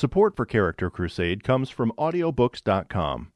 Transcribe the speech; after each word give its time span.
Support 0.00 0.34
for 0.34 0.46
Character 0.46 0.88
Crusade 0.88 1.44
comes 1.44 1.68
from 1.68 1.92
Audiobooks.com. 1.98 3.32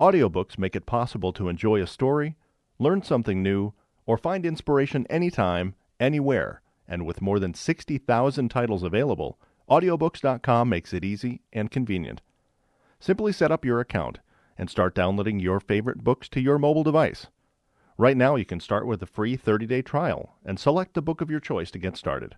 Audiobooks 0.00 0.58
make 0.58 0.74
it 0.74 0.86
possible 0.86 1.32
to 1.32 1.48
enjoy 1.48 1.80
a 1.80 1.86
story, 1.86 2.34
learn 2.80 3.04
something 3.04 3.44
new, 3.44 3.74
or 4.04 4.18
find 4.18 4.44
inspiration 4.44 5.06
anytime, 5.08 5.76
anywhere. 6.00 6.62
And 6.88 7.06
with 7.06 7.22
more 7.22 7.38
than 7.38 7.54
60,000 7.54 8.48
titles 8.48 8.82
available, 8.82 9.38
Audiobooks.com 9.70 10.68
makes 10.68 10.92
it 10.92 11.04
easy 11.04 11.42
and 11.52 11.70
convenient. 11.70 12.22
Simply 12.98 13.30
set 13.30 13.52
up 13.52 13.64
your 13.64 13.78
account 13.78 14.18
and 14.58 14.68
start 14.68 14.96
downloading 14.96 15.38
your 15.38 15.60
favorite 15.60 16.02
books 16.02 16.28
to 16.30 16.40
your 16.40 16.58
mobile 16.58 16.82
device. 16.82 17.28
Right 17.96 18.16
now, 18.16 18.34
you 18.34 18.44
can 18.44 18.58
start 18.58 18.88
with 18.88 19.00
a 19.04 19.06
free 19.06 19.36
30 19.36 19.66
day 19.66 19.80
trial 19.80 20.34
and 20.44 20.58
select 20.58 20.94
the 20.94 21.02
book 21.02 21.20
of 21.20 21.30
your 21.30 21.38
choice 21.38 21.70
to 21.70 21.78
get 21.78 21.96
started. 21.96 22.34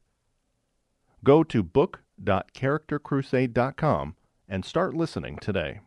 Go 1.25 1.43
to 1.45 1.63
book.charactercrusade.com 1.63 4.17
and 4.49 4.65
start 4.65 4.95
listening 4.95 5.39
today. 5.39 5.81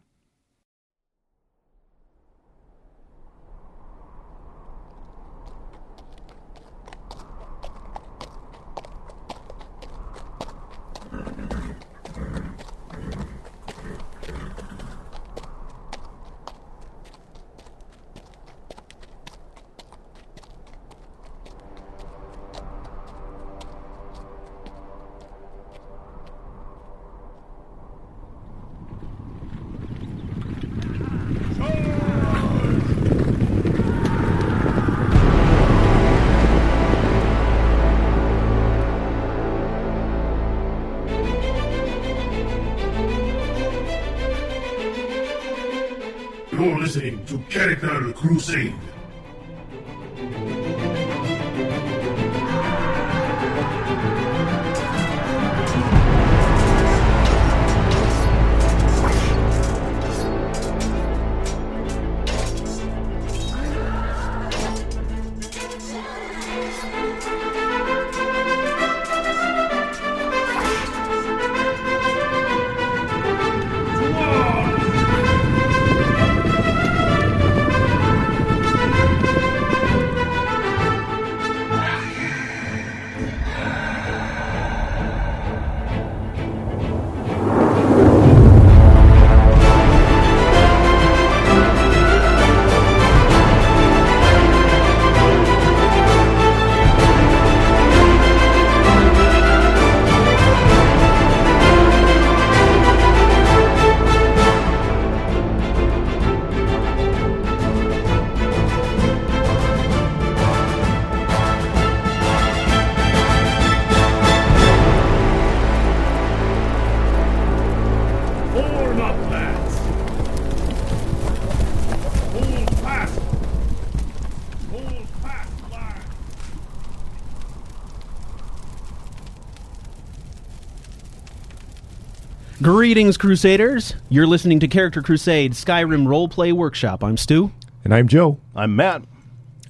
Greetings, 132.71 133.17
Crusaders! 133.17 133.95
You're 134.09 134.27
listening 134.27 134.59
to 134.59 134.67
Character 134.67 135.01
Crusade 135.01 135.53
Skyrim 135.53 136.05
Roleplay 136.05 136.53
Workshop. 136.53 137.03
I'm 137.03 137.17
Stu. 137.17 137.51
And 137.83 137.95
I'm 137.95 138.07
Joe. 138.07 138.37
I'm 138.55 138.75
Matt. 138.75 139.01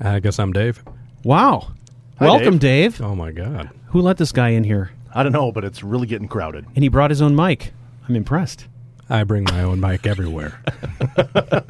I 0.02 0.20
guess 0.20 0.38
I'm 0.38 0.52
Dave. 0.52 0.84
Wow. 1.24 1.72
Hi, 2.18 2.26
Welcome, 2.26 2.58
Dave. 2.58 3.00
Oh 3.00 3.16
my 3.16 3.32
god. 3.32 3.70
Who 3.92 4.02
let 4.02 4.18
this 4.18 4.34
guy 4.34 4.50
in 4.50 4.66
here? 4.66 4.92
I 5.16 5.24
don't 5.24 5.32
know, 5.32 5.50
but 5.50 5.64
it's 5.64 5.82
really 5.82 6.08
getting 6.08 6.28
crowded. 6.28 6.66
And 6.76 6.84
he 6.84 6.90
brought 6.90 7.10
his 7.10 7.22
own 7.22 7.38
mic. 7.38 7.72
I'm 8.10 8.18
impressed. 8.18 8.68
I 9.10 9.24
bring 9.24 9.46
my 9.46 9.64
own 9.64 9.80
mic 9.80 10.06
everywhere. 10.06 10.62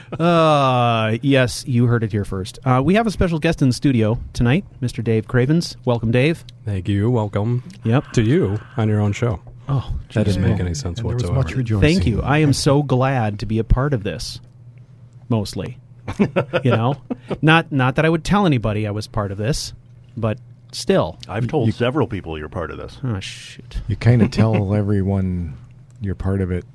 Uh, 0.20 1.18
yes, 1.22 1.64
you 1.66 1.86
heard 1.86 2.02
it 2.04 2.12
here 2.12 2.24
first. 2.24 2.58
Uh, 2.64 2.82
we 2.84 2.94
have 2.94 3.06
a 3.06 3.10
special 3.10 3.38
guest 3.38 3.62
in 3.62 3.68
the 3.68 3.74
studio 3.74 4.18
tonight, 4.32 4.64
Mr. 4.80 5.02
Dave 5.02 5.26
Cravens. 5.28 5.76
Welcome, 5.84 6.10
Dave. 6.10 6.44
Thank 6.64 6.88
you. 6.88 7.10
Welcome 7.10 7.62
Yep. 7.84 8.12
to 8.12 8.22
you 8.22 8.58
on 8.76 8.88
your 8.88 9.00
own 9.00 9.12
show. 9.12 9.40
Oh, 9.68 9.92
That 10.12 10.26
doesn't 10.26 10.42
make 10.42 10.60
any 10.60 10.74
sense 10.74 10.98
And 11.00 11.06
whatsoever. 11.08 11.34
much 11.34 11.54
rejoicing. 11.54 11.80
Thank 11.80 12.06
you. 12.06 12.22
I 12.22 12.38
am 12.38 12.52
so 12.52 12.82
glad 12.82 13.38
to 13.40 13.46
be 13.46 13.58
a 13.58 13.64
part 13.64 13.94
of 13.94 14.02
this. 14.02 14.40
Mostly, 15.30 15.78
you 16.62 16.70
know, 16.70 16.96
not 17.42 17.72
not 17.72 17.94
that 17.96 18.04
I 18.04 18.10
would 18.10 18.24
tell 18.24 18.44
anybody 18.44 18.86
I 18.86 18.90
was 18.90 19.06
part 19.06 19.32
of 19.32 19.38
this, 19.38 19.72
but 20.18 20.38
still. 20.70 21.18
I've 21.26 21.48
told 21.48 21.72
several 21.72 22.06
people 22.06 22.38
you're 22.38 22.50
part 22.50 22.70
of 22.70 22.76
this. 22.76 22.98
Oh 23.02 23.18
shoot. 23.20 23.80
You 23.88 23.96
kind 23.96 24.20
of 24.20 24.30
tell 24.30 24.74
everyone 24.76 25.56
you're 26.02 26.14
part 26.14 26.42
of 26.42 26.50
it 26.52 26.66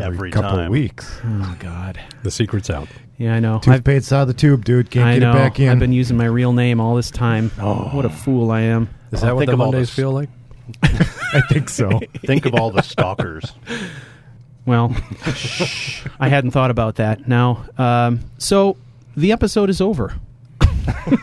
every, 0.00 0.14
Every 0.16 0.30
couple 0.30 0.50
time. 0.52 0.70
weeks. 0.70 1.18
Oh 1.24 1.56
God. 1.58 2.00
The 2.22 2.30
secret's 2.30 2.70
out. 2.70 2.88
Yeah, 3.18 3.34
I 3.34 3.40
know. 3.40 3.56
I've, 3.56 3.60
Toothpaste 3.62 4.12
out 4.12 4.22
of 4.22 4.28
the 4.28 4.34
tube, 4.34 4.64
dude. 4.64 4.90
Can't 4.90 5.06
I 5.06 5.12
get 5.14 5.20
know. 5.20 5.30
it 5.32 5.34
back 5.34 5.60
in. 5.60 5.68
I've 5.68 5.78
been 5.78 5.92
using 5.92 6.16
my 6.16 6.24
real 6.24 6.52
name 6.52 6.80
all 6.80 6.96
this 6.96 7.10
time. 7.10 7.50
Oh. 7.60 7.88
What 7.92 8.04
a 8.04 8.10
fool 8.10 8.50
I 8.50 8.62
am. 8.62 8.88
Is 9.12 9.20
that 9.20 9.34
what 9.34 9.40
think 9.40 9.48
the 9.50 9.54
of 9.54 9.60
all 9.60 9.66
Mondays 9.72 9.88
this. 9.88 9.96
feel 9.96 10.10
like? 10.12 10.28
I 10.82 11.42
think 11.50 11.68
so. 11.68 12.00
Think 12.24 12.46
of 12.46 12.54
all 12.54 12.70
the 12.70 12.82
stalkers. 12.82 13.52
Well, 14.64 14.94
I 16.20 16.28
hadn't 16.28 16.52
thought 16.52 16.70
about 16.70 16.94
that. 16.94 17.26
Now, 17.26 17.64
um, 17.78 18.20
so 18.38 18.76
the 19.16 19.32
episode 19.32 19.68
is 19.70 19.80
over. 19.80 20.14
hey, 20.62 21.16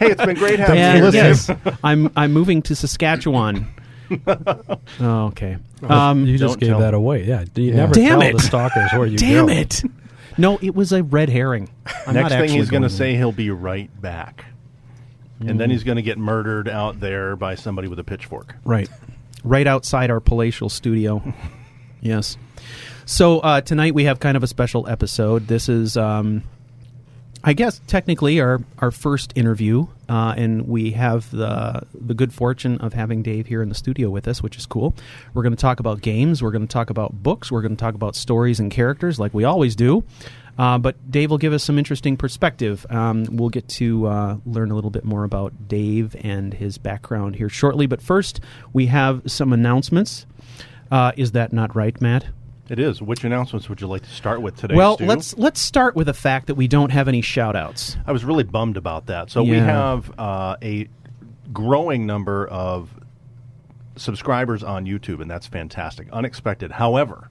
it's 0.00 0.24
been 0.24 0.36
great 0.36 0.58
having 0.58 0.76
Thanks 0.76 1.14
you 1.14 1.20
here, 1.20 1.28
yes, 1.28 1.50
I'm 1.84 2.10
I'm 2.16 2.32
moving 2.32 2.62
to 2.62 2.74
Saskatchewan. 2.74 3.66
oh, 5.00 5.26
okay. 5.26 5.56
Um, 5.82 6.26
you 6.26 6.38
just 6.38 6.58
gave 6.58 6.70
tell 6.70 6.80
that 6.80 6.94
away. 6.94 7.24
Yeah. 7.24 7.44
You 7.54 7.64
Yeah. 7.70 7.76
never 7.76 7.94
Damn 7.94 8.20
tell 8.20 8.22
it. 8.22 8.32
the 8.36 8.42
stalkers 8.42 8.90
where 8.92 9.06
you 9.06 9.18
damn 9.18 9.46
go? 9.46 9.52
it! 9.52 9.82
No, 10.36 10.58
it 10.62 10.74
was 10.74 10.92
a 10.92 11.02
red 11.02 11.28
herring. 11.28 11.68
I'm 12.06 12.14
Next 12.14 12.30
not 12.30 12.40
thing 12.40 12.50
he's 12.50 12.70
going 12.70 12.84
to 12.84 12.90
say 12.90 13.16
he'll 13.16 13.32
be 13.32 13.50
right 13.50 13.90
back. 14.00 14.44
And 15.40 15.50
Mm. 15.50 15.58
then 15.58 15.70
he's 15.70 15.84
going 15.84 15.96
to 15.96 16.02
get 16.02 16.18
murdered 16.18 16.68
out 16.68 16.98
there 17.00 17.36
by 17.36 17.54
somebody 17.54 17.86
with 17.88 17.98
a 18.00 18.04
pitchfork. 18.04 18.56
Right. 18.64 18.88
Right 19.44 19.66
outside 19.66 20.10
our 20.10 20.18
palatial 20.20 20.68
studio. 20.68 21.22
yes. 22.00 22.36
So 23.06 23.38
uh, 23.40 23.60
tonight 23.60 23.94
we 23.94 24.04
have 24.04 24.18
kind 24.20 24.36
of 24.36 24.42
a 24.42 24.46
special 24.48 24.88
episode. 24.88 25.46
This 25.46 25.68
is, 25.68 25.96
um, 25.96 26.42
I 27.44 27.52
guess, 27.52 27.80
technically 27.86 28.40
our, 28.40 28.60
our 28.78 28.90
first 28.90 29.32
interview, 29.36 29.86
uh, 30.08 30.34
and 30.36 30.66
we 30.66 30.92
have 30.92 31.30
the 31.30 31.82
the 31.94 32.14
good 32.14 32.32
fortune 32.32 32.78
of 32.78 32.92
having 32.92 33.22
Dave 33.22 33.46
here 33.46 33.62
in 33.62 33.68
the 33.68 33.74
studio 33.74 34.10
with 34.10 34.26
us, 34.26 34.42
which 34.42 34.56
is 34.56 34.66
cool. 34.66 34.94
We're 35.34 35.42
going 35.42 35.54
to 35.54 35.60
talk 35.60 35.80
about 35.80 36.00
games. 36.00 36.42
We're 36.42 36.50
going 36.50 36.66
to 36.66 36.72
talk 36.72 36.90
about 36.90 37.22
books. 37.22 37.52
We're 37.52 37.62
going 37.62 37.76
to 37.76 37.80
talk 37.80 37.94
about 37.94 38.16
stories 38.16 38.60
and 38.60 38.70
characters, 38.70 39.18
like 39.18 39.34
we 39.34 39.44
always 39.44 39.76
do. 39.76 40.04
Uh, 40.58 40.76
but 40.76 41.08
Dave 41.08 41.30
will 41.30 41.38
give 41.38 41.52
us 41.52 41.62
some 41.62 41.78
interesting 41.78 42.16
perspective. 42.16 42.84
Um, 42.90 43.26
we'll 43.30 43.48
get 43.48 43.68
to 43.68 44.06
uh, 44.06 44.36
learn 44.44 44.72
a 44.72 44.74
little 44.74 44.90
bit 44.90 45.04
more 45.04 45.22
about 45.22 45.68
Dave 45.68 46.16
and 46.20 46.52
his 46.52 46.78
background 46.78 47.36
here 47.36 47.48
shortly. 47.48 47.86
But 47.86 48.02
first, 48.02 48.40
we 48.72 48.86
have 48.86 49.22
some 49.26 49.52
announcements. 49.52 50.26
Uh, 50.90 51.12
is 51.16 51.32
that 51.32 51.52
not 51.52 51.76
right, 51.76 52.00
Matt? 52.00 52.26
It 52.68 52.78
is. 52.78 53.00
Which 53.00 53.24
announcements 53.24 53.68
would 53.68 53.80
you 53.80 53.86
like 53.86 54.02
to 54.02 54.10
start 54.10 54.42
with 54.42 54.56
today? 54.56 54.74
well, 54.74 54.96
Stu? 54.96 55.06
let's 55.06 55.36
let's 55.38 55.60
start 55.60 55.96
with 55.96 56.06
the 56.06 56.14
fact 56.14 56.48
that 56.48 56.54
we 56.54 56.68
don't 56.68 56.90
have 56.90 57.08
any 57.08 57.22
shout-outs. 57.22 57.96
I 58.06 58.12
was 58.12 58.24
really 58.24 58.44
bummed 58.44 58.76
about 58.76 59.06
that. 59.06 59.30
So 59.30 59.42
we 59.42 59.56
have 59.56 60.12
uh, 60.18 60.56
a 60.62 60.88
growing 61.52 62.06
number 62.06 62.46
of 62.46 62.90
subscribers 63.96 64.62
on 64.62 64.84
YouTube, 64.84 65.20
and 65.20 65.30
that's 65.30 65.46
fantastic. 65.46 66.08
Unexpected. 66.12 66.72
However, 66.72 67.30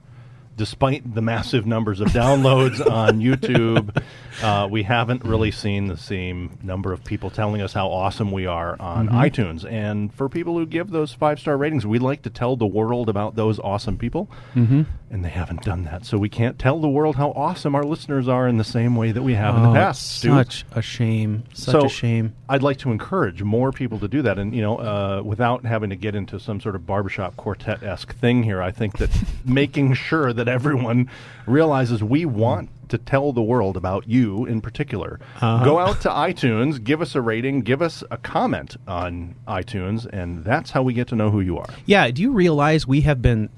despite 0.56 1.14
the 1.14 1.22
massive 1.22 1.66
numbers 1.66 2.00
of 2.00 2.08
downloads 2.08 2.84
on 2.90 3.20
YouTube, 3.20 4.02
uh, 4.42 4.68
we 4.70 4.82
haven't 4.82 5.24
really 5.24 5.50
seen 5.50 5.88
the 5.88 5.96
same 5.96 6.58
number 6.62 6.92
of 6.92 7.02
people 7.04 7.30
telling 7.30 7.60
us 7.60 7.72
how 7.72 7.88
awesome 7.88 8.30
we 8.30 8.46
are 8.46 8.80
on 8.80 9.08
Mm-hmm. 9.08 9.16
iTunes. 9.18 9.70
And 9.70 10.12
for 10.14 10.28
people 10.28 10.56
who 10.58 10.66
give 10.66 10.90
those 10.90 11.12
five 11.12 11.40
star 11.40 11.56
ratings, 11.56 11.86
we 11.86 11.98
like 11.98 12.22
to 12.22 12.30
tell 12.30 12.56
the 12.56 12.66
world 12.66 13.08
about 13.08 13.36
those 13.36 13.58
awesome 13.58 13.96
people, 13.98 14.28
mm-hmm. 14.54 14.82
and 15.10 15.24
they 15.24 15.28
haven't 15.30 15.62
done 15.62 15.84
that. 15.84 16.04
So 16.04 16.18
we 16.18 16.28
can't 16.28 16.58
tell 16.58 16.80
the 16.80 16.88
world 16.88 17.16
how 17.16 17.30
awesome 17.32 17.74
our 17.74 17.84
listeners 17.84 18.28
are 18.28 18.46
in 18.46 18.58
the 18.58 18.64
same 18.64 18.94
way 18.96 19.12
that 19.12 19.22
we 19.22 19.34
have 19.34 19.56
in 19.56 19.62
the 19.62 19.70
Oh, 19.70 19.74
past. 19.74 20.20
Such 20.20 20.64
a 20.72 20.82
shame. 20.82 21.44
Such 21.54 21.72
so 21.72 21.86
a 21.86 21.88
shame. 21.88 22.34
I'd 22.48 22.62
like 22.62 22.78
to 22.78 22.90
encourage 22.92 23.42
more 23.42 23.72
people 23.72 23.98
to 24.00 24.08
do 24.08 24.22
that, 24.22 24.38
and 24.38 24.54
you 24.54 24.62
know, 24.62 24.76
uh, 24.78 25.22
without 25.24 25.64
having 25.64 25.90
to 25.90 25.96
get 25.96 26.14
into 26.14 26.38
some 26.38 26.60
sort 26.60 26.74
of 26.74 26.86
barbershop 26.86 27.36
quartet 27.36 27.82
esque 27.82 28.14
thing 28.16 28.42
here, 28.42 28.62
I 28.62 28.70
think 28.70 28.98
that 28.98 29.10
making 29.44 29.94
sure 29.94 30.32
that 30.32 30.48
everyone 30.48 31.10
realizes 31.46 32.02
we 32.02 32.24
want 32.24 32.68
to 32.90 32.98
tell 32.98 33.32
the 33.32 33.42
world 33.42 33.76
about 33.76 34.08
you 34.08 34.44
in 34.46 34.60
particular. 34.60 35.20
Uh-huh. 35.40 35.64
Go 35.64 35.78
out 35.78 36.00
to 36.02 36.08
iTunes, 36.08 36.82
give 36.82 37.00
us 37.00 37.14
a 37.14 37.20
rating, 37.20 37.60
give 37.60 37.82
us 37.82 38.02
a 38.10 38.16
comment 38.16 38.76
on 38.86 39.34
iTunes, 39.46 40.06
and 40.06 40.44
that's 40.44 40.70
how 40.70 40.82
we 40.82 40.92
get 40.92 41.08
to 41.08 41.16
know 41.16 41.30
who 41.30 41.40
you 41.40 41.58
are. 41.58 41.68
Yeah, 41.86 42.10
do 42.10 42.22
you 42.22 42.32
realize 42.32 42.86
we 42.86 43.02
have 43.02 43.22
been 43.22 43.50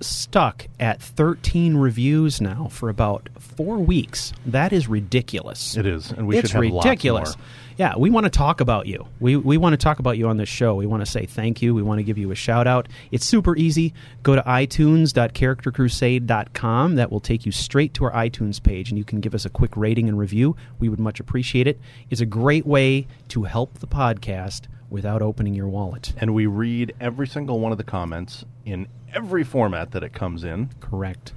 stuck 0.00 0.66
at 0.78 1.02
13 1.02 1.76
reviews 1.76 2.40
now 2.40 2.68
for 2.70 2.88
about 2.88 3.28
four 3.38 3.78
weeks? 3.78 4.32
That 4.46 4.72
is 4.72 4.88
ridiculous. 4.88 5.76
It 5.76 5.86
is, 5.86 6.10
and 6.12 6.26
we 6.26 6.38
it's 6.38 6.50
should 6.50 6.64
have 6.64 6.72
lots 6.72 6.86
ridiculous. 6.86 7.36
more. 7.36 7.46
Yeah, 7.78 7.96
we 7.96 8.10
want 8.10 8.24
to 8.24 8.30
talk 8.30 8.60
about 8.60 8.88
you. 8.88 9.06
We, 9.20 9.36
we 9.36 9.56
want 9.56 9.72
to 9.72 9.76
talk 9.76 10.00
about 10.00 10.18
you 10.18 10.26
on 10.26 10.36
this 10.36 10.48
show. 10.48 10.74
We 10.74 10.86
want 10.86 11.04
to 11.04 11.10
say 11.10 11.26
thank 11.26 11.62
you. 11.62 11.76
We 11.76 11.82
want 11.82 12.00
to 12.00 12.02
give 12.02 12.18
you 12.18 12.32
a 12.32 12.34
shout 12.34 12.66
out. 12.66 12.88
It's 13.12 13.24
super 13.24 13.56
easy. 13.56 13.94
Go 14.24 14.34
to 14.34 14.42
itunes.charactercrusade.com. 14.42 16.94
That 16.96 17.12
will 17.12 17.20
take 17.20 17.46
you 17.46 17.52
straight 17.52 17.94
to 17.94 18.06
our 18.06 18.10
iTunes 18.10 18.60
page, 18.60 18.90
and 18.90 18.98
you 18.98 19.04
can 19.04 19.20
give 19.20 19.32
us 19.32 19.44
a 19.44 19.50
quick 19.50 19.76
rating 19.76 20.08
and 20.08 20.18
review. 20.18 20.56
We 20.80 20.88
would 20.88 20.98
much 20.98 21.20
appreciate 21.20 21.68
it. 21.68 21.78
It's 22.10 22.20
a 22.20 22.26
great 22.26 22.66
way 22.66 23.06
to 23.28 23.44
help 23.44 23.78
the 23.78 23.86
podcast 23.86 24.62
without 24.90 25.22
opening 25.22 25.54
your 25.54 25.68
wallet. 25.68 26.14
And 26.16 26.34
we 26.34 26.46
read 26.46 26.96
every 27.00 27.28
single 27.28 27.60
one 27.60 27.70
of 27.70 27.78
the 27.78 27.84
comments 27.84 28.44
in 28.64 28.88
every 29.14 29.44
format 29.44 29.92
that 29.92 30.02
it 30.02 30.12
comes 30.12 30.42
in. 30.42 30.70
Correct. 30.80 31.32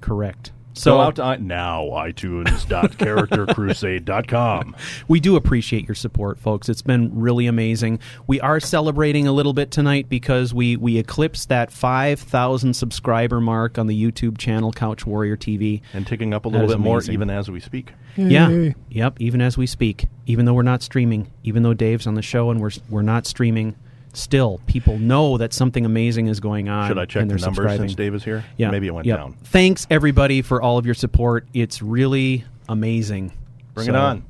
Correct. 0.00 0.50
So 0.76 0.90
So 0.90 1.00
out 1.00 1.16
to 1.16 1.22
I- 1.22 1.36
now 1.36 1.84
iTunes.charactercrusade.com. 1.84 4.76
we 5.08 5.20
do 5.20 5.36
appreciate 5.36 5.86
your 5.88 5.94
support, 5.94 6.38
folks. 6.38 6.68
It's 6.68 6.82
been 6.82 7.10
really 7.18 7.46
amazing. 7.46 8.00
We 8.26 8.40
are 8.40 8.60
celebrating 8.60 9.26
a 9.26 9.32
little 9.32 9.52
bit 9.52 9.70
tonight 9.70 10.08
because 10.08 10.52
we 10.52 10.76
we 10.76 10.98
eclipsed 10.98 11.48
that 11.48 11.70
five 11.70 12.20
thousand 12.20 12.74
subscriber 12.74 13.40
mark 13.40 13.78
on 13.78 13.86
the 13.86 14.10
YouTube 14.10 14.38
channel 14.38 14.72
Couch 14.72 15.06
Warrior 15.06 15.36
TV. 15.36 15.80
and 15.92 16.06
ticking 16.06 16.34
up 16.34 16.44
a 16.44 16.48
little 16.48 16.66
is 16.66 16.72
bit 16.72 16.80
more 16.80 17.00
even 17.08 17.30
as 17.30 17.50
we 17.50 17.60
speak. 17.60 17.92
Yeah. 18.16 18.70
Yep. 18.90 19.16
Even 19.20 19.40
as 19.40 19.58
we 19.58 19.66
speak, 19.66 20.06
even 20.26 20.44
though 20.44 20.54
we're 20.54 20.62
not 20.62 20.82
streaming, 20.82 21.30
even 21.42 21.62
though 21.62 21.74
Dave's 21.74 22.06
on 22.06 22.14
the 22.14 22.22
show 22.22 22.50
and 22.50 22.60
we're 22.60 22.70
we're 22.88 23.02
not 23.02 23.26
streaming, 23.26 23.74
still 24.16 24.60
people 24.66 24.98
know 24.98 25.38
that 25.38 25.52
something 25.52 25.84
amazing 25.84 26.26
is 26.28 26.40
going 26.40 26.68
on. 26.68 26.88
Should 26.88 26.98
I 26.98 27.04
check 27.04 27.28
the 27.28 27.34
numbers 27.36 27.76
since 27.76 27.94
Dave 27.94 28.14
is 28.14 28.24
here? 28.24 28.44
Yeah, 28.56 28.70
Maybe 28.70 28.86
it 28.86 28.94
went 28.94 29.06
down. 29.06 29.34
Thanks 29.44 29.86
everybody 29.90 30.42
for 30.42 30.62
all 30.62 30.78
of 30.78 30.86
your 30.86 30.94
support. 30.94 31.46
It's 31.52 31.82
really 31.82 32.44
amazing. 32.68 33.32
Bring 33.74 33.86
So- 33.86 33.92
it 33.92 33.96
on. 33.96 34.24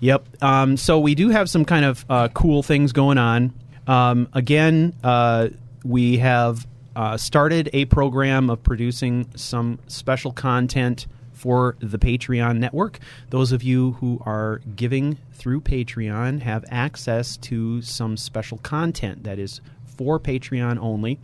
Yep. 0.00 0.42
Um, 0.42 0.76
so 0.76 0.98
we 1.00 1.14
do 1.14 1.30
have 1.30 1.48
some 1.48 1.64
kind 1.64 1.84
of 1.84 2.04
uh, 2.08 2.28
cool 2.28 2.62
things 2.62 2.92
going 2.92 3.18
on. 3.18 3.52
Um, 3.86 4.28
again, 4.34 4.94
uh, 5.02 5.48
we 5.84 6.18
have 6.18 6.66
uh, 6.94 7.16
started 7.16 7.70
a 7.72 7.84
program 7.86 8.50
of 8.50 8.62
producing 8.62 9.26
some 9.36 9.78
special 9.86 10.32
content 10.32 11.06
for 11.46 11.76
the 11.78 11.96
Patreon 11.96 12.58
network. 12.58 12.98
Those 13.30 13.52
of 13.52 13.62
you 13.62 13.92
who 13.92 14.20
are 14.26 14.60
giving 14.74 15.16
through 15.32 15.60
Patreon 15.60 16.40
have 16.40 16.64
access 16.72 17.36
to 17.36 17.80
some 17.82 18.16
special 18.16 18.58
content 18.58 19.22
that 19.22 19.38
is 19.38 19.60
for 19.84 20.18
Patreon 20.18 20.76
only. 20.80 21.20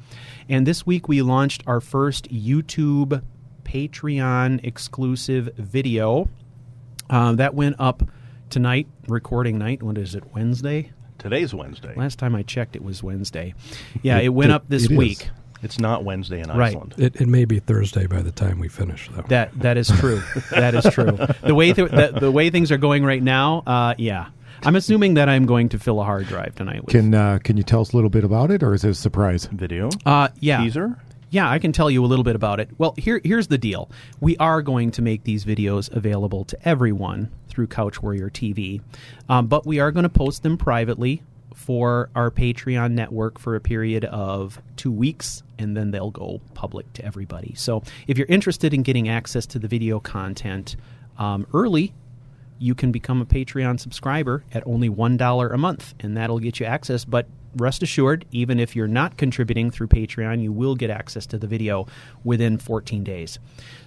And 0.48 0.64
this 0.64 0.86
week 0.86 1.08
we 1.08 1.22
launched 1.22 1.64
our 1.66 1.80
first 1.80 2.30
YouTube 2.32 3.20
Patreon 3.64 4.64
exclusive 4.64 5.46
video. 5.56 6.30
Uh, 7.10 7.32
that 7.32 7.54
went 7.54 7.74
up 7.80 8.04
tonight, 8.48 8.86
recording 9.08 9.58
night. 9.58 9.82
What 9.82 9.98
is 9.98 10.14
it, 10.14 10.22
Wednesday? 10.32 10.92
Today's 11.18 11.52
Wednesday. 11.52 11.94
Last 11.96 12.20
time 12.20 12.36
I 12.36 12.44
checked, 12.44 12.76
it 12.76 12.84
was 12.84 13.02
Wednesday. 13.02 13.54
Yeah, 14.02 14.20
it 14.20 14.28
went 14.28 14.52
up 14.52 14.66
this 14.68 14.84
it 14.84 14.92
is. 14.92 15.30
Week. 15.62 15.64
It's 15.64 15.78
not 15.78 16.04
Wednesday 16.04 16.40
in 16.40 16.48
Right. 16.50 16.68
Iceland. 16.74 16.94
It, 16.98 17.20
it 17.20 17.28
may 17.28 17.44
be 17.44 17.58
Thursday 17.60 18.06
by 18.06 18.20
the 18.22 18.32
time 18.32 18.58
we 18.58 18.68
finish, 18.68 19.08
though. 19.12 19.22
That 19.28 19.58
that 19.60 19.76
is 19.76 19.88
true. 19.88 20.22
that 20.50 20.74
is 20.74 20.84
true. 20.92 21.18
The 21.42 21.54
way 21.54 21.72
th- 21.72 21.90
the, 21.90 22.12
the 22.20 22.30
way 22.30 22.50
things 22.50 22.70
are 22.72 22.78
going 22.78 23.04
right 23.04 23.22
now, 23.22 23.62
uh, 23.66 23.94
yeah. 23.98 24.28
I'm 24.64 24.76
assuming 24.76 25.14
that 25.14 25.28
I'm 25.28 25.44
going 25.46 25.70
to 25.70 25.78
fill 25.78 26.00
a 26.00 26.04
hard 26.04 26.26
drive 26.28 26.54
tonight. 26.54 26.84
With, 26.84 26.92
Can 26.94 27.14
uh, 27.14 27.38
can 27.42 27.56
you 27.56 27.62
tell 27.64 27.80
us 27.80 27.92
a 27.92 27.96
little 27.96 28.10
bit 28.10 28.22
about 28.24 28.50
it, 28.52 28.62
or 28.62 28.74
is 28.74 28.84
it 28.84 28.90
a 28.90 28.94
surprise? 28.94 29.46
Video? 29.46 29.88
uh, 30.06 30.28
yeah, 30.38 30.62
Teaser? 30.62 30.98
Yeah, 31.30 31.50
I 31.50 31.58
can 31.58 31.72
tell 31.72 31.90
you 31.90 32.04
a 32.04 32.06
little 32.06 32.24
bit 32.24 32.36
about 32.36 32.60
it. 32.60 32.68
Well, 32.78 32.94
here 32.98 33.20
here's 33.24 33.48
the 33.48 33.58
deal. 33.58 33.90
We 34.20 34.36
are 34.36 34.62
going 34.62 34.90
to 34.92 35.02
make 35.02 35.24
these 35.24 35.44
videos 35.44 35.90
available 35.90 36.44
to 36.44 36.68
everyone 36.68 37.30
through 37.48 37.66
Couch 37.68 38.02
Warrior 38.02 38.30
TV, 38.30 38.82
um, 39.28 39.46
but 39.48 39.66
we 39.66 39.80
are 39.80 39.90
going 39.90 40.04
to 40.04 40.08
post 40.10 40.42
them 40.42 40.56
privately 40.56 41.22
for 41.54 42.10
our 42.14 42.30
Patreon 42.30 42.92
network 42.92 43.38
for 43.38 43.54
a 43.54 43.60
period 43.60 44.04
of 44.06 44.60
two 44.76 44.92
weeks, 44.92 45.42
and 45.58 45.76
then 45.76 45.90
they'll 45.90 46.10
go 46.10 46.40
public 46.54 46.92
to 46.94 47.04
everybody. 47.04 47.54
So, 47.54 47.82
if 48.06 48.18
you're 48.18 48.26
interested 48.28 48.74
in 48.74 48.82
getting 48.82 49.08
access 49.08 49.46
to 49.46 49.58
the 49.58 49.68
video 49.68 50.00
content 50.00 50.76
um, 51.18 51.46
early, 51.52 51.94
you 52.58 52.74
can 52.74 52.92
become 52.92 53.20
a 53.20 53.26
Patreon 53.26 53.80
subscriber 53.80 54.44
at 54.52 54.66
only 54.66 54.88
$1 54.88 55.52
a 55.52 55.58
month, 55.58 55.94
and 56.00 56.16
that'll 56.16 56.38
get 56.38 56.60
you 56.60 56.66
access. 56.66 57.04
But 57.04 57.26
rest 57.56 57.82
assured, 57.82 58.24
even 58.30 58.58
if 58.58 58.74
you're 58.74 58.88
not 58.88 59.16
contributing 59.16 59.70
through 59.70 59.88
Patreon, 59.88 60.42
you 60.42 60.52
will 60.52 60.74
get 60.74 60.90
access 60.90 61.26
to 61.26 61.38
the 61.38 61.46
video 61.46 61.86
within 62.24 62.58
14 62.58 63.04
days. 63.04 63.38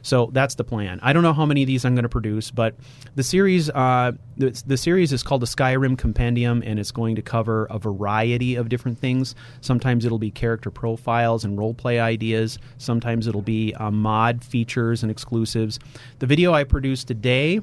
So 0.02 0.30
that's 0.34 0.56
the 0.56 0.64
plan. 0.64 1.00
I 1.02 1.14
don't 1.14 1.24
know 1.24 1.34
how 1.34 1.46
many 1.46 1.64
of 1.64 1.68
these 1.68 1.86
I'm 1.86 1.96
going 1.96 2.04
to 2.04 2.10
produce, 2.10 2.52
but 2.52 2.76
the 3.16 3.24
series, 3.24 3.70
uh, 3.70 4.14
the, 4.38 4.64
the 4.66 4.78
series 4.78 5.12
is 5.12 5.24
called 5.24 5.42
the 5.42 5.48
Skyrim 5.48 5.98
Compendium, 5.98 6.62
and 6.66 6.80
it's 6.80 6.92
going 6.92 7.16
to 7.16 7.22
cover 7.22 7.66
a 7.70 7.80
variety 7.80 8.56
of 8.56 8.70
different 8.70 9.00
things. 9.00 9.36
Sometimes 9.62 10.06
it'll 10.06 10.20
be 10.20 10.32
character 10.32 10.70
profiles 10.70 11.44
and 11.44 11.58
role 11.58 11.74
play 11.74 12.00
ideas. 12.00 12.60
Sometimes 12.78 13.28
it'll 13.28 13.42
be 13.42 13.74
uh, 13.76 13.92
mod 13.92 14.44
features 14.44 15.02
and 15.02 15.12
exclusives. 15.12 15.80
The 16.20 16.28
video 16.28 16.54
I 16.54 16.64
produced 16.64 17.08
today 17.08 17.62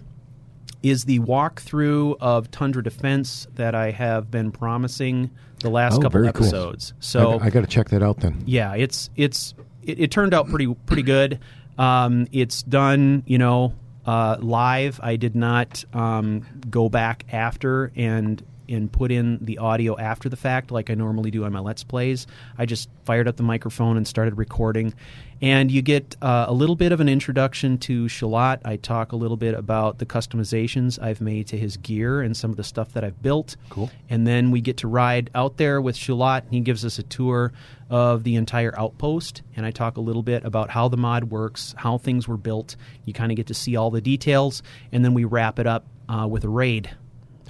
is 0.83 1.04
the 1.04 1.21
walkthrough 1.21 2.16
of 2.21 2.50
Tundra 2.50 2.83
Defense 2.83 3.47
that 3.54 3.75
I 3.75 3.90
have 3.92 4.31
been 4.31 4.50
promising 4.50 5.31
the 5.61 5.71
last 5.71 5.95
Oh, 5.95 5.99
couple 5.99 6.21
very 6.21 6.33
cool. 6.33 6.45
episodes. 6.47 6.92
So 7.00 7.38
I, 7.40 7.50
got 7.50 7.61
to 7.61 7.66
check 7.69 7.88
that 7.90 8.02
out 8.02 8.19
then. 8.21 8.42
yeah, 8.47 8.75
it's 8.75 9.09
it's 9.16 9.54
it, 9.85 10.00
it 10.00 10.11
turned 10.11 10.35
out 10.35 10.49
pretty 10.49 10.75
pretty 10.87 11.02
good. 11.02 11.38
Um, 11.78 12.26
it's 12.33 12.62
done, 12.62 13.23
you 13.26 13.38
know, 13.38 13.75
uh, 14.04 14.37
live. 14.40 14.99
I 15.02 15.16
did 15.16 15.35
not 15.37 15.85
um, 15.95 16.45
go 16.69 16.88
back 16.88 17.25
after 17.33 17.92
and 17.97 18.42
and 18.69 18.90
put 18.90 19.11
in 19.11 19.38
the 19.40 19.59
audio 19.59 19.99
after 19.99 20.28
the 20.28 20.37
fact 20.37 20.71
like 20.71 20.90
I 20.90 20.95
normally 20.95 21.31
do 21.31 21.45
on 21.45 21.52
my 21.52 21.61
Let's 21.61 21.85
Plays. 21.85 22.26
I 22.59 22.66
just 22.66 22.88
fired 23.04 23.28
up 23.28 23.37
the 23.37 23.42
microphone 23.42 23.97
and 23.97 24.07
started 24.07 24.38
recording. 24.38 24.95
And 25.40 25.73
you 25.73 25.83
get 25.83 26.16
uh, 26.23 26.45
a 26.47 26.52
little 26.52 26.76
bit 26.76 26.92
of 26.92 27.00
an 27.00 27.09
introduction 27.09 27.76
to 27.78 28.04
Shalat. 28.04 28.61
I 28.64 28.76
talk 28.76 29.11
a 29.11 29.16
little 29.16 29.37
bit 29.37 29.54
about 29.54 29.99
the 29.99 30.07
customizations 30.07 31.02
I've 31.02 31.21
made 31.21 31.49
to 31.49 31.59
his 31.59 31.76
gear 31.76 32.23
and 32.23 32.37
some 32.37 32.52
of 32.52 32.57
the 32.57 32.62
stuff 32.62 32.92
that 32.92 33.02
I've 33.02 33.21
built. 33.21 33.57
Cool. 33.69 33.90
And 34.09 34.25
then 34.25 34.52
we 34.52 34.61
get 34.61 34.76
to 34.78 34.88
ride 34.88 35.31
out 35.35 35.57
there 35.57 35.81
with 35.81 35.97
Shalat. 35.97 36.45
He 36.49 36.61
gives 36.61 36.85
us 36.85 37.00
a 37.00 37.02
tour 37.02 37.52
of 37.90 38.23
the 38.23 38.37
entire 38.37 38.73
outpost. 38.78 39.42
And 39.57 39.66
I 39.66 39.73
talk 39.73 39.97
a 39.97 40.00
little 40.00 40.23
bit 40.23 40.45
about 40.45 40.71
how 40.71 40.87
the 40.87 40.97
mod 40.97 41.25
works, 41.25 41.75
how 41.76 41.99
things 41.99 42.28
were 42.28 42.37
built. 42.37 42.76
You 43.04 43.12
kind 43.12 43.33
of 43.33 43.37
get 43.37 43.49
to 43.49 43.54
see 43.54 43.75
all 43.75 43.90
the 43.90 44.00
details. 44.00 44.62
And 44.92 45.04
then 45.04 45.12
we 45.12 45.25
wrap 45.25 45.59
it 45.59 45.66
up 45.66 45.87
uh, 46.09 46.28
with 46.31 46.45
a 46.45 46.49
raid. 46.49 46.88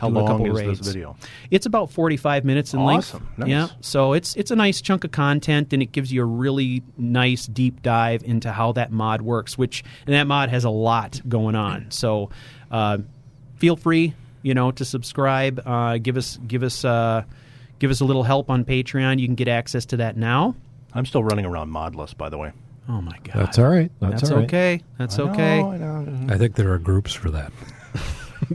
How 0.03 0.11
Do 0.11 0.17
a 0.17 0.19
long 0.19 0.27
couple 0.27 0.47
is 0.59 0.67
raids. 0.67 0.79
this 0.81 0.89
video? 0.89 1.17
It's 1.51 1.65
about 1.65 1.91
45 1.91 2.45
minutes 2.45 2.75
in 2.75 2.81
Awesome. 2.81 3.21
length. 3.21 3.39
Nice. 3.39 3.49
Yeah. 3.49 3.69
So 3.81 4.13
it's 4.13 4.35
it's 4.37 4.51
a 4.51 4.57
nice 4.57 4.81
chunk 4.83 5.05
of 5.05 5.13
content 5.13 5.73
and 5.73 5.81
it 5.83 5.93
gives 5.93 6.13
you 6.13 6.23
a 6.23 6.25
really 6.27 6.83
nice 6.99 7.47
deep 7.47 7.83
dive 7.83 8.25
into 8.25 8.51
how 8.53 8.73
that 8.73 8.91
mod 8.93 9.23
works, 9.23 9.57
which 9.57 9.85
and 10.07 10.15
that 10.15 10.27
mod 10.27 10.49
has 10.51 10.65
a 10.65 10.71
lot 10.71 11.21
going 11.29 11.55
on. 11.55 11.87
So 11.91 12.31
uh, 12.71 12.99
feel 13.59 13.77
free, 13.77 14.13
you 14.43 14.55
know, 14.55 14.73
to 14.73 14.85
subscribe, 14.85 15.63
uh, 15.65 15.99
give 15.99 16.17
us 16.17 16.37
give 16.47 16.63
us 16.65 16.85
uh, 16.85 17.23
give 17.79 17.91
us 17.93 18.01
a 18.01 18.05
little 18.05 18.25
help 18.25 18.51
on 18.51 18.65
Patreon. 18.65 19.21
You 19.21 19.27
can 19.29 19.37
get 19.37 19.47
access 19.49 19.85
to 19.87 19.99
that 19.99 20.17
now. 20.17 20.57
I'm 20.95 21.07
still 21.07 21.23
running 21.25 21.47
around 21.47 21.71
modless, 21.71 22.15
by 22.17 22.29
the 22.29 22.39
way. 22.39 22.51
Oh 22.89 23.01
my 23.01 23.17
god. 23.23 23.37
That's 23.37 23.59
all 23.61 23.69
right. 23.69 23.93
That's, 24.01 24.23
That's 24.23 24.31
all 24.33 24.39
right. 24.39 24.45
okay. 24.47 24.83
That's 24.99 25.17
I 25.17 25.25
know, 25.25 25.31
okay. 25.31 25.61
I 25.63 25.77
know. 25.79 26.35
I 26.35 26.37
think 26.37 26.57
there 26.57 26.73
are 26.73 26.79
groups 26.79 27.13
for 27.15 27.31
that. 27.31 27.53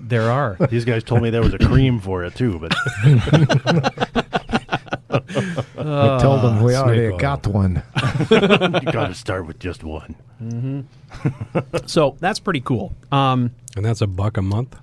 There 0.03 0.29
are. 0.31 0.57
These 0.69 0.85
guys 0.85 1.03
told 1.03 1.21
me 1.21 1.29
there 1.29 1.41
was 1.41 1.53
a 1.53 1.59
cream 1.59 1.99
for 1.99 2.23
it 2.23 2.35
too, 2.35 2.59
but 2.59 2.73
I 5.09 6.19
told 6.21 6.41
them 6.41 6.63
we 6.63 6.75
already 6.75 7.07
Snake 7.09 7.19
got 7.19 7.47
one. 7.47 7.83
you 8.29 8.91
got 8.91 9.07
to 9.07 9.13
start 9.13 9.45
with 9.47 9.59
just 9.59 9.83
one. 9.83 10.15
So 11.85 12.15
that's 12.19 12.39
pretty 12.39 12.61
cool. 12.61 12.93
Um, 13.11 13.51
And 13.75 13.85
that's 13.85 14.01
a 14.01 14.07
buck 14.07 14.37
a 14.37 14.41
month? 14.41 14.75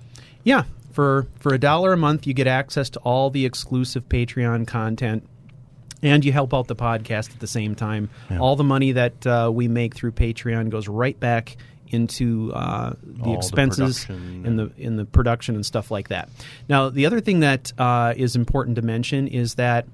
Yeah, 0.43 0.63
for 0.91 1.27
for 1.39 1.53
a 1.53 1.57
dollar 1.59 1.93
a 1.93 1.97
month, 1.97 2.25
you 2.27 2.33
get 2.33 2.47
access 2.47 2.89
to 2.91 2.99
all 2.99 3.29
the 3.29 3.45
exclusive 3.45 4.07
Patreon 4.09 4.67
content, 4.67 5.27
and 6.01 6.23
you 6.23 6.31
help 6.31 6.53
out 6.53 6.67
the 6.67 6.75
podcast 6.75 7.31
at 7.33 7.39
the 7.39 7.47
same 7.47 7.75
time. 7.75 8.09
All 8.39 8.55
the 8.55 8.63
money 8.63 8.91
that 8.93 9.25
uh, 9.27 9.51
we 9.53 9.67
make 9.67 9.95
through 9.95 10.11
Patreon 10.13 10.69
goes 10.69 10.87
right 10.87 11.19
back 11.19 11.57
into 11.89 12.51
uh, 12.53 12.93
the 13.03 13.23
All 13.23 13.37
expenses 13.37 14.05
production 14.05 14.45
in 14.45 14.55
the 14.55 14.71
in 14.77 14.95
the 14.95 15.05
production 15.05 15.55
and 15.55 15.65
stuff 15.65 15.91
like 15.91 16.09
that. 16.09 16.29
Now, 16.67 16.89
the 16.89 17.05
other 17.05 17.21
thing 17.21 17.41
that 17.41 17.73
uh, 17.77 18.13
is 18.15 18.35
important 18.35 18.75
to 18.77 18.81
mention 18.81 19.27
is 19.27 19.55
that. 19.55 19.85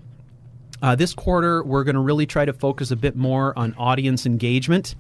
Uh, 0.83 0.95
this 0.95 1.13
quarter, 1.13 1.62
we're 1.62 1.83
going 1.83 1.93
to 1.93 2.01
really 2.01 2.25
try 2.25 2.43
to 2.43 2.53
focus 2.53 2.89
a 2.89 2.95
bit 2.95 3.15
more 3.15 3.55
on 3.55 3.75
audience 3.77 4.25
engagement. 4.25 4.95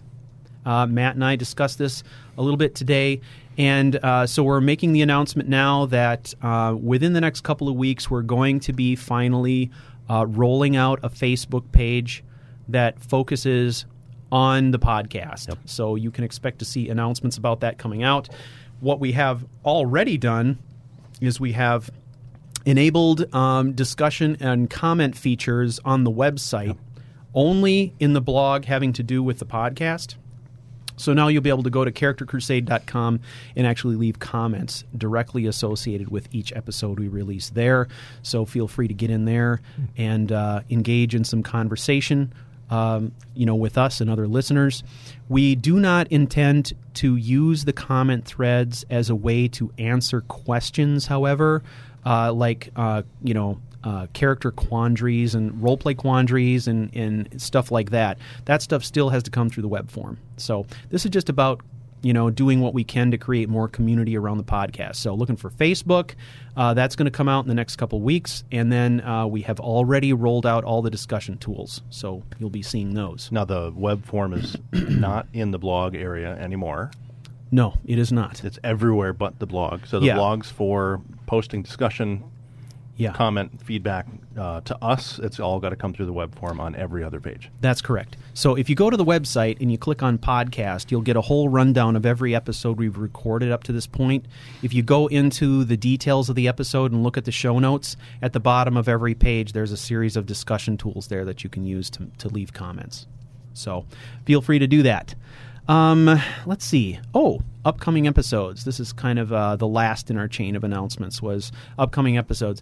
Uh, 0.63 0.85
Matt 0.85 1.15
and 1.15 1.25
I 1.25 1.35
discussed 1.35 1.79
this 1.79 2.03
a 2.37 2.43
little 2.43 2.57
bit 2.57 2.75
today. 2.75 3.21
And 3.57 3.95
uh, 3.97 4.27
so 4.27 4.43
we're 4.43 4.61
making 4.61 4.93
the 4.93 5.01
announcement 5.01 5.49
now 5.49 5.87
that 5.87 6.33
uh, 6.41 6.75
within 6.79 7.13
the 7.13 7.21
next 7.21 7.41
couple 7.41 7.67
of 7.67 7.75
weeks, 7.75 8.09
we're 8.09 8.21
going 8.21 8.59
to 8.61 8.73
be 8.73 8.95
finally 8.95 9.71
uh, 10.09 10.25
rolling 10.27 10.75
out 10.75 10.99
a 11.03 11.09
Facebook 11.09 11.71
page 11.71 12.23
that 12.69 12.99
focuses 12.99 13.85
on 14.31 14.71
the 14.71 14.79
podcast. 14.79 15.55
So 15.65 15.95
you 15.95 16.11
can 16.11 16.23
expect 16.23 16.59
to 16.59 16.65
see 16.65 16.89
announcements 16.89 17.37
about 17.37 17.59
that 17.61 17.77
coming 17.77 18.03
out. 18.03 18.29
What 18.79 18.99
we 18.99 19.11
have 19.11 19.45
already 19.65 20.17
done 20.17 20.57
is 21.19 21.39
we 21.39 21.51
have 21.51 21.89
enabled 22.65 23.33
um, 23.33 23.73
discussion 23.73 24.37
and 24.39 24.69
comment 24.69 25.17
features 25.17 25.79
on 25.83 26.03
the 26.03 26.11
website 26.11 26.77
only 27.33 27.93
in 27.99 28.13
the 28.13 28.21
blog 28.21 28.65
having 28.65 28.93
to 28.93 29.03
do 29.03 29.23
with 29.23 29.39
the 29.39 29.45
podcast. 29.45 30.15
So 30.97 31.13
now 31.13 31.29
you'll 31.29 31.41
be 31.41 31.49
able 31.49 31.63
to 31.63 31.69
go 31.69 31.83
to 31.83 31.91
charactercrusade.com 31.91 33.19
and 33.55 33.67
actually 33.67 33.95
leave 33.95 34.19
comments 34.19 34.83
directly 34.95 35.47
associated 35.47 36.09
with 36.09 36.27
each 36.31 36.53
episode 36.53 36.99
we 36.99 37.07
release 37.07 37.49
there. 37.49 37.87
So 38.21 38.45
feel 38.45 38.67
free 38.67 38.87
to 38.87 38.93
get 38.93 39.09
in 39.09 39.25
there 39.25 39.61
and 39.97 40.31
uh, 40.31 40.61
engage 40.69 41.15
in 41.15 41.23
some 41.23 41.41
conversation. 41.41 42.33
Um, 42.71 43.11
you 43.35 43.45
know, 43.45 43.55
with 43.55 43.77
us 43.77 44.01
and 44.01 44.09
other 44.09 44.27
listeners, 44.27 44.83
we 45.27 45.55
do 45.55 45.79
not 45.79 46.07
intend 46.09 46.73
to 46.95 47.17
use 47.17 47.65
the 47.65 47.73
comment 47.73 48.25
threads 48.25 48.85
as 48.89 49.09
a 49.09 49.15
way 49.15 49.49
to 49.49 49.71
answer 49.77 50.21
questions. 50.21 51.05
However, 51.05 51.63
uh, 52.05 52.31
like 52.31 52.71
uh, 52.75 53.03
you 53.21 53.33
know, 53.33 53.59
uh, 53.83 54.07
character 54.13 54.51
quandaries 54.51 55.35
and 55.35 55.51
roleplay 55.53 55.97
quandaries 55.97 56.67
and, 56.67 56.95
and 56.95 57.41
stuff 57.41 57.71
like 57.71 57.89
that. 57.91 58.17
That 58.45 58.61
stuff 58.61 58.83
still 58.83 59.09
has 59.09 59.23
to 59.23 59.31
come 59.31 59.49
through 59.49 59.63
the 59.63 59.67
web 59.67 59.89
form. 59.89 60.17
So 60.37 60.65
this 60.89 61.05
is 61.05 61.11
just 61.11 61.29
about 61.29 61.61
you 62.01 62.13
know 62.13 62.29
doing 62.29 62.61
what 62.61 62.73
we 62.73 62.83
can 62.83 63.11
to 63.11 63.17
create 63.17 63.47
more 63.49 63.67
community 63.67 64.17
around 64.17 64.37
the 64.37 64.43
podcast. 64.43 64.95
So 64.97 65.13
looking 65.13 65.35
for 65.35 65.49
Facebook, 65.49 66.15
uh, 66.57 66.73
that's 66.73 66.95
going 66.95 67.05
to 67.05 67.11
come 67.11 67.29
out 67.29 67.43
in 67.45 67.47
the 67.49 67.53
next 67.55 67.75
couple 67.75 68.01
weeks, 68.01 68.43
and 68.51 68.71
then 68.71 69.01
uh, 69.01 69.27
we 69.27 69.41
have 69.43 69.59
already 69.59 70.13
rolled 70.13 70.45
out 70.45 70.63
all 70.63 70.81
the 70.81 70.89
discussion 70.89 71.37
tools. 71.37 71.81
So 71.89 72.23
you'll 72.39 72.49
be 72.49 72.63
seeing 72.63 72.93
those. 72.93 73.29
Now 73.31 73.45
the 73.45 73.71
web 73.75 74.05
form 74.05 74.33
is 74.33 74.55
not 74.73 75.27
in 75.33 75.51
the 75.51 75.59
blog 75.59 75.95
area 75.95 76.35
anymore. 76.37 76.91
No, 77.51 77.75
it 77.85 77.99
is 77.99 78.11
not. 78.13 78.43
It's 78.45 78.57
everywhere 78.63 79.11
but 79.13 79.39
the 79.39 79.45
blog. 79.45 79.85
So 79.85 79.99
the 79.99 80.05
Yeah. 80.07 80.17
blogs 80.17 80.45
for 80.45 81.01
posting 81.27 81.61
discussion, 81.61 82.23
Yeah, 83.01 83.13
comment, 83.13 83.59
feedback 83.63 84.05
uh, 84.37 84.61
to 84.61 84.77
us, 84.83 85.17
it's 85.17 85.39
all 85.39 85.59
got 85.59 85.69
to 85.69 85.75
come 85.75 85.91
through 85.91 86.05
the 86.05 86.13
web 86.13 86.37
form 86.37 86.59
on 86.59 86.75
every 86.75 87.03
other 87.03 87.19
page. 87.19 87.49
That's 87.59 87.81
correct. 87.81 88.15
So 88.35 88.53
if 88.53 88.69
you 88.69 88.75
go 88.75 88.91
to 88.91 88.95
the 88.95 89.03
website 89.03 89.59
and 89.59 89.71
you 89.71 89.79
click 89.79 90.03
on 90.03 90.19
podcast, 90.19 90.91
you'll 90.91 91.01
get 91.01 91.15
a 91.15 91.21
whole 91.21 91.49
rundown 91.49 91.95
of 91.95 92.05
every 92.05 92.35
episode 92.35 92.77
we've 92.77 92.99
recorded 92.99 93.51
up 93.51 93.63
to 93.63 93.71
this 93.71 93.87
point. 93.87 94.27
If 94.61 94.71
you 94.71 94.83
go 94.83 95.07
into 95.07 95.63
the 95.63 95.77
details 95.77 96.29
of 96.29 96.35
the 96.35 96.47
episode 96.47 96.91
and 96.91 97.01
look 97.01 97.17
at 97.17 97.25
the 97.25 97.31
show 97.31 97.57
notes, 97.57 97.97
at 98.21 98.33
the 98.33 98.39
bottom 98.39 98.77
of 98.77 98.87
every 98.87 99.15
page, 99.15 99.53
there's 99.53 99.71
a 99.71 99.77
series 99.77 100.15
of 100.15 100.27
discussion 100.27 100.77
tools 100.77 101.07
there 101.07 101.25
that 101.25 101.43
you 101.43 101.49
can 101.49 101.65
use 101.65 101.89
to, 101.89 102.07
to 102.19 102.29
leave 102.29 102.53
comments. 102.53 103.07
So 103.53 103.87
feel 104.25 104.41
free 104.41 104.59
to 104.59 104.67
do 104.67 104.83
that. 104.83 105.15
Um, 105.67 106.19
let's 106.45 106.65
see. 106.65 106.99
Oh, 107.13 107.41
upcoming 107.63 108.07
episodes. 108.07 108.65
This 108.65 108.79
is 108.79 108.91
kind 108.93 109.19
of 109.19 109.31
uh, 109.31 109.55
the 109.55 109.67
last 109.67 110.09
in 110.09 110.17
our 110.17 110.27
chain 110.27 110.55
of 110.55 110.63
announcements 110.63 111.21
was 111.21 111.51
upcoming 111.77 112.17
episodes. 112.17 112.61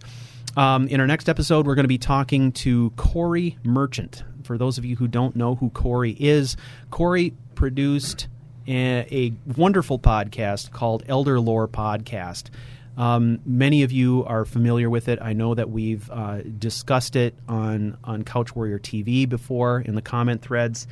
Um, 0.56 0.88
in 0.88 1.00
our 1.00 1.06
next 1.06 1.28
episode, 1.28 1.66
we're 1.66 1.74
going 1.76 1.84
to 1.84 1.88
be 1.88 1.98
talking 1.98 2.52
to 2.52 2.90
Corey 2.96 3.56
Merchant. 3.62 4.24
For 4.42 4.58
those 4.58 4.78
of 4.78 4.84
you 4.84 4.96
who 4.96 5.06
don't 5.06 5.36
know 5.36 5.54
who 5.54 5.70
Corey 5.70 6.16
is, 6.18 6.56
Corey 6.90 7.34
produced 7.54 8.26
a, 8.66 9.06
a 9.10 9.32
wonderful 9.56 9.98
podcast 9.98 10.72
called 10.72 11.04
Elder 11.08 11.38
Lore 11.38 11.68
Podcast. 11.68 12.50
Um, 12.96 13.38
many 13.46 13.82
of 13.84 13.92
you 13.92 14.24
are 14.26 14.44
familiar 14.44 14.90
with 14.90 15.08
it. 15.08 15.20
I 15.22 15.32
know 15.32 15.54
that 15.54 15.70
we've 15.70 16.10
uh, 16.10 16.40
discussed 16.58 17.14
it 17.16 17.34
on 17.48 17.96
on 18.02 18.24
Couch 18.24 18.54
Warrior 18.56 18.78
TV 18.80 19.28
before 19.28 19.80
in 19.80 19.94
the 19.94 20.02
comment 20.02 20.42
threads. 20.42 20.86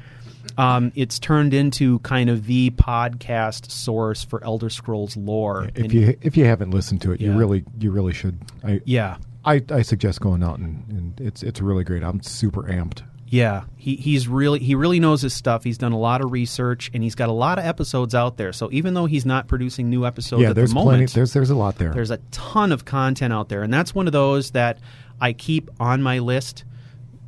Um, 0.56 0.92
it's 0.94 1.18
turned 1.18 1.52
into 1.52 1.98
kind 2.00 2.30
of 2.30 2.46
the 2.46 2.70
podcast 2.70 3.70
source 3.70 4.24
for 4.24 4.42
Elder 4.44 4.70
Scrolls 4.70 5.16
lore. 5.16 5.64
If 5.74 5.76
And- 5.84 5.92
you 5.92 6.16
if 6.22 6.36
you 6.36 6.44
haven't 6.44 6.70
listened 6.70 7.02
to 7.02 7.12
it, 7.12 7.20
Yeah. 7.20 7.32
you 7.32 7.38
really 7.38 7.64
you 7.80 7.90
really 7.90 8.12
should. 8.14 8.38
I 8.64 8.80
yeah, 8.84 9.16
I, 9.48 9.62
I 9.70 9.82
suggest 9.82 10.20
going 10.20 10.42
out 10.42 10.58
and, 10.58 10.84
and 10.90 11.20
it's 11.20 11.42
it's 11.42 11.60
really 11.60 11.84
great. 11.84 12.02
I'm 12.02 12.22
super 12.22 12.62
amped. 12.64 13.02
Yeah, 13.30 13.64
he, 13.76 13.96
he's 13.96 14.26
really 14.26 14.58
he 14.58 14.74
really 14.74 15.00
knows 15.00 15.20
his 15.22 15.34
stuff. 15.34 15.62
He's 15.64 15.76
done 15.76 15.92
a 15.92 15.98
lot 15.98 16.22
of 16.22 16.32
research 16.32 16.90
and 16.94 17.02
he's 17.02 17.14
got 17.14 17.28
a 17.28 17.32
lot 17.32 17.58
of 17.58 17.64
episodes 17.66 18.14
out 18.14 18.38
there. 18.38 18.52
So 18.52 18.70
even 18.72 18.94
though 18.94 19.06
he's 19.06 19.26
not 19.26 19.48
producing 19.48 19.90
new 19.90 20.06
episodes 20.06 20.42
yeah, 20.42 20.50
at 20.50 20.56
there's 20.56 20.70
the 20.70 20.74
plenty. 20.76 20.90
moment, 20.92 21.12
There's 21.12 21.32
there's 21.34 21.50
a 21.50 21.54
lot 21.56 21.76
there. 21.76 21.92
there's 21.92 22.10
a 22.10 22.18
ton 22.30 22.72
of 22.72 22.84
content 22.84 23.32
out 23.32 23.48
there, 23.50 23.62
and 23.62 23.72
that's 23.72 23.94
one 23.94 24.06
of 24.06 24.12
those 24.12 24.52
that 24.52 24.78
I 25.20 25.34
keep 25.34 25.70
on 25.78 26.02
my 26.02 26.20
list. 26.20 26.64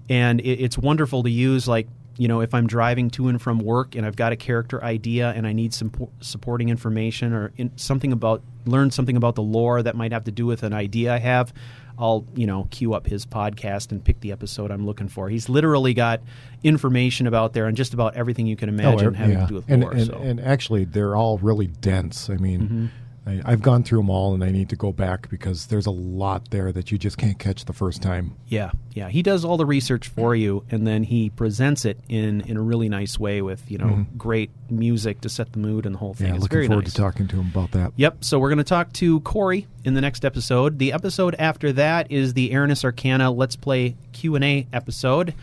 And 0.08 0.40
it, 0.40 0.60
it's 0.60 0.76
wonderful 0.78 1.22
to 1.22 1.30
use, 1.30 1.68
like 1.68 1.86
you 2.16 2.28
know, 2.28 2.40
if 2.40 2.52
I'm 2.54 2.66
driving 2.66 3.08
to 3.10 3.28
and 3.28 3.40
from 3.40 3.58
work 3.60 3.94
and 3.94 4.04
I've 4.04 4.16
got 4.16 4.32
a 4.32 4.36
character 4.36 4.82
idea 4.84 5.30
and 5.30 5.46
I 5.46 5.52
need 5.54 5.72
some 5.72 5.88
po- 5.90 6.10
supporting 6.20 6.68
information 6.68 7.32
or 7.32 7.52
in, 7.56 7.76
something 7.78 8.12
about 8.12 8.42
learn 8.66 8.90
something 8.90 9.16
about 9.16 9.36
the 9.36 9.42
lore 9.42 9.82
that 9.82 9.96
might 9.96 10.12
have 10.12 10.24
to 10.24 10.30
do 10.30 10.44
with 10.44 10.62
an 10.62 10.72
idea 10.74 11.14
I 11.14 11.18
have. 11.18 11.52
I'll 12.00 12.26
you 12.34 12.46
know 12.46 12.66
queue 12.70 12.94
up 12.94 13.06
his 13.06 13.26
podcast 13.26 13.92
and 13.92 14.02
pick 14.02 14.20
the 14.20 14.32
episode 14.32 14.70
I'm 14.70 14.86
looking 14.86 15.08
for. 15.08 15.28
He's 15.28 15.48
literally 15.48 15.92
got 15.94 16.22
information 16.64 17.26
about 17.26 17.52
there 17.52 17.66
on 17.66 17.74
just 17.74 17.94
about 17.94 18.16
everything 18.16 18.46
you 18.46 18.56
can 18.56 18.68
imagine 18.68 19.08
Oh, 19.08 19.12
having 19.12 19.36
yeah. 19.36 19.42
to 19.42 19.48
do 19.48 19.54
with 19.56 19.64
and, 19.68 19.82
lore. 19.82 19.92
and, 19.92 20.06
so. 20.06 20.12
Mm-hmm. 20.14 20.26
and 20.26 20.40
actually, 20.40 20.84
they're 20.84 21.14
all 21.14 21.38
really 21.38 21.66
dense. 21.66 22.28
I 22.30 22.36
mean, 22.36 22.90
I, 23.30 23.52
I've 23.52 23.62
gone 23.62 23.84
through 23.84 24.00
them 24.00 24.10
all, 24.10 24.34
and 24.34 24.42
I 24.42 24.50
need 24.50 24.70
to 24.70 24.76
go 24.76 24.92
back 24.92 25.28
because 25.30 25.66
there's 25.66 25.86
a 25.86 25.90
lot 25.90 26.50
there 26.50 26.72
that 26.72 26.90
you 26.90 26.98
just 26.98 27.16
can't 27.16 27.38
catch 27.38 27.64
the 27.64 27.72
first 27.72 28.02
time. 28.02 28.36
Yeah, 28.48 28.72
yeah. 28.92 29.08
He 29.08 29.22
does 29.22 29.44
all 29.44 29.56
the 29.56 29.66
research 29.66 30.08
for 30.08 30.34
you, 30.34 30.64
and 30.70 30.86
then 30.86 31.04
he 31.04 31.30
presents 31.30 31.84
it 31.84 31.98
in 32.08 32.40
in 32.42 32.56
a 32.56 32.62
really 32.62 32.88
nice 32.88 33.18
way 33.18 33.40
with 33.42 33.70
you 33.70 33.78
know 33.78 34.06
great 34.16 34.50
music 34.68 35.20
to 35.20 35.28
set 35.28 35.52
the 35.52 35.58
mood 35.58 35.86
and 35.86 35.94
the 35.94 35.98
whole 35.98 36.14
thing. 36.14 36.26
Mm-hmm. 36.26 36.34
Yeah, 36.34 36.36
it's 36.36 36.52
looking 36.52 36.68
forward 36.68 36.84
nice. 36.84 36.94
to 36.94 37.00
talking 37.00 37.28
to 37.28 37.36
him 37.36 37.46
about 37.46 37.70
that. 37.72 37.92
Yep. 37.96 38.24
So 38.24 38.38
we're 38.38 38.48
going 38.48 38.58
to 38.58 38.64
talk 38.64 38.92
to 38.94 39.20
Corey 39.20 39.66
in 39.84 39.94
the 39.94 40.00
next 40.00 40.24
episode. 40.24 40.78
The 40.78 40.92
episode 40.92 41.36
after 41.38 41.72
that 41.72 42.10
is 42.10 42.34
the 42.34 42.50
Aranis 42.50 42.84
Arcana 42.84 43.30
Let's 43.30 43.56
Play 43.56 43.96
Q 44.12 44.34
and 44.34 44.44
A 44.44 44.66
episode, 44.72 45.34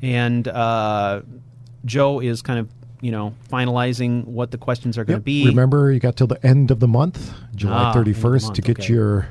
and 0.00 0.48
uh, 0.48 1.22
Joe 1.84 2.20
is 2.20 2.42
kind 2.42 2.60
of 2.60 2.68
you 3.04 3.12
know 3.12 3.34
finalizing 3.52 4.24
what 4.24 4.50
the 4.50 4.56
questions 4.58 4.96
are 4.96 5.04
going 5.04 5.18
to 5.20 5.20
Yep. 5.20 5.24
be. 5.24 5.46
Remember, 5.46 5.92
you 5.92 6.00
got 6.00 6.16
till 6.16 6.26
the 6.26 6.44
end 6.44 6.70
of 6.70 6.80
the 6.80 6.88
month, 6.88 7.32
July 7.54 7.74
Ah, 7.76 7.88
end 7.90 7.98
of 7.98 8.04
the 8.06 8.10
31st, 8.12 8.54
to 8.54 8.62
get 8.62 8.78
okay. 8.80 8.92
your 8.94 9.28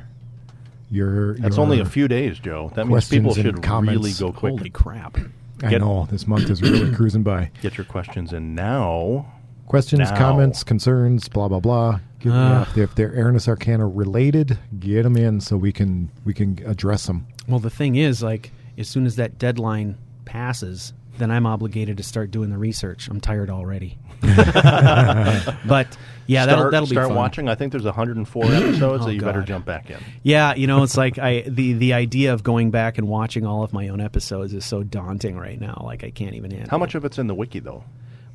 your. 0.92 1.36
That's 1.40 1.56
your- 1.58 1.64
only 1.66 1.80
a 1.80 1.86
few 1.86 2.08
days, 2.08 2.40
Joe. 2.40 2.72
That 2.76 2.88
means 2.88 3.10
people 3.10 3.34
should 3.34 3.62
comments. 3.64 3.98
really 3.98 4.14
go 4.14 4.32
quick. 4.32 4.52
Holy 4.58 4.70
crap! 4.70 5.18
I 5.64 5.70
get- 5.72 5.82
know 5.82 6.08
this 6.12 6.28
month 6.28 6.50
is 6.50 6.62
really 6.62 6.92
cruising 6.96 7.24
by. 7.24 7.50
Get 7.62 7.78
your 7.78 7.86
questions 7.86 8.32
in 8.34 8.54
now. 8.56 9.26
Questions, 9.66 10.12
Now. 10.12 10.18
comments, 10.18 10.64
concerns, 10.64 11.28
blah 11.30 11.48
blah 11.48 11.60
blah. 11.60 12.00
Give, 12.20 12.32
yeah, 12.34 12.60
Ah. 12.60 12.62
if, 12.64 12.74
they're, 12.76 12.84
if 12.84 12.96
they're 12.96 13.12
Aranis 13.12 13.48
Arcana 13.48 13.88
related, 13.88 14.60
get 14.80 15.04
them 15.04 15.18
in 15.18 15.40
so 15.42 15.58
we 15.58 15.72
can 15.72 16.10
we 16.26 16.34
can 16.34 16.60
address 16.66 17.08
them. 17.08 17.26
Well, 17.48 17.60
the 17.60 17.70
thing 17.72 17.96
is, 17.96 18.22
like, 18.22 18.52
as 18.78 18.88
soon 18.88 19.06
as 19.06 19.16
that 19.16 19.40
deadline 19.40 19.96
passes, 20.26 20.94
then 21.18 21.32
I'm 21.32 21.46
obligated 21.46 21.98
to 21.98 22.04
start 22.04 22.32
doing 22.32 22.50
the 22.50 22.58
research. 22.58 23.08
I'm 23.08 23.22
tired 23.22 23.50
already. 23.50 23.98
but 24.22 25.98
yeah, 26.28 26.46
that'll 26.46 26.62
start, 26.62 26.72
that'll 26.72 26.88
be 26.88 26.96
start 26.96 27.08
fun. 27.08 27.16
watching. 27.16 27.50
I 27.50 27.56
think 27.56 27.72
there's 27.72 27.84
104 27.84 28.46
episodes 28.46 29.04
Oh, 29.04 29.08
that 29.08 29.14
you 29.14 29.22
better 29.22 29.42
jump 29.42 29.66
back 29.66 29.90
in. 29.90 29.98
Yeah, 30.24 30.56
you 30.56 30.68
know, 30.68 30.84
it's 30.84 30.98
like 31.04 31.20
I 31.20 31.42
the 31.42 31.74
the 31.74 31.94
idea 31.94 32.34
of 32.34 32.44
going 32.44 32.72
back 32.72 32.98
and 32.98 33.08
watching 33.08 33.46
all 33.46 33.64
of 33.64 33.74
my 33.74 33.90
own 33.90 34.02
episodes 34.02 34.54
is 34.54 34.66
so 34.66 34.84
daunting 34.84 35.38
right 35.38 35.60
now. 35.60 35.82
Like 35.84 36.04
I 36.04 36.10
can't 36.10 36.36
even 36.36 36.52
handle. 36.52 36.70
How 36.70 36.78
it. 36.78 36.80
much 36.80 36.96
of 36.96 37.06
it's 37.06 37.18
in 37.18 37.28
the 37.28 37.36
wiki 37.36 37.60
though? 37.60 37.84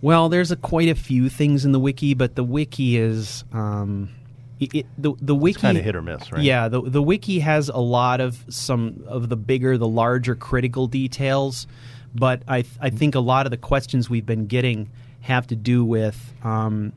Well, 0.01 0.29
there's 0.29 0.53
a 0.53 0.57
quite 0.57 0.89
a 0.89 0.95
few 0.95 1.29
things 1.29 1.65
in 1.65 1.73
the 1.73 1.81
wiki, 1.81 2.15
but 2.15 2.37
the 2.37 2.45
wiki 2.45 2.97
is 2.97 3.43
um, 3.53 4.11
it, 4.61 4.75
it, 4.75 4.87
the 4.97 5.15
the 5.21 5.35
wiki 5.35 5.61
kind 5.61 5.79
of 5.79 5.85
hit 5.85 5.97
or 5.97 6.03
miss, 6.03 6.31
right? 6.31 6.43
Yeah, 6.43 6.69
the 6.69 6.83
the 6.83 7.03
wiki 7.03 7.41
has 7.41 7.69
a 7.69 7.79
lot 7.79 8.21
of 8.21 8.45
some 8.49 9.03
of 9.07 9.29
the 9.29 9.37
bigger, 9.37 9.77
the 9.77 9.89
larger 9.89 10.37
critical 10.37 10.87
details, 10.87 11.67
but 12.15 12.43
I 12.49 12.63
th- 12.63 12.75
I 12.81 12.91
think 12.91 13.15
a 13.15 13.21
lot 13.21 13.47
of 13.47 13.51
the 13.51 13.57
questions 13.57 14.09
we've 14.11 14.27
been 14.27 14.47
getting 14.47 14.89
have 15.21 15.47
to 15.49 15.57
do 15.57 15.85
with 15.85 16.33
um, 16.43 16.93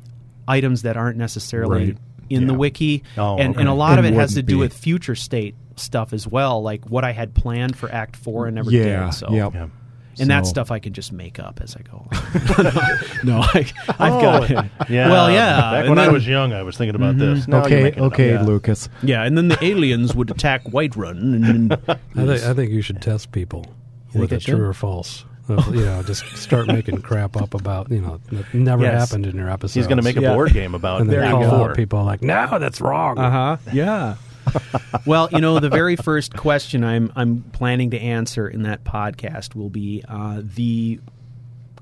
items 0.47 0.83
that 0.83 0.95
aren't 0.97 1.17
necessarily 1.17 1.85
Right. 1.85 1.97
in 2.29 2.47
the 2.47 2.53
wiki, 2.53 3.03
Oh, 3.17 3.37
and, 3.37 3.51
okay. 3.51 3.59
and 3.59 3.69
a 3.69 3.73
lot 3.73 3.99
of 3.99 4.05
it 4.05 4.13
has 4.13 4.35
to 4.35 4.41
do 4.43 4.53
be. 4.55 4.59
with 4.59 4.73
future 4.73 5.15
state 5.15 5.55
stuff 5.75 6.13
as 6.13 6.27
well, 6.27 6.61
like 6.61 6.85
what 6.89 7.03
I 7.03 7.11
had 7.11 7.33
planned 7.33 7.75
for 7.75 7.91
Act 7.91 8.15
Four 8.15 8.45
and 8.47 8.55
never 8.55 8.71
yeah. 8.71 9.05
did. 9.05 9.13
So 9.15 9.31
Yep. 9.33 9.53
Yeah. 9.53 9.67
and 10.19 10.29
that 10.29 10.45
stuff 10.45 10.69
I 10.71 10.79
can 10.79 10.93
just 10.93 11.11
make 11.11 11.39
up 11.39 11.59
as 11.61 11.75
I 11.75 11.81
go. 11.81 12.05
along. 12.57 12.99
no, 13.23 13.39
I, 13.41 13.65
I've 13.99 14.21
got 14.21 14.51
it. 14.51 14.57
Oh, 14.57 14.85
Yeah. 14.89 15.09
Well, 15.09 15.31
yeah. 15.31 15.59
Back 15.59 15.79
and 15.81 15.89
when 15.89 15.97
I 15.97 16.01
then- 16.03 16.07
Mm-hmm. 16.09 16.13
was 16.13 16.27
young, 16.27 16.53
I 16.53 16.61
was 16.63 16.77
thinking 16.77 16.95
about 16.95 17.17
this. 17.17 17.47
Now 17.47 17.65
you're 17.67 17.79
okay, 17.87 17.91
up. 17.93 17.97
okay, 18.13 18.31
Yeah. 18.33 18.41
Lucas. 18.43 18.87
Yeah, 19.03 19.23
and 19.23 19.37
then 19.37 19.47
the 19.47 19.61
aliens 19.63 20.13
would 20.15 20.29
attack 20.29 20.63
Whiterun. 20.65 21.49
And, 21.49 21.73
I 21.87 21.95
think 22.25 22.43
I 22.43 22.53
think 22.53 22.71
you 22.71 22.81
should 22.81 23.01
test 23.01 23.31
people 23.31 23.65
You 24.13 24.21
with 24.21 24.29
think 24.29 24.31
a 24.31 24.35
I 24.35 24.39
should? 24.45 24.55
true 24.57 24.67
or 24.67 24.73
false. 24.73 25.25
You 25.49 25.83
know, 25.83 26.01
just 26.03 26.25
start 26.37 26.67
making 26.67 27.01
crap 27.01 27.35
up 27.35 27.53
about 27.53 27.91
you 27.91 27.99
know 27.99 28.21
that 28.31 28.53
never 28.53 28.83
Yes. 28.83 29.09
happened 29.09 29.25
in 29.25 29.35
your 29.35 29.49
episode. 29.49 29.77
He's 29.77 29.87
going 29.87 29.97
to 29.97 30.03
make 30.03 30.15
a 30.15 30.21
Yeah. 30.21 30.33
board 30.33 30.53
game 30.53 30.73
about 30.75 31.01
and 31.01 31.09
then 31.09 31.19
There 31.19 31.25
you 31.29 31.33
call 31.47 31.49
go. 31.57 31.63
out 31.65 31.75
people 31.75 32.03
like, 32.05 32.21
no, 32.21 32.57
that's 32.57 32.79
wrong. 32.79 33.17
Uh 33.17 33.29
huh. 33.31 33.57
Yeah. 33.73 34.15
well, 35.05 35.27
you 35.31 35.41
know, 35.41 35.59
the 35.59 35.69
very 35.69 35.95
first 35.97 36.37
question 36.37 36.83
I'm 36.85 37.11
I'm 37.17 37.41
planning 37.51 37.91
to 37.91 37.99
answer 37.99 38.47
in 38.47 38.63
that 38.63 38.83
podcast 38.85 39.53
will 39.55 39.69
be 39.69 40.03
uh, 40.07 40.41
the 40.41 40.99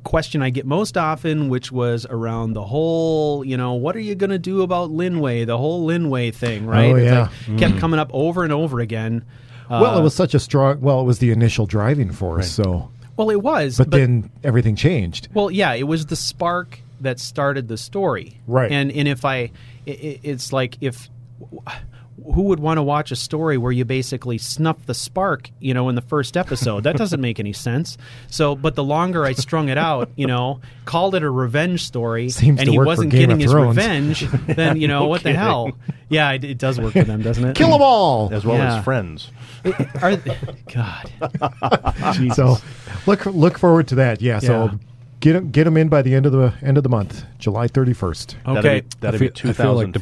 question 0.04 0.42
I 0.42 0.50
get 0.50 0.66
most 0.66 0.98
often, 0.98 1.50
which 1.50 1.72
was 1.72 2.08
around 2.10 2.54
the 2.54 2.64
whole, 2.64 3.44
you 3.46 3.58
know, 3.58 3.74
what 3.74 3.96
are 3.96 4.00
you 4.02 4.16
going 4.16 4.30
to 4.32 4.40
do 4.40 4.62
about 4.64 4.90
Linway, 4.92 5.44
the 5.46 5.58
whole 5.58 5.84
Linway 5.86 6.32
thing, 6.32 6.66
right? 6.66 6.92
Oh, 6.92 6.96
It's 6.96 7.06
yeah. 7.06 7.30
like, 7.50 7.60
kept 7.60 7.78
coming 7.80 8.00
up 8.00 8.10
over 8.14 8.44
and 8.44 8.54
over 8.54 8.80
again. 8.80 9.26
Well, 9.70 9.96
Uh, 9.96 10.00
it 10.00 10.04
was 10.04 10.16
such 10.16 10.34
a 10.34 10.40
strong. 10.40 10.82
Well, 10.82 11.02
it 11.02 11.06
was 11.06 11.20
the 11.20 11.32
initial 11.32 11.66
driving 11.66 12.12
force. 12.12 12.50
So, 12.52 12.90
well, 13.18 13.30
it 13.30 13.42
was, 13.42 13.78
but, 13.78 13.92
then 13.92 14.30
everything 14.44 14.76
changed. 14.76 15.28
Well, 15.34 15.52
yeah, 15.52 15.74
it 15.74 15.88
was 15.88 16.06
the 16.08 16.16
spark 16.16 16.80
that 17.02 17.20
started 17.20 17.68
the 17.68 17.78
story, 17.78 18.40
Right. 18.48 18.72
And 18.72 18.92
and 18.92 19.08
if 19.08 19.24
I, 19.26 19.36
i 19.36 19.50
i- 19.88 20.20
it's 20.24 20.52
like 20.52 20.78
if 20.82 21.10
who 22.34 22.44
would 22.44 22.60
want 22.60 22.78
to 22.78 22.84
watch 22.84 23.12
a 23.12 23.16
story 23.16 23.58
where 23.58 23.72
you 23.72 23.86
basically 23.86 24.38
snuff 24.38 24.86
the 24.86 24.94
spark, 24.94 25.50
you 25.60 25.74
know, 25.74 25.90
in 25.90 25.96
the 25.96 26.02
first 26.02 26.36
episode? 26.38 26.84
That 26.84 26.96
doesn't 26.98 27.22
make 27.22 27.40
any 27.40 27.54
sense. 27.54 27.98
So, 28.28 28.56
but 28.56 28.76
the 28.76 28.84
longer 28.84 29.26
I 29.26 29.34
strung 29.34 29.70
it 29.70 29.78
out, 29.78 30.10
you 30.16 30.28
know, 30.28 30.62
called 30.86 31.16
it 31.16 31.24
a 31.24 31.30
revenge 31.30 31.86
story, 31.86 32.30
Seems 32.30 32.60
and 32.60 32.70
he 32.70 32.78
wasn't 32.80 33.12
getting 33.12 33.40
his 33.40 33.54
revenge, 33.54 34.22
then 34.48 34.80
you 34.80 34.88
know 34.88 35.08
what 35.08 35.24
the 35.24 35.34
hell? 35.34 35.72
Yeah, 36.10 36.32
it, 36.32 36.44
it 36.44 36.58
does 36.58 36.80
work 36.80 36.94
for 36.94 37.04
them, 37.04 37.22
doesn't 37.22 37.44
it? 37.46 37.56
Kill 37.56 37.72
them 37.72 37.82
all. 37.82 38.30
as 38.34 38.46
well 38.46 38.58
Yeah. 38.58 38.78
as 38.80 38.84
friends. 38.84 39.32
Are, 40.02 40.16
God, 40.74 41.12
So, 42.36 42.58
look 43.06 43.26
look 43.26 43.58
forward 43.58 43.88
to 43.90 43.96
that. 43.96 44.22
Yeah. 44.22 44.40
So, 44.40 44.66
Yeah. 44.66 44.78
get 45.20 45.34
them 45.34 45.52
get 45.52 45.68
'em 45.68 45.78
in 45.78 45.90
by 45.90 46.02
the 46.02 46.16
end 46.16 46.26
of 46.26 46.32
the 46.32 46.54
end 46.64 46.78
of 46.78 46.84
the 46.84 46.90
month, 46.90 47.26
July 47.38 47.68
thirty 47.68 47.94
first. 47.94 48.38
Okay, 48.48 48.54
That'd 48.54 48.66
okay. 48.66 48.82
be, 48.82 48.88
that'd 49.02 49.16
I, 49.16 49.18
feel, 49.20 49.44
be 49.44 49.50
I 49.50 49.54
feel 49.54 49.74
like 49.74 49.94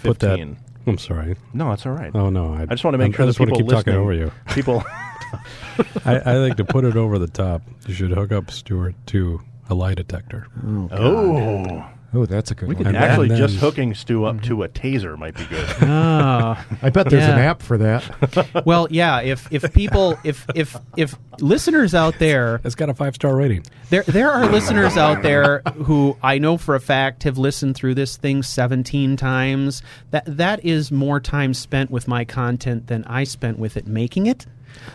to 0.88 0.98
put 0.98 1.08
that. 1.08 1.14
2015. 1.14 1.24
I'm 1.24 1.36
sorry. 1.36 1.36
No, 1.54 1.72
it's 1.74 1.86
all 1.86 1.92
right. 1.94 2.12
Oh 2.16 2.30
no, 2.30 2.54
I, 2.54 2.62
I 2.64 2.66
just 2.68 2.84
want 2.84 2.94
to 2.94 2.98
make 3.00 3.14
I 3.14 3.18
sure 3.18 3.26
that 3.26 3.30
just 3.32 3.40
want 3.40 3.52
people 3.52 3.58
to 3.58 3.64
keep 3.64 3.72
talking 3.86 3.94
listening, 3.94 4.02
over 4.04 4.14
you. 4.14 4.32
people. 4.54 4.84
I, 6.06 6.16
I 6.18 6.34
think 6.46 6.58
to 6.58 6.66
put 6.66 6.86
it 6.86 6.96
over 6.96 7.20
the 7.20 7.28
top, 7.28 7.62
you 7.88 7.94
should 7.94 8.12
hook 8.12 8.32
up 8.32 8.50
Stuart 8.52 8.96
to 9.08 9.42
a 9.70 9.74
lie 9.76 9.94
detector. 9.94 10.48
oh, 10.66 10.90
Oh, 10.92 11.90
that's 12.14 12.52
a 12.52 12.56
good 12.56 12.68
one. 12.74 12.88
And 12.88 12.98
actually, 12.98 13.28
then- 13.30 13.38
just 13.38 13.58
hooking 13.58 13.94
Stu 13.94 14.26
up 14.26 14.42
to 14.44 14.64
a 14.64 14.70
taser 14.70 15.18
might 15.18 15.36
be 15.36 15.46
good. 15.46 15.68
Ah. 15.90 16.66
I 16.82 16.90
bet 16.90 17.10
there's 17.10 17.24
an 17.24 17.40
app 17.40 17.62
for 17.62 17.78
that. 17.78 18.62
well, 18.66 18.88
yeah. 18.90 19.22
If 19.22 19.48
if 19.52 19.72
people, 19.74 20.18
if 20.24 20.46
if 20.56 20.76
if 20.96 21.16
listeners 21.40 21.94
out 21.94 22.18
there 22.20 22.60
It's 22.64 22.76
got 22.76 22.90
a 22.90 22.94
five 22.94 23.16
star 23.16 23.36
rating. 23.36 23.64
There, 23.90 24.04
there 24.04 24.30
are 24.30 24.46
listeners 24.48 24.98
out 24.98 25.22
there 25.24 25.62
who 25.76 26.18
I 26.24 26.38
know 26.40 26.58
for 26.58 26.76
a 26.76 26.80
fact 26.80 27.24
have 27.24 27.38
listened 27.38 27.76
through 27.76 27.96
this 27.96 28.18
thing 28.18 28.44
17 28.44 29.16
times. 29.18 29.82
That 30.12 30.24
that 30.26 30.66
is 30.66 30.92
more 30.92 31.20
time 31.20 31.54
spent 31.54 31.90
with 31.92 32.08
my 32.08 32.26
content 32.26 32.88
than 32.88 33.04
I 33.06 33.24
spent 33.24 33.60
with 33.60 33.78
it 33.78 33.88
making 33.88 34.26
it. 34.28 34.46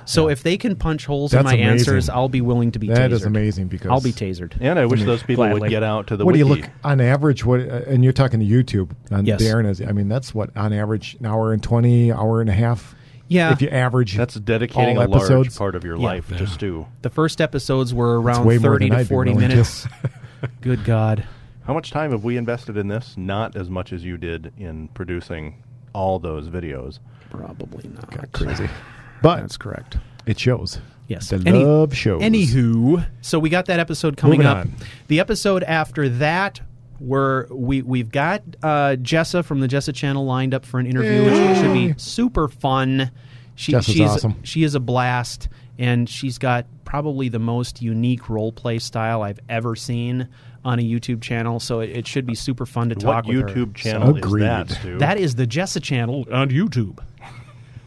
So 0.05 0.29
if 0.29 0.43
they 0.43 0.57
can 0.57 0.77
punch 0.77 1.07
holes 1.07 1.33
in 1.33 1.39
That's 1.39 1.45
my 1.45 1.53
amazing. 1.55 1.71
answers, 1.73 2.09
I'll 2.09 2.29
be 2.29 2.41
willing 2.41 2.73
to 2.73 2.79
be 2.79 2.89
That 2.89 3.11
tasered. 3.11 3.15
is 3.15 3.25
amazing 3.25 3.69
because 3.69 3.91
I'll 3.91 4.01
be 4.01 4.13
tasered. 4.13 4.53
And 4.61 4.79
I 4.79 4.87
wish 4.87 5.03
those 5.05 5.23
people 5.23 5.49
would 5.49 5.69
get 5.71 5.83
out 5.83 6.09
to 6.09 6.17
the 6.17 6.25
what 6.25 6.33
do 6.33 6.39
you 6.39 6.45
look 6.47 6.69
on 6.85 7.01
average? 7.01 7.45
What 7.45 7.61
uh, 7.61 7.83
and 7.87 8.03
you're 8.05 8.13
talking 8.13 8.41
to 8.41 8.47
YouTube 8.47 8.91
on 9.11 9.27
Yes. 9.27 9.43
Darren 9.43 9.67
is. 9.69 9.81
I 9.81 9.93
mean, 9.93 10.09
that's 10.09 10.35
what 10.35 10.57
on 10.57 10.73
average 10.73 11.17
an 11.21 11.27
hour 11.27 11.53
and 11.53 11.63
twenty, 11.63 12.13
hour 12.13 12.41
and 12.41 12.51
a 12.51 12.55
half. 12.55 12.95
Yeah. 13.29 13.53
If 13.53 13.63
you 13.63 13.69
average, 13.69 14.17
That's 14.17 14.35
dedicating 14.35 14.99
all 14.99 15.05
a 15.05 15.09
large 15.09 15.23
episodes. 15.23 15.57
part 15.57 15.75
of 15.75 15.85
your 15.85 15.97
Yeah. 15.97 16.05
life 16.05 16.29
to 16.37 16.47
Stu. 16.47 16.87
The 17.01 17.09
first 17.11 17.41
episodes 17.41 17.95
were 17.95 18.21
around 18.21 18.45
way 18.45 18.59
more 18.59 18.73
30 18.73 18.89
than 18.91 18.97
to 18.99 19.01
I'd 19.03 19.09
40 19.09 19.35
minutes. 19.35 19.87
Good 20.61 20.85
God. 20.85 21.25
How 21.65 21.73
much 21.73 21.91
time 21.93 22.11
have 22.11 22.25
we 22.25 22.37
invested 22.37 22.77
in 22.77 22.89
this? 22.89 23.15
Not 23.17 23.57
as 23.57 23.71
much 23.71 23.93
as 23.93 24.05
you 24.05 24.19
did 24.19 24.53
in 24.59 24.89
producing 24.89 25.63
all 25.95 26.19
those 26.19 26.49
videos. 26.49 26.99
Probably 27.31 27.89
not. 27.89 28.11
Got 28.11 28.33
crazy, 28.33 28.69
but 29.23 29.41
That's 29.41 29.57
correct. 29.57 29.97
it 30.27 30.39
shows. 30.39 30.79
Yes. 31.09 31.31
The 31.31 31.43
Any- 31.45 31.65
love 31.65 31.95
shows. 31.95 32.23
Anywho, 32.23 33.07
so 33.21 33.39
we 33.39 33.51
got 33.51 33.67
that 33.67 33.79
episode 33.81 34.17
coming 34.17 34.39
Moving 34.39 34.51
up. 34.51 34.59
on. 34.59 34.73
The 35.09 35.21
episode 35.21 35.63
after 35.65 36.09
that, 36.09 36.61
where 36.99 37.47
we 37.51 37.83
we've 37.83 38.11
got 38.11 38.43
uh, 38.63 38.97
Jessa 39.01 39.45
from 39.45 39.61
the 39.61 39.67
Jessa 39.69 39.95
channel 39.95 40.25
lined 40.25 40.55
up 40.55 40.65
for 40.65 40.79
an 40.81 40.87
interview, 40.87 41.25
which 41.25 41.59
should 41.59 41.73
be 41.73 41.95
super 41.99 42.49
fun. 42.49 43.11
She, 43.57 43.73
Jessa's 43.73 43.95
she's 43.95 44.11
awesome. 44.11 44.37
she 44.45 44.63
is 44.63 44.75
a 44.75 44.81
blast, 44.81 45.49
and 45.79 46.09
she's 46.09 46.39
got 46.39 46.67
probably 46.85 47.29
the 47.29 47.39
most 47.41 47.83
unique 47.83 48.31
role 48.31 48.53
play 48.53 48.79
style 48.79 49.23
I've 49.23 49.41
ever 49.49 49.75
seen 49.77 50.29
on 50.65 50.79
a 50.79 50.83
YouTube 50.83 51.21
channel. 51.21 51.59
So 51.61 51.81
it, 51.81 51.91
it 51.91 52.07
should 52.07 52.25
be 52.25 52.35
super 52.37 52.65
fun 52.65 52.89
to 52.91 52.95
talk 52.95 53.27
what 53.27 53.35
with 53.35 53.51
her. 53.51 53.57
YouTube 53.67 53.75
channel 53.75 54.17
is 54.17 54.25
Agreed. 54.25 54.45
that, 54.45 54.71
Stu? 54.71 54.99
That 54.99 55.19
is 55.19 55.35
the 55.35 55.47
Jessa 55.47 55.83
channel. 55.83 56.25
On 56.33 56.49
YouTube. 56.49 57.01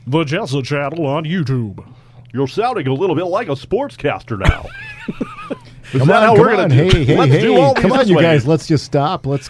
The 0.07 0.23
Jessa 0.23 0.63
channel 0.63 1.05
on 1.07 1.23
YouTube. 1.23 1.85
You're 2.33 2.47
sounding 2.47 2.87
a 2.87 2.93
little 2.93 3.15
bit 3.15 3.25
like 3.25 3.47
a 3.47 3.51
sportscaster 3.51 4.37
now. 4.37 4.65
is 5.93 5.99
Come 5.99 6.07
that 6.09 6.17
on, 6.17 6.23
how 6.23 6.35
come 6.35 6.39
we're 6.45 6.49
on. 6.55 6.69
gonna 6.69 6.89
do? 6.89 6.97
Hey, 6.97 7.05
hey, 7.05 7.17
Let's 7.17 7.31
hey! 7.31 7.41
do 7.41 7.57
all 7.57 7.73
come 7.73 7.91
on, 7.93 8.07
you 8.07 8.17
way. 8.17 8.21
guys. 8.23 8.45
Let's 8.45 8.67
just 8.67 8.83
stop. 8.85 9.25
Let's 9.25 9.49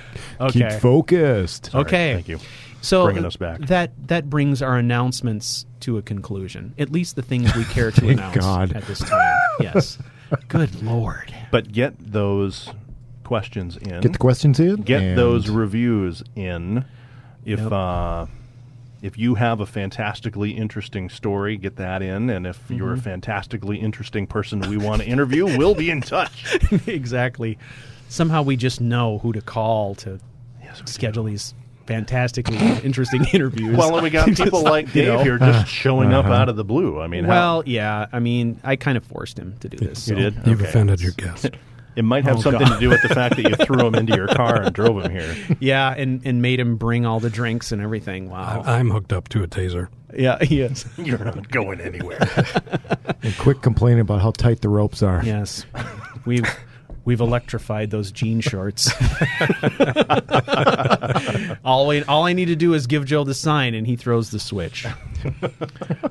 keep 0.49 0.63
Okay. 0.65 0.79
focused. 0.79 1.73
Okay. 1.73 2.13
Thank 2.13 2.27
you. 2.27 2.39
So 2.81 3.05
Bringing 3.05 3.25
us 3.25 3.35
back. 3.35 3.61
That 3.61 3.91
that 4.07 4.29
brings 4.29 4.61
our 4.61 4.77
announcements 4.77 5.65
to 5.81 5.97
a 5.97 6.01
conclusion. 6.03 6.75
At 6.77 6.91
least 6.91 7.15
the 7.15 7.23
things 7.23 7.53
we 7.55 7.63
care 7.65 7.89
to 7.91 8.07
announce 8.09 8.37
God. 8.37 8.73
at 8.73 8.83
this 8.85 8.99
time. 8.99 9.39
Yes. 9.59 9.97
Good 10.47 10.83
lord. 10.83 11.33
But 11.51 11.71
get 11.71 11.95
those 11.99 12.69
questions 13.23 13.77
in. 13.77 14.01
Get 14.01 14.13
the 14.13 14.19
questions 14.19 14.59
in. 14.59 14.81
Get 14.83 15.15
those 15.15 15.49
reviews 15.49 16.21
in. 16.35 16.85
If 17.43 17.59
Yep. 17.59 17.71
uh, 17.71 18.25
if 19.05 19.17
you 19.19 19.35
have 19.35 19.59
a 19.59 19.65
fantastically 19.67 20.51
interesting 20.51 21.09
story, 21.09 21.57
get 21.57 21.75
that 21.75 22.01
in. 22.01 22.29
And 22.29 22.47
if 22.47 22.59
you're 22.69 22.89
Mm-hmm. 22.89 22.99
a 22.99 23.03
fantastically 23.03 23.77
interesting 23.77 24.25
person 24.25 24.61
we 24.61 24.77
want 24.77 25.01
to 25.03 25.07
interview, 25.07 25.45
we'll 25.57 25.75
be 25.75 25.89
in 25.91 26.01
touch. 26.01 26.57
exactly. 26.87 27.57
Somehow 28.09 28.41
we 28.41 28.55
just 28.55 28.81
know 28.81 29.19
who 29.19 29.31
to 29.33 29.41
call 29.41 29.95
to 29.95 30.19
Yes, 30.63 30.81
we 30.81 30.87
schedule 30.87 31.25
these 31.25 31.53
fantastically 31.85 32.57
interesting 32.83 33.23
interviews. 33.33 33.77
Well, 33.77 33.93
and 33.95 34.03
we 34.03 34.09
got 34.09 34.27
people 34.35 34.63
like 34.63 34.87
you 34.87 35.03
Dave 35.03 35.13
know. 35.13 35.23
here 35.23 35.37
just 35.37 35.67
showing 35.67 36.11
up 36.13 36.25
out 36.25 36.49
of 36.49 36.55
the 36.55 36.63
blue. 36.65 36.99
I 36.99 37.05
mean, 37.07 37.25
how- 37.25 37.29
well, 37.29 37.63
yeah. 37.67 38.07
I 38.11 38.19
mean, 38.19 38.59
I 38.63 38.75
kind 38.75 38.97
of 38.97 39.05
forced 39.05 39.37
him 39.37 39.55
to 39.59 39.69
do 39.69 39.77
this. 39.77 40.07
you 40.07 40.15
so- 40.15 40.19
did. 40.21 40.35
You've 40.47 40.61
Okay. 40.61 40.69
offended 40.69 41.01
your 41.01 41.11
guest. 41.13 41.51
It 41.95 42.03
might 42.03 42.25
have 42.25 42.38
Oh, 42.38 42.41
something 42.41 42.67
God. 42.67 42.73
to 42.75 42.79
do 42.79 42.89
with 42.89 43.01
the 43.01 43.10
fact 43.10 43.38
that 43.38 43.49
you 43.49 43.55
threw 43.65 43.86
him 43.88 43.95
into 43.95 44.15
your 44.15 44.27
car 44.27 44.62
and 44.63 44.73
drove 44.75 45.03
him 45.05 45.12
here. 45.12 45.36
Yeah, 45.60 45.93
and, 45.93 46.21
and 46.25 46.41
made 46.41 46.60
him 46.60 46.75
bring 46.77 47.05
all 47.05 47.19
the 47.19 47.29
drinks 47.29 47.71
and 47.71 47.81
everything. 47.81 48.29
Wow. 48.29 48.63
I, 48.65 48.77
I'm 48.79 48.89
hooked 48.91 49.13
up 49.13 49.29
to 49.29 49.43
a 49.43 49.47
taser. 49.47 49.88
yeah, 50.17 50.38
he 50.43 50.62
is. 50.62 50.86
You're 50.97 51.17
not 51.23 51.49
going 51.49 51.79
anywhere. 51.81 52.19
and 53.23 53.38
quit 53.38 53.62
complaining 53.62 54.01
about 54.01 54.21
how 54.21 54.31
tight 54.31 54.62
the 54.62 54.69
ropes 54.69 55.01
are. 55.03 55.21
Yes, 55.23 55.65
we've 56.25 56.45
we've 57.05 57.21
electrified 57.21 57.91
those 57.91 58.12
jean 58.12 58.41
shorts. 58.41 58.91
all 61.63 61.91
I, 61.91 62.01
all 62.08 62.23
I 62.25 62.34
need 62.34 62.45
to 62.45 62.55
do 62.55 62.73
is 62.73 62.88
give 62.88 63.05
Joe 63.05 63.23
the 63.23 63.34
sign, 63.34 63.73
and 63.73 63.86
he 63.88 63.95
throws 63.95 64.31
the 64.31 64.39
switch. 64.39 64.86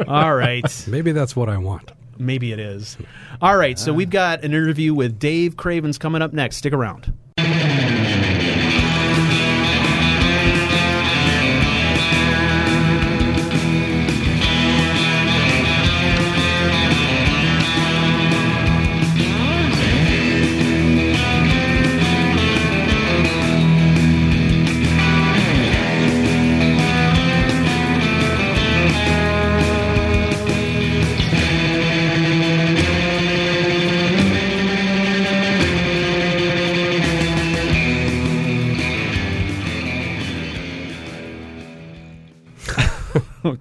all 0.08 0.34
right, 0.34 0.84
Maybe 0.88 1.12
that's 1.12 1.36
what 1.36 1.48
I 1.48 1.58
want. 1.58 1.92
Maybe 2.18 2.52
it 2.52 2.58
is. 2.58 2.96
All 3.40 3.56
right, 3.56 3.78
so 3.78 3.92
we've 3.92 4.10
got 4.10 4.44
an 4.44 4.52
interview 4.52 4.94
with 4.94 5.18
Dave 5.18 5.56
Cravens 5.56 5.98
coming 5.98 6.22
up 6.22 6.32
next. 6.32 6.56
Stick 6.56 6.72
around. 6.72 7.12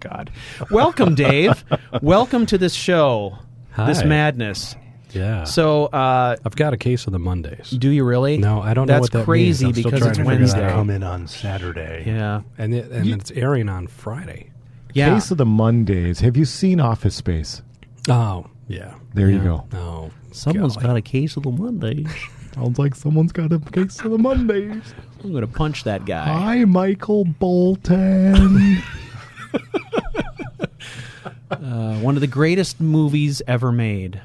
God! 0.03 0.31
Welcome, 0.69 1.15
Dave. 1.15 1.63
Welcome 2.01 2.45
to 2.47 2.57
this 2.57 2.73
show. 2.73 3.37
This 3.77 4.03
madness. 4.03 4.75
Yeah. 5.11 5.43
So, 5.43 5.85
uh, 5.85 6.35
I've 6.43 6.55
got 6.55 6.73
a 6.73 6.77
case 6.77 7.05
of 7.05 7.13
the 7.13 7.19
Mondays. 7.19 7.69
do 7.69 7.89
you 7.89 8.03
really? 8.03 8.37
No, 8.37 8.61
I 8.61 8.73
don't 8.73 8.87
know 8.87 8.93
That's 8.93 9.03
what 9.03 9.11
that 9.11 9.25
crazy 9.25 9.65
means. 9.65 9.77
I'm 9.77 9.83
because 9.83 10.05
it's 10.07 10.19
Wednesday. 10.19 10.59
that. 10.61 10.71
Come 10.73 10.89
in 10.89 11.03
on 11.03 11.27
Saturday. 11.27 12.03
Yeah. 12.05 12.41
And 12.57 12.73
it, 12.73 12.91
and 12.91 13.07
it's 13.09 13.31
airing 13.31 13.69
on 13.69 13.87
Friday. 13.87 14.51
Yeah. 14.93 15.13
Case 15.13 15.31
of 15.31 15.37
the 15.37 15.45
Mondays. 15.45 16.19
Have 16.19 16.37
you 16.37 16.45
seen 16.45 16.79
Office 16.79 17.15
Space? 17.15 17.61
Oh, 18.09 18.47
yeah. 18.67 18.95
There 19.13 19.29
you 19.29 19.39
go. 19.39 19.67
No. 19.71 20.11
Someone's 20.31 20.75
golly. 20.75 20.87
got 20.87 20.97
a 20.97 21.01
case 21.01 21.37
of 21.37 21.43
the 21.43 21.51
Mondays. 21.51 22.07
Sounds 22.55 22.77
like 22.77 22.93
someone's 22.95 23.31
got 23.31 23.51
a 23.51 23.59
case 23.59 23.99
of 24.01 24.11
the 24.11 24.17
Mondays. 24.17 24.93
I'm 25.23 25.31
going 25.31 25.41
to 25.41 25.47
punch 25.47 25.83
that 25.85 26.05
guy. 26.05 26.25
Hi, 26.25 26.65
Michael 26.65 27.25
Bolton. 27.25 28.83
Uh, 31.51 31.95
one 31.99 32.15
of 32.15 32.21
the 32.21 32.27
greatest 32.27 32.79
movies 32.82 33.41
ever 33.47 33.71
made, 33.71 34.21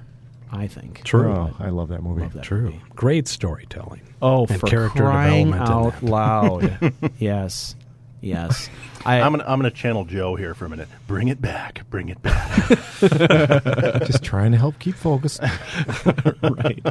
I 0.51 0.67
think. 0.67 1.03
True. 1.05 1.31
oh, 1.33 1.57
I 1.59 1.69
love 1.71 1.89
that 1.89 2.03
movie. 2.03 2.23
Love 2.23 2.33
that 2.35 2.45
True. 2.45 2.63
movie. 2.63 2.81
Great 2.97 3.29
storytelling. 3.29 4.01
Oh, 4.23 4.47
And 4.47 4.61
for 4.61 4.67
character 4.67 5.03
crying 5.03 5.51
development 5.51 5.71
out 5.71 6.03
loud! 6.03 6.95
yes, 7.19 7.77
yes. 8.21 8.69
I, 9.05 9.21
I'm 9.21 9.33
gonna 9.33 9.45
I'm 9.47 9.59
gonna 9.59 9.71
channel 9.71 10.05
Joe 10.05 10.35
here 10.37 10.55
for 10.55 10.65
a 10.65 10.69
minute. 10.69 10.89
Bring 11.07 11.29
it 11.29 11.41
back. 11.41 11.83
Bring 11.91 12.09
it 12.09 12.21
back. 12.23 12.69
Just 14.07 14.25
trying 14.25 14.53
to 14.53 14.59
help 14.59 14.79
keep 14.79 14.95
focus. 14.97 15.39
right. 16.43 16.85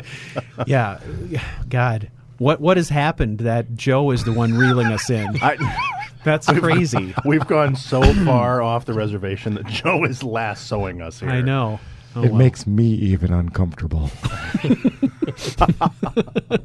Yeah. 0.65 0.99
God, 1.67 2.09
what 2.37 2.61
what 2.61 2.77
has 2.77 2.89
happened 2.89 3.39
that 3.39 3.75
Joe 3.75 4.11
is 4.11 4.23
the 4.23 4.31
one 4.31 4.53
reeling 4.53 4.87
us 4.87 5.09
in? 5.09 5.27
I, 5.41 5.57
That's 6.27 6.47
crazy. 6.47 7.15
we've 7.25 7.47
gone 7.47 7.75
so 7.77 8.01
far 8.25 8.61
off 8.61 8.83
the 8.85 8.93
reservation 8.93 9.53
that 9.53 9.65
Joe 9.67 10.03
is 10.03 10.23
lassoing 10.23 11.01
us 11.01 11.21
here. 11.21 11.29
I 11.29 11.41
know. 11.41 11.79
Oh, 12.15 12.23
it 12.23 12.31
well. 12.31 12.37
makes 12.37 12.67
me 12.67 12.85
even 12.85 13.31
uncomfortable. 13.33 14.11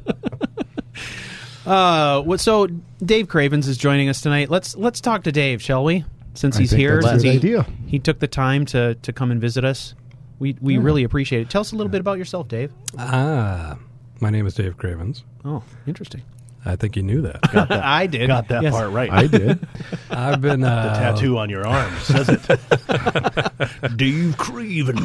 Uh, 1.65 2.21
what, 2.23 2.41
so 2.41 2.67
Dave 3.05 3.29
Cravens 3.29 3.69
is 3.69 3.77
joining 3.77 4.09
us 4.09 4.19
tonight. 4.19 4.49
Let's 4.49 4.75
let's 4.75 4.99
talk 4.99 5.23
to 5.23 5.31
Dave, 5.31 5.61
shall 5.61 5.85
we? 5.85 6.03
Since 6.33 6.57
I 6.57 6.59
he's 6.59 6.71
think 6.71 6.79
here, 6.81 6.95
that's 6.95 7.05
a 7.05 7.09
since 7.11 7.23
good 7.23 7.29
he, 7.31 7.37
idea. 7.37 7.65
he 7.87 7.99
took 7.99 8.19
the 8.19 8.27
time 8.27 8.65
to 8.65 8.95
to 8.95 9.13
come 9.13 9.31
and 9.31 9.39
visit 9.39 9.63
us. 9.63 9.95
We 10.39 10.57
we 10.59 10.77
really 10.77 11.05
appreciate 11.05 11.43
it. 11.43 11.49
Tell 11.49 11.61
us 11.61 11.71
a 11.71 11.77
little 11.77 11.89
bit 11.89 12.01
about 12.01 12.17
yourself, 12.17 12.49
Dave. 12.49 12.73
Ah. 12.97 13.77
My 14.19 14.29
name 14.29 14.45
is 14.45 14.55
Dave 14.55 14.77
Cravens. 14.77 15.23
Oh, 15.45 15.63
interesting. 15.87 16.21
I 16.65 16.75
think 16.77 16.95
you 16.95 17.03
knew 17.03 17.21
that. 17.23 17.39
I 17.71 18.07
did. 18.07 18.27
Got 18.27 18.47
that 18.47 18.63
Yes. 18.63 18.73
part 18.73 18.91
right. 18.91 19.11
I 19.11 19.27
did. 19.27 19.67
I've 20.09 20.41
been 20.41 20.63
uh, 20.63 20.93
the 20.93 20.99
Tattoo 20.99 21.37
on 21.37 21.49
your 21.49 21.67
arm 21.67 21.93
says 21.99 22.29
it. 22.29 23.97
Dave 23.97 24.37
Cravens. 24.37 25.01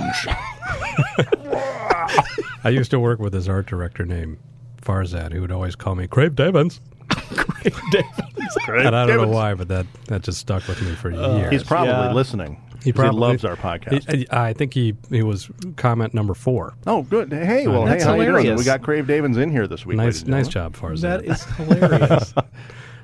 I 2.65 2.71
used 2.71 2.91
to 2.93 3.01
work 3.01 3.19
with 3.19 3.33
this 3.33 3.49
art 3.49 3.67
director 3.67 4.05
named 4.05 4.39
Farzad 4.83 5.33
who 5.33 5.41
would 5.41 5.53
always 5.53 5.75
call 5.77 5.95
me 5.95 6.07
Crave 6.07 6.33
Davins. 6.33 6.81
And 8.69 8.95
I 8.97 9.07
don't 9.07 9.17
know 9.17 9.29
why, 9.29 9.55
but 9.55 9.69
that, 9.69 9.87
that 10.07 10.23
just 10.23 10.39
stuck 10.39 10.67
with 10.69 10.81
me 10.83 10.95
for 10.95 11.11
years. 11.11 11.51
He's 11.51 11.63
probably 11.65 11.91
Yeah. 11.93 12.13
listening. 12.13 12.61
He 12.85 12.93
'cause 12.93 13.01
probably 13.01 13.21
loves 13.21 13.45
our 13.45 13.57
podcast. 13.57 14.11
He- 14.15 14.27
I 14.31 14.53
think 14.53 14.73
he 14.73 14.95
he 15.11 15.23
was 15.23 15.51
comment 15.77 16.15
number 16.15 16.35
four. 16.35 16.75
oh, 16.87 17.03
good. 17.03 17.33
Hey, 17.33 17.67
well, 17.67 17.85
That's 17.85 18.05
hey, 18.05 18.09
how 18.09 18.15
you 18.15 18.23
doing? 18.25 18.37
hilarious. 18.37 18.59
We 18.59 18.65
got 18.65 18.83
Crave 18.83 19.07
Davins 19.07 19.37
in 19.37 19.51
here 19.51 19.67
this 19.67 19.85
week. 19.85 19.97
Nice 19.97 20.25
nice 20.27 20.47
gentlemen. 20.49 20.75
job, 20.81 20.91
Farzad. 20.93 21.01
That 21.01 21.25
is 21.25 21.45
hilarious. 21.57 22.35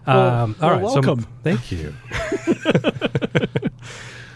Um, 0.06 0.54
all 0.60 0.70
well, 0.70 0.80
welcome. 0.80 1.20
So, 1.22 1.28
thank 1.42 1.72
you. 1.72 1.94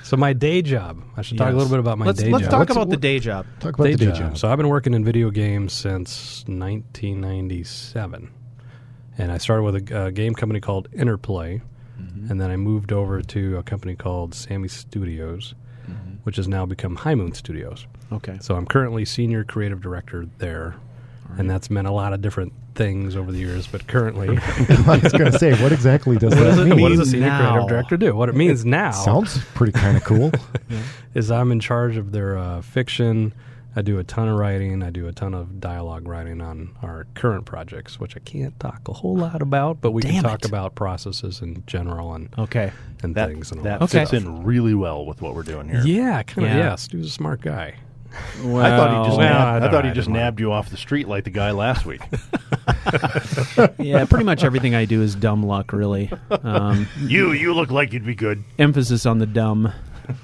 so 0.03 0.16
my 0.16 0.33
day 0.33 0.62
job. 0.62 1.03
I 1.16 1.22
should 1.22 1.38
talk 1.38 1.51
a 1.53 1.57
little 1.57 1.68
bit 1.70 1.79
about 1.79 1.98
my 1.98 2.07
let's 2.07 2.22
day 2.22 2.31
let's 2.31 2.44
job. 2.44 2.51
talk 2.51 2.59
What's- 2.61 2.72
about 2.72 2.88
the 2.90 2.96
day 2.96 3.18
job. 3.18 3.46
Talk 3.61 3.74
about 3.74 3.85
day, 3.85 3.92
the 3.92 3.98
day 3.98 4.07
job. 4.07 4.16
job. 4.18 4.38
So 4.38 4.48
I've 4.48 4.57
been 4.57 4.68
working 4.68 4.94
in 4.94 5.05
video 5.05 5.31
games 5.31 5.72
since 5.72 6.44
1997, 6.48 8.31
and 9.18 9.31
I 9.33 9.38
started 9.38 9.62
with 9.62 9.90
a, 9.90 10.07
a 10.07 10.12
game 10.12 10.35
company 10.35 10.61
called 10.61 10.88
Interplay, 10.92 11.61
Mm-hmm. 12.18 12.31
and 12.33 12.40
then 12.40 12.50
I 12.50 12.57
moved 12.57 12.92
over 12.92 13.20
to 13.22 13.57
a 13.59 13.62
company 13.62 13.94
called 13.94 14.35
Sammy 14.35 14.68
Studios, 14.68 15.54
Mm-hmm. 15.88 16.16
which 16.24 16.37
has 16.37 16.46
now 16.46 16.66
become 16.66 16.96
High 16.96 17.14
Moon 17.14 17.33
Studios. 17.33 17.87
Okay. 18.12 18.37
So 18.42 18.54
I'm 18.57 18.66
currently 18.66 19.07
senior 19.07 19.42
creative 19.42 19.81
director 19.81 20.26
there, 20.37 20.74
and 21.38 21.48
that's 21.48 21.70
meant 21.70 21.87
a 21.87 21.90
lot 21.92 22.12
of 22.12 22.20
different 22.20 22.52
things 22.74 23.16
over 23.16 23.33
the 23.33 23.38
years. 23.38 23.66
But 23.66 23.87
currently, 23.87 24.28
I 24.38 25.00
was 25.02 25.12
going 25.12 25.33
to 25.33 25.38
say, 25.38 25.54
what 25.62 25.72
exactly 25.72 26.18
does 26.18 26.35
What 26.35 26.40
that 26.40 26.44
does 26.57 26.59
it 26.59 26.64
mean? 26.66 26.81
what 26.83 26.90
does 26.90 26.98
a 27.00 27.07
senior 27.07 27.28
now? 27.28 27.52
creative 27.52 27.68
director 27.70 27.96
do? 27.96 28.14
What 28.14 28.28
it 28.28 28.35
means 28.35 28.66
now 28.66 28.90
Sounds 28.90 29.42
pretty 29.54 29.72
kind 29.72 29.96
of 29.96 30.04
cool. 30.04 30.31
is 31.14 31.31
I'm 31.31 31.50
in 31.52 31.61
charge 31.61 31.96
of 31.96 32.12
their 32.12 32.37
uh, 32.37 32.61
fiction. 32.61 33.33
I 33.76 33.83
do 33.83 33.98
a 33.98 34.04
ton 34.04 34.28
of 34.28 34.37
writing. 34.38 34.83
I 34.83 34.90
do 34.90 35.07
a 35.07 35.12
ton 35.12 35.35
of 35.35 35.61
dialogue 35.61 36.09
writing 36.09 36.40
on 36.40 36.70
our 36.83 37.07
current 37.14 37.44
projects, 37.44 38.00
which 38.00 38.16
I 38.16 38.20
can't 38.20 38.59
talk 38.59 38.88
a 38.88 38.92
whole 38.92 39.16
lot 39.16 39.40
about, 39.40 39.81
but 39.81 39.92
we 39.92 40.02
Damn 40.02 40.14
can 40.14 40.22
talk 40.24 40.40
it. 40.44 40.48
about 40.48 40.74
processes 40.74 41.40
in 41.42 41.62
general 41.66 42.14
and 42.14 42.28
Okay. 42.37 42.72
and 43.02 43.14
That, 43.14 43.28
things 43.28 43.50
and 43.52 43.61
all 43.61 43.64
that 43.64 43.78
that. 43.81 43.85
Okay. 43.85 44.00
fits 44.00 44.12
in 44.14 44.42
really 44.42 44.74
well 44.74 45.07
with 45.07 45.22
what 45.22 45.35
we're 45.35 45.42
doing 45.44 45.68
here. 45.68 45.83
Yeah, 45.85 46.22
kind 46.24 46.46
of. 46.48 46.52
Yeah. 46.52 46.59
Yeah, 46.59 46.74
Stu's 46.76 47.07
a 47.07 47.11
smart 47.11 47.40
guy. 47.40 47.74
Well, 48.42 48.64
I 48.64 48.70
thought 48.70 48.90
he 49.02 49.07
just 49.09 49.18
Well, 49.18 49.28
nabbed, 49.28 49.38
I 49.38 49.57
I 49.57 49.59
don't- 49.61 49.70
thought 49.70 49.85
he 49.85 49.90
just 49.92 50.09
nabbed 50.09 50.40
you 50.40 50.50
off 50.50 50.70
the 50.70 50.76
street 50.78 51.07
like 51.07 51.24
the 51.24 51.31
guy 51.31 51.50
last 51.52 51.85
week. 51.87 52.00
yeah, 53.78 54.04
pretty 54.07 54.24
much 54.24 54.44
everything 54.44 54.74
I 54.74 54.87
do 54.87 55.02
is 55.02 55.14
dumb 55.14 55.44
luck, 55.44 55.72
really. 55.72 56.11
Um, 56.31 56.88
you 57.00 57.33
you 57.33 57.54
look 57.54 57.70
like 57.70 57.92
you'd 57.92 58.07
be 58.07 58.14
good. 58.14 58.42
emphasis 58.59 59.07
on 59.07 59.18
the 59.18 59.26
dumb. 59.26 59.72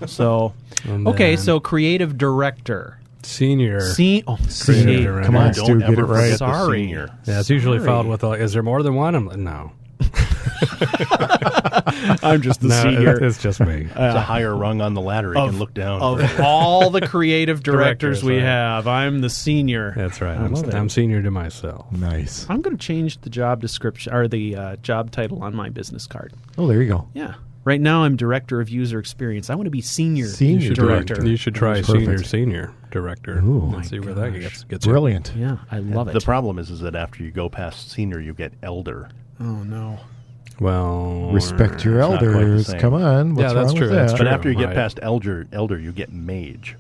So, 0.07 0.55
And 0.85 1.07
okay, 1.09 1.37
so 1.37 1.61
creative 1.61 2.17
director. 2.17 2.99
Senior. 3.25 3.81
See, 3.81 4.23
oh, 4.27 4.37
Senior 4.49 5.21
see. 5.23 5.27
Come 5.27 5.37
on, 5.37 5.53
Don't 5.53 5.65
Stu, 5.65 5.79
get 5.81 5.91
ever 5.91 6.01
it 6.03 6.05
right. 6.05 6.17
forget 6.25 6.31
the 6.33 6.37
Sorry. 6.39 6.79
senior. 6.83 7.09
yeah, 7.25 7.41
it's 7.41 7.51
usually 7.51 7.79
Sorry. 7.79 7.87
followed 7.89 8.07
with 8.07 8.23
like, 8.23 8.41
"Is 8.41 8.53
there 8.53 8.63
more 8.63 8.83
than 8.83 8.95
one?" 8.95 9.15
I'm 9.15 9.27
like, 9.27 9.37
"No, 9.39 9.73
I'm 12.23 12.41
just 12.43 12.61
the 12.61 12.69
no, 12.69 12.83
senior 12.83 13.23
it's 13.25 13.39
just 13.43 13.61
me." 13.61 13.83
It's 13.87 13.95
a 13.97 14.21
higher 14.21 14.55
rung 14.55 14.81
on 14.81 14.95
the 14.95 15.01
ladder. 15.01 15.33
He 15.35 15.39
of- 15.41 15.51
can 15.51 15.59
look 15.59 15.75
down. 15.75 16.01
of 16.03 16.41
all 16.41 16.91
the 16.91 17.01
creative 17.07 17.63
directors, 17.63 18.21
Directors, 18.21 18.25
we 18.25 18.37
right. 18.37 18.43
have. 18.45 18.87
I'm 18.87 19.21
the 19.21 19.31
senior. 19.31 19.93
That's 19.97 20.21
right. 20.21 20.37
I 20.39 20.45
I'm, 20.45 20.53
love. 20.53 20.75
I'm 20.75 20.89
senior 20.89 21.23
to 21.23 21.31
myself. 21.31 21.91
nice. 21.93 22.47
I'm 22.49 22.61
going 22.63 22.77
to 22.77 22.83
change 22.85 23.21
the 23.21 23.31
job 23.31 23.61
description 23.61 24.13
or 24.13 24.29
the 24.29 24.57
uh, 24.57 24.77
job 24.77 25.11
title 25.11 25.43
on 25.43 25.55
my 25.55 25.69
business 25.71 26.07
card. 26.07 26.33
Oh, 26.59 26.67
there 26.67 26.83
you 26.83 26.89
go. 26.89 27.09
Yeah. 27.15 27.35
Right 27.65 27.81
now, 27.81 28.03
I'm 28.05 28.17
director 28.17 28.61
of 28.61 28.69
user 28.69 28.99
experience. 28.99 29.49
I 29.49 29.55
want 29.55 29.67
to 29.67 29.71
be 29.71 29.81
senior, 29.81 30.27
Senior 30.27 30.69
You 30.69 30.75
director. 30.75 31.15
try- 31.17 31.25
You 31.25 31.37
should 31.37 31.55
try 31.55 31.81
Perfect. 31.81 31.89
senior 31.99 32.23
senior 32.23 32.71
director. 32.91 33.39
Ooh. 33.41 33.73
and 33.75 33.87
see 33.87 33.99
where 34.01 34.13
that 34.15 34.33
gosh. 34.33 34.41
gets 34.43 34.65
gets 34.65 34.87
you. 34.87 34.93
Brilliant. 34.93 35.33
Yeah, 35.37 35.57
I 35.71 35.79
love 35.79 36.09
it. 36.09 36.13
the 36.13 36.21
problem 36.21 36.59
is, 36.59 36.71
is 36.71 36.81
that 36.81 36.95
after 36.95 37.23
you 37.25 37.31
go 37.31 37.49
past 37.49 37.91
senior, 37.91 38.21
you 38.21 38.35
get 38.35 38.53
elder. 38.63 39.09
oh 39.41 39.63
no. 39.65 39.99
Well, 40.61 41.31
Respect 41.33 41.85
your 41.85 41.99
It's 41.99 42.09
not 42.11 42.19
quite 42.21 42.21
the 42.21 42.27
elders. 42.39 42.75
Come 42.75 42.95
on. 42.95 43.35
What's 43.35 43.43
Yeah, 43.49 43.53
that's 43.55 43.67
wrong 43.69 43.77
true, 43.77 43.87
with 43.89 43.97
that's 43.97 44.13
that? 44.13 44.19
But 44.19 44.27
after 44.29 44.49
you 44.51 44.57
get 44.57 44.67
right. 44.67 44.75
past 44.77 45.01
elder, 45.03 45.49
elder, 45.53 45.79
you 45.81 45.91
get 45.91 46.13
mage. 46.13 46.77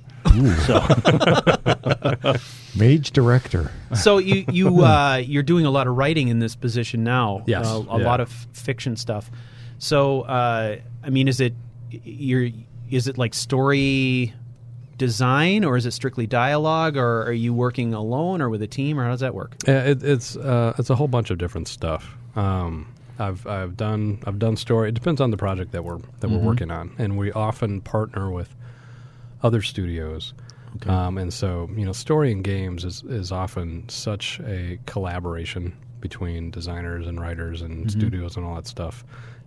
So 0.67 0.81
Mage 2.77 3.11
director. 3.13 3.71
So 3.95 4.19
you 4.19 4.45
you 4.51 4.85
uh, 4.85 5.17
you're 5.17 5.43
doing 5.43 5.67
a 5.67 5.71
lot 5.71 5.87
of 5.87 5.97
writing 5.97 6.29
in 6.29 6.39
this 6.41 6.55
position 6.57 7.05
now. 7.05 7.43
Yes, 7.47 7.67
uh, 7.67 7.83
a 7.91 7.99
yeah. 7.99 8.05
lot 8.05 8.21
of 8.21 8.31
fiction 8.53 8.97
stuff. 8.97 9.31
So 9.79 10.23
uh, 10.23 10.77
I 11.03 11.11
mean, 11.11 11.29
is 11.29 11.41
it 11.41 11.55
you're 11.91 12.51
is 12.91 13.09
it 13.09 13.19
like 13.19 13.35
story 13.35 14.33
design 14.97 15.65
or 15.65 15.77
is 15.77 15.87
it 15.87 15.91
strictly 15.93 16.27
dialogue 16.27 16.97
or 16.97 17.23
are 17.25 17.33
you 17.33 17.53
working 17.53 17.95
alone 17.95 18.41
or 18.41 18.49
with 18.49 18.63
a 18.63 18.67
team 18.67 18.99
or 18.99 19.05
how 19.05 19.11
does 19.11 19.21
that 19.21 19.35
work? 19.35 19.57
Yeah, 19.67 19.85
it, 19.85 20.03
it's 20.03 20.37
uh, 20.37 20.75
it's 20.79 20.91
a 20.91 20.95
whole 20.95 21.09
bunch 21.09 21.31
of 21.31 21.39
different 21.39 21.69
stuff. 21.69 22.17
Um, 22.37 22.93
I've 23.19 23.47
I've 23.47 23.77
done 23.77 24.21
I've 24.27 24.39
done 24.39 24.57
story. 24.57 24.89
It 24.89 24.95
depends 24.95 25.21
on 25.21 25.31
the 25.31 25.37
project 25.37 25.73
that 25.73 25.85
we're 25.85 26.01
that 26.21 26.31
we're 26.31 26.39
working 26.39 26.71
on, 26.71 26.95
and 26.99 27.17
we 27.17 27.31
often 27.33 27.81
partner 27.81 28.31
with 28.31 28.55
other 29.43 29.63
studios. 29.63 30.35
Um, 30.87 31.19
and 31.19 31.33
so 31.33 31.71
you 31.77 31.85
know, 31.85 31.93
story 31.93 32.33
in 32.33 32.43
games 32.43 32.85
is 32.85 33.05
is 33.05 33.31
often 33.31 33.89
such 33.89 34.41
a 34.41 34.79
collaboration 34.87 35.77
between 36.01 36.51
designers 36.51 37.07
and 37.07 37.21
writers 37.21 37.63
and 37.63 37.91
studios 37.91 38.37
and 38.37 38.45
all 38.45 38.57
that 38.57 38.67
stuff. 38.67 39.05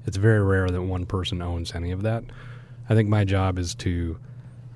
It's 0.07 0.17
very 0.17 0.41
rare 0.41 0.69
that 0.69 0.81
one 0.81 1.05
person 1.05 1.41
owns 1.41 1.75
any 1.75 1.91
of 1.91 2.01
that. 2.03 2.23
I 2.89 2.95
think 2.95 3.09
my 3.09 3.25
job 3.25 3.59
is 3.59 3.75
to 3.75 4.17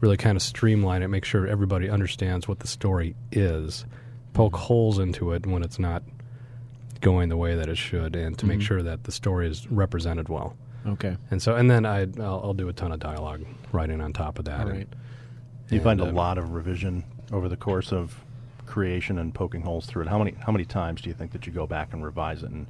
really 0.01 0.17
kind 0.17 0.35
of 0.35 0.41
streamline 0.41 1.03
it, 1.03 1.07
make 1.07 1.25
sure 1.25 1.47
everybody 1.47 1.89
understands 1.89 2.47
what 2.47 2.59
the 2.59 2.67
story 2.67 3.15
is, 3.31 3.85
poke 4.33 4.55
holes 4.55 4.99
into 4.99 5.31
it 5.31 5.45
when 5.45 5.63
it's 5.63 5.79
not 5.79 6.03
going 6.99 7.29
the 7.29 7.37
way 7.37 7.55
that 7.55 7.69
it 7.69 7.77
should, 7.77 8.15
and 8.15 8.37
to 8.37 8.45
make 8.45 8.61
sure 8.61 8.83
that 8.83 9.05
the 9.05 9.11
story 9.11 9.47
is 9.47 9.69
represented 9.71 10.29
well. 10.29 10.55
Okay. 10.85 11.15
And 11.29 11.41
so, 11.41 11.55
and 11.55 11.69
then 11.69 11.85
I, 11.85 12.01
I'll, 12.19 12.41
I'll 12.43 12.53
do 12.53 12.67
a 12.67 12.73
ton 12.73 12.91
of 12.91 12.99
dialogue 12.99 13.45
writing 13.71 14.01
on 14.01 14.13
top 14.13 14.39
of 14.39 14.45
that. 14.45 14.61
All 14.61 14.67
and- 14.67 14.77
right. 14.79 14.87
you 15.69 15.79
find 15.79 16.01
a 16.01 16.09
uh, 16.09 16.11
lot 16.11 16.37
of 16.37 16.51
revision 16.51 17.03
over 17.31 17.47
the 17.47 17.57
course 17.57 17.91
of 17.91 18.15
creation 18.65 19.17
and 19.19 19.33
poking 19.33 19.61
holes 19.61 19.85
through 19.85 20.03
it. 20.03 20.07
How 20.07 20.17
many 20.17 20.35
how 20.45 20.51
many 20.51 20.65
times 20.65 21.01
do 21.01 21.09
you 21.09 21.15
think 21.15 21.31
that 21.33 21.45
you 21.45 21.53
go 21.53 21.67
back 21.67 21.93
and 21.93 22.03
revise 22.03 22.43
it, 22.43 22.49
and 22.49 22.67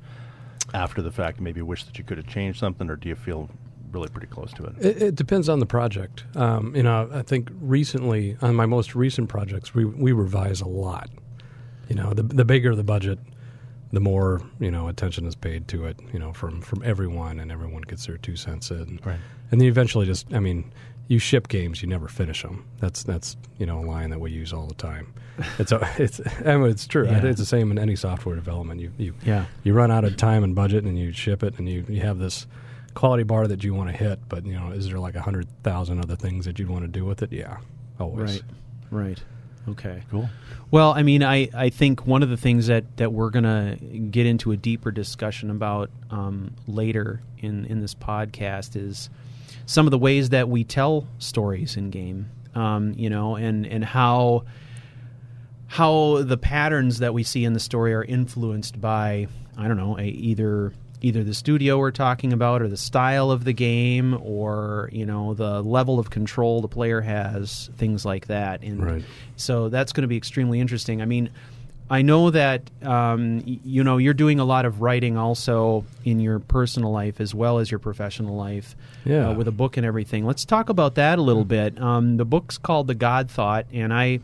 after 0.74 1.02
the 1.02 1.12
fact 1.12 1.40
maybe 1.40 1.62
wish 1.62 1.84
that 1.86 1.98
you 1.98 2.04
could 2.04 2.18
have 2.18 2.28
changed 2.28 2.60
something, 2.60 2.90
or 2.90 2.96
do 2.96 3.10
you 3.10 3.16
feel 3.16 3.50
really 3.92 4.10
pretty 4.10 4.28
close 4.28 4.54
to 4.54 4.64
it. 4.66 4.74
It, 4.80 5.02
it 5.02 5.16
depends 5.16 5.50
on 5.50 5.60
the 5.60 5.66
project. 5.66 6.24
Um, 6.36 6.76
you 6.76 6.84
know, 6.84 7.10
I 7.14 7.22
think 7.22 7.50
recently 7.60 8.38
on 8.42 8.56
my 8.56 8.66
most 8.66 8.96
recent 8.96 9.30
projects, 9.30 9.74
we 9.74 9.86
we 9.86 10.12
revise 10.12 10.62
a 10.62 10.68
lot. 10.68 11.10
You 11.90 11.96
know, 11.96 12.14
the 12.14 12.24
the 12.24 12.46
bigger 12.46 12.76
the 12.76 12.84
budget, 12.84 13.20
the 13.92 14.00
more 14.00 14.42
you 14.60 14.72
know 14.72 14.88
attention 14.88 15.26
is 15.26 15.36
paid 15.36 15.68
to 15.70 15.86
it. 15.86 16.00
You 16.14 16.20
know, 16.20 16.34
from 16.34 16.62
from 16.62 16.84
everyone, 16.84 17.40
and 17.40 17.52
everyone 17.52 17.82
gets 17.82 18.06
their 18.06 18.18
two 18.18 18.36
cents 18.36 18.72
in. 18.72 19.00
Right. 19.04 19.20
And 19.52 19.60
then 19.60 19.68
eventually, 19.68 20.06
just 20.06 20.34
I 20.34 20.40
mean, 20.40 20.72
you 21.12 21.20
ship 21.20 21.50
games, 21.50 21.82
you 21.82 21.90
never 21.90 22.08
finish 22.08 22.42
them. 22.42 22.66
That's 22.80 23.04
that's 23.04 23.36
you 23.58 23.66
know 23.66 23.80
a 23.80 23.86
line 23.86 24.12
that 24.12 24.20
we 24.22 24.32
use 24.32 24.54
all 24.54 24.66
the 24.66 24.74
time. 24.76 25.14
It's 25.60 25.74
a, 25.74 25.86
it's 25.98 26.22
I 26.46 26.56
mean, 26.56 26.70
it's 26.70 26.88
true. 26.88 27.06
Yeah. 27.06 27.26
It's 27.26 27.38
the 27.40 27.46
same 27.46 27.70
in 27.70 27.78
any 27.78 27.98
software 27.98 28.36
development. 28.36 28.80
You 28.80 28.94
you 28.98 29.14
Yeah. 29.26 29.46
you 29.64 29.74
run 29.74 29.92
out 29.92 30.06
of 30.06 30.16
time 30.16 30.46
and 30.46 30.56
budget, 30.56 30.86
and 30.86 30.98
you 30.98 31.12
ship 31.12 31.44
it, 31.44 31.60
and 31.60 31.68
you 31.68 31.86
you 31.90 32.00
have 32.00 32.18
this 32.18 32.48
quality 32.94 33.24
bar 33.24 33.46
that 33.48 33.62
you 33.62 33.74
want 33.74 33.90
to 33.90 33.96
hit. 33.96 34.20
But 34.30 34.46
you 34.46 34.54
know, 34.54 34.72
is 34.72 34.88
there 34.88 35.00
like 35.00 35.16
a 35.16 35.22
hundred 35.22 35.48
thousand 35.64 36.00
other 36.00 36.16
things 36.16 36.46
that 36.46 36.58
you'd 36.60 36.70
want 36.70 36.84
to 36.84 36.88
do 36.88 37.04
with 37.04 37.22
it? 37.22 37.34
Yeah, 37.34 37.58
always. 38.00 38.42
Right. 38.90 39.10
Right. 39.10 39.24
Okay. 39.68 40.04
Cool. 40.10 40.30
Well, 40.72 40.94
I 40.94 41.04
mean, 41.04 41.24
I, 41.24 41.50
I 41.54 41.70
think 41.70 42.08
one 42.08 42.24
of 42.24 42.30
the 42.30 42.38
things 42.38 42.66
that, 42.68 42.98
that 42.98 43.14
we're 43.14 43.30
going 43.30 43.44
to 43.44 43.78
get 44.10 44.26
into 44.26 44.52
a 44.52 44.58
deeper 44.58 44.90
discussion 44.90 45.52
about 45.52 45.92
um, 46.10 46.56
later 46.68 47.22
in, 47.38 47.66
in 47.66 47.80
this 47.80 47.94
podcast 47.94 48.76
is 48.76 49.12
some 49.66 49.88
of 49.88 49.92
the 49.92 49.98
ways 49.98 50.30
that 50.30 50.50
we 50.50 50.64
tell 50.64 51.08
stories 51.20 51.78
in 51.78 51.90
game, 51.90 52.30
um, 52.56 52.94
you 52.98 53.10
know, 53.10 53.36
and, 53.36 53.66
and 53.66 53.84
how 53.86 54.44
how 55.68 56.22
the 56.24 56.38
patterns 56.38 57.00
that 57.00 57.14
we 57.14 57.24
see 57.24 57.46
in 57.46 57.54
the 57.54 57.60
story 57.60 57.94
are 57.94 58.04
influenced 58.04 58.80
by 58.82 59.28
I 59.58 59.68
don't 59.68 59.78
know 59.78 59.98
a, 59.98 60.04
either 60.04 60.74
either 61.04 61.24
the 61.24 61.34
studio 61.34 61.78
we're 61.80 61.92
talking 61.92 62.32
about 62.34 62.62
or 62.62 62.68
the 62.68 62.78
style 62.78 63.32
of 63.32 63.44
the 63.44 63.54
game 63.54 64.20
or 64.22 64.90
you 64.92 65.06
know 65.06 65.34
the 65.34 65.62
level 65.64 65.98
of 65.98 66.10
control 66.10 66.62
the 66.62 66.68
player 66.68 67.02
has 67.02 67.70
things 67.78 68.06
like 68.06 68.28
that 68.28 68.62
and 68.64 68.84
Right. 68.84 69.04
so 69.38 69.70
that's 69.70 69.94
going 69.94 70.04
to 70.04 70.08
be 70.08 70.18
extremely 70.18 70.60
interesting 70.60 71.02
I 71.02 71.06
mean 71.06 71.30
I 71.92 72.04
know 72.04 72.30
that 72.32 72.72
um, 72.84 73.44
you 73.46 73.84
know 73.84 73.98
you're 73.98 74.14
doing 74.14 74.40
a 74.40 74.46
lot 74.46 74.64
of 74.66 74.82
writing 74.82 75.18
also 75.18 75.84
in 76.06 76.22
your 76.22 76.40
personal 76.40 76.90
life 76.92 77.20
as 77.20 77.36
well 77.36 77.60
as 77.60 77.70
your 77.70 77.80
professional 77.80 78.36
life 78.38 78.78
Yeah. 79.04 79.28
uh, 79.30 79.34
with 79.34 79.48
a 79.50 79.52
book 79.52 79.76
and 79.76 79.86
everything. 79.86 80.26
Let's 80.26 80.46
talk 80.46 80.70
about 80.70 80.96
that 80.96 81.20
a 81.20 81.22
little 81.22 81.44
bit. 81.44 81.80
Um, 81.82 82.16
the 82.16 82.24
book's 82.26 82.58
called 82.58 82.88
The 82.88 82.96
God 82.96 83.30
Thought, 83.30 83.66
and 83.74 83.94
I 83.94 84.22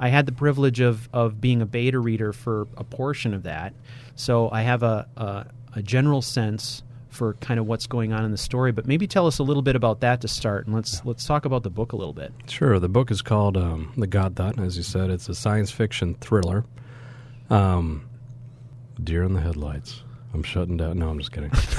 I 0.00 0.08
had 0.08 0.24
the 0.24 0.32
privilege 0.32 0.80
of 0.80 1.10
of 1.12 1.40
being 1.42 1.60
a 1.60 1.66
beta 1.66 1.98
reader 2.00 2.32
for 2.32 2.66
a 2.78 2.84
portion 2.84 3.34
of 3.34 3.42
that, 3.42 3.74
so 4.16 4.50
I 4.50 4.62
have 4.62 4.82
a 4.82 5.06
a, 5.18 5.44
a 5.76 5.82
general 5.82 6.22
sense 6.22 6.82
for 7.10 7.34
kind 7.34 7.60
of 7.60 7.66
what's 7.66 7.86
going 7.86 8.12
on 8.14 8.24
in 8.24 8.30
the 8.30 8.38
story. 8.38 8.72
But 8.72 8.86
maybe 8.86 9.06
tell 9.06 9.26
us 9.26 9.38
a 9.40 9.42
little 9.42 9.62
bit 9.62 9.76
about 9.76 10.00
that 10.00 10.22
to 10.22 10.28
start, 10.28 10.64
and 10.66 10.74
let's 10.74 11.04
let's 11.04 11.26
talk 11.26 11.44
about 11.44 11.64
the 11.64 11.70
book 11.70 11.92
a 11.92 11.96
little 11.96 12.14
bit. 12.14 12.32
Sure. 12.48 12.78
The 12.78 12.88
book 12.88 13.10
is 13.10 13.20
called 13.20 13.58
um, 13.58 13.92
The 13.98 14.06
God 14.06 14.36
Thought, 14.36 14.56
and 14.56 14.64
as 14.64 14.78
you 14.78 14.82
said, 14.82 15.10
it's 15.10 15.28
a 15.28 15.34
science 15.34 15.70
fiction 15.70 16.14
thriller. 16.22 16.64
Um, 17.50 18.08
Deer 19.02 19.22
in 19.24 19.32
the 19.32 19.40
headlights. 19.40 20.02
I'm 20.32 20.44
shutting 20.44 20.76
down. 20.76 20.98
No, 21.00 21.08
I'm 21.08 21.18
just 21.18 21.32
kidding. 21.32 21.50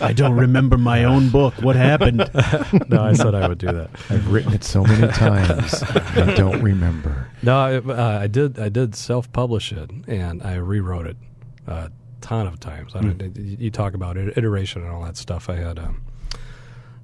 I 0.00 0.14
don't 0.16 0.32
remember 0.36 0.78
my 0.78 1.04
own 1.04 1.28
book. 1.28 1.52
What 1.60 1.76
happened? 1.76 2.18
no, 2.88 3.02
I 3.02 3.12
said 3.12 3.34
I 3.34 3.46
would 3.46 3.58
do 3.58 3.66
that. 3.66 3.90
I've 4.08 4.32
written 4.32 4.54
it 4.54 4.64
so 4.64 4.82
many 4.84 5.08
times, 5.12 5.82
I 5.82 6.32
don't 6.34 6.62
remember. 6.62 7.28
No, 7.42 7.56
I, 7.58 7.76
uh, 7.76 8.20
I 8.22 8.26
did. 8.26 8.58
I 8.58 8.70
did 8.70 8.94
self-publish 8.94 9.72
it, 9.72 9.90
and 10.08 10.42
I 10.42 10.54
rewrote 10.54 11.06
it 11.06 11.18
a 11.66 11.90
ton 12.22 12.46
of 12.46 12.58
times. 12.58 12.92
I 12.94 13.00
mean, 13.02 13.32
you- 13.36 13.56
you 13.66 13.70
talk 13.70 13.92
about 13.92 14.16
it, 14.16 14.38
iteration 14.38 14.80
and 14.80 14.90
all 14.90 15.04
that 15.04 15.18
stuff. 15.18 15.50
I 15.50 15.56
had 15.56 15.78
um, 15.78 16.00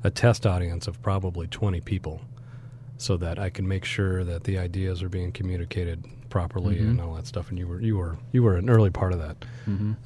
a 0.03 0.11
test 0.11 0.47
audience 0.47 0.89
of 0.89 1.03
probably 1.03 1.47
20 1.47 1.83
people, 1.83 2.23
so 2.97 3.19
that 3.19 3.39
I 3.39 3.51
can 3.51 3.69
make 3.69 3.85
sure 3.85 4.25
that 4.25 4.45
the 4.45 4.57
ideas 4.57 5.03
are 5.03 5.11
being 5.11 5.31
communicated 5.31 6.07
properly 6.31 6.79
and 6.91 7.01
all 7.01 7.15
that 7.15 7.27
stuff. 7.27 7.51
And 7.51 7.59
you 7.59 7.67
were 7.67 7.81
you 7.81 7.97
were 7.97 8.17
you 8.33 8.43
were 8.43 8.57
an 8.57 8.71
early 8.71 8.91
part 8.91 9.13
of 9.13 9.19
that. 9.19 9.45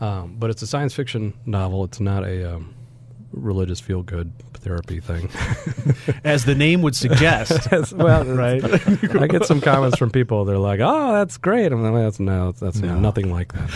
Um, 0.03 0.37
but 0.39 0.51
it's 0.51 0.63
a 0.63 0.67
science 0.67 0.95
fiction 0.95 1.35
novel. 1.47 1.85
It's 1.85 2.01
not 2.01 2.25
a 2.25 2.55
um, 2.57 2.75
religious 3.33 3.81
feel-good 3.81 4.33
therapy 4.65 4.99
thing. 5.01 5.29
As 6.25 6.45
the 6.45 6.55
name 6.55 6.83
would 6.83 6.97
suggest. 6.97 7.69
Yes, 7.75 7.93
well, 7.93 8.25
right. 8.25 8.63
I 9.21 9.27
get 9.27 9.45
some 9.47 9.61
comments 9.61 9.99
from 9.99 10.11
people. 10.11 10.45
They're 10.45 10.59
like, 10.59 10.81
"Oh, 10.81 11.13
that's 11.13 11.37
great." 11.37 11.73
I'm 11.73 11.83
like, 11.83 12.05
"That's 12.05 12.21
no, 12.21 12.53
that's 12.53 12.79
No. 12.79 12.99
nothing 12.99 13.31
like 13.31 13.53
that." 13.53 13.71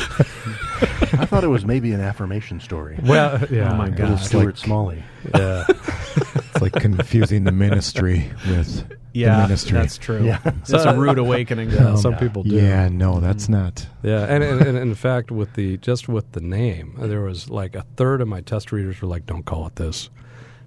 I 1.20 1.26
thought 1.26 1.42
it 1.44 1.48
was 1.48 1.64
maybe 1.64 1.92
an 1.92 2.00
affirmation 2.00 2.60
story. 2.60 2.98
Well, 3.02 3.38
oh, 3.40 3.46
yeah, 3.50 3.72
Oh 3.72 3.76
my 3.76 3.88
Little 3.88 4.08
God. 4.16 4.20
Stuart 4.20 4.46
like- 4.46 4.56
Smalley. 4.56 5.02
yeah. 5.34 5.64
It's 5.68 6.60
like 6.60 6.72
confusing 6.74 7.44
the 7.44 7.52
ministry 7.52 8.30
with 8.46 8.88
the 8.88 8.98
yeah, 9.12 9.42
ministry. 9.42 9.72
that's 9.72 9.98
true. 9.98 10.24
Yeah. 10.24 10.38
That's 10.68 10.84
a 10.84 10.96
rude 10.96 11.18
awakening. 11.18 11.70
Yeah, 11.70 11.92
oh, 11.92 11.96
some 11.96 12.16
people 12.16 12.42
do. 12.42 12.54
yeah, 12.54 12.88
no, 12.88 13.20
that's 13.20 13.46
mm. 13.46 13.50
not. 13.50 13.86
Yeah, 14.02 14.24
and, 14.24 14.44
and, 14.44 14.60
and 14.62 14.78
in 14.78 14.94
fact, 14.94 15.30
with 15.30 15.54
the 15.54 15.76
just 15.78 16.08
with 16.08 16.30
the 16.32 16.40
name, 16.40 16.94
there 16.98 17.22
was 17.22 17.50
like 17.50 17.74
a 17.74 17.82
third 17.96 18.20
of 18.20 18.28
my 18.28 18.40
test 18.40 18.70
readers 18.72 19.00
were 19.00 19.08
like, 19.08 19.26
"Don't 19.26 19.44
call 19.44 19.66
it 19.66 19.76
this." 19.76 20.10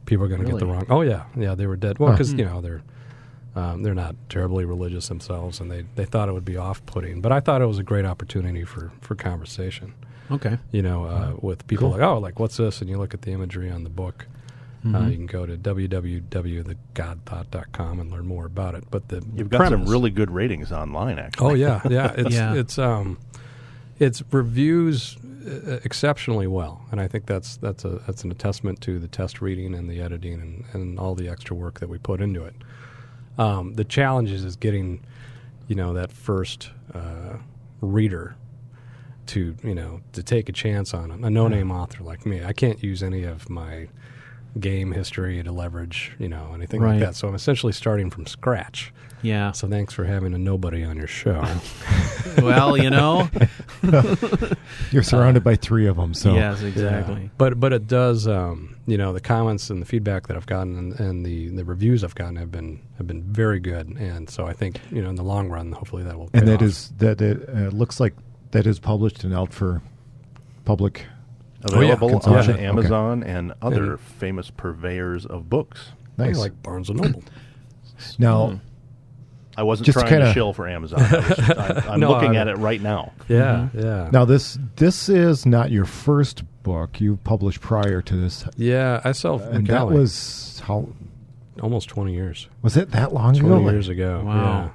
People 0.05 0.25
are 0.25 0.29
going 0.29 0.41
to 0.43 0.49
get 0.49 0.59
the 0.59 0.65
wrong. 0.65 0.85
Oh 0.89 1.01
yeah, 1.01 1.23
yeah, 1.37 1.53
they 1.55 1.67
were 1.67 1.75
dead. 1.77 1.99
Well, 1.99 2.09
Huh. 2.09 2.15
because 2.15 2.33
you 2.33 2.43
know 2.45 2.59
they're 2.61 2.81
um, 3.55 3.83
they're 3.83 3.93
not 3.95 4.15
terribly 4.29 4.65
religious 4.65 5.07
themselves, 5.09 5.59
and 5.59 5.69
they 5.71 5.85
they 5.95 6.05
thought 6.05 6.27
it 6.29 6.33
would 6.33 6.45
be 6.45 6.57
off-putting. 6.57 7.21
But 7.21 7.31
I 7.31 7.39
thought 7.39 7.61
it 7.61 7.65
was 7.67 7.77
a 7.79 7.83
great 7.83 8.05
opportunity 8.05 8.63
for 8.65 8.91
for 9.01 9.15
conversation. 9.15 9.93
Okay. 10.31 10.57
you 10.71 10.81
know, 10.81 11.03
uh, 11.05 11.33
with 11.41 11.67
people 11.67 11.89
Cool. 11.89 11.97
like, 11.99 12.07
oh, 12.07 12.17
like 12.17 12.39
what's 12.39 12.55
this? 12.55 12.79
And 12.79 12.89
you 12.89 12.97
look 12.97 13.13
at 13.13 13.23
the 13.23 13.31
imagery 13.31 13.69
on 13.69 13.83
the 13.83 13.89
book. 13.89 14.27
Uh, 14.83 15.05
you 15.07 15.15
can 15.17 15.25
go 15.27 15.45
to 15.45 15.57
www.thegodthought.com 15.57 17.99
and 17.99 18.11
learn 18.11 18.25
more 18.25 18.45
about 18.45 18.73
it. 18.75 18.83
But 18.89 19.09
the 19.09 19.21
You've 19.35 19.49
got 19.49 19.67
some 19.69 19.85
really 19.85 20.09
good 20.09 20.31
ratings 20.31 20.71
online, 20.71 21.19
actually. 21.19 21.51
oh 21.51 21.53
yeah, 21.53 21.81
yeah, 21.89 22.13
it's 22.17 22.33
Yeah. 22.39 22.55
it's 22.55 22.79
um, 22.79 23.19
it's 23.99 24.23
reviews 24.31 25.17
uh, 25.23 25.27
exceptionally 25.83 26.47
well, 26.47 26.85
and 26.91 26.99
I 27.01 27.07
think 27.07 27.25
that's 27.25 27.57
that's 27.57 27.85
a 27.85 28.01
that's 28.07 28.23
an 28.23 28.31
testament 28.35 28.81
to 28.81 28.99
the 28.99 29.07
test 29.07 29.41
reading 29.41 29.73
and 29.75 29.89
the 29.89 30.01
editing 30.01 30.33
and, 30.41 30.65
and 30.73 30.99
all 30.99 31.15
the 31.15 31.27
extra 31.29 31.55
work 31.55 31.79
that 31.79 31.89
we 31.89 31.97
put 31.97 32.21
into 32.21 32.43
it. 32.43 32.55
Um, 33.37 33.73
the 33.75 33.83
challenge 33.85 34.29
is, 34.31 34.43
is 34.43 34.55
getting, 34.55 35.03
you 35.67 35.75
know, 35.75 35.93
that 35.93 36.11
first 36.11 36.69
uh, 36.93 37.37
reader 37.81 38.35
to 39.27 39.55
you 39.63 39.75
know 39.75 40.01
to 40.13 40.23
take 40.23 40.49
a 40.49 40.51
chance 40.51 40.93
on 40.93 41.11
a, 41.11 41.27
a 41.27 41.29
no-name 41.29 41.71
author 41.71 42.03
like 42.03 42.25
me. 42.25 42.43
I 42.43 42.53
can't 42.53 42.81
use 42.83 43.01
any 43.03 43.23
of 43.23 43.49
my 43.49 43.87
game 44.59 44.91
history 44.91 45.41
to 45.41 45.51
leverage 45.51 46.11
you 46.19 46.27
know 46.27 46.51
anything 46.53 46.81
Right. 46.81 46.93
like 46.93 46.99
that. 46.99 47.15
So 47.15 47.27
I'm 47.27 47.35
essentially 47.35 47.71
starting 47.71 48.09
from 48.09 48.25
scratch. 48.25 48.91
Yeah. 49.21 49.51
So 49.51 49.67
thanks 49.67 49.93
for 49.93 50.03
having 50.03 50.33
a 50.33 50.37
nobody 50.37 50.83
on 50.83 50.97
your 50.97 51.07
show. 51.07 51.43
well, 52.41 52.77
you 52.77 52.89
know. 52.89 53.29
You're 54.91 55.03
surrounded 55.03 55.43
by 55.43 55.55
three 55.55 55.87
of 55.87 55.97
them, 55.97 56.13
so 56.13 56.33
yes, 56.33 56.61
exactly. 56.61 57.21
Yeah. 57.23 57.27
But 57.37 57.59
but 57.59 57.73
it 57.73 57.87
does. 57.87 58.27
Um, 58.27 58.75
you 58.87 58.97
know, 58.97 59.13
the 59.13 59.21
comments 59.21 59.69
and 59.69 59.81
the 59.81 59.85
feedback 59.85 60.27
that 60.27 60.35
I've 60.37 60.45
gotten 60.45 60.77
and, 60.77 60.99
and 60.99 61.25
the, 61.25 61.49
the 61.49 61.63
reviews 61.63 62.03
I've 62.03 62.15
gotten 62.15 62.35
have 62.37 62.51
been 62.51 62.81
have 62.97 63.07
been 63.07 63.23
very 63.23 63.59
good. 63.59 63.87
And 63.97 64.29
so 64.29 64.45
I 64.45 64.53
think 64.53 64.79
you 64.91 65.01
know 65.01 65.09
in 65.09 65.15
the 65.15 65.23
long 65.23 65.49
run, 65.49 65.71
hopefully 65.71 66.03
that 66.03 66.17
will. 66.17 66.29
and 66.33 66.43
pay 66.43 66.51
that 66.51 66.55
off. 66.55 66.61
is 66.63 66.89
that 66.97 67.21
it 67.21 67.47
uh, 67.49 67.69
looks 67.69 67.99
like 67.99 68.13
that 68.51 68.65
is 68.67 68.79
published 68.79 69.23
and 69.23 69.33
out 69.33 69.53
for 69.53 69.81
public. 70.65 71.05
Available 71.63 72.07
on 72.07 72.13
Consumption. 72.21 72.53
Okay. 72.55 72.65
Amazon 72.65 73.23
and 73.23 73.53
other 73.61 73.91
And- 73.91 73.99
famous 73.99 74.49
purveyors 74.49 75.25
of 75.27 75.47
books. 75.49 75.89
Nice. 76.17 76.37
like 76.37 76.61
Barnes 76.63 76.89
and 76.89 76.99
Noble. 77.01 77.23
now, 78.19 78.59
I 79.61 79.63
wasn't 79.63 79.85
Just 79.85 79.99
trying 79.99 80.09
kinda- 80.09 80.25
to 80.25 80.33
shill 80.33 80.53
for 80.53 80.67
Amazon. 80.67 81.01
I 81.01 81.15
was 81.17 81.27
just- 81.37 81.49
I, 81.51 81.83
I'm 81.93 81.99
No, 81.99 82.09
looking 82.09 82.35
I- 82.35 82.39
at 82.41 82.47
it 82.47 82.57
right 82.57 82.81
now. 82.81 83.11
yeah, 83.27 83.67
mm-hmm. 83.71 83.79
yeah. 83.79 84.09
now 84.11 84.25
this 84.25 84.57
this 84.77 85.07
is 85.07 85.45
not 85.45 85.69
your 85.69 85.85
first 85.85 86.41
book 86.63 86.99
you 86.99 87.17
published 87.23 87.61
prior 87.61 88.01
to 88.01 88.15
this, 88.15 88.43
Yeah, 88.57 89.01
I 89.03 89.11
self 89.11 89.43
and 89.45 89.67
that 89.67 89.87
was 89.87 90.61
how 90.65 90.89
almost 91.61 91.89
twenty 91.89 92.13
years. 92.13 92.49
was 92.63 92.75
it 92.75 92.89
that 92.91 93.13
long 93.13 93.35
Twenty 93.35 93.55
ago? 93.63 93.69
years 93.69 93.87
ago. 93.87 94.23
Wow. 94.25 94.71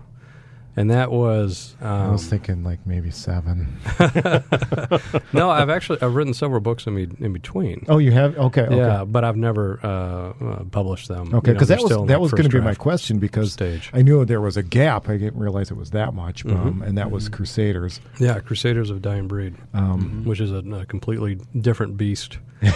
And 0.79 0.91
that 0.91 1.11
was. 1.11 1.75
Um, 1.81 1.89
I 1.89 2.11
was 2.11 2.27
thinking 2.27 2.63
like 2.63 2.87
maybe 2.87 3.11
seven. 3.11 3.79
no, 5.33 5.51
I've 5.51 5.71
actually 5.71 6.03
I've 6.03 6.15
written 6.15 6.35
several 6.35 6.61
books 6.61 6.87
in, 6.87 6.95
be, 6.95 7.25
in 7.25 7.33
between. 7.33 7.87
Oh, 7.89 7.97
you 7.97 8.13
have 8.13 8.37
okay, 8.37 8.63
okay. 8.63 8.77
Yeah, 8.77 9.05
but 9.05 9.25
I've 9.25 9.37
never 9.39 9.81
uh, 9.83 9.87
uh, 9.89 10.65
published 10.65 11.09
them. 11.09 11.35
Okay, 11.35 11.53
You 11.53 11.55
know, 11.55 11.59
because 11.61 11.69
that 11.69 11.81
was 11.81 12.09
that 12.09 12.21
was 12.21 12.33
going 12.33 12.49
to 12.51 12.51
be 12.51 12.61
my 12.61 12.75
question 12.75 13.19
because 13.19 13.53
stage. 13.53 13.91
I 13.95 14.03
knew 14.03 14.25
there 14.27 14.41
was 14.43 14.59
a 14.59 14.63
gap. 14.63 15.09
I 15.09 15.17
didn't 15.17 15.39
realize 15.41 15.71
it 15.71 15.77
was 15.79 15.93
that 15.93 16.13
much, 16.13 16.45
Mhm. 16.45 16.55
um, 16.67 16.83
and 16.83 16.99
that 16.99 17.11
was 17.11 17.29
Crusaders. 17.31 18.01
Yeah, 18.21 18.39
Crusaders 18.41 18.91
of 18.91 19.01
Dying 19.01 19.29
Breed, 19.29 19.55
Um, 19.73 20.25
which 20.25 20.41
is 20.41 20.53
a, 20.53 20.59
a 20.59 20.85
completely 20.85 21.39
different 21.59 21.97
beast. 21.97 22.39
you 22.63 22.73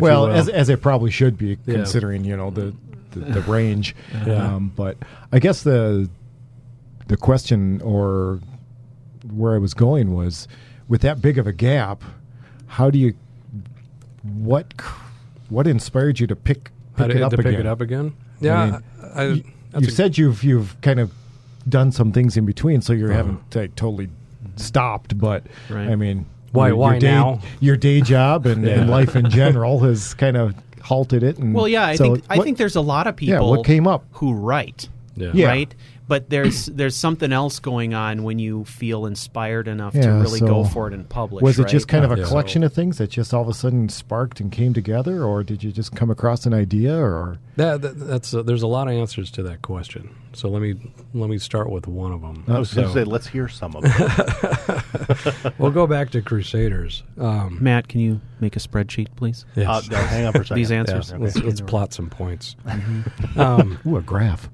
well, 0.00 0.26
as 0.26 0.48
as 0.48 0.68
it 0.68 0.80
probably 0.82 1.10
should 1.12 1.38
be, 1.38 1.56
Yeah. 1.66 1.74
considering 1.74 2.24
you 2.24 2.36
know 2.36 2.50
the 2.50 2.74
the, 3.12 3.20
the 3.20 3.40
range. 3.42 3.94
Yeah. 4.26 4.54
Um, 4.54 4.72
but 4.74 4.96
I 5.30 5.38
guess 5.38 5.62
the 5.62 6.08
the 7.08 7.16
question 7.16 7.80
or 7.82 8.40
where 9.30 9.54
I 9.54 9.58
was 9.58 9.74
going 9.74 10.14
was 10.14 10.48
with 10.88 11.00
that 11.02 11.20
big 11.22 11.38
of 11.38 11.46
a 11.46 11.52
gap, 11.52 12.02
how 12.66 12.90
do 12.90 12.98
you 12.98 13.14
what 14.22 14.72
what 15.48 15.66
inspired 15.66 16.20
you 16.20 16.26
to 16.26 16.36
pick 16.36 16.70
How 16.96 17.06
pick 17.06 17.12
to, 17.16 17.18
it 17.18 17.22
up 17.22 17.30
to 17.32 17.36
pick 17.38 17.46
again? 17.46 17.60
it 17.60 17.66
up 17.66 17.80
again. 17.80 18.14
Yeah, 18.40 18.64
mean, 18.66 18.82
I, 19.14 19.20
I, 19.22 19.26
you 19.26 19.44
you 19.78 19.88
a- 19.88 19.90
said 19.90 20.18
you've 20.18 20.42
you've 20.44 20.80
kind 20.80 21.00
of 21.00 21.12
done 21.68 21.92
some 21.92 22.12
things 22.12 22.36
in 22.36 22.44
between, 22.44 22.80
so 22.82 22.92
you 22.92 23.06
Uh-huh. 23.06 23.14
haven't 23.14 23.54
like, 23.54 23.74
totally 23.76 24.08
stopped. 24.56 25.16
But 25.18 25.44
Right. 25.70 25.88
I 25.88 25.96
mean, 25.96 26.26
Why- 26.52 26.68
your, 26.68 26.76
why 26.76 26.90
your 26.92 27.00
day, 27.00 27.10
now? 27.10 27.40
Your 27.60 27.76
day 27.76 28.00
job 28.00 28.46
and, 28.46 28.64
Yeah. 28.64 28.80
and 28.80 28.90
life 28.90 29.14
in 29.16 29.30
general 29.40 29.80
has 29.80 30.14
kind 30.14 30.36
of 30.36 30.54
halted 30.82 31.22
it. 31.22 31.38
And 31.38 31.54
Well, 31.54 31.68
yeah, 31.68 31.86
I 31.86 31.94
so 31.96 32.14
think 32.14 32.24
I 32.28 32.38
think 32.38 32.58
there's 32.58 32.76
a 32.76 32.80
lot 32.80 33.06
of 33.06 33.14
people 33.16 33.34
Yeah, 33.34 33.40
what 33.40 33.64
came 33.64 33.86
up? 33.86 34.04
who 34.12 34.32
write, 34.34 34.88
yeah. 35.16 35.30
Yeah. 35.34 35.64
Right? 36.02 36.08
But 36.08 36.30
there's 36.30 36.66
there's 36.66 36.96
something 36.96 37.32
else 37.32 37.58
going 37.58 37.94
on 37.94 38.22
when 38.24 38.38
you 38.38 38.64
feel 38.64 39.06
inspired 39.06 39.68
enough 39.68 39.92
to 39.94 40.08
really 40.08 40.40
so 40.40 40.46
go 40.46 40.64
for 40.64 40.88
it 40.88 40.94
and 40.94 41.08
publish. 41.08 41.42
Was 41.42 41.58
it 41.58 41.62
right? 41.62 41.70
just 41.70 41.88
kind 41.88 42.04
of 42.04 42.12
a 42.12 42.18
Yeah. 42.18 42.24
collection 42.26 42.62
of 42.64 42.72
things 42.72 42.98
that 42.98 43.10
just 43.10 43.32
all 43.32 43.42
of 43.42 43.48
a 43.48 43.54
sudden 43.54 43.88
sparked 43.88 44.40
and 44.40 44.50
came 44.52 44.74
together, 44.74 45.24
or 45.24 45.42
did 45.42 45.62
you 45.62 45.72
just 45.72 45.94
come 45.94 46.10
across 46.10 46.44
an 46.46 46.52
idea, 46.54 46.94
or 46.96 47.38
That, 47.56 47.82
that, 47.82 47.98
that's 47.98 48.34
uh, 48.34 48.42
there's 48.42 48.62
a 48.62 48.66
lot 48.66 48.88
of 48.88 48.94
answers 48.94 49.30
to 49.32 49.42
that 49.44 49.62
question. 49.62 50.14
So 50.34 50.48
let 50.48 50.62
me 50.62 50.74
let 51.14 51.28
me 51.30 51.38
start 51.38 51.70
with 51.70 51.86
one 51.86 52.12
of 52.12 52.20
them. 52.22 52.44
I 52.48 52.58
was 52.58 52.72
going 52.74 52.86
to 52.88 52.92
say, 52.92 53.04
let's 53.04 53.26
hear 53.26 53.48
some 53.48 53.76
of 53.76 53.82
them. 53.82 55.52
we'll 55.58 55.70
go 55.70 55.86
back 55.86 56.10
to 56.10 56.22
Crusaders. 56.22 57.02
Um, 57.18 57.58
Matt, 57.60 57.88
can 57.88 58.00
you 58.00 58.20
make 58.40 58.56
a 58.56 58.58
spreadsheet, 58.58 59.08
please? 59.16 59.44
yes. 59.54 59.68
uh, 59.68 59.82
no, 59.92 59.98
hang 59.98 60.26
on 60.26 60.32
for 60.32 60.40
a 60.40 60.44
second. 60.46 60.56
These 60.56 60.70
Yeah, 60.70 60.78
answers. 60.78 61.12
let's, 61.14 61.36
let's 61.36 61.60
plot 61.60 61.92
some 61.92 62.08
points. 62.10 62.56
um, 63.36 63.78
ooh, 63.86 63.96
a 63.96 64.02
graph? 64.02 64.48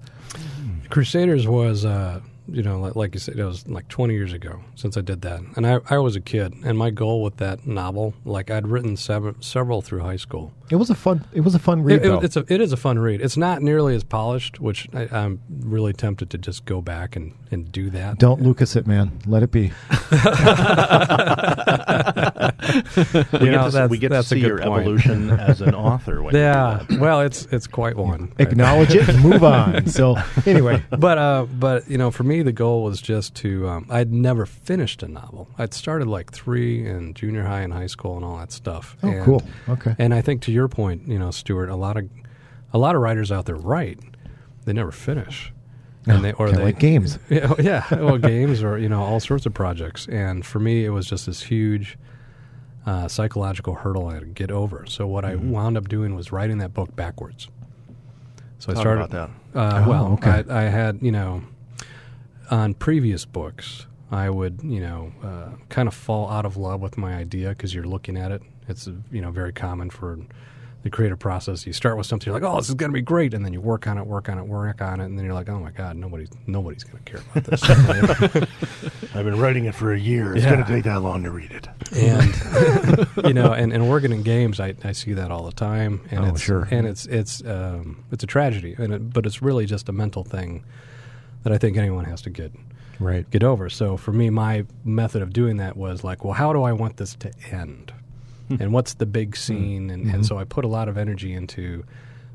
Crusaders 0.91 1.47
was, 1.47 1.85
uh, 1.85 2.21
you 2.51 2.63
know, 2.63 2.81
like, 2.81 2.97
like 2.97 3.15
you 3.15 3.21
said, 3.21 3.39
it 3.39 3.45
was 3.45 3.67
like 3.69 3.89
20 3.89 4.15
years 4.15 4.33
ago 4.33 4.61
since 4.75 4.97
I 4.97 5.01
did 5.01 5.23
that, 5.23 5.41
and 5.57 5.67
I, 5.67 5.81
I 5.91 5.99
was 5.99 6.17
a 6.17 6.21
kid, 6.21 6.55
and 6.65 6.79
my 6.79 6.91
goal 6.91 7.23
with 7.23 7.37
that 7.39 7.67
novel, 7.67 8.15
like 8.25 8.51
I'd 8.51 8.67
written 8.67 8.97
several, 8.97 9.35
several 9.41 9.83
through 9.83 10.01
high 10.01 10.17
school. 10.17 10.53
It 10.71 10.77
was 10.77 10.91
a 10.91 10.95
fun. 10.95 11.25
It 11.33 11.41
was 11.41 11.55
a 11.55 11.59
fun 11.59 11.83
read. 11.83 11.97
It, 11.97 12.05
it- 12.05 12.09
though. 12.09 12.21
it's 12.21 12.37
a, 12.37 12.45
it 12.49 12.61
is 12.61 12.73
a 12.73 12.77
fun 12.77 12.99
read. 12.99 13.21
It's 13.23 13.37
not 13.39 13.63
nearly 13.63 13.95
as 13.95 14.05
polished, 14.05 14.61
which 14.61 14.87
I, 14.93 15.09
I'm 15.11 15.41
really 15.61 15.93
tempted 15.95 16.29
to 16.31 16.39
just 16.39 16.65
go 16.67 16.81
back 16.83 17.17
and, 17.17 17.33
and 17.51 17.73
do 17.73 17.89
that. 17.91 18.19
Don't 18.19 18.43
Lucas 18.43 18.77
it, 18.77 18.87
man. 18.87 19.19
Let 19.27 19.43
it 19.43 19.51
be. 19.51 19.73
We 23.33 23.47
You 23.47 23.53
know, 23.53 23.71
get 23.71 23.73
to, 23.73 23.87
we 23.91 23.99
get 23.99 24.09
to 24.09 24.15
that's 24.15 24.27
a 24.27 24.35
see 24.35 24.41
your 24.41 24.59
point. 24.59 24.81
evolution 24.83 25.31
as 25.41 25.61
an 25.63 25.75
author. 25.75 26.23
When 26.23 26.35
Yeah, 26.35 26.85
well, 26.99 27.21
it's 27.23 27.47
it's 27.47 27.67
quite 27.67 27.97
one. 27.97 28.33
Acknowledge 28.39 28.95
it 28.95 29.09
and 29.09 29.23
move 29.23 29.43
on. 29.45 29.87
So 29.99 30.17
anyway, 30.45 30.83
but 30.91 31.19
uh, 31.19 31.47
but 31.59 31.89
you 31.89 31.97
know, 31.99 32.11
for 32.11 32.25
me, 32.25 32.38
the 32.43 32.53
goal 32.53 32.83
was 32.85 33.01
just 33.01 33.35
to. 33.37 33.69
Um, 33.69 33.87
I'd 33.91 34.13
never 34.13 34.47
finished 34.47 35.03
a 35.03 35.09
novel. 35.09 35.49
I'd 35.59 35.75
started 35.75 36.09
like 36.09 36.33
three 36.33 36.87
in 36.87 37.15
junior 37.15 37.45
high 37.45 37.61
and 37.61 37.73
high 37.73 37.87
school 37.87 38.17
and 38.17 38.25
all 38.25 38.39
that 38.39 38.53
stuff. 38.53 38.97
oh 39.03 39.09
and, 39.09 39.25
cool. 39.25 39.43
Okay. 39.69 39.95
And 39.99 40.15
I 40.15 40.21
think 40.21 40.43
to 40.43 40.53
your 40.53 40.69
point, 40.69 41.07
you 41.09 41.19
know, 41.19 41.31
Stuart, 41.31 41.69
a 41.69 41.77
lot 41.77 41.97
of 41.97 42.09
a 42.73 42.79
lot 42.79 42.95
of 42.95 43.03
writers 43.03 43.33
out 43.33 43.47
there 43.47 43.57
write, 43.57 43.99
they 44.65 44.73
never 44.73 44.93
finish, 44.93 45.53
and 46.07 46.25
they 46.25 46.33
or 46.33 46.51
they 46.51 46.63
like 46.63 46.79
games. 46.79 47.19
Yeah, 47.31 47.53
yeah, 47.59 47.85
well, 47.95 48.19
games 48.19 48.63
or 48.63 48.79
you 48.79 48.89
know 48.89 49.03
all 49.03 49.21
sorts 49.21 49.47
of 49.47 49.55
projects. 49.55 50.07
And 50.09 50.45
for 50.45 50.59
me, 50.59 50.85
it 50.85 50.91
was 50.91 51.07
just 51.07 51.27
this 51.27 51.43
huge 51.43 51.99
uh, 52.87 53.09
psychological 53.09 53.75
hurdle 53.75 54.09
I 54.09 54.15
had 54.15 54.21
to 54.21 54.27
get 54.27 54.51
over. 54.51 54.85
So 54.87 55.07
what 55.07 55.25
I 55.25 55.35
wound 55.37 55.77
up 55.77 55.89
doing 55.89 56.15
was 56.15 56.33
writing 56.33 56.59
that 56.59 56.73
book 56.75 56.95
backwards. 56.97 57.49
So 58.59 58.73
I 58.73 58.75
started 58.75 59.05
about 59.05 59.31
Uh, 59.55 59.85
Oh, 59.87 59.89
well, 59.91 60.07
okay. 60.15 60.45
I, 60.49 60.63
I 60.63 60.69
had 60.69 60.99
you 61.03 61.13
know 61.13 61.43
on 62.51 62.75
previous 62.75 63.25
books. 63.25 63.87
I 64.11 64.31
would, 64.31 64.61
you 64.63 64.81
know, 64.81 65.13
uh, 65.23 65.51
kind 65.69 65.87
of 65.87 65.93
fall 65.95 66.31
out 66.31 66.47
of 66.47 66.57
love 66.57 66.81
with 66.81 66.97
my 66.97 67.15
idea 67.15 67.51
because 67.51 67.75
you're 67.75 67.85
looking 67.85 68.17
at 68.17 68.33
it. 68.33 68.43
It's, 68.67 68.87
you 69.11 69.21
know, 69.21 69.31
very 69.31 69.53
common 69.53 69.91
for 69.91 70.19
the 70.83 70.89
creative 70.91 71.19
process. 71.19 71.67
You 71.67 71.73
start 71.75 71.97
with 71.99 72.07
something, 72.07 72.25
you're 72.33 72.41
like, 72.41 72.49
"Oh, 72.51 72.57
this 72.57 72.69
is 72.69 72.75
going 72.75 72.91
to 72.91 72.95
be 72.95 73.03
great," 73.03 73.35
and 73.35 73.45
then 73.45 73.53
you 73.53 73.61
work 73.61 73.87
on 73.87 73.99
it, 73.99 74.07
work 74.07 74.29
on 74.31 74.39
it, 74.39 74.47
work 74.47 74.81
on 74.81 75.01
it, 75.01 75.07
and 75.07 75.19
then 75.19 75.25
you're 75.27 75.35
like, 75.35 75.49
"Oh 75.51 75.59
my 75.59 75.73
god, 75.73 75.97
nobody's 75.97 76.31
nobody's 76.47 76.85
going 76.85 77.03
to 77.03 77.11
care 77.11 77.21
about 77.33 77.45
this." 77.45 77.63
I've 79.15 79.25
been 79.25 79.39
writing 79.39 79.65
it 79.67 79.75
for 79.75 79.93
a 79.93 79.99
year. 79.99 80.35
It's 80.35 80.45
Yeah. 80.45 80.53
going 80.55 80.65
to 80.65 80.71
take 80.73 80.85
that 80.85 81.03
long 81.03 81.25
to 81.25 81.31
read 81.31 81.51
it. 81.51 81.69
and 81.97 83.09
you 83.27 83.35
know, 83.35 83.53
and, 83.53 83.73
and 83.73 83.89
working 83.91 84.13
in 84.13 84.23
games, 84.23 84.61
I, 84.61 84.75
I 84.85 84.93
see 84.93 85.13
that 85.15 85.31
all 85.31 85.45
the 85.45 85.53
time. 85.53 86.01
And 86.11 86.21
Oh, 86.25 86.29
it's, 86.29 86.41
sure. 86.41 86.69
And 86.71 86.87
it's 86.87 87.07
it's 87.07 87.45
um, 87.45 88.05
it's 88.13 88.23
a 88.25 88.27
tragedy, 88.29 88.75
and 88.79 88.95
it, 88.95 89.13
but 89.13 89.27
it's 89.27 89.43
really 89.43 89.67
just 89.67 89.89
a 89.89 89.93
mental 89.93 90.25
thing 90.25 90.65
that 91.43 91.53
I 91.53 91.59
think 91.59 91.77
anyone 91.77 92.05
has 92.05 92.23
to 92.23 92.31
get 92.31 92.53
Right. 93.01 93.29
get 93.31 93.45
over. 93.45 93.69
So 93.71 93.97
for 93.97 94.13
me, 94.13 94.29
my 94.31 94.65
method 94.85 95.23
of 95.23 95.33
doing 95.33 95.59
that 95.59 95.77
was 95.77 96.03
like, 96.03 96.25
well, 96.25 96.35
how 96.35 96.53
do 96.53 96.63
I 96.65 96.73
want 96.73 96.97
this 96.97 97.15
to 97.17 97.31
end? 97.51 97.93
and 98.61 98.73
what's 98.73 98.95
the 98.95 99.05
big 99.05 99.37
scene? 99.37 99.91
And, 99.91 100.07
and 100.11 100.25
so 100.25 100.39
I 100.39 100.45
put 100.45 100.65
a 100.65 100.69
lot 100.69 100.89
of 100.89 100.97
energy 100.97 101.35
into 101.35 101.85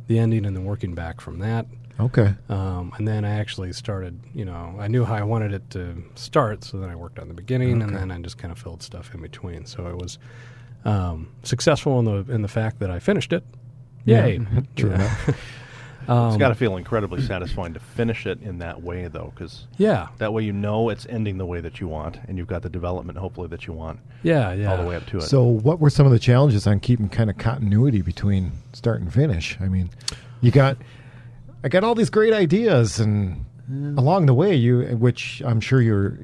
the 0.07 0.19
ending 0.19 0.45
and 0.45 0.55
then 0.55 0.63
working 0.63 0.93
back 0.93 1.19
from 1.19 1.39
that. 1.39 1.65
Okay. 1.99 2.35
Um, 2.49 2.93
and 2.97 3.07
then 3.07 3.25
I 3.25 3.31
actually 3.39 3.73
started, 3.73 4.19
you 4.33 4.45
know, 4.45 4.75
I 4.79 4.87
knew 4.87 5.05
how 5.05 5.15
I 5.15 5.23
wanted 5.23 5.53
it 5.53 5.67
to 5.71 6.03
start. 6.15 6.63
So 6.63 6.77
then 6.79 6.89
I 6.91 6.95
worked 6.95 7.17
on 7.19 7.27
the 7.29 7.33
beginning 7.33 7.81
and 7.81 7.95
then 7.95 8.11
I 8.11 8.19
just 8.19 8.37
kind 8.37 8.51
of 8.51 8.59
filled 8.59 8.83
stuff 8.83 9.13
in 9.15 9.21
between. 9.21 9.65
So 9.65 9.87
it 9.87 9.97
was 9.97 10.19
um, 10.85 11.29
successful 11.43 11.97
in 11.99 12.05
the 12.05 12.31
in 12.33 12.41
the 12.41 12.47
fact 12.47 12.79
that 12.79 12.91
I 12.91 12.99
finished 12.99 13.33
it. 13.33 13.43
Yay. 14.05 14.37
Yeah, 14.37 14.61
true 14.75 14.89
Yeah. 14.91 14.95
enough. 14.95 15.29
Um, 16.07 16.29
It's 16.29 16.37
got 16.37 16.49
to 16.49 16.55
feel 16.55 16.77
incredibly 16.77 17.21
satisfying 17.21 17.73
to 17.73 17.79
finish 17.79 18.25
it 18.25 18.41
in 18.41 18.59
that 18.59 18.81
way, 18.83 19.07
though, 19.07 19.31
because 19.35 19.67
yeah. 19.77 20.07
that 20.17 20.33
way 20.33 20.43
you 20.43 20.53
know 20.53 20.89
it's 20.89 21.05
ending 21.07 21.37
the 21.37 21.45
way 21.45 21.61
that 21.61 21.79
you 21.79 21.87
want, 21.87 22.19
and 22.27 22.37
you've 22.37 22.47
got 22.47 22.61
the 22.61 22.69
development, 22.69 23.17
hopefully, 23.17 23.47
that 23.47 23.67
you 23.67 23.73
want 23.73 23.99
Yeah. 24.21 24.53
Yeah. 24.53 24.71
all 24.71 24.77
the 24.77 24.87
way 24.87 24.95
up 24.95 25.05
to 25.07 25.17
it. 25.17 25.21
So, 25.23 25.43
what 25.43 25.79
were 25.79 25.89
some 25.89 26.05
of 26.05 26.11
the 26.11 26.19
challenges 26.19 26.67
on 26.67 26.79
keeping 26.79 27.09
kind 27.09 27.29
of 27.29 27.37
continuity 27.37 28.01
between 28.01 28.51
start 28.73 29.01
and 29.01 29.13
finish? 29.13 29.57
I 29.61 29.67
mean, 29.67 29.89
you 30.41 30.51
got, 30.51 30.77
I 31.63 31.69
got 31.69 31.83
all 31.83 31.95
these 31.95 32.09
great 32.09 32.33
ideas, 32.33 32.99
and 32.99 33.45
along 33.97 34.25
the 34.25 34.33
way, 34.33 34.53
you, 34.55 34.81
which 34.97 35.41
I'm 35.45 35.61
sure 35.61 35.81
you're, 35.81 36.17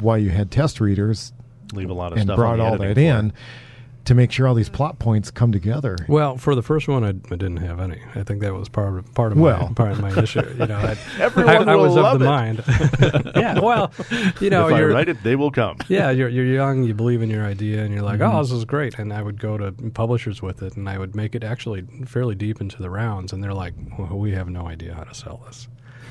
why 0.00 0.16
you 0.16 0.30
had 0.30 0.50
test 0.50 0.80
readers 0.80 1.32
leave 1.72 1.90
a 1.90 1.94
lot 1.94 2.12
of 2.12 2.18
and 2.18 2.26
stuff 2.26 2.36
brought 2.36 2.52
on 2.54 2.58
the 2.58 2.64
all 2.64 2.70
that 2.78 2.94
floor. 2.94 3.18
in 3.18 3.32
to 4.10 4.14
make 4.16 4.32
sure 4.32 4.48
all 4.48 4.54
these 4.54 4.68
plot 4.68 4.98
points 4.98 5.30
come 5.30 5.52
together. 5.52 5.96
Well, 6.08 6.36
for 6.36 6.56
the 6.56 6.62
first 6.62 6.88
one, 6.88 7.04
I, 7.04 7.10
I 7.10 7.36
didn't 7.36 7.58
have 7.58 7.78
any. 7.78 8.00
I 8.16 8.24
think 8.24 8.40
that 8.40 8.52
was 8.52 8.68
part 8.68 8.98
of 8.98 9.14
part 9.14 9.30
of 9.30 9.38
Well. 9.38 9.68
my 9.68 9.72
part 9.74 9.92
of 9.92 10.00
my 10.00 10.10
issue. 10.20 10.42
You 10.58 10.66
know, 10.66 10.76
I, 10.76 10.96
Everyone 11.20 11.68
I, 11.68 11.72
I 11.72 11.76
was 11.76 11.94
love 11.94 12.14
of 12.14 12.18
the 12.18 12.24
it. 12.26 12.28
mind. 12.28 13.32
yeah. 13.36 13.60
Well, 13.60 13.92
you 14.40 14.50
know, 14.50 14.66
if 14.66 14.74
I 14.74 14.78
you're 14.80 14.88
write 14.92 15.08
it, 15.08 15.22
they 15.22 15.36
will 15.36 15.52
come. 15.52 15.76
yeah, 15.88 16.10
you're 16.10 16.28
you're 16.28 16.44
young, 16.44 16.82
you 16.82 16.92
believe 16.92 17.22
in 17.22 17.30
your 17.30 17.44
idea, 17.44 17.84
and 17.84 17.94
you're 17.94 18.02
like, 18.02 18.18
Mm-hmm. 18.18 18.36
oh, 18.36 18.42
this 18.42 18.50
is 18.50 18.64
great. 18.64 18.98
And 18.98 19.12
I 19.12 19.22
would 19.22 19.40
go 19.40 19.56
to 19.56 19.70
publishers 19.94 20.42
with 20.42 20.60
it, 20.62 20.76
and 20.76 20.88
I 20.88 20.98
would 20.98 21.14
make 21.14 21.34
it 21.36 21.44
actually 21.44 21.82
fairly 22.04 22.34
deep 22.34 22.60
into 22.60 22.82
the 22.82 22.90
rounds, 22.90 23.32
and 23.32 23.42
they're 23.42 23.54
like, 23.54 23.74
well, 23.96 24.18
we 24.18 24.32
have 24.32 24.48
no 24.50 24.66
idea 24.66 24.92
how 24.94 25.04
to 25.04 25.14
sell 25.14 25.40
this. 25.46 25.68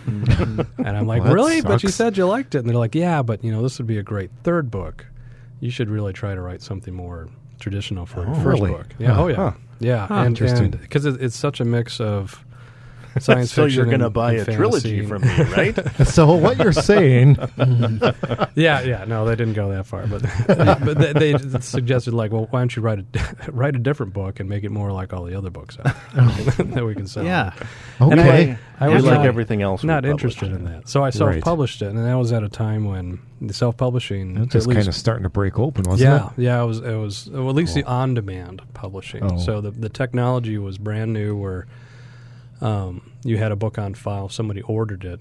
and 0.07 0.65
I'm 0.88 1.05
like, 1.05 1.19
Well, 1.21 1.29
that 1.29 1.35
really? 1.35 1.62
But 1.62 1.83
you 1.83 1.89
said 1.89 2.15
you 2.17 2.25
liked 2.25 2.55
it, 2.55 2.59
and 2.59 2.69
they're 2.69 2.77
like, 2.77 2.95
yeah, 2.95 3.21
but 3.21 3.43
you 3.43 3.51
know, 3.51 3.62
this 3.62 3.77
would 3.77 3.88
be 3.88 3.97
a 3.97 4.03
great 4.03 4.31
third 4.43 4.71
book. 4.71 5.05
You 5.59 5.69
should 5.69 5.89
really 5.89 6.13
try 6.13 6.33
to 6.33 6.41
write 6.41 6.62
something 6.62 6.93
more 6.93 7.27
traditional 7.59 8.05
for 8.05 8.21
Oh, 8.27 8.33
first 8.35 8.61
really? 8.61 8.71
book. 8.71 8.87
Yeah. 8.97 9.13
Huh. 9.13 9.23
Oh, 9.23 9.27
yeah. 9.27 9.35
Huh. 9.35 9.51
Yeah. 9.79 10.07
Huh, 10.07 10.13
and 10.15 10.27
interesting. 10.27 10.71
because 10.71 11.05
it, 11.05 11.21
it's 11.21 11.35
such 11.37 11.59
a 11.59 11.65
mix 11.65 11.99
of 12.01 12.43
science 13.23 13.51
so 13.51 13.63
fiction. 13.63 13.77
you're 13.77 13.86
going 13.86 13.99
to 13.99 14.10
buy 14.10 14.34
and 14.34 14.47
a 14.47 14.55
trilogy 14.55 15.05
from 15.05 15.21
me, 15.21 15.43
right? 15.55 15.77
so, 16.08 16.34
what 16.34 16.58
you're 16.58 16.71
saying, 16.73 17.38
Yeah, 18.55 18.82
yeah, 18.82 19.05
no, 19.08 19.25
they 19.25 19.36
didn't 19.36 19.53
go 19.53 19.69
that 19.71 19.86
far, 19.86 20.08
but 20.08 20.21
but 20.47 20.97
they, 20.97 21.34
they 21.34 21.60
suggested 21.60 22.13
like, 22.13 22.32
well, 22.32 22.47
why 22.49 22.60
don't 22.60 22.75
you 22.75 22.82
write 22.82 22.99
a 22.99 23.51
write 23.51 23.75
a 23.75 23.79
different 23.79 24.13
book 24.13 24.39
and 24.39 24.49
make 24.49 24.63
it 24.63 24.71
more 24.71 24.91
like 24.91 25.13
all 25.13 25.23
the 25.23 25.36
other 25.36 25.49
books 25.49 25.77
out 25.84 25.95
there 26.13 26.65
that 26.65 26.86
we 26.86 26.95
can 26.95 27.08
sell? 27.08 27.23
Yeah. 27.23 27.53
And 27.99 28.19
okay. 28.19 28.58
I, 28.79 28.86
I 28.86 28.88
You 28.89 28.95
was 28.95 29.05
like 29.05 29.17
not, 29.19 29.25
everything 29.25 29.62
else. 29.62 29.84
not 29.84 30.05
interested 30.05 30.52
in 30.52 30.65
that, 30.65 30.89
so 30.89 31.04
I 31.04 31.10
self-published 31.10 31.81
it, 31.81 31.89
and 31.89 31.98
that 31.98 32.13
was 32.15 32.31
at 32.31 32.43
a 32.43 32.50
time 32.50 32.85
when 32.85 33.19
the 33.41 33.54
self-publishing 33.54 34.33
That's 34.33 34.54
just 34.54 34.71
kind 34.71 34.87
of 34.87 34.96
starting 34.96 35.23
to 35.23 35.29
break 35.29 35.58
open, 35.58 35.83
wasn't 35.87 36.10
yeah, 36.10 36.27
it? 36.27 36.31
yeah, 36.37 36.58
yeah. 36.58 36.63
it 36.63 36.65
was 36.65 36.79
it 36.79 36.96
was 36.96 37.29
well, 37.29 37.50
at 37.50 37.56
least 37.56 37.73
the 37.75 37.83
on-demand 37.83 38.62
publishing. 38.73 39.23
Oh. 39.23 39.37
So 39.37 39.62
the 39.62 39.71
the 39.71 39.89
technology 39.89 40.58
was 40.58 40.77
brand 40.77 41.13
new, 41.13 41.35
where 41.35 41.67
um, 42.62 43.08
you 43.23 43.37
had 43.37 43.51
a 43.51 43.55
book 43.55 43.77
on 43.77 43.93
file. 43.93 44.29
Somebody 44.29 44.61
ordered 44.63 45.03
it, 45.05 45.19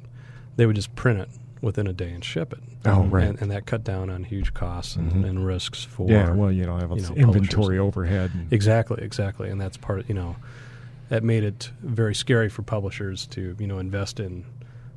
they 0.57 0.66
would 0.66 0.76
just 0.76 0.94
print 0.94 1.20
it 1.20 1.28
within 1.61 1.86
a 1.88 1.92
day 1.92 2.11
and 2.11 2.24
ship 2.24 2.53
it. 2.53 2.61
Oh, 2.84 3.03
right. 3.05 3.24
and, 3.26 3.42
and 3.42 3.51
that 3.51 3.66
cut 3.66 3.82
down 3.82 4.09
on 4.11 4.22
huge 4.24 4.55
costs 4.55 4.94
and, 4.96 5.12
Mhm. 5.12 5.28
and 5.28 5.44
risks 5.46 5.82
for 5.84 6.09
Yeah, 6.09 6.30
well, 6.30 6.53
you 6.53 6.64
don't 6.64 6.80
have 6.80 6.90
you 6.92 7.03
know, 7.03 7.14
inventory 7.14 7.78
publishers. 7.78 7.80
overhead. 7.80 8.30
and- 8.34 8.53
exactly, 8.53 9.03
exactly, 9.03 9.51
and 9.51 9.61
that's 9.61 9.76
part. 9.76 10.09
You 10.09 10.14
know, 10.14 10.36
that 11.09 11.24
made 11.24 11.42
it 11.42 11.70
very 11.82 12.14
scary 12.14 12.49
for 12.49 12.62
publishers 12.62 13.26
to 13.28 13.57
you 13.59 13.66
know 13.66 13.78
invest 13.78 14.20
in 14.20 14.44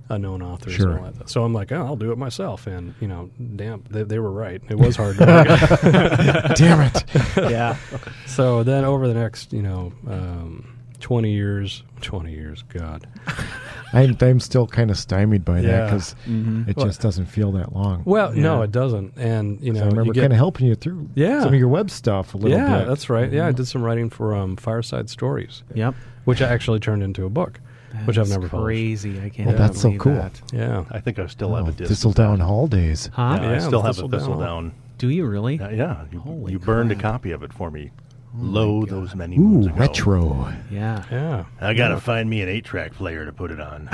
unknown 0.09 0.41
authors 0.41 0.73
Sure. 0.73 0.91
and 0.91 1.05
all 1.05 1.11
that. 1.13 1.29
So 1.29 1.43
I'm 1.45 1.53
like, 1.53 1.71
oh, 1.71 1.85
I'll 1.85 1.95
do 1.95 2.11
it 2.11 2.17
myself, 2.17 2.67
and 2.67 2.93
you 2.99 3.07
know, 3.07 3.29
damn, 3.55 3.83
they, 3.89 4.03
they 4.03 4.19
were 4.19 4.31
right. 4.31 4.61
It 4.69 4.77
was 4.77 4.95
hard. 4.97 5.17
to 5.17 5.25
Damn 6.55 6.81
it! 6.81 7.03
Yeah. 7.37 7.77
So 8.27 8.63
then 8.63 8.85
over 8.85 9.07
the 9.09 9.13
next, 9.13 9.51
you 9.51 9.61
know, 9.61 9.91
um, 10.07 10.70
20 11.01 11.31
years, 11.31 11.83
20 12.01 12.31
years, 12.31 12.63
God. 12.69 13.05
I'm 13.93 14.15
I'm 14.21 14.39
still 14.39 14.67
kind 14.67 14.89
of 14.89 14.97
stymied 14.97 15.43
by 15.43 15.61
that 15.61 15.67
Yeah. 15.67 15.83
because 15.85 16.15
Mhm. 16.27 16.67
it 16.69 16.77
Well- 16.77 16.85
just 16.85 17.01
doesn't 17.01 17.25
feel 17.25 17.51
that 17.53 17.73
long. 17.75 18.03
Well, 18.05 18.31
no, 18.33 18.61
it 18.61 18.71
doesn't. 18.71 19.13
And 19.17 19.59
you 19.61 19.73
know, 19.73 19.81
I 19.83 19.87
remember 19.87 20.13
kind 20.13 20.31
of 20.31 20.37
helping 20.37 20.67
you 20.67 20.75
through 20.75 21.09
Yeah. 21.15 21.41
some 21.41 21.53
of 21.53 21.59
your 21.59 21.67
web 21.67 21.89
stuff 21.89 22.33
a 22.33 22.37
little 22.37 22.57
yeah, 22.57 22.79
bit. 22.79 22.87
that's 22.87 23.09
right. 23.09 23.29
Yeah, 23.31 23.47
I 23.47 23.51
did 23.51 23.67
some 23.67 23.81
writing 23.83 24.09
for 24.09 24.33
um, 24.33 24.55
Fireside 24.55 25.09
Stories, 25.09 25.63
Yep. 25.73 25.95
which 26.23 26.41
I 26.41 26.47
actually 26.47 26.79
turned 26.79 27.03
into 27.03 27.25
a 27.25 27.29
book, 27.29 27.59
which 28.05 28.17
I've 28.17 28.27
That's 28.27 28.29
never 28.29 28.47
published. 28.47 28.65
crazy. 28.65 29.19
I 29.21 29.27
can't. 29.29 29.49
Well, 29.49 29.57
that's 29.57 29.81
so 29.81 29.91
cool. 29.97 30.13
that. 30.13 30.41
Yeah, 30.53 30.85
I 30.91 30.99
think 31.01 31.19
I 31.19 31.25
still 31.27 31.53
have 31.55 31.65
Oh, 31.65 31.69
a 31.69 31.73
disc. 31.73 31.89
Thistledown 31.91 32.39
Hall 32.39 32.67
days. 32.67 33.09
Huh? 33.13 33.39
Yeah, 33.41 33.51
I 33.51 33.57
still 33.57 33.81
have 33.81 33.97
a 33.97 34.01
Thistledown. 34.03 34.19
Thistledown. 34.19 34.71
Do 34.99 35.09
you 35.09 35.25
really? 35.25 35.55
Yeah, 35.57 35.71
yeah. 35.71 35.97
You, 36.11 36.19
Holy 36.19 36.53
you 36.53 36.59
burned 36.59 36.91
a 36.91 36.95
copy 36.95 37.31
of 37.31 37.43
it 37.43 37.51
for 37.51 37.69
me. 37.71 37.91
Lo, 38.33 38.85
those 38.85 39.13
many 39.13 39.37
moons 39.37 39.65
Ooh, 39.65 39.69
ago. 39.69 39.77
retro. 39.77 40.53
Yeah. 40.71 41.03
yeah. 41.11 41.45
I 41.59 41.73
gotta 41.73 41.99
find 41.99 42.29
me 42.29 42.41
an 42.41 42.47
eight-track 42.49 42.93
player 42.93 43.25
to 43.25 43.33
put 43.33 43.51
it 43.51 43.59
on. 43.59 43.89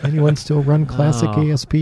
Anyone 0.04 0.36
still 0.36 0.62
run 0.62 0.86
classic 0.86 1.30
Oh. 1.32 1.50
ASP? 1.50 1.74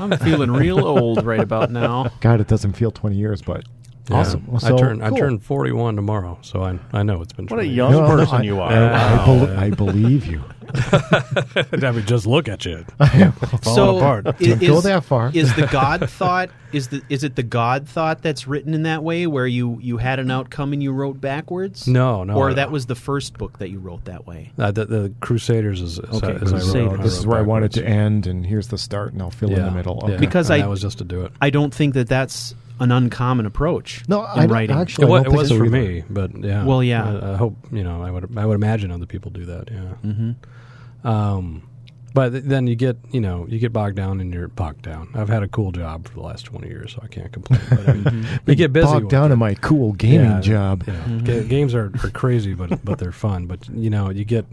I'm 0.00 0.16
feeling 0.18 0.50
real 0.50 0.86
old 0.86 1.24
right 1.24 1.40
about 1.40 1.70
now. 1.70 2.10
God, 2.20 2.40
it 2.40 2.48
doesn't 2.48 2.72
feel 2.74 2.90
20 2.90 3.14
years, 3.16 3.42
but 3.42 3.64
Yeah. 4.10 4.16
awesome. 4.18 4.44
Well, 4.46 4.56
I 4.62 4.68
so, 4.68 4.76
turn 4.76 5.00
I 5.02 5.10
turn 5.10 5.38
41 5.38 5.96
tomorrow, 5.96 6.38
so 6.42 6.62
I 6.62 6.78
I 6.92 7.02
know 7.02 7.22
it's 7.22 7.32
been. 7.32 7.46
What 7.46 7.60
a 7.60 7.66
young 7.66 7.92
No, 7.92 8.00
no, 8.02 8.06
person 8.08 8.36
I- 8.40 8.42
you 8.42 8.60
are. 8.60 8.70
I, 8.70 8.76
I, 8.76 9.16
Wow. 9.16 9.24
bel- 9.46 9.58
I 9.58 9.70
believe 9.70 10.26
you. 10.26 10.42
I 10.74 11.92
mean, 11.92 12.04
just 12.06 12.26
look 12.26 12.48
at 12.48 12.64
you. 12.64 12.84
so 13.62 13.96
apart. 13.98 14.26
i- 14.26 14.30
Don't 14.32 14.62
is, 14.62 14.68
go 14.68 14.80
that 14.80 15.04
far. 15.04 15.30
is 15.32 15.54
the 15.54 15.66
God 15.66 16.08
thought 16.10 16.50
is 16.72 16.88
the 16.88 17.02
is 17.08 17.22
it 17.24 17.36
the 17.36 17.42
God 17.42 17.86
thought 17.88 18.22
that's 18.22 18.46
written 18.46 18.74
in 18.74 18.82
that 18.82 19.02
way 19.04 19.26
where 19.26 19.46
you 19.46 19.78
you 19.80 19.98
had 19.98 20.18
an 20.18 20.30
outcome 20.30 20.72
and 20.72 20.82
you 20.82 20.92
wrote 20.92 21.20
backwards? 21.20 21.86
No, 21.86 22.24
no. 22.24 22.34
or 22.34 22.50
I- 22.50 22.54
that 22.54 22.70
was 22.70 22.86
the 22.86 22.94
first 22.96 23.38
book 23.38 23.58
that 23.58 23.70
you 23.70 23.78
wrote 23.78 24.04
that 24.06 24.26
way. 24.26 24.52
Uh, 24.58 24.70
the, 24.70 24.84
the 24.86 25.14
Crusaders 25.20 25.80
is, 25.80 25.98
is, 25.98 26.22
Okay, 26.22 26.32
is 26.32 26.52
I 26.52 26.56
wrote- 26.56 26.62
Crusaders. 26.62 27.00
I 27.00 27.02
this 27.02 27.18
is 27.18 27.26
wrote 27.26 27.30
where 27.32 27.38
I 27.38 27.42
wanted 27.42 27.72
to 27.72 27.86
end, 27.86 28.26
and 28.26 28.44
here's 28.44 28.68
the 28.68 28.78
start, 28.78 29.12
and 29.12 29.22
I'll 29.22 29.30
fill 29.30 29.50
in 29.52 29.64
the 29.64 29.70
middle. 29.70 30.04
yeah. 30.08 30.16
Because 30.16 30.50
And 30.50 30.56
I- 30.56 30.62
that 30.64 30.68
was 30.70 30.82
just 30.82 30.98
to 30.98 31.04
do 31.04 31.22
it. 31.24 31.32
I 31.40 31.50
don't 31.50 31.72
think 31.72 31.94
that 31.94 32.08
that's 32.08 32.54
an 32.80 32.90
uncommon 32.90 33.46
approach. 33.46 34.02
no, 34.08 34.20
in 34.24 34.26
I 34.30 34.34
don't, 34.42 34.50
writing. 34.50 34.76
actually 34.76 35.04
It, 35.04 35.08
I 35.08 35.10
wa- 35.10 35.16
it 35.20 35.32
was 35.32 35.48
for 35.50 35.64
either. 35.66 35.70
me, 35.70 36.04
but 36.10 36.36
yeah. 36.44 36.64
Well, 36.64 36.82
yeah. 36.82 37.04
I, 37.20 37.32
I 37.32 37.36
hope 37.36 37.56
you 37.72 37.84
know. 37.84 38.02
I 38.02 38.10
would. 38.10 38.36
I 38.36 38.44
would 38.46 38.56
imagine 38.56 38.90
other 38.90 39.06
people 39.06 39.30
do 39.30 39.44
that. 39.46 39.70
Yeah. 39.70 39.94
Mm-hmm. 40.10 41.06
Um, 41.08 41.68
but 42.14 42.30
th- 42.30 42.44
then 42.44 42.66
you 42.66 42.76
get 42.76 42.96
you 43.10 43.20
know 43.20 43.46
you 43.48 43.58
get 43.58 43.72
bogged 43.72 43.96
down 43.96 44.20
in 44.20 44.32
your 44.32 44.48
bogged 44.48 44.82
down. 44.82 45.08
I've 45.14 45.28
had 45.28 45.42
a 45.42 45.48
cool 45.48 45.72
job 45.72 46.06
for 46.08 46.14
the 46.14 46.20
last 46.20 46.44
twenty 46.44 46.68
years, 46.68 46.92
so 46.92 47.00
I 47.02 47.08
can't 47.08 47.32
complain. 47.32 47.60
But 47.70 47.88
I 47.88 47.92
mean, 47.94 48.26
you 48.46 48.54
get 48.54 48.72
busy. 48.72 48.86
Bogged 48.86 49.10
down 49.10 49.30
it. 49.30 49.34
in 49.34 49.38
my 49.38 49.54
cool 49.54 49.92
gaming 49.92 50.30
Yeah, 50.30 50.40
job. 50.40 50.84
Yeah. 50.86 51.18
Ga- 51.24 51.44
games 51.44 51.74
are, 51.74 51.92
are 52.02 52.10
crazy, 52.10 52.54
but 52.54 52.84
but 52.84 52.98
they're 52.98 53.12
fun. 53.12 53.46
But 53.46 53.68
you 53.68 53.90
know 53.90 54.10
you 54.10 54.24
get 54.24 54.46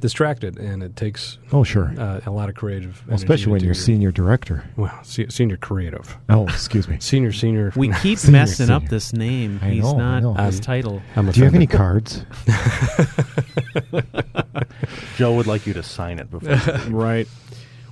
distracted, 0.00 0.58
and 0.58 0.82
it 0.82 0.96
takes 0.96 1.38
Oh, 1.52 1.62
sure. 1.62 1.92
uh, 1.98 2.20
a 2.26 2.30
lot 2.30 2.48
of 2.48 2.54
creative, 2.54 3.02
Well, 3.06 3.14
especially 3.16 3.52
when 3.52 3.60
you're 3.60 3.68
your- 3.68 3.74
senior 3.74 4.10
director. 4.10 4.64
Well, 4.76 4.92
se- 5.02 5.28
senior 5.28 5.56
creative, 5.56 6.16
Oh, 6.28 6.44
excuse 6.48 6.88
me. 6.88 6.96
senior 7.00 7.32
senior. 7.32 7.72
We 7.76 7.92
keep 8.02 8.18
Senior, 8.18 8.40
messing 8.40 8.70
up 8.70 8.84
this 8.88 9.12
name. 9.12 9.60
I 9.62 9.70
He's 9.70 9.82
know, 9.84 9.96
not 10.22 10.46
his 10.46 10.56
I'm- 10.56 10.62
title. 10.62 11.02
I'm 11.16 11.30
Do 11.30 11.38
you 11.40 11.44
have 11.44 11.54
any 11.54 11.66
cards? 11.66 12.24
Joe 15.16 15.34
would 15.34 15.46
like 15.46 15.66
you 15.66 15.74
to 15.74 15.82
sign 15.82 16.18
it 16.18 16.30
before. 16.30 16.56
Right. 16.90 17.28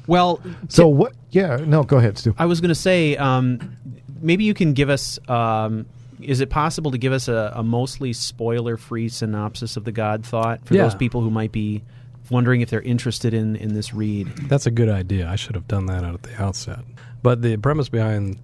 Well, 0.06 0.40
So 0.68 0.88
what? 0.88 1.12
Yeah, 1.30 1.56
no, 1.56 1.82
go 1.82 1.98
ahead, 1.98 2.16
Stu. 2.18 2.34
I 2.38 2.46
was 2.46 2.60
going 2.60 2.70
to 2.70 2.74
say, 2.74 3.16
um, 3.16 3.76
maybe 4.20 4.44
you 4.44 4.54
can 4.54 4.72
give 4.72 4.88
us. 4.88 5.18
Um, 5.28 5.86
is 6.20 6.40
it 6.40 6.50
possible 6.50 6.90
to 6.90 6.98
give 6.98 7.12
us 7.12 7.28
a, 7.28 7.52
a 7.54 7.62
mostly 7.62 8.12
spoiler-free 8.12 9.08
synopsis 9.10 9.76
of 9.76 9.84
the 9.84 9.92
God 9.92 10.24
Thought 10.26 10.66
for 10.66 10.74
Yeah. 10.74 10.82
those 10.82 10.94
people 10.96 11.20
who 11.20 11.30
might 11.30 11.52
be 11.52 11.82
wondering 12.30 12.60
if 12.60 12.70
they're 12.70 12.82
interested 12.82 13.34
in 13.34 13.56
in 13.56 13.74
this 13.74 13.92
read? 13.94 14.28
That's 14.48 14.66
a 14.66 14.70
good 14.70 14.88
idea. 14.88 15.28
I 15.28 15.36
should 15.36 15.54
have 15.54 15.68
done 15.68 15.86
that 15.86 16.04
out 16.04 16.14
at 16.14 16.22
the 16.22 16.42
outset. 16.42 16.80
But 17.22 17.42
the 17.42 17.56
premise 17.56 17.88
behind 17.88 18.38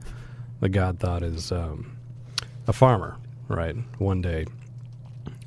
the 0.61 0.69
God 0.69 0.99
thought 0.99 1.23
is 1.23 1.53
um, 1.53 1.97
a 2.67 2.73
farmer, 2.73 3.17
right? 3.49 3.77
One 3.99 4.23
day 4.23 4.47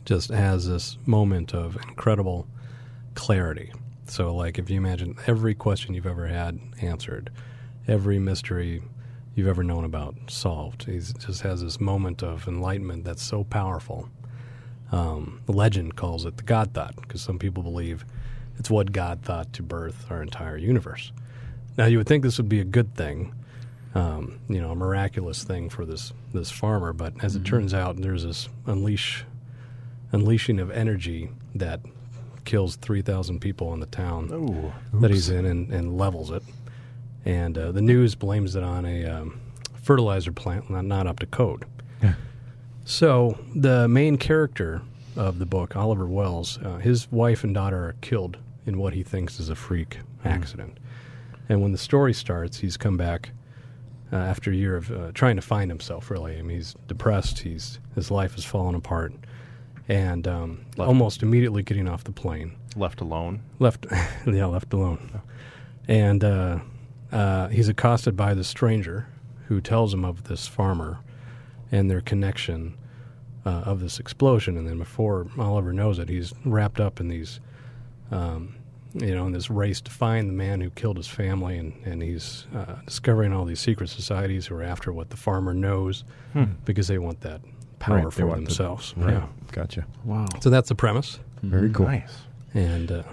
just 0.06 0.30
has 0.30 0.68
this 0.68 0.98
moment 1.06 1.54
of 1.54 1.76
incredible 1.90 2.48
clarity. 3.16 3.74
So, 4.06 4.34
like, 4.34 4.58
if 4.58 4.70
you 4.70 4.78
imagine 4.78 5.16
every 5.28 5.54
question 5.54 5.94
you've 5.94 6.08
ever 6.08 6.28
had 6.28 6.60
answered, 6.82 7.30
every 7.88 8.20
mystery 8.20 8.82
you've 9.36 9.48
ever 9.48 9.64
known 9.64 9.84
about 9.84 10.16
solved, 10.28 10.86
he 10.86 10.98
just 10.98 11.42
has 11.42 11.62
this 11.62 11.82
moment 11.82 12.24
of 12.24 12.48
enlightenment 12.48 13.04
that's 13.04 13.22
so 13.22 13.44
powerful. 13.44 14.10
Um, 14.94 15.42
the 15.46 15.52
legend 15.52 15.98
calls 15.98 16.26
it 16.26 16.38
the 16.38 16.44
God 16.44 16.74
thought 16.74 16.96
because 16.96 17.22
some 17.22 17.38
people 17.38 17.62
believe 17.62 18.06
it's 18.58 18.70
what 18.70 18.92
God 18.92 19.22
thought 19.22 19.54
to 19.54 19.64
birth 19.64 20.06
our 20.10 20.22
entire 20.22 20.58
universe. 20.58 21.12
Now, 21.78 21.86
you 21.86 21.98
would 21.98 22.08
think 22.08 22.24
this 22.24 22.38
would 22.38 22.50
be 22.50 22.60
a 22.60 22.66
good 22.66 22.96
thing, 22.96 23.34
um, 23.94 24.40
you 24.50 24.60
know, 24.60 24.72
a 24.72 24.76
miraculous 24.76 25.44
thing 25.44 25.70
for 25.70 25.86
this 25.86 26.14
this 26.34 26.52
farmer, 26.52 26.94
but 26.94 27.14
as 27.24 27.36
it 27.36 27.46
turns 27.46 27.74
out, 27.74 27.98
there's 27.98 28.24
this 28.24 28.50
unleash 28.66 29.26
unleashing 30.12 30.60
of 30.60 30.72
energy 30.72 31.30
that 31.56 31.82
kills 32.46 32.78
three 32.78 33.02
thousand 33.02 33.40
people 33.40 33.74
in 33.74 33.80
the 33.80 33.86
town 33.88 34.30
Ooh. 34.32 35.00
that 35.00 35.12
he's 35.12 35.30
in 35.30 35.46
and, 35.46 35.72
and 35.72 35.98
levels 35.98 36.32
it. 36.32 36.44
And 37.26 37.58
uh, 37.58 37.72
the 37.72 37.82
news 37.82 38.16
blames 38.16 38.56
it 38.56 38.64
on 38.64 38.86
a 38.86 39.06
um, 39.06 39.42
fertilizer 39.84 40.32
plant 40.32 40.70
not, 40.70 40.86
not 40.86 41.08
up 41.08 41.20
to 41.20 41.26
code. 41.26 41.66
Yeah. 42.02 42.14
So 42.86 43.38
the 43.54 43.88
main 43.88 44.18
character 44.18 44.82
of 45.16 45.40
the 45.40 45.46
book, 45.46 45.76
Oliver 45.76 46.08
Wells, 46.08 46.58
uh, 46.64 46.78
his 46.78 47.12
wife 47.12 47.44
and 47.44 47.54
daughter 47.54 47.90
are 47.90 47.96
killed 48.02 48.38
in 48.68 48.78
what 48.78 48.94
he 48.94 49.02
thinks 49.02 49.40
is 49.40 49.50
a 49.50 49.56
freak 49.56 50.00
accident. 50.24 50.78
And 51.50 51.62
when 51.62 51.72
the 51.72 51.78
story 51.78 52.14
starts, 52.14 52.60
he's 52.60 52.78
come 52.78 52.98
back 52.98 53.32
uh, 54.12 54.18
after 54.18 54.52
a 54.52 54.56
year 54.56 54.76
of 54.76 54.92
uh, 54.92 55.12
trying 55.14 55.38
to 55.38 55.42
find 55.42 55.72
himself. 55.72 56.12
Really, 56.12 56.38
I 56.38 56.42
mean, 56.42 56.58
he's 56.58 56.76
depressed. 56.88 57.40
He's 57.40 57.80
his 57.96 58.12
life 58.12 58.36
has 58.36 58.46
fallen 58.46 58.76
apart, 58.76 59.14
and 59.88 60.28
um, 60.28 60.66
almost 60.78 61.24
immediately 61.24 61.64
getting 61.64 61.88
off 61.88 62.04
the 62.04 62.12
plane 62.12 62.56
Left 62.76 63.02
alone. 63.02 63.42
left 63.60 63.86
yeah 64.28 64.46
left 64.46 64.74
alone 64.74 65.22
and 65.88 66.24
uh, 66.24 66.60
uh, 67.12 67.48
he's 67.48 67.70
accosted 67.70 68.16
by 68.16 68.34
this 68.34 68.48
stranger 68.48 69.08
who 69.48 69.62
tells 69.62 69.94
him 69.94 70.04
of 70.04 70.26
this 70.26 70.48
farmer 70.48 71.00
and 71.72 71.90
their 71.90 72.02
connection 72.02 72.78
uh, 73.46 73.50
of 73.66 73.80
this 73.80 74.00
explosion 74.00 74.58
and 74.58 74.68
then 74.68 74.78
before 74.78 75.28
oliver 75.40 75.74
knows 75.74 75.98
it 76.00 76.10
he's 76.10 76.34
wrapped 76.46 76.80
up 76.80 77.00
in 77.00 77.08
these 77.08 77.40
um, 78.12 78.56
you 78.94 79.14
know 79.14 79.26
in 79.26 79.32
this 79.34 79.50
race 79.50 79.82
to 79.82 79.92
find 79.92 80.30
the 80.30 80.34
man 80.34 80.62
who 80.62 80.70
killed 80.72 80.98
his 80.98 81.08
family 81.08 81.58
and, 81.58 81.74
and 81.86 82.02
he's 82.02 82.48
uh, 82.56 82.76
discovering 82.86 83.34
all 83.34 83.46
these 83.46 83.60
secret 83.60 83.90
societies 83.90 84.48
who 84.48 84.56
are 84.56 84.64
after 84.64 84.92
what 84.94 85.10
the 85.10 85.18
farmer 85.18 85.54
knows 85.54 86.04
because 86.66 86.88
they 86.88 86.98
want 86.98 87.22
that 87.22 87.42
power 87.80 88.00
Hmm. 88.00 88.04
Right, 88.06 88.14
for 88.14 88.26
want 88.28 88.40
the- 88.42 88.46
themselves 88.46 88.94
Right. 88.98 89.14
yeah 89.14 89.28
Gotcha. 89.52 89.86
Wow. 90.04 90.26
so 90.42 90.50
that's 90.50 90.70
the 90.70 90.76
premise 90.76 91.20
Very 91.44 91.70
cool. 91.72 91.86
Nice. 91.88 92.18
and 92.54 92.92
uh, 92.92 93.04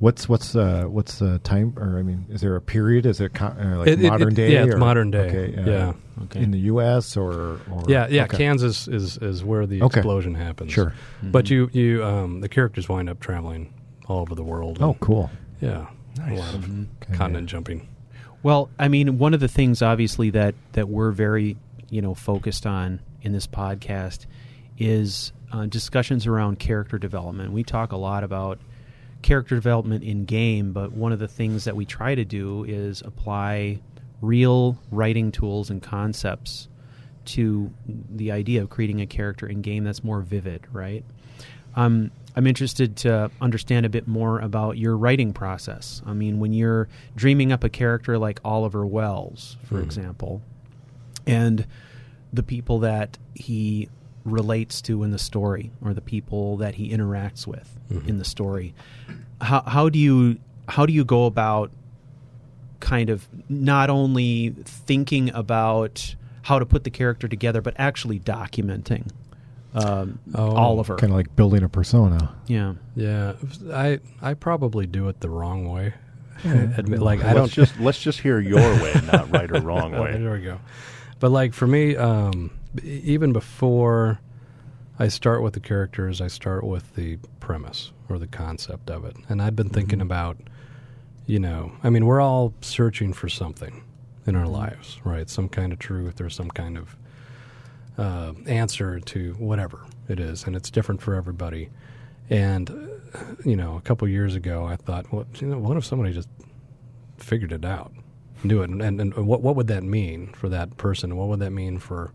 What's 0.00 0.28
what's 0.28 0.54
uh 0.56 0.84
what's 0.84 1.18
the 1.20 1.38
time 1.40 1.72
or 1.76 1.98
I 1.98 2.02
mean 2.02 2.26
is 2.28 2.40
there 2.40 2.56
a 2.56 2.60
period 2.60 3.06
is 3.06 3.20
it 3.20 3.32
co- 3.32 3.46
uh, 3.58 3.78
like 3.78 3.88
It- 3.88 4.02
it- 4.02 4.08
modern 4.10 4.32
it- 4.32 4.34
day 4.34 4.52
yeah, 4.52 4.64
it's 4.64 4.74
or- 4.74 4.78
modern 4.78 5.10
day. 5.10 5.18
okay 5.28 5.56
uh, 5.56 5.66
Yeah. 5.70 5.92
Okay. 6.24 6.42
in 6.42 6.50
the 6.50 6.58
U.S. 6.72 7.16
or, 7.16 7.58
or 7.70 7.84
Yeah, 7.88 8.06
yeah. 8.08 8.24
okay. 8.24 8.36
Kansas 8.36 8.86
is 8.88 9.16
is 9.18 9.44
where 9.44 9.66
the 9.66 9.82
Okay. 9.82 10.00
explosion 10.00 10.34
happens. 10.34 10.72
Sure. 10.72 10.92
but 11.22 11.48
you 11.50 11.70
you 11.72 12.04
um, 12.04 12.40
the 12.40 12.48
characters 12.48 12.88
wind 12.88 13.08
up 13.08 13.20
traveling 13.20 13.72
all 14.06 14.20
over 14.20 14.34
the 14.34 14.44
world. 14.44 14.78
Oh, 14.80 14.94
cool. 15.00 15.30
yeah, 15.60 15.86
Nice. 16.18 16.38
a 16.38 16.42
lot 16.42 16.54
of 16.54 16.64
Okay. 16.64 17.14
continent 17.14 17.48
jumping. 17.48 17.88
Well, 18.42 18.68
I 18.78 18.88
mean, 18.88 19.18
one 19.18 19.32
of 19.34 19.40
the 19.40 19.48
things 19.48 19.80
obviously 19.82 20.30
that 20.30 20.54
that 20.72 20.88
we're 20.88 21.10
very 21.12 21.56
you 21.90 22.02
know 22.02 22.14
focused 22.14 22.66
on 22.66 23.00
in 23.22 23.32
this 23.32 23.46
podcast 23.46 24.26
is 24.78 25.32
uh, 25.52 25.66
discussions 25.66 26.26
around 26.26 26.58
character 26.58 26.98
development. 26.98 27.52
We 27.52 27.62
talk 27.64 27.92
a 27.92 27.96
lot 27.96 28.24
about 28.24 28.58
character 29.22 29.54
development 29.54 30.04
in 30.04 30.24
game, 30.26 30.72
but 30.72 30.92
one 30.92 31.12
of 31.12 31.18
the 31.18 31.28
things 31.28 31.64
that 31.64 31.74
we 31.76 31.86
try 31.86 32.14
to 32.14 32.24
do 32.24 32.64
is 32.64 33.00
apply 33.02 33.78
real 34.20 34.76
writing 34.90 35.30
tools 35.32 35.70
and 35.70 35.82
concepts 35.82 36.68
to 37.26 37.72
the 37.86 38.32
idea 38.32 38.60
of 38.62 38.68
creating 38.68 39.00
a 39.00 39.06
character 39.06 39.46
in 39.46 39.62
game 39.62 39.84
that's 39.84 40.04
more 40.04 40.20
vivid, 40.20 40.62
right? 40.72 41.04
Um, 41.76 42.10
I'm 42.36 42.46
interested 42.46 42.96
to 42.98 43.30
understand 43.40 43.86
a 43.86 43.88
bit 43.88 44.08
more 44.08 44.40
about 44.40 44.76
your 44.76 44.96
writing 44.96 45.32
process. 45.32 46.02
I 46.04 46.12
mean, 46.14 46.40
when 46.40 46.52
you're 46.52 46.88
dreaming 47.14 47.52
up 47.52 47.62
a 47.62 47.68
character 47.68 48.18
like 48.18 48.40
Oliver 48.44 48.84
Wells, 48.84 49.56
for 49.64 49.76
Mhm. 49.76 49.84
example, 49.84 50.42
and 51.26 51.66
the 52.32 52.42
people 52.42 52.80
that 52.80 53.18
he 53.34 53.88
relates 54.24 54.80
to 54.82 55.02
in 55.04 55.10
the 55.10 55.18
story 55.18 55.70
or 55.84 55.94
the 55.94 56.00
people 56.00 56.56
that 56.56 56.74
he 56.76 56.90
interacts 56.90 57.46
with 57.46 57.78
Mhm. 57.92 58.08
in 58.08 58.18
the 58.18 58.24
story, 58.24 58.74
how, 59.40 59.62
how 59.62 59.88
do 59.88 59.98
you 59.98 60.38
how 60.66 60.86
do 60.86 60.94
you 60.94 61.04
go 61.04 61.26
about 61.26 61.70
kind 62.80 63.10
of 63.10 63.28
not 63.50 63.90
only 63.90 64.54
thinking 64.64 65.30
about 65.34 66.16
how 66.42 66.58
to 66.58 66.64
put 66.64 66.84
the 66.84 66.90
character 66.90 67.28
together, 67.28 67.60
but 67.60 67.74
actually 67.78 68.18
documenting 68.18 69.08
um, 69.74 70.18
Oh. 70.34 70.54
Oliver. 70.54 70.96
Kind 70.96 71.12
of 71.12 71.16
like 71.16 71.34
building 71.36 71.62
a 71.62 71.68
persona. 71.68 72.34
yeah. 72.46 72.74
Yeah, 72.96 73.34
I 73.72 73.98
I 74.22 74.34
probably 74.34 74.86
do 74.86 75.08
it 75.08 75.20
the 75.20 75.28
wrong 75.30 75.68
way. 75.68 75.94
Admit, 76.44 77.00
like 77.00 77.20
I 77.22 77.32
let's 77.32 77.36
don't 77.36 77.50
just 77.66 77.80
let's 77.80 78.00
just 78.00 78.20
hear 78.20 78.38
your 78.40 78.58
way, 78.60 78.92
not 79.12 79.30
right 79.32 79.50
or 79.50 79.60
wrong 79.60 79.94
Oh, 79.94 80.02
way. 80.02 80.16
there 80.18 80.32
we 80.32 80.40
go. 80.42 80.60
But 81.20 81.30
like 81.30 81.54
for 81.54 81.66
me, 81.66 81.96
um, 81.96 82.50
even 82.82 83.32
before 83.32 84.20
I 84.98 85.08
start 85.08 85.42
with 85.42 85.54
the 85.54 85.60
characters, 85.60 86.20
I 86.20 86.28
start 86.28 86.64
with 86.64 86.94
the 86.96 87.18
premise 87.40 87.92
or 88.08 88.18
the 88.18 88.26
concept 88.26 88.90
of 88.90 89.04
it, 89.04 89.16
and 89.28 89.40
I've 89.40 89.56
been 89.56 89.70
thinking 89.70 90.00
about, 90.00 90.36
you 91.26 91.38
know, 91.38 91.72
I 91.82 91.90
mean, 91.90 92.04
we're 92.06 92.20
all 92.20 92.52
searching 92.60 93.12
for 93.12 93.28
something 93.28 93.82
in 94.26 94.36
our 94.36 94.46
lives, 94.46 95.00
right? 95.04 95.28
Some 95.30 95.48
kind 95.48 95.72
of 95.72 95.78
truth 95.78 96.20
or 96.20 96.28
some 96.30 96.50
kind 96.50 96.76
of 96.76 96.96
uh, 97.98 98.32
answer 98.46 99.00
to 99.00 99.34
whatever 99.34 99.84
it 100.08 100.18
is, 100.20 100.44
and 100.44 100.56
it's 100.56 100.70
different 100.70 101.00
for 101.00 101.14
everybody. 101.14 101.70
And 102.30 102.70
uh, 102.70 103.18
you 103.44 103.56
know, 103.56 103.76
a 103.76 103.80
couple 103.80 104.08
years 104.08 104.34
ago, 104.34 104.64
I 104.64 104.76
thought, 104.76 105.12
well, 105.12 105.26
you 105.36 105.48
know, 105.48 105.58
what 105.58 105.76
if 105.76 105.84
somebody 105.84 106.12
just 106.12 106.28
figured 107.18 107.52
it 107.52 107.64
out, 107.64 107.92
knew 108.42 108.62
it, 108.62 108.70
and, 108.70 108.82
and, 108.82 109.00
and 109.00 109.26
what 109.26 109.42
what 109.42 109.56
would 109.56 109.68
that 109.68 109.84
mean 109.84 110.28
for 110.32 110.48
that 110.48 110.76
person? 110.76 111.16
What 111.16 111.28
would 111.28 111.40
that 111.40 111.52
mean 111.52 111.78
for 111.78 112.12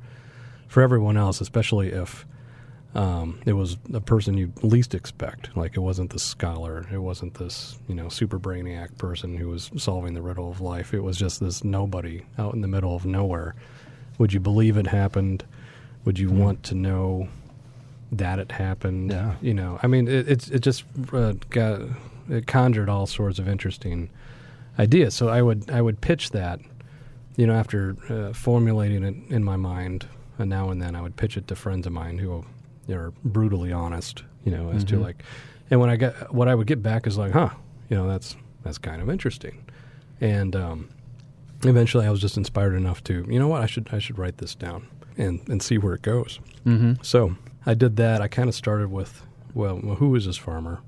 for 0.68 0.82
everyone 0.84 1.18
else, 1.18 1.42
especially 1.42 1.90
if 1.90 2.26
um, 2.96 3.40
it 3.46 3.54
was 3.54 3.78
a 3.94 4.02
person 4.02 4.38
you 4.38 4.52
least 4.62 4.94
expect? 4.94 5.56
Like 5.56 5.78
it 5.78 5.82
wasn't 5.82 6.10
the 6.10 6.20
scholar, 6.20 6.88
it 6.92 6.98
wasn't 6.98 7.36
this 7.36 7.78
you 7.88 7.96
know 7.96 8.10
super 8.10 8.40
brainiac 8.40 8.98
person 8.98 9.38
who 9.38 9.48
was 9.48 9.72
solving 9.78 10.14
the 10.14 10.22
riddle 10.22 10.50
of 10.50 10.60
life. 10.60 10.94
It 10.94 11.02
was 11.02 11.16
just 11.16 11.40
this 11.40 11.64
nobody 11.64 12.24
out 12.38 12.54
in 12.54 12.62
the 12.62 12.68
middle 12.68 12.96
of 12.96 13.06
nowhere. 13.06 13.56
Would 14.18 14.34
you 14.34 14.42
believe 14.42 14.76
it 14.76 14.88
happened? 14.88 15.46
Would 16.06 16.18
you 16.18 16.30
want 16.30 16.64
to 16.64 16.76
know 16.76 17.28
that 18.12 18.39
it 18.39 18.52
happened? 18.52 19.12
Yeah. 19.12 19.36
You 19.41 19.54
know, 19.54 19.80
I 19.84 19.88
mean, 19.88 20.08
it, 20.08 20.28
it's 20.28 20.50
it 20.50 20.60
just 20.60 20.84
uh, 21.14 21.34
got 21.50 21.82
it 22.30 22.47
conjured 22.47 22.89
all 22.89 23.08
sorts 23.08 23.39
of 23.39 23.47
interesting 23.47 24.10
ideas. 24.78 25.14
So 25.14 25.30
I 25.30 25.41
would 25.41 25.70
I 25.70 25.82
would 25.82 26.02
pitch 26.02 26.32
that, 26.32 26.60
you 27.36 27.45
know, 27.45 27.54
after 27.54 27.95
uh, 28.10 28.34
formulating 28.34 29.04
it 29.04 29.16
in 29.30 29.43
my 29.43 29.58
mind, 29.58 30.08
and 30.38 30.50
now 30.50 30.70
and 30.70 30.82
then 30.82 30.95
I 30.95 31.02
would 31.02 31.16
pitch 31.16 31.38
it 31.38 31.47
to 31.50 31.56
friends 31.56 31.86
of 31.86 31.93
mine 31.93 32.18
who 32.18 32.45
are 32.91 33.14
brutally 33.24 33.72
honest, 33.72 34.24
you 34.45 34.52
know, 34.52 34.72
as 34.72 34.84
to 34.86 34.97
like, 34.97 35.24
and 35.70 35.80
when 35.80 35.89
I 35.89 35.95
get 35.95 36.34
what 36.34 36.47
I 36.47 36.56
would 36.56 36.68
get 36.68 36.82
back 36.82 37.06
is 37.06 37.18
like, 37.18 37.34
huh, 37.34 37.50
you 37.89 37.97
know, 37.97 38.08
that's 38.08 38.36
that's 38.64 38.78
kind 38.78 39.02
of 39.02 39.10
interesting, 39.10 39.64
and 40.22 40.56
um, 40.56 40.89
eventually 41.64 42.08
I 42.08 42.10
was 42.10 42.22
just 42.22 42.38
inspired 42.38 42.74
enough 42.74 43.04
to, 43.06 43.26
you 43.30 43.38
know 43.38 43.47
what, 43.47 43.62
I 43.62 43.68
should 43.68 43.89
I 43.91 44.00
should 44.00 44.18
write 44.18 44.38
this 44.38 44.56
down 44.56 44.88
and 45.20 45.47
and 45.47 45.61
see 45.61 45.78
where 45.78 45.93
it 45.93 46.01
goes. 46.01 46.39
Mm-hmm. 46.65 46.93
So 47.03 47.36
I 47.65 47.74
did 47.74 47.97
that. 47.97 48.22
I 48.22 48.28
kind 48.28 48.49
of 48.49 48.55
started 48.55 48.91
with, 48.91 49.22
well, 49.53 49.78
who 49.78 50.15
is 50.15 50.26
this 50.26 50.38
farmer? 50.38 50.80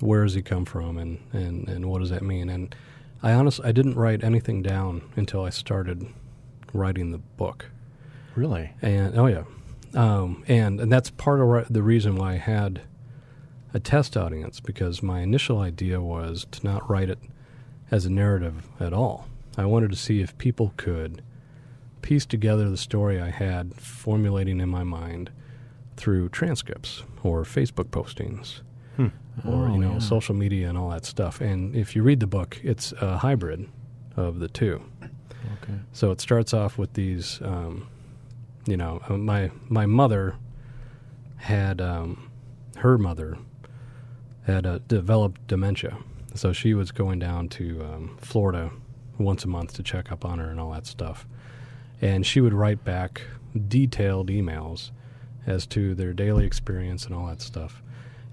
Where 0.00 0.22
does 0.24 0.34
he 0.34 0.42
come 0.42 0.64
from? 0.64 0.96
And, 0.96 1.20
and, 1.32 1.68
and 1.68 1.86
what 1.86 2.00
does 2.00 2.10
that 2.10 2.22
mean? 2.22 2.48
And 2.48 2.74
I 3.22 3.32
honestly, 3.32 3.66
I 3.66 3.72
didn't 3.72 3.94
write 3.94 4.24
anything 4.24 4.62
down 4.62 5.02
until 5.16 5.44
I 5.44 5.50
started 5.50 6.06
writing 6.72 7.12
the 7.12 7.18
book. 7.18 7.66
Really? 8.34 8.70
And, 8.80 9.18
oh 9.18 9.26
yeah. 9.26 9.44
Um, 9.94 10.42
and, 10.48 10.80
and 10.80 10.90
that's 10.90 11.10
part 11.10 11.40
of 11.40 11.72
the 11.72 11.82
reason 11.82 12.16
why 12.16 12.32
I 12.32 12.36
had 12.36 12.80
a 13.74 13.80
test 13.80 14.16
audience 14.16 14.58
because 14.60 15.02
my 15.02 15.20
initial 15.20 15.58
idea 15.58 16.00
was 16.00 16.46
to 16.52 16.64
not 16.64 16.88
write 16.88 17.10
it 17.10 17.18
as 17.90 18.06
a 18.06 18.10
narrative 18.10 18.68
at 18.80 18.92
all. 18.92 19.28
I 19.58 19.66
wanted 19.66 19.90
to 19.90 19.96
see 19.96 20.22
if 20.22 20.36
people 20.38 20.72
could 20.78 21.22
piece 22.02 22.26
together 22.26 22.68
the 22.68 22.76
story 22.76 23.20
I 23.20 23.30
had 23.30 23.74
formulating 23.80 24.60
in 24.60 24.68
my 24.68 24.84
mind 24.84 25.30
through 25.96 26.28
transcripts 26.30 27.02
or 27.22 27.42
Facebook 27.44 27.86
postings 27.90 28.60
Hmm. 28.96 29.06
or 29.46 29.68
Oh, 29.68 29.72
you 29.72 29.78
know 29.78 29.92
yeah. 29.92 29.98
social 29.98 30.34
media 30.34 30.68
and 30.68 30.76
all 30.76 30.90
that 30.90 31.04
stuff. 31.06 31.40
And 31.40 31.74
if 31.74 31.96
you 31.96 32.02
read 32.02 32.20
the 32.20 32.26
book, 32.26 32.60
it's 32.62 32.92
a 33.00 33.16
hybrid 33.18 33.68
of 34.16 34.38
the 34.40 34.48
two. 34.48 34.82
Okay. 35.62 35.74
So 35.92 36.10
it 36.10 36.20
starts 36.20 36.52
off 36.52 36.76
with 36.76 36.92
these, 36.94 37.40
um, 37.42 37.88
you 38.66 38.76
know, 38.76 39.00
uh, 39.08 39.16
my 39.16 39.50
my 39.68 39.86
mother 39.86 40.34
had 41.36 41.80
um, 41.80 42.30
her 42.76 42.98
mother 42.98 43.38
had 44.46 44.66
uh, 44.66 44.78
developed 44.88 45.46
dementia, 45.46 45.96
so 46.34 46.52
she 46.52 46.74
was 46.74 46.90
going 46.90 47.18
down 47.18 47.48
to 47.48 47.82
um, 47.84 48.16
Florida 48.20 48.70
once 49.18 49.44
a 49.44 49.48
month 49.48 49.72
to 49.74 49.82
check 49.82 50.10
up 50.12 50.24
on 50.24 50.38
her 50.38 50.50
and 50.50 50.58
all 50.60 50.72
that 50.72 50.86
stuff, 50.86 51.26
and 52.02 52.26
she 52.26 52.40
would 52.42 52.52
write 52.52 52.84
back 52.84 53.22
detailed 53.68 54.28
emails 54.28 54.90
as 55.46 55.66
to 55.66 55.94
their 55.94 56.12
daily 56.12 56.44
experience 56.44 57.06
and 57.06 57.14
all 57.14 57.26
that 57.26 57.40
stuff. 57.40 57.82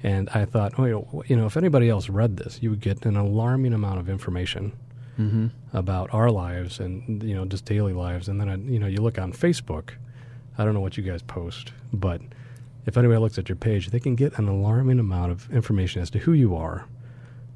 And 0.04 0.30
I 0.34 0.46
thought, 0.46 0.78
oh, 0.80 1.24
you 1.28 1.36
know, 1.36 1.46
if 1.46 1.56
anybody 1.58 1.90
else 1.90 2.08
read 2.10 2.38
this, 2.38 2.60
you 2.62 2.70
would 2.70 2.80
get 2.82 3.06
an 3.06 3.16
alarming 3.16 3.74
amount 3.74 4.00
of 4.00 4.10
information 4.10 4.74
Mm-hmm. 5.20 5.48
about 5.74 6.14
our 6.14 6.30
lives 6.32 6.80
and 6.80 7.22
you 7.24 7.36
know 7.36 7.44
just 7.44 7.66
daily 7.66 7.92
lives 7.92 8.30
and 8.30 8.40
then 8.40 8.48
I, 8.48 8.56
you 8.56 8.80
know 8.80 8.88
you 8.88 9.02
look 9.02 9.20
on 9.20 9.34
facebook 9.34 9.90
i 10.58 10.64
don't 10.64 10.74
know 10.74 10.80
what 10.80 10.96
you 10.96 11.04
guys 11.04 11.22
post 11.22 11.74
but 11.92 12.22
if 12.86 12.96
anybody 12.98 13.20
looks 13.20 13.38
at 13.38 13.50
your 13.50 13.58
page 13.58 13.90
they 13.90 14.00
can 14.00 14.16
get 14.16 14.40
an 14.40 14.48
alarming 14.48 14.98
amount 14.98 15.34
of 15.34 15.52
information 15.52 16.02
as 16.02 16.10
to 16.12 16.20
who 16.20 16.32
you 16.32 16.56
are 16.56 16.86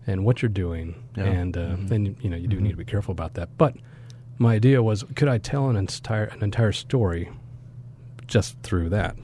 and 0.05 0.25
what 0.25 0.41
you're 0.41 0.49
doing 0.49 0.93
Yeah. 1.15 1.23
and 1.23 1.55
uh, 1.55 1.77
and 1.89 2.17
you 2.21 2.29
know 2.29 2.35
you 2.35 2.49
do 2.49 2.59
need 2.59 2.71
to 2.71 2.75
be 2.75 2.83
careful 2.83 3.13
about 3.13 3.35
that 3.35 3.47
but 3.57 3.77
my 4.43 4.53
idea 4.55 4.81
was 4.83 5.03
could 5.15 5.27
i 5.35 5.37
tell 5.37 5.69
an 5.69 5.75
entire 5.75 6.25
an 6.35 6.41
entire 6.43 6.71
story 6.71 7.29
just 8.27 8.49
through 8.67 8.89
that 8.89 9.15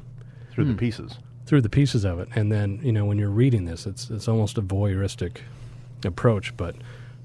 Through 0.54 0.66
Hmm. 0.66 0.72
the 0.72 0.78
pieces. 0.78 1.12
through 1.46 1.62
the 1.62 1.70
pieces 1.70 2.04
of 2.06 2.20
it, 2.20 2.28
and 2.36 2.52
then 2.52 2.80
you 2.84 2.92
know 2.92 3.06
when 3.06 3.18
you're 3.18 3.38
reading 3.44 3.66
this, 3.66 3.86
it's 3.88 4.10
it's 4.16 4.28
almost 4.28 4.58
a 4.58 4.62
voyeuristic 4.62 5.38
approach. 6.06 6.56
But 6.58 6.76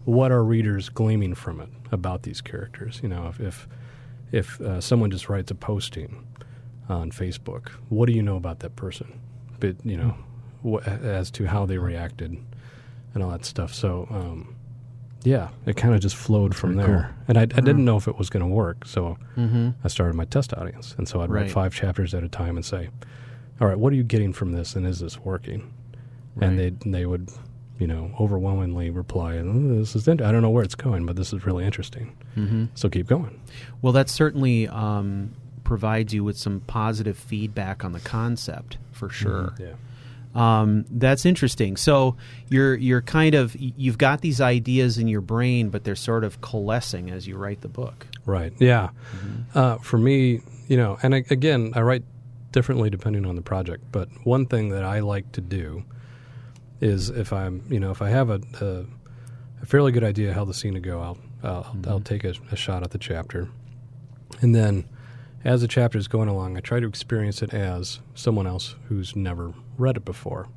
what 0.06 0.30
are 0.32 0.42
readers 0.42 0.88
gleaming 0.88 1.34
from 1.34 1.60
it 1.60 1.68
about 1.92 2.22
these 2.22 2.40
characters? 2.40 3.00
You 3.02 3.08
know, 3.10 3.28
if 3.28 3.38
if, 3.40 3.68
if 4.32 4.60
uh, 4.60 4.80
someone 4.80 5.10
just 5.10 5.28
writes 5.28 5.50
a 5.50 5.54
posting 5.54 6.10
on 6.88 7.10
Facebook, 7.10 7.68
what 7.90 8.06
do 8.06 8.12
you 8.14 8.22
know 8.22 8.36
about 8.36 8.60
that 8.60 8.76
person? 8.76 9.08
But 9.60 9.76
you 9.84 9.96
know, 9.98 10.14
wh- 10.64 10.86
as 11.20 11.30
to 11.32 11.44
how 11.46 11.66
they 11.66 11.76
reacted 11.78 12.30
and 13.14 13.22
all 13.22 13.30
that 13.30 13.44
stuff. 13.44 13.74
So. 13.74 14.06
Um, 14.10 14.53
yeah, 15.24 15.48
it 15.66 15.76
kind 15.76 15.94
of 15.94 16.00
just 16.00 16.14
flowed 16.16 16.54
from 16.54 16.74
pretty 16.74 16.86
there, 16.92 17.14
and 17.28 17.36
I, 17.38 17.42
I 17.42 17.46
didn't 17.46 17.84
know 17.84 17.96
if 17.96 18.06
it 18.06 18.16
was 18.18 18.30
going 18.30 18.42
to 18.42 18.46
work. 18.48 18.84
So 18.86 19.16
Mm-hmm. 19.36 19.70
I 19.82 19.88
started 19.88 20.14
my 20.14 20.26
test 20.26 20.54
audience, 20.54 20.94
and 20.98 21.08
so 21.08 21.20
I'd 21.20 21.30
Right. 21.30 21.42
write 21.42 21.50
five 21.50 21.74
chapters 21.74 22.14
at 22.14 22.22
a 22.22 22.28
time 22.28 22.56
and 22.56 22.64
say, 22.64 22.90
"All 23.60 23.66
right, 23.68 23.78
what 23.78 23.92
are 23.92 23.96
you 23.96 24.04
getting 24.04 24.32
from 24.32 24.52
this, 24.52 24.76
and 24.76 24.86
is 24.86 25.00
this 25.00 25.18
working?" 25.18 25.72
And 26.40 26.58
they 26.58 26.70
they 26.84 27.06
would, 27.06 27.30
you 27.78 27.86
know, 27.86 28.10
overwhelmingly 28.20 28.90
reply, 28.90 29.38
"Oh, 29.38 29.78
"This 29.78 29.96
is 29.96 30.06
int- 30.08 30.20
I 30.22 30.30
don't 30.32 30.42
know 30.42 30.50
where 30.50 30.64
it's 30.64 30.74
going, 30.74 31.06
but 31.06 31.16
this 31.16 31.32
is 31.32 31.46
really 31.46 31.64
interesting. 31.64 32.16
Mm-hmm. 32.36 32.66
So 32.74 32.88
keep 32.88 33.06
going." 33.06 33.40
Well, 33.82 33.92
that 33.94 34.08
certainly 34.08 34.68
um, 34.68 35.30
provides 35.64 36.12
you 36.12 36.22
with 36.24 36.36
some 36.36 36.60
positive 36.66 37.16
feedback 37.16 37.84
on 37.84 37.92
the 37.92 38.00
concept 38.00 38.76
for 38.92 39.08
sure. 39.08 39.54
Yeah, 39.58 39.74
Um, 40.34 40.84
that's 40.90 41.24
interesting. 41.24 41.76
So 41.76 42.16
you're 42.48 42.74
you're 42.74 43.02
kind 43.02 43.34
of 43.34 43.54
you've 43.58 43.98
got 43.98 44.20
these 44.20 44.40
ideas 44.40 44.98
in 44.98 45.06
your 45.08 45.20
brain, 45.20 45.70
but 45.70 45.84
they're 45.84 45.94
sort 45.94 46.24
of 46.24 46.40
coalescing 46.40 47.10
as 47.10 47.26
you 47.26 47.36
write 47.36 47.60
the 47.60 47.68
book. 47.68 48.06
right. 48.26 48.52
Yeah. 48.58 48.90
Uh, 49.54 49.76
for 49.78 49.98
me, 49.98 50.40
you 50.66 50.76
know, 50.76 50.98
and 51.02 51.14
I, 51.14 51.24
again, 51.30 51.72
I 51.76 51.82
write 51.82 52.02
differently 52.52 52.90
depending 52.90 53.26
on 53.26 53.36
the 53.36 53.42
project. 53.42 53.84
But 53.92 54.08
one 54.24 54.46
thing 54.46 54.70
that 54.70 54.84
I 54.84 55.00
like 55.00 55.30
to 55.32 55.40
do 55.40 55.84
is 56.80 57.10
if 57.10 57.32
I'm, 57.32 57.62
you 57.68 57.78
know, 57.80 57.90
if 57.90 58.02
I 58.02 58.08
have 58.10 58.30
a, 58.30 58.40
a, 58.60 58.84
a 59.62 59.66
fairly 59.66 59.92
good 59.92 60.04
idea 60.04 60.32
how 60.34 60.44
the 60.44 60.54
scene 60.54 60.74
to 60.74 60.80
go, 60.80 61.00
I'll 61.00 61.18
I'll, 61.42 61.76
I'll 61.86 62.00
take 62.00 62.24
a, 62.24 62.34
a 62.50 62.56
shot 62.56 62.82
at 62.82 62.90
the 62.90 62.98
chapter, 62.98 63.48
and 64.40 64.54
then 64.54 64.88
as 65.44 65.60
the 65.60 65.68
chapter 65.68 65.98
is 65.98 66.08
going 66.08 66.28
along, 66.28 66.56
I 66.56 66.60
try 66.60 66.80
to 66.80 66.86
experience 66.86 67.42
it 67.42 67.52
as 67.54 68.00
someone 68.14 68.46
else 68.46 68.74
who's 68.88 69.14
never 69.14 69.52
read 69.78 69.96
it 69.96 70.04
before. 70.04 70.48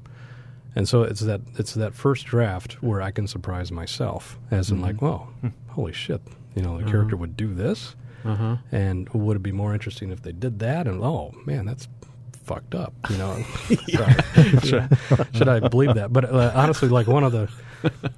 And 0.75 0.87
so 0.87 1.03
it's 1.03 1.21
that 1.21 1.41
it's 1.57 1.73
that 1.73 1.93
first 1.95 2.25
draft 2.27 2.81
where 2.83 3.01
I 3.01 3.11
can 3.11 3.27
surprise 3.27 3.71
myself, 3.71 4.37
as 4.51 4.69
in 4.69 4.79
like, 4.79 5.01
"Whoa, 5.01 5.27
holy 5.69 5.91
shit!" 5.93 6.21
You 6.55 6.61
know, 6.61 6.77
the 6.79 6.89
character 6.89 7.15
would 7.17 7.35
do 7.35 7.53
this, 7.53 7.95
Uh 8.23 8.35
huh. 8.35 8.57
and 8.71 9.09
would 9.09 9.37
it 9.37 9.43
be 9.43 9.51
more 9.51 9.73
interesting 9.73 10.11
if 10.11 10.21
they 10.21 10.31
did 10.31 10.59
that? 10.59 10.87
And 10.87 11.01
oh 11.03 11.33
man, 11.45 11.65
that's 11.65 11.87
fucked 12.45 12.75
up. 12.75 12.93
You 13.09 13.17
know, 13.17 13.43
should, 14.63 14.87
should 15.33 15.47
I 15.47 15.59
believe 15.67 15.95
that? 15.95 16.13
But 16.13 16.25
uh, 16.25 16.51
honestly, 16.55 16.89
like 16.89 17.07
one 17.07 17.23
of 17.23 17.31
the 17.31 17.49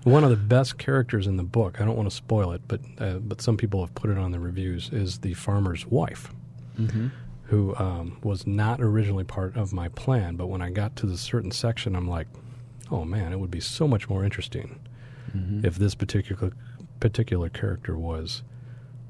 one 0.03 0.23
of 0.25 0.29
the 0.29 0.35
best 0.35 0.77
characters 0.77 1.27
in 1.27 1.37
the 1.37 1.43
book. 1.43 1.79
I 1.79 1.85
don't 1.85 1.95
want 1.95 2.09
to 2.09 2.15
spoil 2.15 2.51
it, 2.51 2.61
but 2.67 2.81
uh, 2.99 3.13
but 3.19 3.41
some 3.41 3.55
people 3.55 3.79
have 3.85 3.95
put 3.95 4.09
it 4.09 4.17
on 4.17 4.31
the 4.31 4.39
reviews. 4.39 4.89
Is 4.91 5.19
the 5.19 5.33
farmer's 5.33 5.85
wife, 5.87 6.29
who 7.43 7.75
um, 7.77 8.17
was 8.23 8.45
not 8.45 8.79
originally 8.79 9.23
part 9.23 9.55
of 9.57 9.73
my 9.73 9.89
plan. 9.89 10.35
But 10.35 10.47
when 10.47 10.61
I 10.61 10.69
got 10.69 10.95
to 10.97 11.05
the 11.07 11.17
certain 11.17 11.51
section, 11.51 11.95
I'm 11.95 12.07
like, 12.07 12.27
oh 12.91 13.05
man, 13.05 13.33
it 13.33 13.39
would 13.39 13.51
be 13.51 13.59
so 13.59 13.87
much 13.87 14.09
more 14.09 14.23
interesting 14.23 14.79
if 15.63 15.75
this 15.75 15.93
particular 15.95 16.51
particular 16.99 17.49
character 17.49 17.95
was 17.97 18.41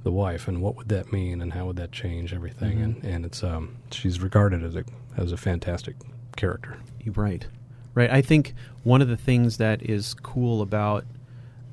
the 0.04 0.12
wife, 0.12 0.48
and 0.48 0.62
what 0.62 0.76
would 0.76 0.90
that 0.90 1.12
mean, 1.14 1.42
and 1.42 1.54
how 1.54 1.68
would 1.68 1.76
that 1.78 1.92
change 1.92 2.34
everything? 2.34 2.78
Mhm. 2.78 2.84
And 2.84 3.04
and 3.06 3.26
it's 3.26 3.44
um, 3.44 3.78
she's 3.92 4.22
regarded 4.22 4.64
as 4.64 4.76
a 4.76 4.84
as 5.18 5.32
a 5.32 5.38
fantastic 5.38 5.96
character. 6.36 6.78
Right, 7.06 7.48
right. 7.94 8.10
I 8.10 8.22
think 8.22 8.54
one 8.84 9.02
of 9.02 9.08
the 9.08 9.18
things 9.18 9.58
that 9.58 9.82
is 9.82 10.14
cool 10.14 10.62
about, 10.62 11.06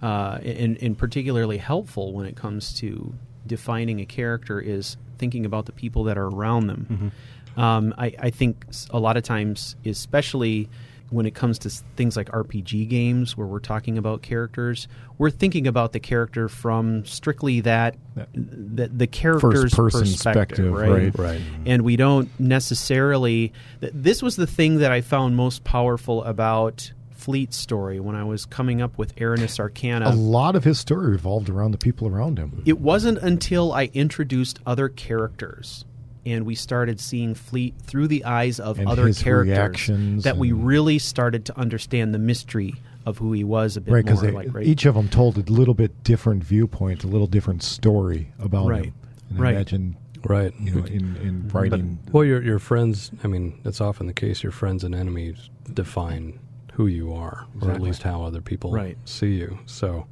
uh, 0.02 0.38
and, 0.42 0.80
and 0.80 0.96
particularly 0.96 1.58
helpful 1.58 2.12
when 2.12 2.26
it 2.26 2.36
comes 2.36 2.72
to 2.74 3.14
defining 3.46 4.00
a 4.00 4.06
character 4.06 4.60
is 4.60 4.96
thinking 5.18 5.44
about 5.46 5.66
the 5.66 5.72
people 5.72 6.04
that 6.04 6.18
are 6.18 6.28
around 6.28 6.66
them. 6.66 7.12
Um, 7.56 7.94
I, 7.96 8.12
I 8.18 8.30
think 8.30 8.66
a 8.90 8.98
lot 8.98 9.16
of 9.16 9.22
times, 9.22 9.76
especially 9.84 10.68
when 11.10 11.24
it 11.24 11.34
comes 11.34 11.58
to 11.60 11.70
things 11.70 12.16
like 12.16 12.28
RPG 12.30 12.88
games 12.88 13.36
where 13.36 13.46
we're 13.46 13.60
talking 13.60 13.96
about 13.96 14.22
characters, 14.22 14.88
we're 15.18 15.30
thinking 15.30 15.66
about 15.66 15.92
the 15.92 16.00
character 16.00 16.48
from 16.48 17.04
strictly 17.06 17.60
that, 17.60 17.96
That 18.16 18.28
the, 18.34 18.88
the 18.88 19.06
character's 19.06 19.72
First-person 19.72 20.00
perspective, 20.00 20.72
perspective, 20.72 20.72
right? 20.72 21.16
right. 21.18 21.18
Right. 21.18 21.40
and 21.64 21.82
we 21.82 21.96
don't 21.96 22.28
necessarily 22.40 23.52
this 23.80 24.20
was 24.22 24.34
the 24.36 24.46
thing 24.48 24.78
that 24.78 24.90
i 24.90 25.00
found 25.00 25.36
most 25.36 25.62
powerful 25.64 26.24
about 26.24 26.90
fleet's 27.26 27.56
story 27.56 27.98
when 27.98 28.14
i 28.14 28.22
was 28.22 28.46
coming 28.46 28.80
up 28.80 28.96
with 28.98 29.16
Aranis 29.16 29.58
arcana 29.58 30.08
a 30.08 30.14
lot 30.14 30.54
of 30.54 30.62
his 30.62 30.78
story 30.78 31.10
revolved 31.10 31.48
around 31.50 31.72
the 31.72 31.78
people 31.78 32.06
around 32.06 32.38
him. 32.38 32.62
it 32.64 32.78
wasn't 32.80 33.18
until 33.18 33.72
i 33.72 33.90
introduced 33.94 34.60
other 34.64 34.88
characters 34.88 35.84
and 36.24 36.46
we 36.46 36.54
started 36.54 37.00
seeing 37.00 37.34
fleet 37.34 37.74
through 37.82 38.06
the 38.06 38.24
eyes 38.24 38.60
of 38.60 38.78
And 38.78 38.88
other 38.88 39.12
characters 39.12 40.22
that 40.22 40.36
we 40.36 40.52
really 40.52 41.00
started 41.00 41.44
to 41.46 41.58
understand 41.58 42.14
the 42.14 42.20
mystery 42.20 42.74
of 43.04 43.18
who 43.18 43.32
he 43.32 43.42
was 43.42 43.76
a 43.76 43.80
bit 43.80 43.92
Right, 43.92 44.04
because 44.04 44.22
more 44.22 44.32
like 44.32 44.54
right 44.54 44.64
each 44.66 44.86
of 44.86 44.94
them 44.94 45.08
told 45.08 45.36
a 45.36 45.52
little 45.52 45.74
bit 45.74 46.04
different 46.04 46.44
viewpoint, 46.44 47.02
a 47.02 47.08
little 47.08 47.26
different 47.28 47.62
story 47.64 48.32
about 48.38 48.68
Right. 48.68 48.84
him. 48.86 48.94
And 49.30 49.38
Right. 49.40 49.54
imagine, 49.54 49.96
Right. 50.24 50.52
you 50.60 50.70
know, 50.74 50.84
in, 50.84 51.16
in 51.22 51.48
writing. 51.52 51.98
Well, 52.12 52.24
your 52.24 52.42
your 52.42 52.58
friends. 52.58 53.10
I 53.22 53.28
mean, 53.28 53.54
that's 53.62 53.80
often 53.80 54.06
the 54.08 54.12
case. 54.12 54.42
Your 54.42 54.50
friends 54.52 54.82
and 54.82 54.94
enemies 54.94 55.50
define 55.72 56.40
who 56.76 56.86
you 56.86 57.12
are, 57.12 57.46
or 57.62 57.70
at 57.72 57.80
least 57.80 58.02
how 58.02 58.22
other 58.22 58.40
people 58.42 58.70
Right. 58.70 58.98
see 59.06 59.34
you. 59.34 59.58
So 59.66 60.06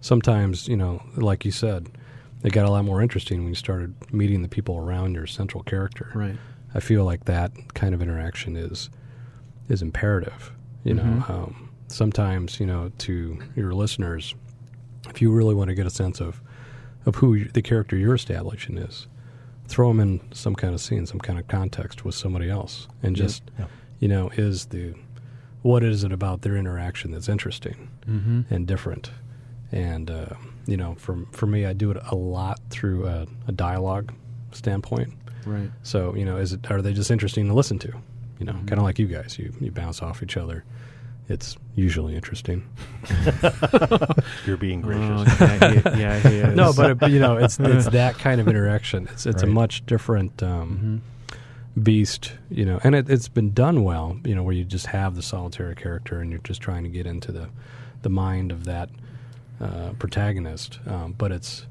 sometimes, 0.00 0.66
you 0.68 0.76
know, 0.76 1.02
like 1.16 1.44
you 1.44 1.50
said, 1.52 1.88
it 2.42 2.52
got 2.52 2.66
a 2.66 2.70
lot 2.70 2.84
more 2.84 3.00
interesting 3.02 3.40
when 3.40 3.48
you 3.48 3.54
started 3.54 3.94
meeting 4.12 4.42
the 4.42 4.48
people 4.48 4.76
around 4.76 5.14
your 5.14 5.26
central 5.26 5.62
character. 5.62 6.10
right 6.14 6.36
I 6.74 6.78
feel 6.80 7.04
like 7.04 7.24
that 7.24 7.52
kind 7.74 7.94
of 7.94 8.02
interaction 8.02 8.56
is 8.56 8.90
is 9.68 9.82
imperative. 9.82 10.52
You 10.84 10.94
know, 10.94 11.02
Mhm. 11.26 11.30
um, 11.30 11.68
sometimes 11.88 12.58
you 12.60 12.66
know 12.66 12.90
to 12.98 13.38
your 13.56 13.72
listeners, 13.72 14.34
if 15.08 15.20
you 15.22 15.30
really 15.32 15.54
want 15.54 15.68
to 15.68 15.74
get 15.74 15.86
a 15.86 15.90
sense 15.90 16.20
of 16.20 16.40
of 17.06 17.16
who 17.16 17.44
the 17.44 17.62
character 17.62 17.96
you're 17.96 18.14
establishing 18.14 18.78
is, 18.78 19.06
throw 19.66 19.88
them 19.88 20.00
in 20.00 20.20
some 20.32 20.54
kind 20.54 20.74
of 20.74 20.80
scene, 20.80 21.06
some 21.06 21.18
kind 21.20 21.38
of 21.38 21.46
context 21.48 22.04
with 22.04 22.14
somebody 22.14 22.48
else, 22.50 22.88
and 23.02 23.16
Yep. 23.16 23.24
just 23.26 23.42
you 24.00 24.08
know, 24.08 24.28
is 24.36 24.66
the 24.66 24.94
what 25.62 25.82
is 25.82 26.04
it 26.04 26.12
about 26.12 26.42
their 26.42 26.56
interaction 26.56 27.10
that's 27.10 27.28
interesting 27.28 27.88
mm-hmm. 28.08 28.42
and 28.52 28.66
different, 28.66 29.10
and 29.72 30.10
uh, 30.10 30.26
you 30.66 30.76
know, 30.76 30.94
for 30.96 31.26
for 31.32 31.46
me, 31.46 31.66
I 31.66 31.72
do 31.72 31.90
it 31.90 31.98
a 32.10 32.14
lot 32.14 32.58
through 32.70 33.06
a, 33.06 33.26
a 33.48 33.52
dialogue 33.52 34.12
standpoint. 34.52 35.12
right 35.46 35.70
So 35.82 36.14
you 36.14 36.24
know, 36.24 36.36
is 36.38 36.52
it 36.52 36.70
are 36.70 36.82
they 36.82 36.92
just 36.92 37.10
interesting 37.10 37.46
to 37.48 37.54
listen 37.54 37.78
to? 37.80 37.92
You 38.38 38.46
know, 38.46 38.52
Mhm. 38.54 38.66
kind 38.68 38.78
of 38.78 38.84
like 38.84 38.98
you 38.98 39.06
guys. 39.06 39.38
You 39.38 39.52
you 39.60 39.70
bounce 39.70 40.00
off 40.02 40.22
each 40.22 40.36
other. 40.36 40.64
It's 41.28 41.56
usually 41.76 42.16
interesting. 42.16 42.64
You're 44.46 44.56
being 44.56 44.80
Oh, 44.84 44.88
gracious. 44.88 45.40
yeah, 45.40 45.70
he, 45.94 46.00
yeah, 46.00 46.18
he 46.18 46.28
is. 46.48 46.56
no, 46.56 46.72
but 46.72 46.98
but, 46.98 47.10
you 47.10 47.20
know, 47.20 47.36
it's 47.36 47.58
it's 47.60 47.86
that 47.90 48.18
kind 48.18 48.40
of 48.40 48.48
interaction. 48.48 49.08
It's 49.12 49.26
it's 49.26 49.42
a 49.42 49.46
much 49.46 49.84
different 49.86 50.42
um, 50.42 51.02
Mhm. 51.04 51.19
Beast. 51.80 52.32
You 52.50 52.64
know, 52.64 52.80
and 52.84 52.94
it, 52.94 53.08
it's 53.10 53.28
been 53.28 53.52
done 53.52 53.84
well. 53.84 54.18
You 54.24 54.34
know, 54.34 54.42
where 54.42 54.54
you 54.54 54.64
just 54.64 54.86
have 54.86 55.16
the 55.16 55.22
solitary 55.22 55.74
character 55.74 56.20
and 56.20 56.30
you're 56.30 56.40
just 56.40 56.60
trying 56.60 56.84
to 56.84 56.90
get 56.90 57.06
into 57.06 57.32
the 57.32 57.48
the 58.02 58.10
mind 58.10 58.50
of 58.52 58.64
that 58.64 58.90
uh, 59.60 59.90
protagonist. 59.98 60.78
Um, 60.86 61.14
but 61.16 61.32
it's 61.32 61.66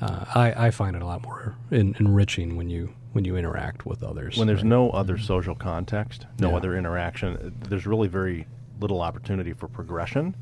uh, 0.00 0.24
I 0.34 0.66
I 0.66 0.70
find 0.70 0.96
it 0.96 1.02
a 1.02 1.06
lot 1.06 1.22
more 1.22 1.54
en- 1.72 1.94
enriching 1.98 2.56
when 2.56 2.70
you 2.70 2.94
when 3.12 3.24
you 3.24 3.36
interact 3.36 3.86
with 3.86 4.02
others. 4.02 4.36
when 4.36 4.46
there's 4.46 4.58
right? 4.62 4.68
no 4.68 4.90
other 4.90 5.16
social 5.18 5.54
context, 5.54 6.26
no 6.38 6.50
Yeah. 6.50 6.56
other 6.56 6.76
interaction, 6.76 7.54
there's 7.68 7.86
really 7.86 8.06
very 8.06 8.46
little 8.80 9.00
opportunity 9.00 9.54
for 9.54 9.66
progression, 9.66 10.36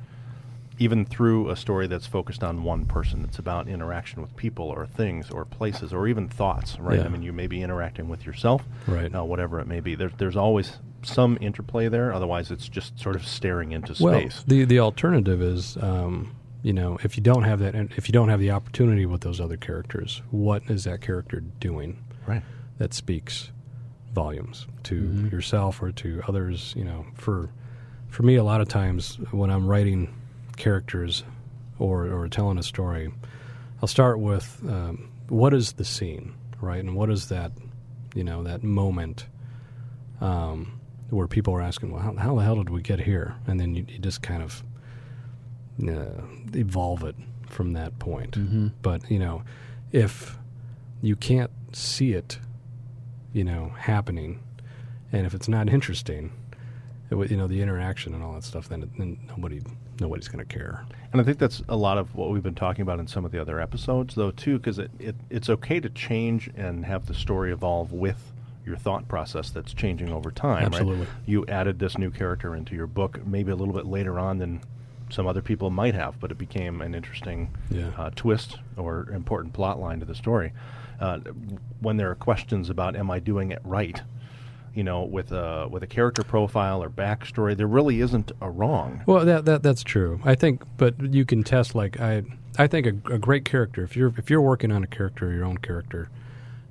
even 0.78 1.06
through 1.06 1.48
a 1.50 1.56
story 1.56 1.86
that's 1.86 2.06
focused 2.06 2.42
on 2.44 2.62
one 2.62 2.84
person. 2.84 3.24
It's 3.24 3.38
about 3.38 3.66
interaction 3.68 4.20
with 4.20 4.36
people 4.36 4.66
or 4.66 4.86
things 4.86 5.30
or 5.30 5.44
places 5.44 5.92
or 5.92 6.06
even 6.06 6.28
thoughts, 6.28 6.78
right? 6.78 6.98
Yeah. 6.98 7.04
I 7.06 7.08
mean, 7.08 7.22
you 7.22 7.32
may 7.32 7.46
be 7.46 7.62
interacting 7.62 8.08
with 8.08 8.26
yourself, 8.26 8.62
Right. 8.86 9.14
uh, 9.14 9.24
whatever 9.24 9.58
it 9.60 9.66
may 9.66 9.80
be. 9.80 9.94
There's 9.94 10.12
there's 10.18 10.36
always 10.36 10.78
some 11.02 11.38
interplay 11.40 11.88
there. 11.88 12.12
Otherwise, 12.12 12.50
it's 12.50 12.68
just 12.68 12.98
sort 12.98 13.16
of 13.16 13.26
staring 13.26 13.72
into 13.72 13.94
Well, 14.02 14.20
space. 14.20 14.44
the 14.46 14.64
the 14.64 14.80
alternative 14.80 15.40
is, 15.40 15.76
um, 15.80 16.32
you 16.62 16.72
know, 16.74 16.98
if 17.02 17.16
you 17.16 17.22
don't 17.22 17.44
have 17.44 17.60
that, 17.60 17.74
if 17.96 18.08
you 18.08 18.12
don't 18.12 18.28
have 18.28 18.40
the 18.40 18.50
opportunity 18.50 19.06
with 19.06 19.22
those 19.22 19.40
other 19.40 19.56
characters, 19.56 20.20
what 20.30 20.62
is 20.68 20.84
that 20.84 21.00
character 21.00 21.40
doing 21.60 21.96
right. 22.26 22.42
that 22.78 22.92
speaks 22.92 23.50
volumes 24.14 24.66
to 24.84 24.94
Mhm. 25.00 25.32
yourself 25.32 25.82
or 25.82 25.90
to 25.92 26.20
others? 26.28 26.74
You 26.76 26.84
know, 26.84 27.06
for 27.14 27.48
for 28.08 28.22
me, 28.22 28.34
a 28.36 28.44
lot 28.44 28.60
of 28.60 28.68
times 28.68 29.16
when 29.30 29.50
I'm 29.50 29.66
writing 29.66 30.08
characters 30.56 31.24
or 31.78 32.06
or 32.08 32.28
telling 32.28 32.58
a 32.58 32.62
story, 32.62 33.12
I'll 33.82 33.88
start 33.88 34.18
with 34.18 34.60
um, 34.68 35.08
what 35.28 35.52
is 35.54 35.72
the 35.72 35.84
scene, 35.84 36.34
right, 36.60 36.80
and 36.80 36.94
what 36.94 37.10
is 37.10 37.28
that, 37.28 37.52
you 38.14 38.24
know, 38.24 38.42
that 38.44 38.62
moment. 38.62 39.26
Um, 40.20 40.80
where 41.10 41.28
people 41.28 41.54
are 41.54 41.62
asking, 41.62 41.92
well, 41.92 42.02
how, 42.02 42.14
how 42.16 42.34
the 42.34 42.42
hell 42.42 42.56
did 42.56 42.68
we 42.70 42.82
get 42.82 42.98
here? 42.98 43.36
And 43.46 43.60
then 43.60 43.76
you, 43.76 43.84
you 43.88 43.98
just 44.00 44.22
kind 44.22 44.42
of 44.42 44.64
uh, 45.86 46.22
evolve 46.52 47.04
it 47.04 47.14
from 47.48 47.74
that 47.74 47.96
point. 48.00 48.32
Mhm. 48.32 48.72
But 48.82 49.08
you 49.10 49.18
know, 49.20 49.42
if 49.92 50.36
you 51.02 51.14
can't 51.14 51.50
see 51.72 52.12
it, 52.12 52.38
you 53.32 53.44
know, 53.44 53.72
happening, 53.78 54.40
and 55.12 55.26
if 55.26 55.34
it's 55.34 55.48
not 55.48 55.68
interesting, 55.68 56.32
it, 57.10 57.30
you 57.30 57.36
know, 57.36 57.46
the 57.46 57.62
interaction 57.62 58.14
and 58.14 58.22
all 58.24 58.32
that 58.32 58.42
stuff, 58.44 58.68
then, 58.68 58.90
then 58.98 59.18
nobody 59.28 59.60
nobody's 60.00 60.28
going 60.28 60.44
to 60.46 60.54
care. 60.58 60.84
And 61.12 61.20
I 61.20 61.24
think 61.24 61.38
that's 61.38 61.62
a 61.68 61.76
lot 61.76 61.98
of 61.98 62.14
what 62.14 62.30
we've 62.30 62.42
been 62.42 62.54
talking 62.54 62.82
about 62.82 62.98
in 63.00 63.06
some 63.06 63.24
of 63.24 63.32
the 63.32 63.40
other 63.40 63.60
episodes, 63.60 64.14
though, 64.14 64.30
too, 64.30 64.58
because 64.58 64.78
it, 64.78 64.90
it, 64.98 65.16
it's 65.30 65.48
okay 65.48 65.80
to 65.80 65.88
change 65.90 66.50
and 66.56 66.84
have 66.84 67.06
the 67.06 67.14
story 67.14 67.52
evolve 67.52 67.92
with 67.92 68.32
your 68.64 68.76
thought 68.76 69.06
process 69.08 69.50
that's 69.50 69.72
changing 69.72 70.12
over 70.12 70.30
time. 70.30 70.64
right? 70.64 70.66
Absolutely. 70.66 71.06
You 71.24 71.46
added 71.46 71.78
this 71.78 71.96
new 71.98 72.10
character 72.10 72.54
into 72.56 72.74
your 72.74 72.86
book 72.88 73.24
maybe 73.26 73.52
a 73.52 73.56
little 73.56 73.74
bit 73.74 73.86
later 73.86 74.18
on 74.18 74.38
than 74.38 74.60
some 75.08 75.26
other 75.28 75.40
people 75.42 75.70
might 75.70 75.94
have, 75.94 76.18
but 76.18 76.32
it 76.32 76.38
became 76.38 76.82
an 76.82 76.92
interesting 76.94 77.54
Yeah. 77.70 77.90
uh, 77.96 78.10
twist 78.16 78.58
or 78.76 79.08
important 79.10 79.54
plot 79.54 79.78
line 79.78 80.00
to 80.00 80.04
the 80.06 80.16
story. 80.16 80.52
Uh, 80.98 81.20
when 81.80 81.96
there 81.96 82.10
are 82.10 82.14
questions 82.16 82.68
about, 82.70 82.96
am 82.96 83.08
I 83.10 83.20
doing 83.20 83.52
it 83.52 83.60
right? 83.64 84.02
You 84.76 84.84
know, 84.84 85.02
with 85.02 85.32
a 85.32 85.66
with 85.68 85.82
a 85.82 85.86
character 85.86 86.22
profile 86.22 86.82
or 86.82 86.90
backstory, 86.90 87.56
there 87.56 87.66
really 87.66 88.00
isn't 88.02 88.30
a 88.40 88.50
wrong. 88.50 89.02
Well, 89.06 89.24
that 89.24 89.46
that 89.46 89.62
that's 89.62 89.82
true. 89.82 90.20
I 90.22 90.34
think, 90.34 90.62
but 90.76 91.00
you 91.14 91.24
can 91.24 91.42
test 91.42 91.74
like 91.74 91.98
I 91.98 92.22
I 92.58 92.66
think 92.66 92.86
a, 92.86 93.14
a 93.14 93.18
great 93.18 93.44
character 93.44 93.82
if 93.82 93.96
you're 93.96 94.12
if 94.18 94.28
you're 94.30 94.42
working 94.42 94.70
on 94.70 94.84
a 94.84 94.86
character, 94.86 95.32
your 95.32 95.44
own 95.46 95.58
character, 95.58 96.10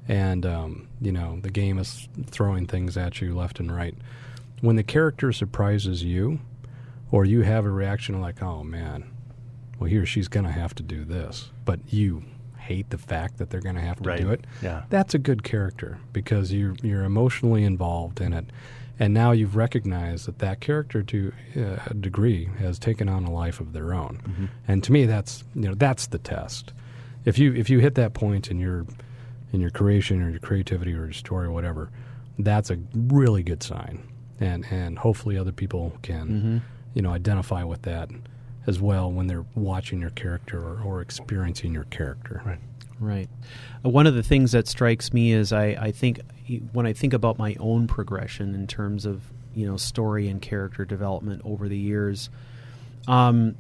and 0.08 0.45
um, 0.45 0.88
you 1.01 1.12
know 1.12 1.39
the 1.41 1.49
game 1.49 1.80
is 1.80 2.08
throwing 2.28 2.68
things 2.68 2.95
at 2.95 3.22
you 3.22 3.36
left 3.36 3.60
and 3.60 3.76
right. 3.76 3.95
When 4.62 4.76
the 4.76 4.84
character 4.84 5.32
surprises 5.32 6.03
you, 6.03 6.39
or 7.12 7.26
you 7.26 7.41
have 7.41 7.66
a 7.66 7.72
reaction 7.72 8.22
like, 8.22 8.41
"Oh 8.41 8.64
man, 8.64 9.06
well 9.80 9.89
he 9.89 9.97
or 9.97 10.06
she's 10.06 10.28
gonna 10.28 10.51
have 10.51 10.76
to 10.76 10.84
do 10.84 11.03
this," 11.06 11.49
but 11.66 11.80
you 11.91 12.24
hate 12.66 12.89
the 12.89 12.97
fact 12.97 13.38
that 13.38 13.49
they're 13.49 13.61
gonna 13.61 13.82
have 13.82 14.01
to 14.01 14.09
Right. 14.09 14.22
do 14.22 14.30
it. 14.32 14.45
Yeah. 14.61 14.84
That's 14.89 15.13
a 15.13 15.20
good 15.20 15.43
character 15.43 15.97
because 16.13 16.51
you're 16.51 16.76
you're 16.82 17.03
emotionally 17.03 17.63
involved 17.63 18.20
in 18.22 18.34
it, 18.34 18.45
and 18.99 19.13
now 19.13 19.32
you've 19.32 19.55
recognized 19.55 20.28
that 20.28 20.39
that 20.39 20.59
character 20.59 21.03
to 21.03 21.32
uh, 21.57 21.78
a 21.88 21.93
degree 21.93 22.49
has 22.59 22.80
taken 22.80 23.07
on 23.09 23.24
a 23.26 23.32
life 23.32 23.59
of 23.59 23.74
their 23.74 23.93
own. 23.93 24.20
Mm-hmm. 24.28 24.45
And 24.68 24.84
to 24.84 24.91
me, 24.91 25.05
that's 25.05 25.43
you 25.55 25.68
know 25.70 25.76
that's 25.76 26.07
the 26.07 26.18
test. 26.20 26.74
If 27.26 27.38
you 27.39 27.53
if 27.53 27.70
you 27.70 27.80
hit 27.80 27.95
that 27.95 28.13
point 28.13 28.49
in 28.51 28.59
your 28.59 28.86
in 29.53 29.61
your 29.61 29.70
creation 29.72 30.22
or 30.22 30.30
your 30.30 30.39
creativity 30.39 30.91
or 30.93 31.05
your 31.05 31.13
story 31.13 31.47
or 31.47 31.51
whatever, 31.51 31.89
that's 32.39 32.70
a 32.70 32.78
really 32.93 33.43
good 33.43 33.63
sign, 33.63 33.99
and 34.39 34.66
and 34.72 34.97
hopefully 34.99 35.38
other 35.38 35.51
people 35.53 35.97
can 36.01 36.28
Mhm. 36.28 36.61
you 36.95 37.01
know 37.01 37.11
identify 37.11 37.63
with 37.63 37.84
that 37.84 38.09
as 38.68 38.80
well 38.80 39.11
when 39.11 39.28
they're 39.28 39.45
watching 39.55 40.01
your 40.01 40.09
character 40.11 40.59
or, 40.59 40.82
or 40.82 41.01
experiencing 41.01 41.74
your 41.74 41.84
character. 41.86 42.41
Right. 42.45 42.59
Right. 42.99 43.30
Uh, 43.84 43.89
one 43.89 44.07
of 44.07 44.16
the 44.16 44.24
things 44.24 44.53
that 44.53 44.68
strikes 44.68 45.11
me 45.11 45.34
is 45.34 45.51
I, 45.51 45.66
I 45.80 45.91
think 45.91 46.22
when 46.72 46.86
I 46.86 46.93
think 46.93 47.13
about 47.13 47.38
my 47.38 47.55
own 47.59 47.88
progression 47.88 48.55
in 48.55 48.68
terms 48.68 49.05
of 49.05 49.22
you 49.53 49.68
know 49.68 49.78
story 49.78 50.30
and 50.30 50.41
character 50.41 50.86
development 50.86 51.41
over 51.43 51.68
the 51.68 51.78
years, 51.78 52.30
um, 53.07 53.55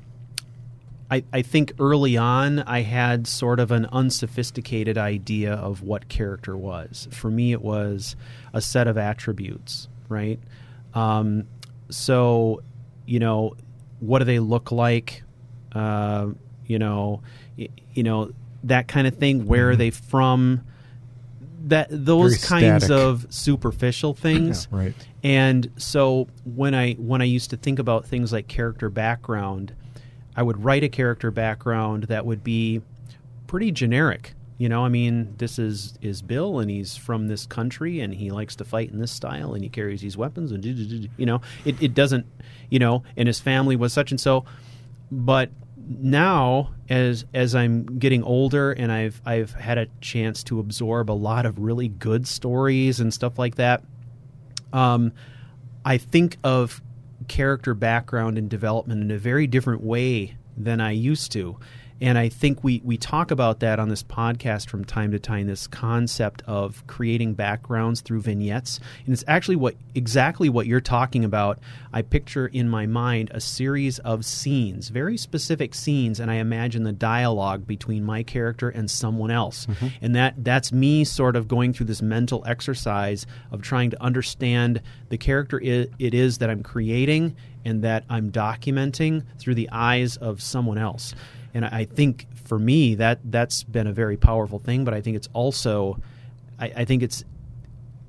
I, 1.11 1.23
I 1.31 1.41
think 1.43 1.73
early 1.79 2.17
on 2.17 2.59
I 2.59 2.81
had 2.81 3.27
sort 3.27 3.59
of 3.59 3.71
an 3.71 3.85
unsophisticated 3.87 4.97
idea 4.97 5.53
of 5.53 5.81
what 5.81 6.09
character 6.09 6.57
was. 6.57 7.07
For 7.11 7.29
me, 7.29 7.51
it 7.51 7.61
was 7.61 8.15
a 8.53 8.61
set 8.61 8.87
of 8.87 8.97
attributes, 8.97 9.87
right? 10.09 10.39
Um, 10.93 11.47
so, 11.89 12.63
you 13.05 13.19
know, 13.19 13.55
what 14.05 14.19
do 14.19 14.25
they 14.25 14.39
look 14.39 14.71
like? 14.71 15.23
Uh, 15.73 16.27
you 16.67 16.79
know, 16.79 17.21
y- 17.57 17.69
you 17.93 18.03
know 18.03 18.31
that 18.63 18.87
kind 18.87 19.07
of 19.07 19.15
thing. 19.17 19.45
Where 19.47 19.71
are 19.71 19.75
they 19.75 19.89
from? 19.91 20.61
That 21.67 21.87
those 21.89 22.37
Very 22.37 22.61
kinds 22.61 22.85
static. 22.85 23.03
of 23.03 23.27
superficial 23.33 24.13
things. 24.13 24.67
Right. 24.69 24.93
And 25.23 25.71
so 25.77 26.27
when 26.43 26.75
I 26.75 26.93
when 26.93 27.21
I 27.21 27.25
used 27.25 27.49
to 27.49 27.57
think 27.57 27.79
about 27.79 28.05
things 28.05 28.31
like 28.31 28.47
character 28.47 28.89
background, 28.89 29.73
I 30.35 30.43
would 30.43 30.63
write 30.63 30.83
a 30.83 30.89
character 30.89 31.31
background 31.31 32.03
that 32.03 32.23
would 32.25 32.43
be 32.43 32.81
pretty 33.47 33.71
generic. 33.71 34.34
You 34.57 34.69
know, 34.69 34.85
I 34.85 34.89
mean, 34.89 35.35
this 35.37 35.59
is 35.59 35.95
is 36.01 36.21
Bill, 36.21 36.59
and 36.59 36.71
he's 36.71 36.95
from 36.95 37.27
this 37.27 37.45
country, 37.45 37.99
and 37.99 38.13
he 38.13 38.31
likes 38.31 38.55
to 38.57 38.63
fight 38.63 38.89
in 38.89 38.99
this 38.99 39.11
style, 39.11 39.53
and 39.53 39.63
he 39.63 39.69
carries 39.69 40.01
these 40.01 40.15
weapons, 40.15 40.51
and 40.51 40.63
you 40.63 41.25
know, 41.25 41.41
it, 41.65 41.81
it 41.81 41.93
doesn't, 41.93 42.25
you 42.69 42.79
know, 42.79 43.03
and 43.17 43.27
his 43.27 43.39
family 43.39 43.75
was 43.75 43.91
such 43.91 44.11
and 44.11 44.19
so. 44.19 44.45
But 45.11 45.49
now, 45.87 46.71
as 46.89 47.25
as 47.33 47.53
I'm 47.53 47.99
getting 47.99 48.23
older, 48.23 48.71
and 48.71 48.91
I've 48.91 49.21
I've 49.25 49.51
had 49.51 49.77
a 49.77 49.87
chance 49.99 50.41
to 50.45 50.59
absorb 50.59 51.11
a 51.11 51.13
lot 51.13 51.45
of 51.45 51.59
really 51.59 51.89
good 51.89 52.25
stories 52.25 53.01
and 53.01 53.13
stuff 53.13 53.37
like 53.37 53.55
that, 53.55 53.83
um, 54.71 55.11
I 55.83 55.97
think 55.97 56.37
of 56.43 56.81
character 57.27 57.73
background 57.73 58.37
and 58.37 58.49
development 58.49 59.01
in 59.01 59.11
a 59.11 59.17
very 59.17 59.47
different 59.47 59.83
way 59.83 60.37
than 60.57 60.79
I 60.79 60.91
used 60.91 61.31
to. 61.33 61.57
And 62.01 62.17
I 62.17 62.27
think 62.27 62.61
we, 62.61 62.81
we 62.83 62.97
talk 62.97 63.31
about 63.31 63.61
that 63.61 63.79
on 63.79 63.87
this 63.87 64.03
podcast 64.03 64.67
from 64.67 64.83
time 64.83 65.11
to 65.11 65.19
time. 65.19 65.47
This 65.47 65.65
concept 65.65 66.43
of 66.45 66.85
creating 66.87 67.35
backgrounds 67.35 68.01
through 68.01 68.21
vignettes, 68.21 68.81
and 69.05 69.13
it's 69.13 69.23
actually 69.27 69.55
what 69.55 69.75
exactly 69.93 70.49
what 70.49 70.67
you're 70.67 70.81
talking 70.81 71.23
about. 71.23 71.57
I 71.93 72.01
picture 72.01 72.47
in 72.47 72.67
my 72.67 72.85
mind 72.85 73.31
a 73.33 73.39
series 73.39 73.99
of 73.99 74.25
scenes, 74.25 74.89
very 74.89 75.15
specific 75.15 75.73
scenes, 75.73 76.19
and 76.19 76.29
I 76.29 76.35
imagine 76.35 76.83
the 76.83 76.91
dialogue 76.91 77.65
between 77.65 78.03
my 78.03 78.23
character 78.23 78.67
and 78.67 78.91
someone 78.91 79.31
else, 79.31 79.65
mm-hmm. 79.65 79.87
and 80.01 80.15
that 80.15 80.43
that's 80.43 80.73
me 80.73 81.05
sort 81.05 81.37
of 81.37 81.47
going 81.47 81.71
through 81.71 81.85
this 81.85 82.01
mental 82.01 82.43
exercise 82.45 83.25
of 83.51 83.61
trying 83.61 83.89
to 83.91 84.03
understand 84.03 84.81
the 85.07 85.17
character 85.17 85.61
i- 85.63 85.87
it 85.97 86.13
is 86.13 86.39
that 86.39 86.49
I'm 86.49 86.61
creating 86.61 87.37
and 87.63 87.83
that 87.83 88.03
I'm 88.09 88.31
documenting 88.31 89.23
through 89.39 89.55
the 89.55 89.69
eyes 89.71 90.17
of 90.17 90.41
someone 90.41 90.77
else. 90.77 91.15
And 91.55 91.65
I 91.65 91.85
think 91.85 92.27
for 92.43 92.59
me 92.59 92.95
that 92.95 93.19
that's 93.23 93.63
been 93.63 93.87
a 93.87 93.93
very 93.93 94.17
powerful 94.17 94.59
thing. 94.59 94.83
But 94.83 94.93
I 94.93 95.01
think 95.01 95.15
it's 95.15 95.29
also, 95.33 95.97
I, 96.59 96.65
I 96.75 96.85
think 96.85 97.01
it's 97.01 97.23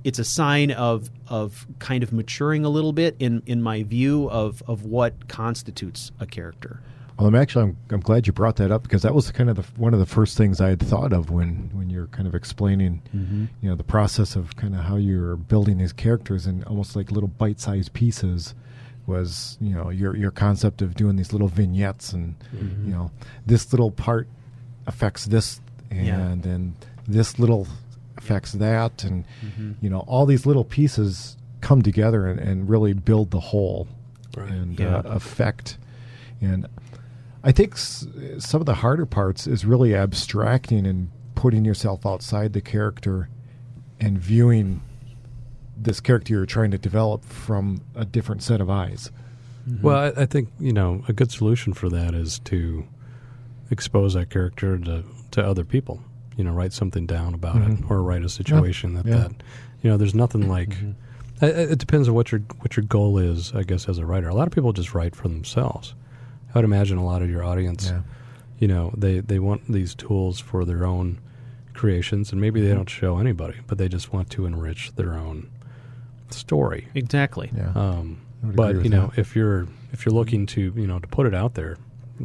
it's 0.03 0.19
a 0.19 0.25
sign 0.25 0.73
of 0.73 1.09
of 1.29 1.67
kind 1.79 2.03
of 2.03 2.13
maturing 2.13 2.65
a 2.65 2.69
little 2.69 2.93
bit 2.93 3.17
in 3.21 3.43
in 3.47 3.63
my 3.63 3.85
view 3.85 4.29
of 4.31 4.63
of 4.67 4.85
what 4.85 5.29
constitutes 5.29 6.11
a 6.21 6.27
character. 6.27 6.81
Well, 7.19 7.29
I'm 7.29 7.37
actually 7.37 7.63
I'm, 7.63 7.77
I'm 7.91 8.01
glad 8.01 8.27
you 8.27 8.33
brought 8.33 8.57
that 8.57 8.73
up 8.73 8.83
because 8.83 9.03
that 9.03 9.15
was 9.15 9.31
kind 9.31 9.49
of 9.49 9.57
the, 9.57 9.63
one 9.81 9.95
of 9.95 10.01
the 10.01 10.07
first 10.07 10.37
things 10.37 10.61
I 10.61 10.69
had 10.69 10.81
thought 10.81 11.13
of 11.13 11.31
when 11.31 11.71
when 11.73 11.89
you're 11.89 12.09
kind 12.09 12.27
of 12.27 12.35
explaining, 12.35 13.01
mm-hmm. 13.15 13.45
you 13.61 13.71
know, 13.71 13.77
the 13.77 13.85
process 13.85 14.35
of 14.35 14.57
kind 14.57 14.75
of 14.75 14.83
how 14.83 14.97
you're 14.97 15.37
building 15.37 15.79
these 15.79 15.93
characters 15.93 16.47
and 16.47 16.65
almost 16.65 16.97
like 16.97 17.13
little 17.13 17.29
bite-sized 17.29 17.93
pieces 17.93 18.55
was 19.07 19.57
you 19.61 19.75
know 19.75 19.89
your 19.91 20.17
your 20.17 20.31
concept 20.31 20.83
of 20.83 20.95
doing 20.95 21.17
these 21.17 21.33
little 21.33 21.49
vignettes 21.49 22.13
and 22.13 22.35
you 22.85 22.91
know 22.93 23.11
this 23.47 23.73
little 23.73 23.91
part 23.91 24.27
affects 24.87 25.27
this 25.27 25.61
and 25.91 26.07
Yeah. 26.07 26.35
then 26.39 26.75
this 27.07 27.39
little 27.39 27.69
affects 28.19 28.53
that 28.53 29.05
and 29.05 29.25
you 29.81 29.89
know 29.91 30.01
all 30.09 30.27
these 30.27 30.45
little 30.47 30.65
pieces 30.65 31.37
come 31.61 31.83
together 31.83 32.27
and, 32.27 32.41
and 32.41 32.69
really 32.69 32.93
build 32.93 33.31
the 33.31 33.41
whole 33.41 33.87
Right. 34.37 34.51
and 34.51 34.79
Yeah. 34.79 34.97
uh, 34.97 35.03
affect 35.05 35.79
and 36.41 36.67
I 37.45 37.53
think 37.53 37.75
s- 37.75 38.07
some 38.39 38.61
of 38.61 38.67
the 38.67 38.75
harder 38.75 39.07
parts 39.07 39.47
is 39.47 39.65
really 39.65 39.95
abstracting 39.95 40.85
and 40.87 41.11
putting 41.37 41.65
yourself 41.65 42.05
outside 42.05 42.53
the 42.55 42.61
character 42.61 43.29
and 44.01 44.19
viewing 44.19 44.81
this 45.77 46.01
character 46.01 46.33
you're 46.35 46.47
trying 46.47 46.71
to 46.71 46.79
develop 46.79 47.25
from 47.25 47.81
a 47.95 48.05
different 48.05 48.43
set 48.43 48.61
of 48.61 48.71
eyes. 48.71 49.11
Mm-hmm. 49.69 49.83
Well, 49.83 49.97
I, 50.17 50.23
I 50.23 50.27
think 50.27 50.49
you 50.59 50.73
know 50.73 51.03
a 51.09 51.13
good 51.13 51.31
solution 51.31 51.73
for 51.73 51.89
that 51.91 52.15
is 52.15 52.39
to 52.41 52.87
expose 53.71 54.15
that 54.15 54.31
character 54.31 54.79
to 54.79 55.05
to 55.33 55.45
other 55.45 55.65
people. 55.65 56.03
You 56.37 56.45
know, 56.45 56.53
write 56.53 56.73
something 56.73 57.07
down 57.07 57.35
about 57.35 57.57
it, 57.57 57.63
mm-hmm. 57.69 57.93
or 57.93 58.03
write 58.03 58.23
a 58.23 58.29
situation 58.29 58.95
that 58.95 59.07
Yeah. 59.07 59.17
that 59.17 59.33
you 59.83 59.91
know. 59.91 59.97
There's 59.97 60.15
nothing 60.15 60.43
mm-hmm. 60.43 60.51
like. 60.51 60.77
I- 61.43 61.47
I- 61.47 61.73
It 61.73 61.79
depends 61.79 62.09
on 62.09 62.15
what 62.15 62.31
your 62.33 62.41
what 62.61 62.77
your 62.77 62.85
goal 62.85 63.19
is, 63.19 63.53
I 63.55 63.63
guess, 63.63 63.89
as 63.89 63.99
a 63.99 64.07
writer. 64.07 64.29
A 64.29 64.35
lot 64.35 64.47
of 64.47 64.53
people 64.53 64.73
just 64.73 64.95
write 64.95 65.17
for 65.17 65.29
themselves. 65.29 65.95
I 66.55 66.59
would 66.59 66.65
imagine 66.65 66.97
a 66.99 67.05
lot 67.05 67.21
of 67.23 67.29
your 67.31 67.43
audience, 67.45 67.89
Yeah. 67.91 68.03
you 68.59 68.69
know, 68.69 68.93
they 68.97 69.21
they 69.21 69.39
want 69.39 69.71
these 69.71 69.95
tools 69.95 70.41
for 70.41 70.65
their 70.65 70.85
own 70.87 71.19
creations, 71.75 72.33
and 72.33 72.41
maybe 72.41 72.61
they 72.67 72.73
don't 72.75 72.89
show 72.89 73.19
anybody, 73.19 73.57
but 73.67 73.77
they 73.79 73.89
just 73.89 74.13
want 74.13 74.31
to 74.31 74.47
enrich 74.47 74.95
their 74.97 75.15
own 75.15 75.49
story. 76.33 76.89
Exactly. 76.95 77.51
Yeah. 77.57 77.73
Um, 77.75 78.21
but 78.43 78.83
you 78.85 78.91
know, 78.91 79.09
that. 79.09 79.19
if 79.19 79.35
you're 79.37 79.67
if 79.93 80.05
you're 80.07 80.15
looking 80.15 80.47
to 80.47 80.73
you 80.77 80.87
know 80.87 80.99
to 80.99 81.07
put 81.07 81.27
it 81.27 81.35
out 81.35 81.55
there, 81.55 81.77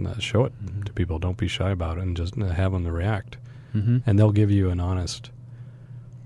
uh, 0.06 0.18
show 0.20 0.46
it 0.46 0.54
Mm-hmm. 0.64 0.84
to 0.84 0.94
people. 0.94 1.20
Don't 1.20 1.38
be 1.38 1.48
shy 1.48 1.72
about 1.72 1.98
it, 1.98 2.02
and 2.04 2.16
just 2.18 2.38
uh, 2.38 2.46
have 2.48 2.72
them 2.74 2.84
to 2.86 2.92
react, 2.92 3.38
hmm 3.74 3.98
and 4.06 4.18
they'll 4.20 4.32
give 4.32 4.52
you 4.52 4.70
an 4.70 4.80
honest, 4.80 5.32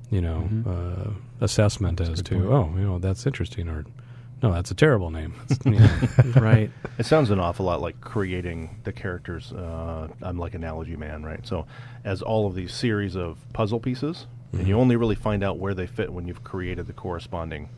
you 0.09 0.21
know, 0.21 0.49
Mhm. 0.51 0.67
uh, 0.67 1.11
assessment 1.41 1.97
That's 1.97 2.09
as 2.11 2.21
to 2.23 2.35
point. 2.35 2.45
oh, 2.47 2.73
you 2.75 2.83
know, 2.83 2.99
that's 2.99 3.25
interesting, 3.25 3.67
or 3.69 3.85
no, 4.43 4.51
that's 4.53 4.69
a 4.71 4.75
terrible 4.75 5.09
name. 5.11 5.33
You 5.65 5.79
know, 5.79 5.99
right. 6.35 6.69
It 6.97 7.05
sounds 7.05 7.31
an 7.31 7.39
awful 7.39 7.65
lot 7.65 7.81
like 7.81 7.99
creating 8.01 8.81
the 8.83 8.91
characters. 8.91 9.51
Uh, 9.53 10.07
I'm 10.21 10.37
like 10.37 10.53
analogy 10.55 10.95
man, 10.95 11.23
right? 11.23 11.45
So, 11.47 11.65
as 12.03 12.21
all 12.21 12.45
of 12.47 12.55
these 12.55 12.73
series 12.73 13.15
of 13.15 13.37
puzzle 13.53 13.79
pieces, 13.79 14.27
and 14.57 14.67
you 14.67 14.77
only 14.77 14.95
really 14.95 15.15
find 15.15 15.43
out 15.43 15.57
where 15.57 15.73
they 15.73 15.87
fit 15.87 16.11
when 16.11 16.27
you've 16.27 16.43
created 16.43 16.87
the 16.87 16.93
corresponding 16.93 17.69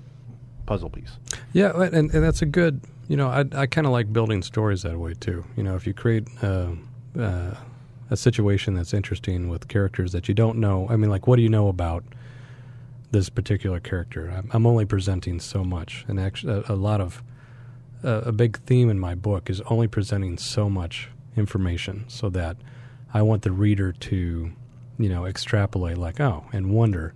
puzzle 0.66 0.90
piece. 0.90 1.18
Yeah, 1.54 1.82
and, 1.82 2.12
and 2.14 2.24
that's 2.24 2.42
a 2.42 2.46
good. 2.46 2.82
You 3.08 3.18
know, 3.18 3.30
I 3.30 3.46
I 3.54 3.68
kind 3.68 3.88
of 3.88 3.94
like 3.94 4.12
building 4.12 4.42
stories 4.42 4.84
that 4.84 4.98
way 4.98 5.14
too. 5.14 5.46
You 5.56 5.64
know, 5.64 5.76
if 5.76 5.88
you 5.88 5.94
create 5.94 6.28
uh, 6.42 6.72
uh, 7.18 7.56
a 8.10 8.18
situation 8.18 8.74
that's 8.74 8.94
interesting 8.94 9.50
with 9.50 9.68
characters 9.68 10.12
that 10.12 10.28
you 10.28 10.34
don't 10.34 10.58
know. 10.58 10.88
I 10.90 10.96
mean, 10.96 11.10
like, 11.10 11.28
what 11.28 11.36
do 11.36 11.42
you 11.42 11.50
know 11.50 11.68
about 11.68 12.04
this 13.12 13.30
particular 13.30 13.80
character? 13.80 14.30
I'm, 14.30 14.50
I'm 14.54 14.66
only 14.66 14.86
presenting 14.86 15.40
so 15.40 15.64
much, 15.64 16.06
and 16.08 16.20
actually, 16.20 16.64
a, 16.68 16.74
a 16.74 16.76
lot 16.76 17.02
of 17.02 17.22
uh, 18.04 18.22
a 18.26 18.32
big 18.32 18.60
theme 18.60 18.90
in 18.90 19.00
my 19.00 19.16
book 19.16 19.50
is 19.50 19.62
only 19.62 19.88
presenting 19.88 20.38
so 20.38 20.70
much 20.70 21.10
information, 21.36 22.06
so 22.08 22.30
that 22.30 22.58
I 23.14 23.22
want 23.22 23.42
the 23.42 23.52
reader 23.52 23.92
to, 23.92 24.52
you 24.98 25.10
know, 25.10 25.26
extrapolate 25.26 25.98
like, 25.98 26.20
oh, 26.20 26.46
and 26.52 26.72
wonder 26.72 27.14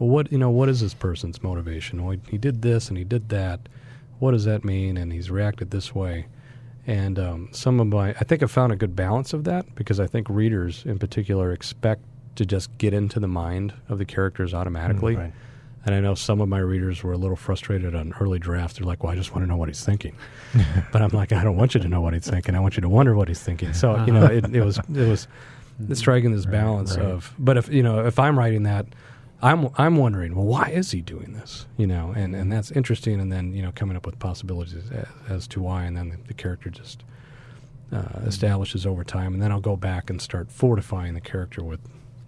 well, 0.00 0.08
what 0.08 0.32
you 0.32 0.38
know, 0.38 0.50
what 0.50 0.68
is 0.68 0.80
this 0.80 0.94
person's 0.94 1.42
motivation? 1.42 2.04
Well, 2.04 2.16
he 2.28 2.38
did 2.38 2.62
this 2.62 2.88
and 2.88 2.98
he 2.98 3.04
did 3.04 3.28
that. 3.28 3.60
What 4.18 4.32
does 4.32 4.46
that 4.46 4.64
mean? 4.64 4.96
And 4.96 5.12
he's 5.12 5.30
reacted 5.30 5.70
this 5.70 5.94
way. 5.94 6.26
And 6.86 7.18
um, 7.18 7.48
some 7.52 7.78
of 7.78 7.86
my, 7.86 8.10
I 8.10 8.24
think 8.24 8.42
I 8.42 8.46
found 8.46 8.72
a 8.72 8.76
good 8.76 8.96
balance 8.96 9.32
of 9.32 9.44
that 9.44 9.74
because 9.74 10.00
I 10.00 10.06
think 10.06 10.28
readers 10.28 10.82
in 10.86 10.98
particular 10.98 11.52
expect 11.52 12.02
to 12.36 12.46
just 12.46 12.76
get 12.78 12.94
into 12.94 13.20
the 13.20 13.28
mind 13.28 13.74
of 13.88 13.98
the 13.98 14.06
characters 14.06 14.54
automatically. 14.54 15.16
Right. 15.16 15.32
And 15.84 15.94
I 15.94 16.00
know 16.00 16.14
some 16.14 16.40
of 16.40 16.48
my 16.48 16.58
readers 16.58 17.02
were 17.02 17.12
a 17.12 17.16
little 17.18 17.36
frustrated 17.36 17.94
on 17.94 18.14
early 18.20 18.38
drafts. 18.38 18.78
They're 18.78 18.86
like, 18.86 19.02
"Well, 19.02 19.12
I 19.12 19.16
just 19.16 19.34
want 19.34 19.44
to 19.44 19.46
know 19.46 19.56
what 19.56 19.70
he's 19.70 19.82
thinking," 19.82 20.14
but 20.92 21.00
I'm 21.00 21.08
like, 21.08 21.32
"I 21.32 21.42
don't 21.42 21.56
want 21.56 21.72
you 21.72 21.80
to 21.80 21.88
know 21.88 22.02
what 22.02 22.12
he's 22.12 22.28
thinking. 22.28 22.54
I 22.54 22.60
want 22.60 22.76
you 22.76 22.82
to 22.82 22.88
wonder 22.90 23.14
what 23.14 23.28
he's 23.28 23.40
thinking." 23.40 23.72
So 23.72 24.04
you 24.04 24.12
know, 24.12 24.26
it, 24.26 24.44
it 24.54 24.62
was 24.62 24.76
it 24.76 25.08
was 25.08 25.26
striking 25.94 26.32
this 26.32 26.46
balance 26.46 26.96
right. 26.96 27.06
of. 27.06 27.34
But 27.38 27.56
if 27.56 27.68
you 27.68 27.82
know, 27.82 28.06
if 28.06 28.18
I'm 28.18 28.38
writing 28.38 28.64
that, 28.64 28.86
I'm 29.42 29.70
I'm 29.76 29.96
wondering, 29.96 30.34
well, 30.34 30.44
why 30.44 30.68
is 30.68 30.90
he 30.90 31.00
doing 31.00 31.32
this? 31.32 31.66
You 31.76 31.86
know, 31.86 32.12
and 32.16 32.34
and 32.34 32.52
that's 32.52 32.70
interesting. 32.70 33.20
And 33.20 33.32
then 33.32 33.52
you 33.52 33.62
know, 33.62 33.72
coming 33.72 33.96
up 33.96 34.06
with 34.06 34.18
possibilities 34.18 34.74
as, 34.74 35.06
as 35.28 35.48
to 35.48 35.60
why, 35.60 35.84
and 35.84 35.96
then 35.96 36.10
the, 36.10 36.16
the 36.28 36.34
character 36.34 36.70
just 36.70 37.04
uh, 37.92 38.20
establishes 38.26 38.84
over 38.84 39.04
time. 39.04 39.32
And 39.34 39.42
then 39.42 39.50
I'll 39.50 39.60
go 39.60 39.76
back 39.76 40.10
and 40.10 40.20
start 40.20 40.50
fortifying 40.50 41.14
the 41.14 41.20
character 41.20 41.62
with 41.62 41.80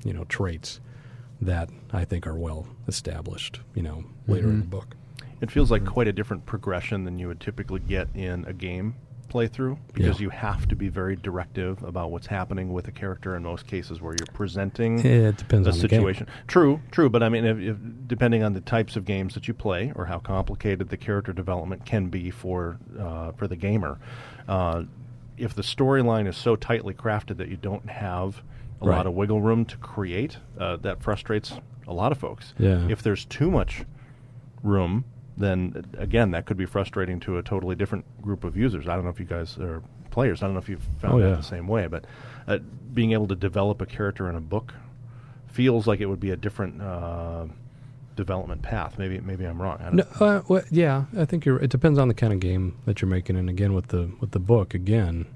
you 0.05 0.13
know 0.13 0.25
traits 0.25 0.81
that 1.41 1.69
I 1.93 2.05
think 2.05 2.27
are 2.27 2.37
well 2.37 2.67
established. 2.89 3.61
You 3.75 3.83
know, 3.83 4.05
later 4.27 4.49
in 4.49 4.61
the 4.61 4.67
book. 4.67 4.95
It 5.41 5.51
feels 5.51 5.73
like 5.73 5.85
quite 5.85 6.07
a 6.07 6.13
different 6.13 6.47
progression 6.47 7.03
than 7.03 7.19
you 7.19 7.27
would 7.27 7.41
typically 7.41 7.81
get 7.81 8.09
in 8.15 8.45
a 8.45 8.53
game 8.53 8.95
playthrough 9.33 9.79
because 9.95 10.19
Yeah. 10.21 10.25
you 10.25 10.31
have 10.31 10.69
to 10.69 10.77
be 10.77 10.89
very 10.89 11.17
directive 11.17 11.83
about 11.83 12.11
what's 12.11 12.27
happening 12.27 12.73
with 12.73 12.87
a 12.89 12.93
character 12.93 13.35
in 13.37 13.43
most 13.43 13.67
cases 13.67 14.01
where 14.01 14.15
you're 14.19 14.33
presenting 14.35 14.99
It 14.99 15.37
depends 15.39 15.67
a 15.67 15.71
on 15.73 15.79
the 15.79 15.89
game. 15.89 16.01
situation. 16.01 16.27
True, 16.47 16.81
true, 16.91 17.09
but 17.09 17.23
I 17.23 17.29
mean, 17.29 17.45
if, 17.45 17.59
if, 17.59 17.77
depending 18.07 18.43
on 18.43 18.53
the 18.53 18.61
types 18.61 18.97
of 18.97 19.05
games 19.05 19.35
that 19.35 19.49
you 19.49 19.55
play 19.55 19.93
or 19.97 20.07
how 20.07 20.19
complicated 20.19 20.89
the 20.91 20.97
character 20.97 21.33
development 21.33 21.87
can 21.87 22.09
be 22.09 22.31
for 22.31 22.79
uh, 22.99 23.33
for 23.33 23.49
the 23.49 23.57
gamer, 23.57 23.99
uh, 24.49 24.83
if 25.39 25.55
the 25.55 25.63
storyline 25.63 26.29
is 26.29 26.37
so 26.37 26.57
tightly 26.57 26.93
crafted 26.95 27.39
that 27.39 27.49
you 27.49 27.57
don't 27.57 27.89
have 27.89 28.43
a 28.81 28.87
Right. 28.87 28.97
lot 28.97 29.07
of 29.07 29.15
wiggle 29.15 29.41
room 29.41 29.65
to 29.67 29.77
create, 29.79 30.39
uh, 30.59 30.77
that 30.79 31.03
frustrates 31.03 31.55
a 31.89 31.93
lot 31.93 32.13
of 32.13 32.19
folks. 32.19 32.53
Yeah. 32.59 32.87
If 32.89 33.03
there's 33.03 33.25
too 33.25 33.51
much 33.51 33.85
room, 34.63 35.05
then 35.37 35.85
again, 35.99 36.31
that 36.33 36.45
could 36.47 36.57
be 36.57 36.67
frustrating 36.67 37.19
to 37.21 37.39
a 37.39 37.43
totally 37.43 37.75
different 37.75 38.05
group 38.23 38.45
of 38.45 38.57
users. 38.57 38.87
I 38.89 38.95
don't 38.95 39.05
know 39.05 39.11
if 39.11 39.19
you 39.21 39.27
guys 39.27 39.59
are 39.59 39.83
players. 40.11 40.43
I 40.43 40.47
don't 40.47 40.55
know 40.55 40.61
if 40.61 40.69
you've 40.69 40.87
found 41.01 41.15
Oh, 41.15 41.19
that 41.31 41.37
the 41.37 41.43
same 41.43 41.67
way, 41.69 41.87
but 41.87 42.05
uh, 42.47 42.59
being 42.93 43.13
able 43.13 43.27
to 43.29 43.35
develop 43.35 43.81
a 43.81 43.87
character 43.87 44.29
in 44.29 44.37
a 44.37 44.41
book 44.41 44.75
feels 45.47 45.87
like 45.87 46.01
it 46.01 46.07
would 46.07 46.21
be 46.21 46.31
a 46.31 46.37
different 46.37 46.81
uh, 46.83 47.47
development 48.17 48.61
path. 48.63 48.99
Maybe 48.99 49.21
maybe 49.21 49.45
I'm 49.47 49.61
wrong. 49.61 49.79
I 49.81 49.85
don't 49.85 49.97
No, 49.97 50.05
uh, 50.27 50.43
well, 50.49 50.63
yeah, 50.71 51.05
I 51.17 51.25
think 51.25 51.45
you're. 51.47 51.59
It 51.59 51.71
depends 51.71 51.99
on 51.99 52.09
the 52.09 52.15
kind 52.15 52.33
of 52.33 52.41
game 52.41 52.77
that 52.85 53.01
you're 53.01 53.09
making, 53.09 53.37
and 53.37 53.49
again 53.49 53.73
with 53.73 53.89
the 53.89 54.11
with 54.21 54.33
the 54.33 54.39
book, 54.41 54.75
again, 54.75 55.27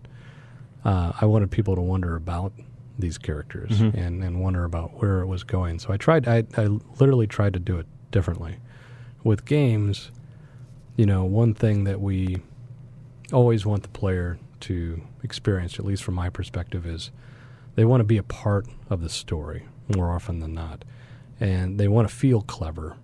uh, 0.85 1.13
I 1.21 1.25
wanted 1.25 1.51
people 1.51 1.75
to 1.75 1.81
wonder 1.83 2.17
about 2.17 2.53
these 2.99 3.19
characters 3.19 3.81
Mhm. 3.81 3.95
and 3.95 4.23
and 4.25 4.41
wonder 4.41 4.65
about 4.65 5.01
where 5.01 5.21
it 5.21 5.27
was 5.27 5.43
going. 5.43 5.79
So 5.79 5.93
I 5.93 5.97
tried. 5.97 6.29
I 6.29 6.45
I 6.57 6.67
literally 7.01 7.27
tried 7.27 7.55
to 7.55 7.59
do 7.61 7.79
it 7.79 7.87
differently. 8.11 8.57
With 9.27 9.45
games, 9.45 10.13
you 10.95 11.05
know, 11.05 11.25
one 11.25 11.53
thing 11.53 11.83
that 11.83 12.01
we 12.01 12.43
always 13.33 13.67
want 13.67 13.83
the 13.83 13.89
player 13.89 14.39
to 14.61 15.03
experience, 15.25 15.81
at 15.81 15.85
least 15.85 16.05
from 16.05 16.15
my 16.15 16.31
perspective, 16.31 16.87
is 16.87 17.11
they 17.75 17.85
want 17.85 18.03
to 18.03 18.05
be 18.05 18.19
a 18.19 18.23
part 18.23 18.69
of 18.89 19.01
the 19.03 19.09
story 19.09 19.67
more 19.97 20.13
often 20.13 20.39
than 20.39 20.55
not, 20.55 20.85
and 21.41 21.77
they 21.77 21.89
want 21.89 22.09
to 22.09 22.15
feel 22.15 22.41
clever 22.43 22.99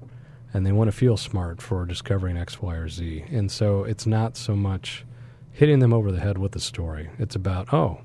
and 0.55 0.65
they 0.65 0.71
want 0.71 0.87
to 0.87 0.97
feel 0.97 1.17
smart 1.17 1.61
for 1.61 1.85
discovering 1.85 2.37
X, 2.37 2.63
Y, 2.63 2.73
or 2.73 2.89
Z. 2.89 3.25
And 3.33 3.51
so 3.51 3.83
it's 3.83 4.07
not 4.07 4.37
so 4.37 4.55
much 4.55 5.05
hitting 5.51 5.81
them 5.81 5.93
over 5.93 6.13
the 6.13 6.21
head 6.21 6.39
with 6.39 6.53
the 6.53 6.61
story. 6.61 7.11
It's 7.19 7.35
about, 7.35 7.75
oh, 7.75 8.03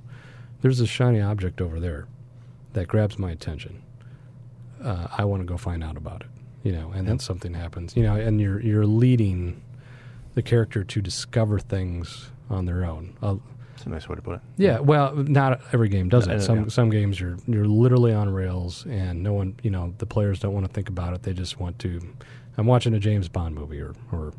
there's 0.63 0.79
a 0.79 0.87
shiny 0.87 1.21
object 1.21 1.61
over 1.61 1.79
there 1.79 2.07
that 2.73 2.87
grabs 2.87 3.19
my 3.19 3.29
attention. 3.29 3.83
Uh, 4.83 5.07
I 5.15 5.23
want 5.25 5.41
to 5.41 5.45
go 5.45 5.55
find 5.55 5.83
out 5.83 5.97
about 5.97 6.21
it, 6.21 6.29
you 6.67 6.73
know, 6.73 6.91
and 6.91 7.07
then 7.07 7.17
something 7.17 7.53
happens, 7.53 7.95
you 7.95 8.03
know, 8.03 8.15
and 8.15 8.41
you're 8.41 8.59
you're 8.59 8.85
leading 8.85 9.61
the 10.35 10.41
character 10.41 10.83
to 10.83 11.01
discover 11.01 11.59
things 11.59 12.29
on 12.49 12.65
their 12.65 12.83
own. 12.83 13.15
Uh, 13.23 13.35
That's 13.71 13.85
a 13.85 13.89
nice 13.89 14.09
way 14.09 14.15
to 14.17 14.21
put 14.21 14.35
it. 14.35 14.41
yeah, 14.57 14.79
well, 14.79 15.15
not 15.15 15.61
every 15.71 15.87
game 15.87 16.09
does 16.09 16.27
it. 16.27 16.41
Some 16.41 16.69
some 16.69 16.89
games 16.89 17.21
you're 17.21 17.37
you're 17.47 17.65
literally 17.83 18.13
on 18.13 18.27
rails, 18.29 18.85
and 18.85 19.23
no 19.23 19.31
one, 19.31 19.55
you 19.63 19.71
know, 19.71 19.93
the 19.97 20.05
players 20.05 20.39
don't 20.41 20.53
want 20.53 20.65
to 20.67 20.73
think 20.73 20.89
about 20.89 21.13
it. 21.13 21.23
They 21.23 21.31
just 21.33 21.57
want 21.57 21.79
to. 21.79 22.01
I'm 22.57 22.65
watching 22.67 22.93
a 22.93 22.99
James 22.99 23.29
Bond 23.29 23.55
movie 23.55 23.79
or 23.79 23.93
or 24.11 24.33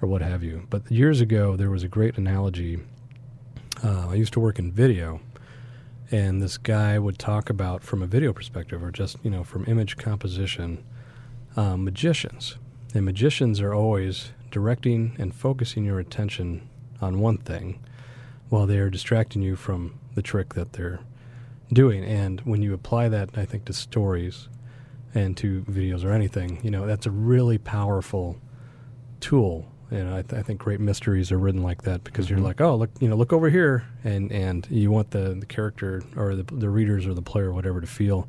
or 0.00 0.08
what 0.08 0.22
have 0.22 0.44
you. 0.44 0.66
But 0.70 0.88
years 0.88 1.20
ago, 1.20 1.56
there 1.56 1.70
was 1.70 1.82
a 1.82 1.88
great 1.88 2.16
analogy. 2.16 2.78
Uh, 3.82 4.10
I 4.10 4.14
used 4.14 4.32
to 4.34 4.40
work 4.40 4.60
in 4.60 4.70
video, 4.70 5.20
and 6.12 6.40
this 6.40 6.58
guy 6.58 6.96
would 6.98 7.18
talk 7.18 7.50
about 7.50 7.82
from 7.82 8.02
a 8.02 8.06
video 8.06 8.32
perspective, 8.32 8.84
or 8.84 8.92
just 8.92 9.16
you 9.24 9.30
know 9.30 9.42
from 9.42 9.64
image 9.66 9.96
composition, 9.96 10.84
um, 11.56 11.84
magicians. 11.84 12.56
And 12.94 13.04
magicians 13.04 13.60
are 13.60 13.74
always 13.74 14.32
directing 14.50 15.16
and 15.18 15.34
focusing 15.34 15.84
your 15.84 15.98
attention 15.98 16.68
on 17.00 17.20
one 17.20 17.38
thing 17.38 17.78
while 18.48 18.66
they 18.66 18.78
are 18.78 18.90
distracting 18.90 19.42
you 19.42 19.56
from 19.56 19.98
the 20.14 20.22
trick 20.22 20.54
that 20.54 20.72
they're 20.74 21.00
doing. 21.72 22.04
And 22.04 22.40
when 22.42 22.62
you 22.62 22.72
apply 22.72 23.08
that, 23.10 23.30
I 23.36 23.44
think, 23.44 23.64
to 23.66 23.72
stories 23.72 24.48
and 25.14 25.36
to 25.38 25.62
videos 25.62 26.04
or 26.04 26.12
anything, 26.12 26.60
you 26.62 26.70
know, 26.70 26.86
that's 26.86 27.06
a 27.06 27.10
really 27.10 27.58
powerful 27.58 28.38
tool. 29.20 29.70
And 29.90 30.08
I, 30.08 30.22
th- 30.22 30.38
I 30.38 30.42
think 30.42 30.60
great 30.60 30.80
mysteries 30.80 31.30
are 31.32 31.38
written 31.38 31.62
like 31.62 31.82
that 31.82 32.02
because 32.04 32.28
you're 32.28 32.38
Mhm. 32.38 32.44
like, 32.44 32.60
oh, 32.60 32.76
look, 32.76 32.90
you 33.00 33.08
know, 33.08 33.16
look 33.16 33.32
over 33.32 33.50
here, 33.50 33.84
and 34.02 34.32
and 34.32 34.66
you 34.70 34.90
want 34.90 35.12
the, 35.12 35.34
the 35.38 35.46
character 35.46 36.02
or 36.16 36.34
the 36.34 36.42
the 36.42 36.68
readers 36.68 37.06
or 37.06 37.14
the 37.14 37.22
player 37.22 37.50
or 37.50 37.52
whatever 37.52 37.80
to 37.80 37.86
feel, 37.86 38.28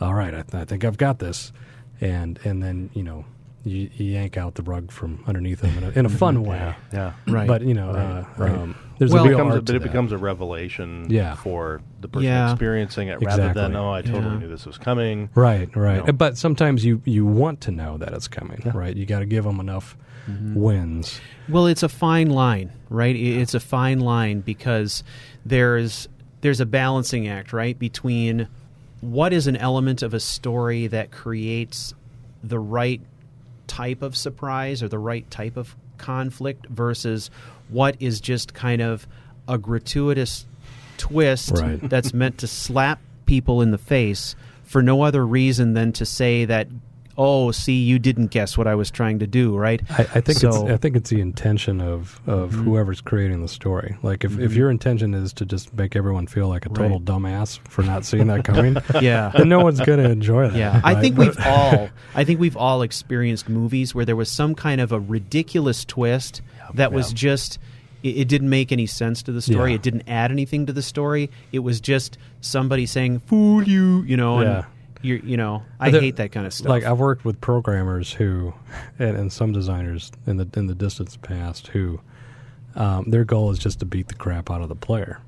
all 0.00 0.14
right, 0.14 0.34
I, 0.34 0.42
th- 0.42 0.54
I 0.54 0.64
think 0.64 0.84
I've 0.84 0.98
got 0.98 1.20
this, 1.20 1.52
and 2.00 2.38
and 2.44 2.62
then 2.62 2.90
you 2.94 3.02
know. 3.02 3.24
You, 3.64 3.90
you 3.96 4.12
yank 4.12 4.38
out 4.38 4.54
the 4.54 4.62
rug 4.62 4.90
from 4.92 5.22
underneath 5.26 5.60
them 5.60 5.76
in 5.76 5.84
a, 5.84 5.90
in 5.90 6.06
a 6.06 6.08
fun 6.08 6.42
way, 6.50 6.74
Yeah. 6.92 7.12
Right. 7.26 7.46
but 7.46 7.60
you 7.62 7.74
know, 7.74 7.92
Right, 7.92 8.02
uh, 8.20 8.24
right. 8.38 8.52
Um, 8.52 8.76
there's 8.98 9.10
Well- 9.12 9.24
a 9.24 9.26
It 9.26 9.28
real 9.30 9.36
becomes, 9.38 9.50
a, 9.50 9.56
art 9.56 9.64
but 9.66 9.74
it 9.74 9.78
that. 9.82 9.88
becomes 9.88 10.12
a 10.12 10.16
revelation 10.16 11.06
Yeah. 11.10 11.34
for 11.34 11.82
the 12.00 12.08
person 12.08 12.28
Yeah. 12.28 12.50
experiencing 12.52 13.08
it 13.08 13.20
rather 13.20 13.52
than, 13.52 13.74
oh, 13.76 13.90
I 13.92 14.02
totally 14.02 14.24
Yeah. 14.34 14.38
knew 14.38 14.48
this 14.48 14.64
was 14.64 14.78
coming. 14.78 15.28
Right, 15.34 15.74
right. 15.76 16.06
know. 16.06 16.12
But 16.12 16.38
sometimes 16.38 16.84
you 16.84 17.02
you 17.04 17.26
want 17.26 17.60
to 17.62 17.72
know 17.72 17.98
that 17.98 18.12
it's 18.14 18.28
coming, 18.28 18.62
Yeah. 18.64 18.72
right? 18.74 18.96
You 18.96 19.04
got 19.04 19.18
to 19.18 19.26
give 19.26 19.44
them 19.44 19.58
enough 19.60 19.96
Mm-hmm. 20.30 20.54
wins. 20.54 21.20
Well, 21.48 21.66
it's 21.66 21.82
a 21.82 21.88
fine 21.90 22.30
line, 22.30 22.70
right? 22.88 23.14
I- 23.16 23.18
It's 23.18 23.54
a 23.54 23.60
fine 23.60 23.98
line 23.98 24.40
because 24.40 25.02
there's 25.44 26.08
there's 26.42 26.60
a 26.60 26.66
balancing 26.66 27.26
act, 27.26 27.52
right, 27.52 27.76
between 27.78 28.46
what 29.00 29.32
is 29.32 29.46
an 29.46 29.56
element 29.56 30.02
of 30.02 30.14
a 30.14 30.20
story 30.20 30.86
that 30.88 31.10
creates 31.10 31.94
the 32.42 32.58
right 32.58 33.00
type 33.66 34.02
of 34.02 34.16
surprise 34.16 34.82
or 34.82 34.88
the 34.88 34.98
right 34.98 35.28
type 35.30 35.56
of 35.56 35.76
conflict 35.98 36.66
versus 36.66 37.30
what 37.68 37.96
is 38.00 38.20
just 38.20 38.54
kind 38.54 38.80
of 38.82 39.06
a 39.46 39.58
gratuitous 39.58 40.46
twist 40.96 41.52
Right. 41.54 41.80
that's 41.88 42.12
meant 42.14 42.38
to 42.38 42.46
slap 42.46 43.00
people 43.26 43.62
in 43.62 43.70
the 43.70 43.78
face 43.78 44.34
for 44.64 44.82
no 44.82 45.02
other 45.02 45.26
reason 45.26 45.74
than 45.74 45.92
to 45.92 46.04
say 46.06 46.44
that 46.44 46.66
oh 47.20 47.50
see 47.50 47.82
you 47.82 47.98
didn't 47.98 48.28
guess 48.28 48.56
what 48.56 48.66
i 48.68 48.74
was 48.74 48.90
trying 48.90 49.18
to 49.18 49.26
do 49.26 49.56
right 49.56 49.82
I, 49.90 50.02
I 50.14 50.20
think 50.20 50.38
So- 50.38 50.48
it's 50.66 50.72
I 50.72 50.76
think 50.76 50.94
it's 50.96 51.10
the 51.10 51.20
intention 51.20 51.80
of 51.80 52.20
of 52.26 52.52
Mhm. 52.52 52.64
whoever's 52.64 53.00
creating 53.00 53.42
the 53.42 53.48
story. 53.48 53.96
Like 54.02 54.24
if, 54.24 54.38
if 54.38 54.52
Mhm. 54.52 54.56
your 54.56 54.70
intention 54.70 55.12
is 55.14 55.32
to 55.34 55.44
just 55.44 55.74
make 55.76 55.96
everyone 55.96 56.26
feel 56.28 56.48
like 56.48 56.64
a 56.64 56.68
total 56.68 56.98
Right. 56.98 57.04
dumbass 57.04 57.58
for 57.68 57.82
not 57.82 58.04
seeing 58.04 58.28
that 58.28 58.44
coming, 58.44 58.76
yeah 59.02 59.32
then 59.36 59.48
no 59.48 59.58
one's 59.60 59.80
going 59.80 59.98
to 60.02 60.08
enjoy 60.10 60.48
that. 60.48 60.56
Yeah, 60.56 60.80
I 60.84 60.94
think 60.94 61.16
But- 61.16 61.26
we've 61.36 61.46
all 61.46 61.88
I 62.14 62.22
think 62.24 62.38
we've 62.40 62.56
all 62.56 62.82
experienced 62.82 63.48
movies 63.48 63.94
where 63.94 64.04
there 64.04 64.16
was 64.16 64.30
some 64.30 64.54
kind 64.54 64.80
of 64.80 64.92
a 64.92 65.00
ridiculous 65.00 65.84
twist 65.84 66.40
that 66.74 66.92
was 66.92 67.12
just 67.12 67.58
it, 68.02 68.16
it 68.16 68.28
didn't 68.28 68.48
make 68.50 68.70
any 68.70 68.86
sense 68.86 69.24
to 69.24 69.32
the 69.32 69.42
story. 69.42 69.72
Yeah. 69.72 69.76
It 69.76 69.82
didn't 69.82 70.04
add 70.06 70.30
anything 70.30 70.66
to 70.66 70.72
the 70.72 70.82
story. 70.82 71.30
It 71.50 71.60
was 71.60 71.80
just 71.80 72.16
somebody 72.40 72.86
saying 72.86 73.22
"fool 73.26 73.64
you," 73.64 74.02
you 74.02 74.16
know. 74.16 74.40
Yeah. 74.42 74.64
You're, 75.02 75.18
you 75.18 75.36
know, 75.36 75.62
I 75.78 75.90
hate 75.90 76.16
that 76.16 76.32
kind 76.32 76.46
of 76.46 76.52
stuff. 76.52 76.68
Like 76.68 76.84
I've 76.84 76.98
worked 76.98 77.24
with 77.24 77.40
programmers 77.40 78.12
who, 78.12 78.54
and, 78.98 79.16
and 79.16 79.32
some 79.32 79.52
designers 79.52 80.10
in 80.26 80.36
the 80.36 80.48
in 80.54 80.66
the 80.66 80.74
distance 80.74 81.16
past 81.16 81.68
who, 81.68 82.00
um, 82.74 83.04
their 83.10 83.24
goal 83.24 83.50
is 83.50 83.58
just 83.58 83.78
to 83.80 83.84
beat 83.84 84.08
the 84.08 84.14
crap 84.14 84.50
out 84.50 84.62
of 84.62 84.68
the 84.68 84.76
player. 84.76 85.20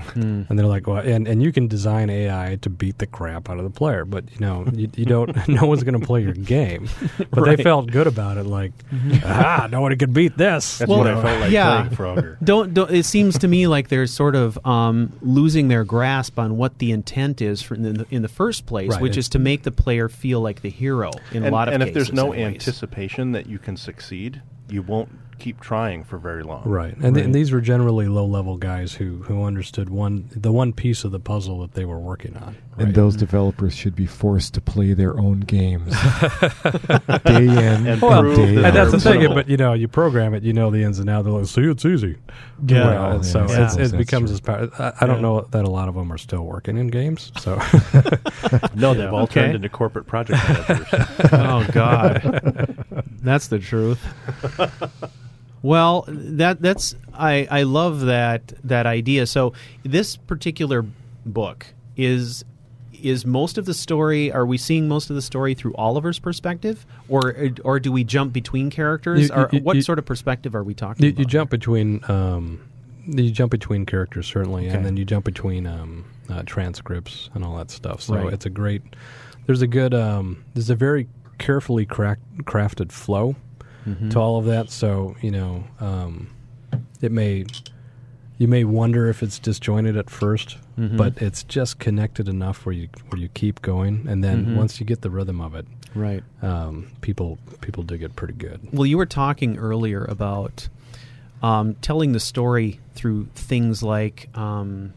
Hmm. 0.00 0.42
And 0.48 0.58
they're 0.58 0.66
like, 0.66 0.86
well, 0.86 0.98
and, 0.98 1.26
and 1.28 1.42
you 1.42 1.52
can 1.52 1.68
design 1.68 2.10
AI 2.10 2.58
to 2.62 2.70
beat 2.70 2.98
the 2.98 3.06
crap 3.06 3.48
out 3.50 3.58
of 3.58 3.64
the 3.64 3.70
player, 3.70 4.04
but 4.04 4.24
you 4.32 4.40
know, 4.40 4.66
you, 4.72 4.90
you 4.96 5.04
don't. 5.04 5.48
no 5.48 5.66
one's 5.66 5.82
going 5.84 5.98
to 5.98 6.06
play 6.06 6.22
your 6.22 6.32
game. 6.34 6.88
But 7.30 7.44
they 7.44 7.62
felt 7.62 7.90
good 7.90 8.06
about 8.06 8.36
it, 8.38 8.44
like, 8.44 8.72
ah, 9.24 9.68
nobody 9.70 9.96
could 9.96 10.12
beat 10.12 10.36
this. 10.36 10.78
That's 10.78 10.88
Well, 10.88 10.98
what 10.98 11.06
I 11.08 11.20
felt 11.22 11.40
like 11.40 11.50
yeah. 11.50 11.82
playing 11.82 11.96
Frogger. 11.96 12.36
don't, 12.44 12.74
don't 12.74 12.90
it 12.90 13.04
seems 13.04 13.38
to 13.38 13.48
me 13.48 13.66
like 13.66 13.88
they're 13.88 14.06
sort 14.06 14.34
of 14.34 14.58
um, 14.66 15.12
losing 15.20 15.68
their 15.68 15.84
grasp 15.84 16.38
on 16.38 16.56
what 16.56 16.78
the 16.78 16.90
intent 16.92 17.40
is 17.42 17.60
for 17.62 17.74
in 17.74 17.82
the, 17.82 18.06
in 18.10 18.22
the 18.22 18.28
first 18.28 18.66
place, 18.66 18.90
Right. 18.92 19.00
which 19.02 19.16
is 19.16 19.28
to 19.30 19.38
make 19.38 19.62
the 19.62 19.70
player 19.72 20.08
feel 20.08 20.40
like 20.40 20.62
the 20.62 20.70
hero 20.70 21.10
in 21.32 21.38
and, 21.44 21.46
a 21.46 21.50
lot 21.50 21.68
of 21.68 21.74
and 21.74 21.82
cases. 21.82 21.88
if 21.90 21.94
there's 21.94 22.12
no 22.12 22.32
anticipation 22.34 23.32
that 23.32 23.46
you 23.46 23.58
can 23.58 23.76
succeed, 23.76 24.42
you 24.70 24.82
won't 24.82 25.10
keep 25.38 25.60
trying 25.60 26.04
for 26.04 26.18
very 26.18 26.42
long. 26.42 26.62
Right, 26.64 26.94
and, 26.98 27.14
th- 27.14 27.26
Right. 27.26 27.32
these 27.32 27.52
were 27.52 27.60
generally 27.60 28.08
low-level 28.08 28.56
guys 28.58 28.94
who 28.94 29.22
who 29.24 29.44
understood 29.44 29.88
one 29.90 30.28
the 30.34 30.52
one 30.52 30.72
piece 30.72 31.04
of 31.04 31.10
the 31.12 31.20
puzzle 31.20 31.60
that 31.60 31.72
they 31.74 31.84
were 31.84 31.98
working 31.98 32.36
on. 32.36 32.56
And 32.78 32.94
those 32.94 33.16
developers 33.16 33.74
should 33.74 33.96
be 33.96 34.06
forced 34.06 34.54
to 34.54 34.60
play 34.60 34.92
their 34.92 35.18
own 35.18 35.40
games 35.40 35.90
day 37.24 37.42
in 37.42 37.86
And 37.88 38.00
Well, 38.00 38.20
prove 38.22 38.36
day 38.36 38.54
that 38.54 38.64
and 38.66 38.76
that's 38.76 38.92
the 38.92 39.00
thing, 39.00 39.26
but 39.34 39.48
you 39.48 39.56
know, 39.56 39.72
you 39.72 39.88
program 39.88 40.32
it, 40.32 40.44
you 40.44 40.52
know 40.52 40.70
the 40.70 40.84
ins 40.84 41.00
and 41.00 41.10
outs. 41.10 41.24
They're 41.24 41.32
like, 41.34 41.46
see, 41.46 41.62
it's 41.62 41.84
easy. 41.84 42.18
Yeah. 42.64 42.86
Well, 42.86 43.12
and 43.16 43.26
so 43.26 43.46
Yeah. 43.48 43.64
it's, 43.64 43.76
it 43.76 43.96
becomes 43.98 44.30
as 44.30 44.40
power. 44.40 44.70
I, 44.78 44.92
I 45.00 45.06
don't 45.06 45.16
Yeah. 45.16 45.22
know 45.22 45.40
that 45.50 45.64
a 45.64 45.70
lot 45.70 45.88
of 45.88 45.96
them 45.96 46.12
are 46.12 46.18
still 46.18 46.44
working 46.44 46.76
in 46.78 46.86
games. 46.86 47.32
So 47.40 47.56
no, 48.76 48.94
they've 48.94 49.12
all 49.12 49.22
Okay. 49.24 49.40
turned 49.42 49.56
into 49.56 49.68
corporate 49.68 50.06
project 50.06 50.40
managers. 50.48 50.86
oh 51.32 51.66
God, 51.72 52.84
that's 53.22 53.48
the 53.48 53.58
truth. 53.58 53.98
Well, 55.62 56.04
that 56.08 56.60
that's 56.62 56.94
I 57.14 57.46
I 57.50 57.62
love 57.64 58.00
that 58.02 58.52
that 58.64 58.86
idea. 58.86 59.26
So 59.26 59.52
this 59.82 60.16
particular 60.16 60.84
book 61.26 61.66
is 61.96 62.44
is 63.02 63.24
most 63.24 63.58
of 63.58 63.64
the 63.64 63.74
story. 63.74 64.32
Are 64.32 64.44
we 64.46 64.58
seeing 64.58 64.88
most 64.88 65.08
of 65.10 65.16
the 65.16 65.22
story 65.22 65.54
through 65.54 65.74
Oliver's 65.74 66.18
perspective, 66.18 66.84
or 67.08 67.34
or 67.64 67.78
do 67.80 67.90
we 67.92 68.04
jump 68.04 68.32
between 68.32 68.70
characters? 68.70 69.28
You- 69.28 69.34
or 69.34 69.48
you- 69.52 69.60
what 69.60 69.76
you- 69.76 69.82
sort 69.82 69.98
of 69.98 70.06
perspective 70.06 70.54
are 70.54 70.64
we 70.64 70.74
talking 70.74 71.04
you, 71.04 71.10
about? 71.10 71.18
you 71.20 71.24
jump 71.24 71.50
between 71.50 72.00
um, 72.08 72.60
you 73.06 73.30
jump 73.30 73.50
between 73.50 73.86
characters 73.86 74.26
certainly, 74.26 74.66
Okay. 74.66 74.76
and 74.76 74.84
then 74.84 74.96
you 74.96 75.04
jump 75.04 75.24
between 75.24 75.66
um, 75.66 76.04
uh, 76.28 76.42
transcripts 76.44 77.30
and 77.34 77.44
all 77.44 77.56
that 77.56 77.70
stuff. 77.70 78.02
So 78.02 78.14
Right. 78.16 78.32
it's 78.32 78.46
a 78.46 78.50
great. 78.50 78.82
There's 79.46 79.62
a 79.62 79.66
good. 79.66 79.94
Um, 79.94 80.44
there's 80.54 80.68
a 80.70 80.74
very 80.76 81.08
carefully 81.38 81.86
crack, 81.86 82.18
crafted 82.42 82.90
flow 82.92 83.36
Mhm. 83.86 84.10
to 84.10 84.18
all 84.18 84.38
of 84.38 84.44
that. 84.46 84.70
So 84.70 85.16
you 85.22 85.30
know, 85.30 85.64
um, 85.80 86.28
it 87.00 87.12
may 87.12 87.44
you 88.38 88.46
may 88.46 88.62
wonder 88.64 89.08
if 89.08 89.22
it's 89.22 89.38
disjointed 89.40 89.96
at 89.96 90.08
1st 90.08 90.58
Mhm. 90.78 90.96
but 90.96 91.20
it's 91.20 91.42
just 91.42 91.80
connected 91.80 92.28
enough 92.28 92.64
where 92.64 92.74
you 92.74 92.88
where 93.10 93.20
you 93.20 93.28
keep 93.28 93.62
going, 93.62 94.06
and 94.08 94.22
then 94.22 94.46
Mhm. 94.46 94.56
once 94.56 94.78
you 94.80 94.86
get 94.86 95.02
the 95.02 95.10
rhythm 95.10 95.40
of 95.40 95.54
it, 95.56 95.66
Right. 95.94 96.22
um, 96.42 96.86
people 97.00 97.38
people 97.60 97.82
dig 97.82 98.02
it 98.02 98.14
pretty 98.14 98.34
good. 98.34 98.60
Well, 98.72 98.86
you 98.86 98.96
were 98.96 99.06
talking 99.06 99.56
earlier 99.58 100.04
about 100.04 100.68
um, 101.40 101.74
telling 101.82 102.12
the 102.12 102.18
story 102.20 102.80
through 102.94 103.28
things 103.34 103.80
like 103.82 104.28
um, 104.36 104.92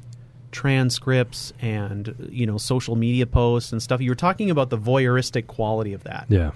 transcripts 0.52 1.54
and 1.62 2.14
you 2.32 2.46
know 2.46 2.58
social 2.58 2.96
media 2.96 3.26
posts 3.26 3.72
and 3.72 3.82
stuff. 3.82 4.02
You 4.02 4.10
were 4.12 4.16
talking 4.16 4.50
about 4.50 4.70
the 4.70 4.78
voyeuristic 4.78 5.48
quality 5.48 5.94
of 5.94 6.04
that. 6.04 6.26
Yeah, 6.30 6.52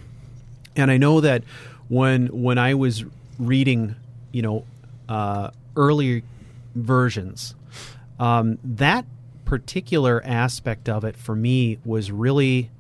and 0.76 0.92
I 0.92 0.98
know 0.98 1.22
that 1.22 1.44
when 1.90 2.28
when 2.28 2.58
I 2.58 2.74
was 2.74 3.04
reading, 3.40 3.96
you 4.32 4.42
know, 4.42 4.66
uh, 5.10 5.50
earlier 5.76 6.22
versions, 6.76 7.56
um, 8.20 8.58
that 8.64 9.06
particular 9.46 10.22
aspect 10.26 10.90
of 10.90 11.04
it 11.04 11.16
for 11.16 11.36
me 11.36 11.78
was 11.86 12.12
really, 12.12 12.72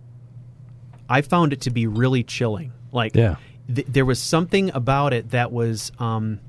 I 1.10 1.22
found 1.22 1.53
it 1.53 1.62
to 1.62 1.70
be 1.70 1.86
really 1.88 2.24
chilling. 2.24 2.72
Like, 2.91 3.16
Yeah. 3.16 3.36
th- 3.74 3.88
there 3.89 4.06
was 4.06 4.20
something 4.22 4.72
about 4.74 5.14
it 5.14 5.32
that 5.32 5.51
was 5.51 5.91
um, 5.99 6.39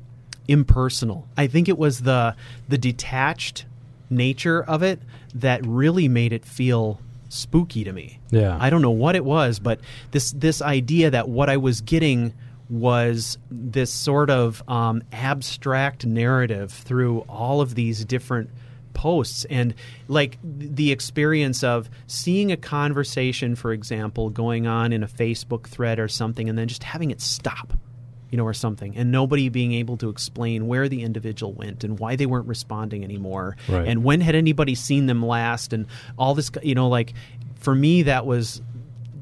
impersonal. 0.48 1.28
I 1.36 1.46
think 1.46 1.68
it 1.68 1.78
was 1.78 2.00
the 2.00 2.34
the 2.68 2.78
detached 2.78 3.66
nature 4.08 4.62
of 4.62 4.82
it 4.82 5.00
that 5.34 5.66
really 5.66 6.08
made 6.08 6.32
it 6.32 6.44
feel 6.44 7.00
spooky 7.28 7.82
to 7.84 7.92
me. 7.92 8.18
Yeah. 8.30 8.56
I 8.60 8.70
don't 8.70 8.80
know 8.82 8.90
what 8.92 9.16
it 9.16 9.24
was, 9.24 9.58
but 9.58 9.80
this 10.12 10.30
this 10.30 10.62
idea 10.62 11.10
that 11.10 11.28
what 11.28 11.50
I 11.50 11.56
was 11.56 11.80
getting 11.80 12.32
was 12.68 13.38
this 13.50 13.92
sort 13.92 14.30
of 14.30 14.62
um, 14.68 15.02
abstract 15.12 16.04
narrative 16.06 16.72
through 16.72 17.20
all 17.28 17.60
of 17.60 17.74
these 17.74 18.04
different 18.04 18.50
posts 18.92 19.44
and 19.50 19.74
like 20.08 20.38
the 20.42 20.90
experience 20.90 21.62
of 21.62 21.90
seeing 22.06 22.50
a 22.50 22.56
conversation 22.56 23.54
for 23.54 23.70
example 23.72 24.30
going 24.30 24.66
on 24.66 24.90
in 24.90 25.02
a 25.02 25.06
facebook 25.06 25.66
thread 25.66 25.98
or 25.98 26.08
something 26.08 26.48
and 26.48 26.56
then 26.58 26.66
just 26.66 26.82
having 26.82 27.10
it 27.10 27.20
stop 27.20 27.74
you 28.30 28.38
know 28.38 28.44
or 28.44 28.54
something 28.54 28.96
and 28.96 29.12
nobody 29.12 29.50
being 29.50 29.74
able 29.74 29.98
to 29.98 30.08
explain 30.08 30.66
where 30.66 30.88
the 30.88 31.02
individual 31.02 31.52
went 31.52 31.84
and 31.84 31.98
why 31.98 32.16
they 32.16 32.24
weren't 32.24 32.46
responding 32.46 33.04
anymore 33.04 33.54
Right. 33.68 33.86
and 33.86 34.02
when 34.02 34.22
had 34.22 34.34
anybody 34.34 34.74
seen 34.74 35.04
them 35.04 35.22
last 35.24 35.74
and 35.74 35.86
all 36.18 36.34
this 36.34 36.50
you 36.62 36.74
know 36.74 36.88
like 36.88 37.12
for 37.56 37.74
me 37.74 38.04
that 38.04 38.24
was 38.24 38.62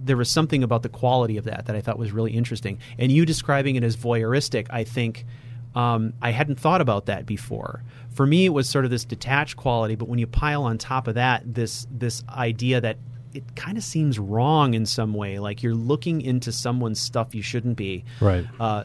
there 0.05 0.17
was 0.17 0.31
something 0.31 0.63
about 0.63 0.83
the 0.83 0.89
quality 0.89 1.37
of 1.37 1.45
that 1.45 1.67
that 1.67 1.75
I 1.75 1.81
thought 1.81 1.99
was 1.99 2.13
really 2.13 2.33
interesting. 2.33 2.79
And 2.99 3.11
you 3.11 3.25
describing 3.25 3.77
it 3.77 3.83
as 3.83 3.97
voyeuristic, 3.97 4.67
I 4.71 4.85
think 4.85 5.25
um, 5.75 6.13
I 6.23 6.31
hadn't 6.31 6.61
thought 6.61 6.81
about 6.81 7.07
that 7.07 7.27
before. 7.27 7.83
For 8.15 8.27
me, 8.27 8.45
it 8.45 8.51
was 8.51 8.69
sort 8.69 8.85
of 8.85 8.91
this 8.91 9.05
detached 9.05 9.57
quality, 9.57 9.97
but 9.97 10.09
when 10.09 10.19
you 10.19 10.27
pile 10.27 10.63
on 10.65 10.79
top 10.79 11.09
of 11.09 11.15
that 11.15 11.55
this 11.55 11.87
this 11.91 12.23
idea 12.29 12.81
that 12.81 12.99
it 13.33 13.57
kind 13.57 13.77
of 13.77 13.83
seems 13.83 14.19
wrong 14.19 14.75
in 14.75 14.87
some 14.87 15.13
way, 15.13 15.39
like 15.41 15.63
you're 15.63 15.75
looking 15.75 16.21
into 16.21 16.53
someone's 16.53 17.01
stuff 17.01 17.35
you 17.35 17.43
shouldn't 17.43 17.77
be. 17.77 18.05
Right. 18.21 18.47
Uh, 18.61 18.85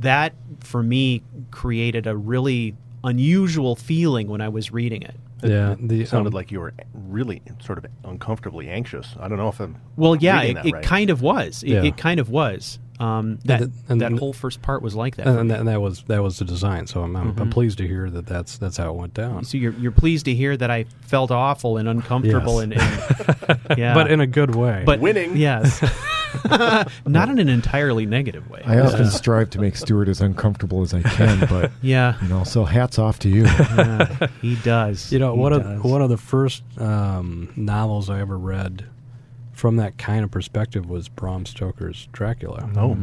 that 0.00 0.34
for 0.60 0.82
me 0.82 1.22
created 1.50 2.06
a 2.06 2.16
really 2.16 2.74
unusual 3.04 3.76
feeling 3.76 4.28
when 4.28 4.40
I 4.40 4.48
was 4.48 4.72
reading 4.72 5.02
it. 5.02 5.16
Yeah. 5.42 5.74
The 5.78 6.02
It 6.02 6.08
sounded 6.08 6.28
um, 6.28 6.34
like 6.34 6.50
you 6.50 6.60
were 6.60 6.72
really 6.94 7.42
sort 7.60 7.78
of 7.78 7.86
uncomfortably 8.04 8.68
anxious. 8.68 9.14
I 9.20 9.28
don't 9.28 9.38
know 9.38 9.48
if 9.48 9.60
I'm 9.60 9.76
Well, 9.96 10.16
yeah, 10.16 10.42
it, 10.42 10.56
it 10.64 10.72
right. 10.72 10.82
kind 10.82 11.10
of 11.10 11.20
was. 11.22 11.62
It, 11.62 11.70
Yeah. 11.70 11.82
it 11.84 11.96
kind 11.96 12.20
of 12.20 12.30
was. 12.30 12.78
Um, 12.98 13.38
that 13.44 13.60
the- 13.60 13.70
and 13.90 14.00
that 14.00 14.12
the- 14.12 14.16
whole 14.16 14.32
first 14.32 14.62
part 14.62 14.80
was 14.80 14.94
like 14.94 15.16
that. 15.16 15.26
and, 15.26 15.38
and 15.38 15.50
that, 15.50 15.58
and 15.60 15.68
that 15.68 15.82
was 15.82 16.02
that 16.04 16.22
was 16.22 16.38
the 16.38 16.46
design. 16.46 16.86
So 16.86 17.02
I'm, 17.02 17.14
I'm, 17.14 17.38
I'm 17.38 17.50
pleased 17.50 17.76
to 17.78 17.86
hear 17.86 18.08
that 18.08 18.24
that's 18.26 18.56
that's 18.56 18.78
how 18.78 18.88
it 18.90 18.96
went 18.96 19.12
down. 19.12 19.44
so 19.44 19.58
you're 19.58 19.74
you're 19.74 19.92
pleased 19.92 20.24
to 20.24 20.34
hear 20.34 20.56
that 20.56 20.70
I 20.70 20.86
felt 21.02 21.30
awful 21.30 21.76
and 21.76 21.88
uncomfortable 21.90 22.64
Yes. 22.66 22.80
and, 23.38 23.50
and 23.50 23.60
yeah, 23.78 23.92
But 23.92 24.10
in 24.10 24.20
a 24.20 24.26
good 24.26 24.54
way. 24.54 24.82
but 24.86 25.00
Winning. 25.00 25.36
Yes, 25.36 25.78
not 27.06 27.28
in 27.28 27.38
an 27.38 27.48
entirely 27.48 28.06
negative 28.06 28.48
way. 28.50 28.62
I 28.64 28.78
often 28.80 29.10
strive 29.10 29.50
to 29.50 29.60
make 29.60 29.76
Stuart 29.76 30.08
as 30.08 30.20
uncomfortable 30.20 30.82
as 30.82 30.92
I 30.94 31.02
can, 31.02 31.46
but 31.48 31.72
yeah, 31.82 32.14
you 32.22 32.28
know, 32.28 32.44
so 32.44 32.64
hats 32.64 32.98
off 32.98 33.18
to 33.20 33.28
you. 33.28 33.44
yeah, 33.44 34.28
he 34.42 34.56
does. 34.56 35.12
You 35.12 35.18
know, 35.18 35.34
He 35.34 35.40
one 35.40 35.52
does. 35.52 35.60
of 35.62 35.84
one 35.84 36.02
of 36.02 36.10
the 36.10 36.16
first 36.16 36.62
um, 36.78 37.52
novels 37.56 38.10
I 38.10 38.20
ever 38.20 38.36
read 38.38 38.86
from 39.52 39.76
that 39.76 39.96
kind 39.98 40.22
of 40.24 40.30
perspective 40.30 40.88
was 40.88 41.08
Bram 41.08 41.46
Stoker's 41.46 42.08
Dracula. 42.12 42.68
Oh, 42.76 42.96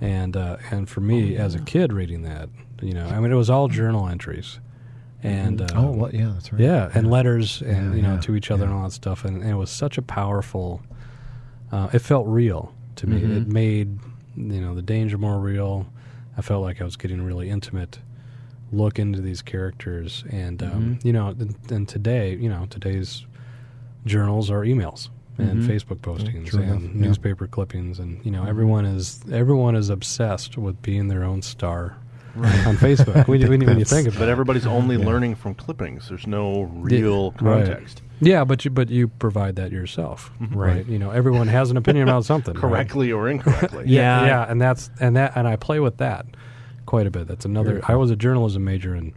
and 0.00 0.36
uh, 0.36 0.56
and 0.70 0.88
for 0.88 1.00
me 1.00 1.36
as 1.36 1.54
a 1.54 1.60
kid 1.60 1.92
reading 1.92 2.22
that, 2.22 2.48
you 2.80 2.94
know, 2.94 3.06
I 3.06 3.20
mean, 3.20 3.32
it 3.32 3.36
was 3.36 3.50
all 3.50 3.68
journal 3.68 4.08
entries, 4.08 4.58
and 5.22 5.60
uh, 5.60 5.66
oh, 5.74 5.90
what? 5.90 6.14
Yeah, 6.14 6.30
that's 6.34 6.52
right. 6.52 6.62
yeah, 6.62 6.90
and 6.94 7.10
letters, 7.10 7.60
and 7.62 7.90
Yeah, 7.90 7.96
you 7.96 8.02
know, 8.02 8.14
yeah, 8.14 8.20
to 8.20 8.36
each 8.36 8.50
other 8.50 8.64
yeah. 8.64 8.70
and 8.70 8.78
all 8.78 8.84
that 8.84 8.92
stuff, 8.92 9.24
and, 9.24 9.42
and 9.42 9.50
it 9.50 9.56
was 9.56 9.70
such 9.70 9.98
a 9.98 10.02
powerful. 10.02 10.82
Uh, 11.72 11.88
it 11.92 12.00
felt 12.00 12.26
real 12.26 12.72
to 12.96 13.06
me. 13.06 13.20
Mhm. 13.20 13.36
It 13.42 13.48
made 13.48 13.98
you 14.36 14.60
know 14.60 14.74
the 14.74 14.82
danger 14.82 15.18
more 15.18 15.38
real. 15.40 15.86
I 16.36 16.42
felt 16.42 16.62
like 16.62 16.80
I 16.80 16.84
was 16.84 16.96
getting 16.96 17.20
a 17.20 17.24
really 17.24 17.50
intimate 17.50 17.98
look 18.72 18.98
into 18.98 19.20
these 19.20 19.42
characters, 19.42 20.24
and 20.30 20.62
um, 20.62 20.70
Mhm. 21.00 21.04
you 21.04 21.12
know, 21.12 21.28
and, 21.28 21.54
and 21.70 21.88
today, 21.88 22.36
you 22.36 22.48
know, 22.48 22.66
today's 22.70 23.26
journals 24.06 24.50
are 24.50 24.62
emails 24.64 25.08
and 25.38 25.62
Mhm. 25.62 25.66
Facebook 25.66 25.98
postings 25.98 26.46
true 26.46 26.62
and 26.62 26.82
yeah. 26.82 27.06
newspaper 27.06 27.46
clippings, 27.46 27.98
and 27.98 28.24
you 28.24 28.30
know, 28.30 28.44
everyone 28.44 28.84
is 28.84 29.20
everyone 29.32 29.74
is 29.74 29.90
obsessed 29.90 30.56
with 30.56 30.80
being 30.82 31.08
their 31.08 31.24
own 31.24 31.42
star 31.42 31.96
on 32.36 32.76
Facebook. 32.76 33.26
when, 33.28 33.40
you, 33.40 33.48
when, 33.48 33.60
you, 33.78 33.84
think 33.84 34.06
about 34.06 34.20
but 34.20 34.28
it. 34.28 34.32
everybody's 34.32 34.66
only 34.66 34.96
Yeah. 34.96 35.06
learning 35.06 35.34
from 35.34 35.54
clippings. 35.54 36.08
There's 36.08 36.26
no 36.26 36.62
real 36.62 37.32
right. 37.40 37.64
context. 37.66 38.02
Yeah, 38.20 38.44
but 38.44 38.64
you 38.64 38.70
but 38.70 38.90
you 38.90 39.08
provide 39.08 39.56
that 39.56 39.72
yourself, 39.72 40.30
Mm-hmm. 40.40 40.56
right? 40.58 40.86
You 40.86 40.98
know, 40.98 41.10
everyone 41.10 41.48
has 41.48 41.70
an 41.70 41.76
opinion 41.76 42.08
about 42.08 42.24
something, 42.32 42.54
right? 42.54 42.60
Correctly 42.60 43.12
or 43.12 43.28
incorrectly. 43.28 43.84
Yeah. 43.88 44.24
yeah, 44.26 44.46
and 44.50 44.60
that's 44.60 44.90
and 45.00 45.16
that 45.16 45.32
and 45.36 45.48
I 45.48 45.56
play 45.56 45.80
with 45.80 45.96
that 45.98 46.26
quite 46.86 47.06
a 47.06 47.10
bit. 47.10 47.26
That's 47.28 47.44
another. 47.44 47.70
Very 47.80 47.82
I 47.88 47.94
was 47.96 48.10
a 48.10 48.16
journalism 48.16 48.64
major 48.64 48.94
in 48.94 49.14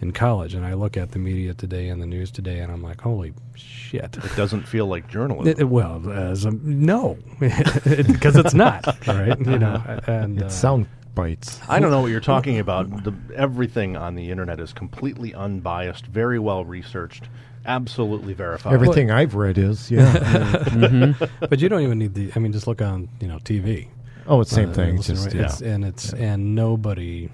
in 0.00 0.12
college, 0.12 0.54
and 0.54 0.66
I 0.66 0.74
look 0.74 0.96
at 0.96 1.12
the 1.12 1.18
media 1.18 1.54
today 1.54 1.88
and 1.88 2.02
the 2.02 2.06
news 2.06 2.30
today, 2.30 2.58
and 2.58 2.70
I'm 2.70 2.82
like, 2.82 3.00
holy 3.00 3.32
shit. 3.54 4.16
It 4.22 4.36
doesn't 4.36 4.62
feel 4.68 4.86
like 4.86 5.08
journalism. 5.08 5.46
It- 5.48 5.60
it- 5.60 5.68
well, 5.68 6.10
as 6.10 6.44
a, 6.44 6.50
no, 6.50 7.16
because 7.40 8.36
it's 8.36 8.54
not 8.54 8.84
right. 9.06 9.38
You 9.38 9.58
know, 9.58 9.80
and 10.06 10.42
uh, 10.42 10.46
It's 10.46 10.54
sound 10.54 10.88
bites. 11.14 11.60
I 11.68 11.78
don't 11.78 11.90
know 11.92 12.00
what 12.00 12.10
you're 12.10 12.20
talking 12.20 12.58
about. 12.58 13.04
The, 13.04 13.14
everything 13.36 13.96
on 13.96 14.16
the 14.16 14.30
internet 14.30 14.58
is 14.60 14.72
completely 14.72 15.32
unbiased, 15.32 16.06
very 16.06 16.40
well 16.40 16.64
researched, 16.64 17.28
absolutely 17.66 18.34
verified. 18.34 18.72
Everything 18.74 19.10
I've 19.10 19.34
read 19.34 19.58
is, 19.58 19.90
yeah. 19.90 21.14
but 21.40 21.60
you 21.60 21.68
don't 21.68 21.82
even 21.82 21.98
need 21.98 22.14
the. 22.14 22.30
I 22.34 22.38
mean, 22.38 22.52
just 22.52 22.66
look 22.66 22.80
on 22.82 23.08
you 23.20 23.28
know 23.28 23.38
TV. 23.38 23.88
oh, 24.26 24.40
it's 24.40 24.50
same 24.50 24.70
Uh, 24.70 24.74
thing. 24.74 24.94
It's 24.98 25.08
listen, 25.08 25.14
just, 25.16 25.26
right? 25.34 25.44
It's- 25.44 25.60
and 25.62 25.84
it's 25.84 26.12
and 26.12 26.54
nobody. 26.54 27.30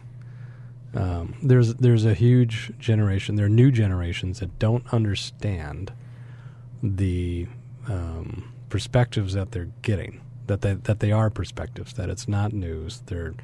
Um, 0.95 1.35
there's 1.43 1.75
there's 1.75 2.05
a 2.05 2.15
huge 2.15 2.73
generation. 2.79 3.37
There 3.37 3.47
are 3.47 3.49
new 3.49 3.71
generations 3.71 4.41
that 4.41 4.59
don't 4.59 4.85
understand 4.93 5.93
the 6.83 7.47
um, 7.89 8.53
perspectives 8.69 9.35
that 9.35 9.53
they're 9.53 9.69
getting. 9.83 10.21
That 10.49 10.63
they 10.63 10.75
that 10.75 10.99
they 11.01 11.13
are 11.13 11.31
perspectives. 11.31 11.93
That 11.93 12.09
it's 12.11 12.27
not 12.27 12.53
news. 12.53 13.03
They're 13.07 13.35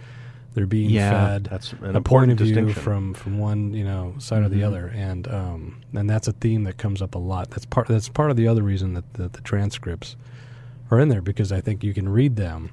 they're 0.57 0.67
being 0.67 0.91
Yeah, 0.91 1.11
fed 1.35 1.45
that's 1.45 1.73
an 1.75 1.95
a 1.95 2.01
point 2.01 2.33
of 2.33 2.39
view 2.39 2.47
distinction. 2.49 2.83
from 2.83 3.15
from 3.15 3.39
one 3.39 3.73
you 3.75 3.85
know 3.85 4.15
side 4.19 4.43
or 4.43 4.49
the 4.49 4.63
Mhm. 4.63 4.67
other, 4.67 4.87
and 4.89 5.29
um, 5.29 5.77
and 5.95 6.11
that's 6.11 6.27
a 6.27 6.33
theme 6.33 6.65
that 6.65 6.79
comes 6.79 7.01
up 7.03 7.15
a 7.15 7.19
lot. 7.19 7.51
That's 7.51 7.67
part 7.67 7.87
that's 7.89 8.09
part 8.09 8.31
of 8.31 8.37
the 8.37 8.49
other 8.49 8.63
reason 8.63 8.95
that 8.95 9.05
the, 9.15 9.29
the 9.29 9.43
transcripts 9.43 10.17
are 10.91 10.99
in 10.99 11.09
there 11.11 11.21
because 11.23 11.53
I 11.53 11.61
think 11.61 11.85
you 11.85 11.93
can 11.95 12.09
read 12.09 12.37
them, 12.37 12.71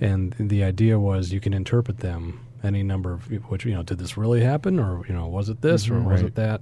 and 0.00 0.34
the 0.38 0.62
idea 0.64 0.98
was 0.98 1.32
you 1.32 1.40
can 1.40 1.54
interpret 1.54 1.98
them 1.98 2.40
any 2.64 2.82
number 2.82 3.12
of 3.12 3.26
which 3.50 3.64
you 3.64 3.72
know 3.74 3.82
did 3.84 3.98
this 3.98 4.16
really 4.16 4.42
happen 4.42 4.78
or 4.80 5.04
you 5.08 5.14
know 5.14 5.26
was 5.28 5.48
it 5.48 5.60
this 5.62 5.88
or 5.88 5.94
Mhm. 5.94 6.04
was 6.04 6.22
Right. 6.22 6.28
it 6.28 6.34
that, 6.34 6.60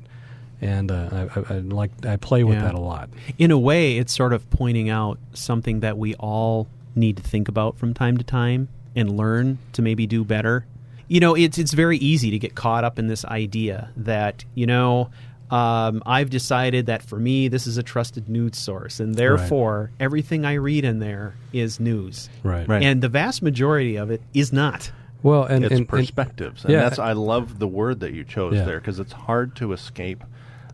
and 0.60 0.90
uh, 0.90 1.08
I, 1.10 1.40
I, 1.40 1.54
I 1.56 1.58
like 1.60 1.90
I 2.06 2.16
play 2.16 2.44
with 2.44 2.56
Yeah. 2.58 2.64
that 2.64 2.74
a 2.74 2.80
lot. 2.80 3.08
in 3.38 3.50
a 3.50 3.58
way, 3.58 3.96
it's 3.98 4.14
sort 4.14 4.34
of 4.34 4.48
pointing 4.50 4.90
out 4.90 5.18
something 5.32 5.80
that 5.80 5.96
we 5.96 6.14
all 6.16 6.66
need 6.94 7.16
to 7.16 7.22
think 7.22 7.48
about 7.48 7.76
from 7.78 7.94
time 7.94 8.16
to 8.18 8.24
time 8.24 8.68
and 8.96 9.16
learn 9.16 9.58
to 9.72 9.82
maybe 9.82 10.06
do 10.06 10.24
better. 10.24 10.66
You 11.08 11.20
know, 11.20 11.34
it's 11.34 11.58
it's 11.58 11.72
very 11.72 11.98
easy 11.98 12.30
to 12.30 12.38
get 12.38 12.54
caught 12.54 12.84
up 12.84 12.98
in 12.98 13.06
this 13.08 13.24
idea 13.24 13.90
that 13.96 14.44
you 14.54 14.66
know. 14.66 15.10
Um, 15.50 16.02
I've 16.06 16.30
decided 16.30 16.86
that 16.86 17.02
for 17.02 17.18
me, 17.18 17.48
this 17.48 17.66
is 17.66 17.76
a 17.76 17.82
trusted 17.82 18.28
news 18.30 18.56
source, 18.58 18.98
and 18.98 19.14
therefore, 19.14 19.90
everything 20.00 20.44
I 20.46 20.54
read 20.54 20.84
in 20.84 20.98
there 21.00 21.34
is 21.52 21.78
news. 21.78 22.30
Right. 22.42 22.66
Right. 22.66 22.82
And 22.82 23.02
the 23.02 23.10
vast 23.10 23.42
majority 23.42 23.96
of 23.96 24.10
it 24.10 24.22
is 24.32 24.52
not. 24.52 24.90
Well, 25.22 25.44
and 25.44 25.62
it's 25.62 25.70
and, 25.72 25.80
and 25.80 25.88
perspectives, 25.88 26.64
and 26.64 26.72
yeah. 26.72 26.80
that's 26.80 26.98
I 26.98 27.12
love 27.12 27.58
the 27.58 27.68
word 27.68 28.00
that 28.00 28.14
you 28.14 28.24
chose 28.24 28.54
Yeah. 28.54 28.64
there 28.64 28.80
because 28.80 28.98
it's 28.98 29.12
hard 29.12 29.54
to 29.56 29.72
escape 29.74 30.24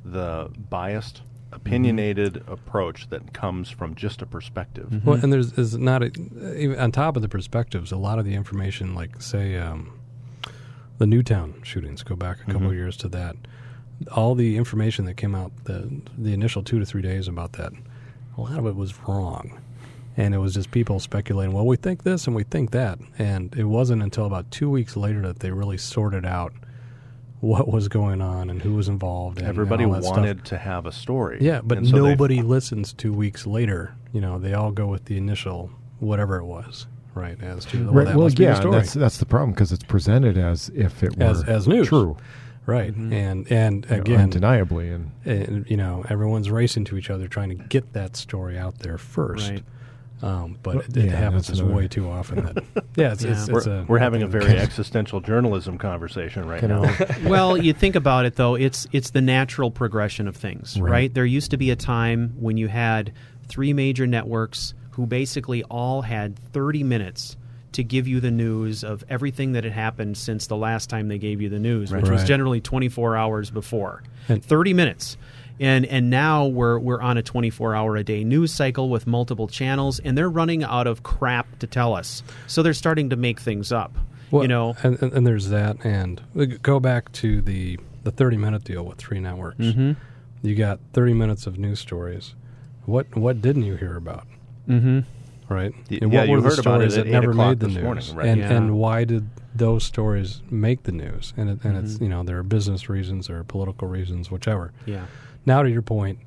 the 0.04 0.50
biased, 0.70 1.22
opinionated 1.52 2.34
Mm-hmm. 2.34 2.52
approach 2.52 3.08
that 3.10 3.32
comes 3.32 3.70
from 3.70 3.94
just 3.94 4.22
a 4.22 4.26
perspective. 4.26 5.04
Well, 5.04 5.18
and 5.22 5.32
there's 5.32 5.52
is 5.58 5.76
not 5.76 6.02
a, 6.02 6.06
even 6.56 6.78
on 6.78 6.92
top 6.92 7.16
of 7.16 7.22
the 7.22 7.28
perspectives, 7.28 7.90
a 7.92 7.96
lot 7.96 8.18
of 8.18 8.24
the 8.24 8.34
information, 8.34 8.94
like 8.94 9.20
say 9.20 9.56
um, 9.56 9.98
the 10.98 11.06
Newtown 11.06 11.54
shootings, 11.62 12.02
go 12.02 12.14
back 12.16 12.38
a 12.42 12.44
couple 12.44 12.60
Mhm. 12.68 12.70
of 12.70 12.74
years 12.74 12.96
to 12.98 13.08
that. 13.08 13.36
all 14.12 14.34
the 14.34 14.56
information 14.56 15.04
that 15.04 15.14
came 15.18 15.34
out 15.34 15.52
the 15.64 16.00
the 16.16 16.32
initial 16.32 16.62
two 16.62 16.78
to 16.78 16.86
three 16.86 17.02
days 17.02 17.28
about 17.28 17.52
that, 17.54 17.72
a 18.38 18.40
lot 18.40 18.58
of 18.58 18.64
it 18.66 18.74
was 18.76 18.94
wrong, 19.06 19.60
and 20.16 20.34
it 20.34 20.38
was 20.38 20.54
just 20.54 20.70
people 20.70 20.98
speculating. 21.00 21.52
Well, 21.54 21.66
we 21.66 21.76
think 21.76 22.02
this 22.04 22.26
and 22.26 22.34
we 22.34 22.44
think 22.44 22.70
that, 22.70 22.98
and 23.18 23.54
it 23.56 23.64
wasn't 23.64 24.02
until 24.02 24.24
about 24.24 24.50
two 24.50 24.70
weeks 24.70 24.96
later 24.96 25.20
that 25.22 25.40
they 25.40 25.50
really 25.50 25.76
sorted 25.76 26.24
out 26.24 26.54
what 27.40 27.68
was 27.68 27.88
going 27.88 28.20
on 28.20 28.50
and 28.50 28.60
who 28.62 28.74
was 28.74 28.88
involved. 28.88 29.38
And 29.38 29.46
Everybody 29.48 29.84
all 29.84 29.92
that 29.92 30.04
stuff. 30.04 30.16
wanted 30.16 30.44
to 30.46 30.58
have 30.58 30.84
a 30.86 30.92
story. 30.92 31.38
Yeah, 31.40 31.60
but 31.64 31.78
And 31.78 31.88
so 31.88 32.02
they- 32.02 32.10
nobody 32.10 32.42
listens 32.42 32.92
two 32.92 33.12
weeks 33.12 33.46
later. 33.46 33.94
You 34.12 34.20
know, 34.20 34.38
they 34.38 34.52
all 34.54 34.72
go 34.72 34.86
with 34.88 35.06
the 35.06 35.16
initial 35.16 35.70
whatever 36.00 36.36
it 36.38 36.44
was, 36.44 36.86
right? 37.14 37.40
As 37.42 37.64
to 37.66 37.84
well, 37.84 37.94
Right, 37.94 38.06
that 38.08 38.16
well, 38.16 38.24
must 38.24 38.36
be 38.36 38.42
yeah, 38.44 38.50
the 38.50 38.56
story. 38.56 38.74
that's 38.76 38.92
that's 38.94 39.18
the 39.18 39.26
problem 39.26 39.52
because 39.52 39.72
it's 39.72 39.84
presented 39.84 40.36
as 40.36 40.70
if 40.74 41.02
it 41.02 41.16
were 41.16 41.24
As- 41.24 41.42
as 41.44 41.66
news. 41.68 41.88
true, 41.88 42.16
right? 42.66 42.94
And 42.94 43.50
and 43.50 43.86
you 43.88 43.96
know, 43.96 44.00
again, 44.02 44.20
undeniably, 44.20 44.90
and 44.90 45.10
uh, 45.26 45.64
you 45.66 45.76
know, 45.76 46.04
everyone's 46.10 46.50
racing 46.50 46.84
to 46.86 46.96
each 46.98 47.08
other 47.10 47.26
trying 47.28 47.48
to 47.50 47.54
get 47.54 47.92
that 47.94 48.16
story 48.16 48.58
out 48.58 48.80
there 48.80 48.98
first. 48.98 49.48
Right. 49.50 49.62
Um, 50.22 50.58
but 50.62 50.74
Well, 50.76 50.84
it, 50.84 50.96
it 50.96 51.04
yeah, 51.06 51.16
happens 51.16 51.46
that's 51.46 51.60
another- 51.60 51.74
way 51.74 51.88
too 51.88 52.08
often. 52.08 52.44
That 52.44 52.64
yeah, 52.96 53.12
it's, 53.12 53.24
it's, 53.24 53.48
Yeah. 53.48 53.56
it's 53.56 53.66
We're, 53.66 53.72
a 53.80 53.84
we're 53.88 53.98
having 53.98 54.22
a 54.22 54.26
very 54.38 54.56
existential 54.58 55.20
journalism 55.20 55.78
conversation 55.78 56.46
right 56.46 56.62
now. 56.62 56.94
well, 57.24 57.56
you 57.56 57.72
think 57.72 57.94
about 57.96 58.26
it 58.26 58.36
though, 58.36 58.54
it's 58.54 58.86
it's 58.92 59.10
the 59.10 59.22
natural 59.22 59.70
progression 59.70 60.28
of 60.28 60.36
things, 60.36 60.78
right. 60.80 60.90
Right. 60.90 61.14
There 61.14 61.24
used 61.24 61.50
to 61.52 61.56
be 61.56 61.70
a 61.70 61.76
time 61.76 62.34
when 62.38 62.56
you 62.56 62.68
had 62.68 63.12
three 63.48 63.72
major 63.72 64.06
networks 64.06 64.74
who 64.92 65.06
basically 65.06 65.62
all 65.64 66.02
had 66.02 66.38
30 66.52 66.82
minutes 66.84 67.36
to 67.72 67.84
give 67.84 68.08
you 68.08 68.18
the 68.20 68.30
news 68.32 68.82
of 68.82 69.04
everything 69.08 69.52
that 69.52 69.62
had 69.64 69.72
happened 69.72 70.18
since 70.18 70.48
the 70.48 70.56
last 70.56 70.90
time 70.90 71.06
they 71.08 71.18
gave 71.18 71.40
you 71.40 71.48
the 71.48 71.58
news, 71.60 71.92
which 71.92 72.08
was 72.08 72.24
generally 72.24 72.60
24 72.60 73.16
hours 73.16 73.50
before. 73.50 74.02
And- 74.28 74.44
30 74.44 74.74
minutes. 74.74 75.16
And 75.60 75.84
and 75.86 76.08
now 76.10 76.46
we're 76.46 76.78
we're 76.78 77.00
on 77.02 77.18
a 77.18 77.22
24 77.22 77.74
hour 77.74 77.96
a 77.96 78.02
day 78.02 78.24
news 78.24 78.52
cycle 78.52 78.88
with 78.88 79.06
multiple 79.06 79.46
channels 79.46 80.00
and 80.00 80.16
they're 80.16 80.30
running 80.30 80.64
out 80.64 80.86
of 80.86 81.02
crap 81.02 81.58
to 81.58 81.66
tell 81.66 81.94
us. 81.94 82.22
So 82.46 82.62
they're 82.62 82.72
starting 82.74 83.10
to 83.10 83.16
make 83.16 83.38
things 83.40 83.70
up. 83.70 83.94
Well, 84.30 84.42
you 84.42 84.48
know, 84.48 84.74
and, 84.82 85.00
and, 85.02 85.12
and 85.12 85.26
there's 85.26 85.48
that, 85.50 85.84
and 85.84 86.20
go 86.62 86.80
back 86.80 87.12
to 87.12 87.42
the 87.42 87.78
the 88.04 88.10
30 88.10 88.36
minute 88.38 88.64
deal 88.64 88.84
with 88.84 88.96
three 88.96 89.20
networks. 89.20 89.58
Mhm. 89.58 89.96
You 90.42 90.54
got 90.54 90.80
30 90.94 91.12
minutes 91.14 91.46
of 91.46 91.58
news 91.58 91.78
stories. 91.80 92.34
What 92.86 93.14
what 93.14 93.42
didn't 93.42 93.64
you 93.64 93.76
hear 93.76 93.96
about? 93.96 94.26
Mhm. 94.68 95.04
Right? 95.50 95.72
And 95.90 96.12
yeah, 96.12 96.20
what 96.20 96.28
you 96.28 96.34
were 96.36 96.40
the 96.42 96.48
heard 96.48 96.58
about 96.60 96.62
stories 96.80 96.96
it 96.96 97.00
at 97.00 97.04
that 97.06 97.08
8 97.10 97.12
never 97.12 97.30
o'clock 97.32 97.48
made 97.48 97.60
the 97.60 97.66
this 97.66 97.74
news? 97.74 97.84
morning, 97.84 98.14
right. 98.14 98.26
And 98.28 98.40
Yeah. 98.40 98.52
and 98.52 98.76
why 98.78 99.04
did 99.04 99.28
those 99.54 99.84
stories 99.84 100.42
make 100.48 100.84
the 100.84 100.92
news? 100.92 101.34
And 101.36 101.50
it, 101.50 101.58
and 101.64 101.74
Mm-hmm. 101.74 101.84
it's 101.84 102.00
you 102.00 102.08
know 102.08 102.22
there 102.22 102.38
are 102.38 102.42
business 102.44 102.88
reasons, 102.88 103.26
there 103.26 103.38
are 103.38 103.44
political 103.44 103.88
reasons, 103.88 104.30
whichever. 104.30 104.72
yeah. 104.86 105.06
Now 105.46 105.62
to 105.62 105.70
your 105.70 105.82
point, 105.82 106.18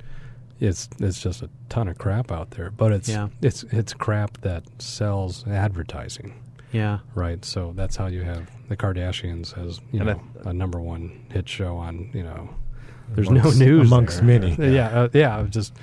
it's 0.60 0.90
it's 1.00 1.22
just 1.22 1.42
a 1.42 1.50
ton 1.70 1.88
of 1.88 1.98
crap 1.98 2.32
out 2.32 2.52
there, 2.52 2.72
but 2.72 2.92
it's 2.92 3.10
Yeah. 3.10 3.28
it's 3.42 3.64
it's 3.72 3.94
crap 3.94 4.38
that 4.42 4.64
sells 4.82 5.46
advertising, 5.48 6.34
Yeah. 6.72 7.00
right? 7.16 7.44
So 7.44 7.74
that's 7.76 7.96
how 7.96 8.08
you 8.08 8.24
have 8.24 8.50
the 8.70 8.78
Kardashians 8.78 9.58
as 9.58 9.80
you 9.92 10.00
And 10.02 10.10
know 10.10 10.22
a 10.46 10.54
number 10.54 10.80
one 10.80 11.12
hit 11.32 11.48
show 11.50 11.78
on 11.78 12.10
you 12.14 12.24
know. 12.24 12.50
There's 13.10 13.28
Amongst- 13.28 13.60
no 13.60 13.66
news 13.66 13.88
amongst 13.92 14.18
there. 14.18 14.40
many. 14.40 14.74
Yeah, 14.76 14.88
uh, 14.88 15.10
yeah. 15.14 15.46
Just 15.50 15.74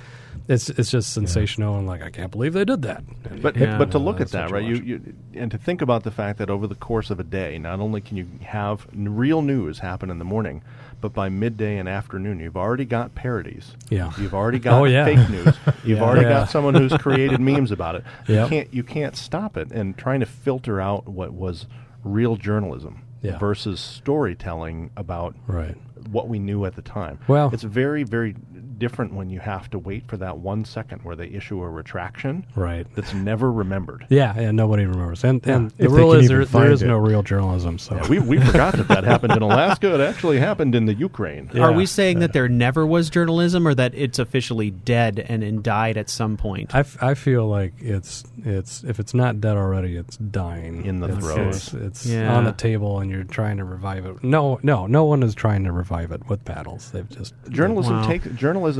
it's 0.47 0.69
it's 0.71 0.89
just 0.89 1.13
sensational 1.13 1.77
and 1.77 1.85
like 1.87 2.01
I 2.01 2.09
can't 2.09 2.31
believe 2.31 2.53
they 2.53 2.65
did 2.65 2.81
that. 2.81 3.03
And, 3.29 3.41
But 3.41 3.55
Yeah. 3.55 3.77
but 3.77 3.91
to 3.91 3.97
uh, 3.97 4.01
look 4.01 4.19
at 4.19 4.29
that, 4.31 4.49
right? 4.51 4.63
You, 4.63 4.75
you 4.75 5.13
and 5.35 5.51
to 5.51 5.57
think 5.57 5.81
about 5.81 6.03
the 6.03 6.11
fact 6.11 6.39
that 6.39 6.49
over 6.49 6.65
the 6.67 6.75
course 6.75 7.09
of 7.11 7.19
a 7.19 7.23
day, 7.23 7.57
not 7.59 7.79
only 7.79 8.01
can 8.01 8.17
you 8.17 8.27
have 8.41 8.87
real 8.93 9.41
news 9.43 9.79
happen 9.79 10.09
in 10.09 10.17
the 10.17 10.25
morning, 10.25 10.63
but 11.01 11.13
by 11.13 11.27
midday 11.29 11.77
and 11.77 11.89
afternoon, 11.89 12.39
you've 12.39 12.55
already 12.55 12.85
got 12.85 13.13
parodies. 13.15 13.75
Yeah. 13.89 14.11
You've 14.17 14.33
already 14.35 14.59
got 14.67 14.79
Oh, 14.79 14.83
yeah. 14.85 15.05
fake 15.05 15.29
news. 15.29 15.45
You've 15.83 15.97
Yeah. 15.97 16.03
already 16.03 16.21
Yeah. 16.21 16.29
got 16.29 16.49
someone 16.49 16.75
who's 16.75 16.93
created 16.93 17.39
memes 17.41 17.71
about 17.71 17.95
it. 17.95 18.03
You 18.27 18.45
can't 18.47 18.73
you 18.73 18.83
can't 18.83 19.15
stop 19.17 19.57
it. 19.57 19.71
And 19.71 19.97
trying 19.97 20.19
to 20.21 20.25
filter 20.25 20.79
out 20.79 21.07
what 21.07 21.33
was 21.33 21.65
real 22.03 22.35
journalism 22.37 23.01
versus 23.23 23.79
storytelling 23.79 24.91
about 24.97 25.35
right. 25.47 25.75
what 26.09 26.27
we 26.27 26.37
knew 26.39 26.65
at 26.65 26.75
the 26.75 26.81
time. 26.81 27.19
Well- 27.27 27.49
it's 27.53 27.63
very 27.63 28.03
very 28.03 28.35
different 28.81 29.13
when 29.13 29.29
you 29.29 29.39
have 29.39 29.69
to 29.69 29.79
wait 29.79 30.07
for 30.07 30.17
that 30.17 30.39
one 30.39 30.65
second 30.65 30.99
where 31.03 31.15
they 31.15 31.27
issue 31.27 31.61
a 31.61 31.69
retraction 31.69 32.45
Right. 32.55 32.85
that's 32.95 33.13
never 33.13 33.51
remembered. 33.51 34.05
Yeah, 34.09 34.33
and 34.35 34.57
nobody 34.57 34.85
remembers. 34.85 35.23
And 35.23 35.45
and 35.47 35.67
if 35.71 35.77
the 35.77 35.83
they 35.87 35.93
rule 36.01 36.13
is 36.13 36.25
even 36.25 36.27
there, 36.29 36.37
there 36.39 36.45
find 36.47 36.73
is 36.73 36.81
it. 36.81 36.87
no 36.87 36.97
real 36.97 37.21
journalism. 37.23 37.77
So 37.77 37.95
Yeah, 37.95 38.07
we, 38.09 38.19
we 38.19 38.39
forgot 38.49 38.75
that 38.75 38.87
that 38.89 39.03
happened 39.05 39.33
in 39.37 39.41
Alaska. 39.43 39.93
It 39.93 40.01
actually 40.01 40.39
happened 40.39 40.73
in 40.75 40.85
the 40.87 40.93
Ukraine. 40.95 41.49
Yeah. 41.53 41.61
Are 41.61 41.71
we 41.71 41.85
saying 41.85 42.19
that 42.19 42.33
there 42.33 42.49
never 42.49 42.85
was 42.85 43.09
journalism, 43.11 43.67
or 43.67 43.75
that 43.75 43.93
it's 43.95 44.17
officially 44.19 44.71
dead 44.71 45.23
and, 45.29 45.43
and 45.43 45.61
died 45.63 45.95
at 45.97 46.09
some 46.09 46.35
point? 46.35 46.73
I, 46.73 46.79
f- 46.79 46.97
I 47.03 47.13
feel 47.13 47.47
like 47.47 47.73
it's 47.79 48.23
it's 48.43 48.83
if 48.83 48.99
it's 48.99 49.13
not 49.13 49.39
dead 49.39 49.57
already, 49.57 49.95
it's 49.95 50.17
dying 50.17 50.85
In 50.85 50.99
the 50.99 51.09
it's, 51.09 51.17
throes. 51.25 51.55
It's, 51.55 51.73
it's 51.75 52.05
Yeah. 52.07 52.35
on 52.35 52.45
the 52.45 52.51
table, 52.53 52.99
and 52.99 53.11
you're 53.11 53.23
trying 53.25 53.57
to 53.57 53.63
revive 53.63 54.05
it. 54.07 54.23
No, 54.23 54.59
no, 54.63 54.87
no 54.87 55.03
one 55.05 55.21
is 55.21 55.35
trying 55.35 55.63
to 55.65 55.71
revive 55.71 56.11
it 56.11 56.27
with 56.27 56.43
battles. 56.45 56.89
They've 56.91 57.07
just 57.09 57.35
Journalism 57.49 57.91
Wow. 58.01 58.07
takes 58.07 58.25
journalism 58.37 58.70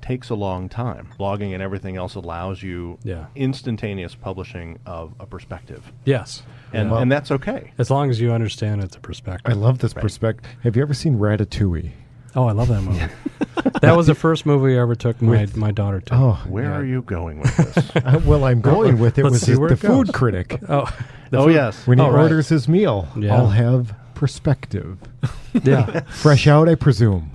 takes 0.00 0.30
a 0.30 0.34
long 0.34 0.68
time. 0.68 1.08
Blogging 1.18 1.52
and 1.54 1.62
everything 1.62 1.96
else 1.96 2.14
allows 2.16 2.60
you 2.62 2.98
Yeah. 3.04 3.26
instantaneous 3.36 4.14
publishing 4.16 4.78
of 4.84 5.14
a 5.20 5.26
perspective, 5.26 5.92
yes, 6.04 6.42
and 6.72 6.90
Yeah. 6.90 6.98
and 7.00 7.12
that's 7.12 7.30
okay. 7.30 7.70
as 7.78 7.88
long 7.90 8.10
as 8.10 8.20
you 8.20 8.32
understand 8.32 8.82
it's 8.82 8.96
a 8.96 9.00
perspective. 9.00 9.50
I 9.52 9.54
love 9.54 9.78
this 9.78 9.94
Right. 9.94 10.02
perspective. 10.02 10.50
Have 10.64 10.74
you 10.76 10.82
ever 10.82 10.94
seen 10.94 11.18
Ratatouille? 11.18 11.90
oh, 12.34 12.46
I 12.48 12.52
love 12.52 12.68
that 12.68 12.80
movie. 12.82 13.04
that 13.82 13.94
was 13.96 14.06
the 14.08 14.14
first 14.14 14.44
movie 14.46 14.76
I 14.76 14.80
ever 14.82 14.94
took 14.96 15.20
my 15.22 15.30
With- 15.42 15.56
my 15.56 15.70
daughter 15.70 16.00
to. 16.00 16.14
Oh, 16.14 16.38
Where 16.48 16.64
yeah. 16.64 16.76
are 16.78 16.84
you 16.84 17.02
going 17.02 17.40
with 17.40 17.56
this? 17.56 17.90
Uh, 18.04 18.20
well, 18.26 18.44
I'm 18.44 18.60
going 18.60 18.98
with 18.98 19.18
it. 19.18 19.22
Let's 19.22 19.46
Was 19.46 19.58
the, 19.58 19.66
the 19.66 19.72
it 19.74 19.76
food 19.76 20.12
critic 20.12 20.58
oh, 20.68 20.86
the 21.30 21.38
oh 21.38 21.44
food- 21.44 21.54
yes, 21.54 21.86
when 21.86 21.98
he 21.98 22.04
Oh, 22.04 22.10
right. 22.10 22.22
orders 22.22 22.48
his 22.48 22.66
meal? 22.68 23.06
Yeah. 23.16 23.36
I'll 23.36 23.50
have 23.50 23.94
perspective. 24.22 24.98
yeah. 25.64 26.00
Fresh 26.02 26.46
out, 26.46 26.68
I 26.68 26.76
presume. 26.76 27.28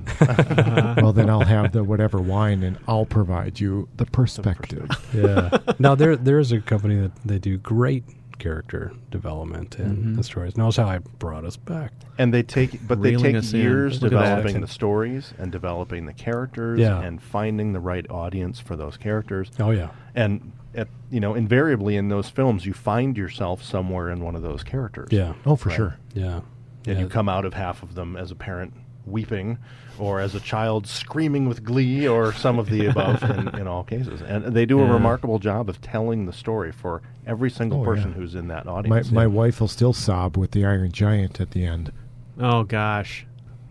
well, 1.01 1.11
then 1.11 1.29
I'll 1.29 1.41
have 1.43 1.73
the 1.73 1.83
whatever 1.83 2.17
wine, 2.21 2.63
and 2.63 2.77
I'll 2.88 3.05
provide 3.05 3.59
you 3.59 3.89
the 3.97 4.05
perspective. 4.05 4.89
yeah. 5.13 5.49
Now 5.79 5.95
there 5.95 6.15
there 6.15 6.39
is 6.39 6.51
a 6.53 6.61
company 6.61 6.95
that 6.99 7.11
they 7.25 7.39
do 7.39 7.57
great 7.57 8.05
character 8.39 8.93
development 9.11 9.77
and, 9.79 9.97
Mm-hmm. 9.97 10.13
and 10.15 10.25
stories. 10.25 10.55
Knows 10.55 10.77
how 10.77 10.85
I 10.88 10.99
brought 11.19 11.43
us 11.43 11.57
back. 11.57 11.91
and 12.17 12.33
they 12.33 12.41
take 12.43 12.71
but 12.88 13.01
they 13.01 13.11
Reeling 13.17 13.41
take 13.41 13.51
years 13.53 14.01
Look 14.01 14.13
at 14.13 14.15
that. 14.19 14.23
developing 14.35 14.61
the 14.61 14.67
stories 14.67 15.33
and 15.38 15.51
developing 15.51 16.05
the 16.05 16.13
characters 16.13 16.79
Yeah. 16.79 17.01
and 17.01 17.21
finding 17.21 17.73
the 17.73 17.79
right 17.81 18.09
audience 18.09 18.59
for 18.61 18.75
those 18.77 18.95
characters. 18.95 19.51
Oh 19.59 19.71
yeah. 19.71 19.89
And 20.15 20.53
at, 20.73 20.88
you 21.09 21.19
know, 21.19 21.33
invariably 21.33 21.95
in 21.97 22.07
those 22.09 22.29
films, 22.29 22.65
you 22.65 22.73
find 22.73 23.17
yourself 23.17 23.63
somewhere 23.63 24.09
in 24.11 24.19
one 24.23 24.35
of 24.35 24.43
those 24.43 24.63
characters. 24.63 25.09
Yeah. 25.11 25.33
Oh, 25.45 25.55
for 25.55 25.69
Right. 25.69 25.75
sure. 25.75 25.97
Yeah. 26.13 26.41
And 26.88 26.97
yeah. 26.97 27.03
you 27.03 27.09
come 27.09 27.30
out 27.30 27.45
of 27.45 27.53
half 27.53 27.84
of 27.84 27.95
them 27.95 28.15
as 28.15 28.31
a 28.31 28.35
parent 28.35 28.73
weeping 29.05 29.57
or 29.99 30.19
as 30.19 30.35
a 30.35 30.39
child 30.39 30.85
screaming 30.85 31.47
with 31.47 31.64
glee 31.64 32.07
or 32.07 32.34
some 32.34 32.59
of 32.59 32.69
the 32.69 32.85
above 32.88 33.23
in, 33.23 33.47
in 33.59 33.68
all 33.68 33.84
cases 33.84 34.22
and 34.22 34.43
they 34.53 34.65
do 34.65 34.80
a 34.81 34.85
Yeah. 34.85 34.91
remarkable 34.93 35.39
job 35.39 35.69
of 35.69 35.80
telling 35.81 36.26
the 36.26 36.34
story 36.34 36.72
for 36.72 37.01
every 37.26 37.49
single 37.49 37.81
Oh, 37.81 37.85
person 37.85 38.09
yeah. 38.11 38.15
who's 38.18 38.35
in 38.35 38.47
that 38.49 38.65
My 38.65 38.72
audience 38.73 39.11
my 39.11 39.26
wife 39.27 39.61
will 39.61 39.69
still 39.69 39.93
sob 39.93 40.35
with 40.38 40.51
the 40.51 40.65
Iron 40.65 40.91
Giant 40.91 41.39
at 41.39 41.51
the 41.51 41.65
end. 41.65 41.91
oh 42.39 42.64
gosh, 42.64 43.26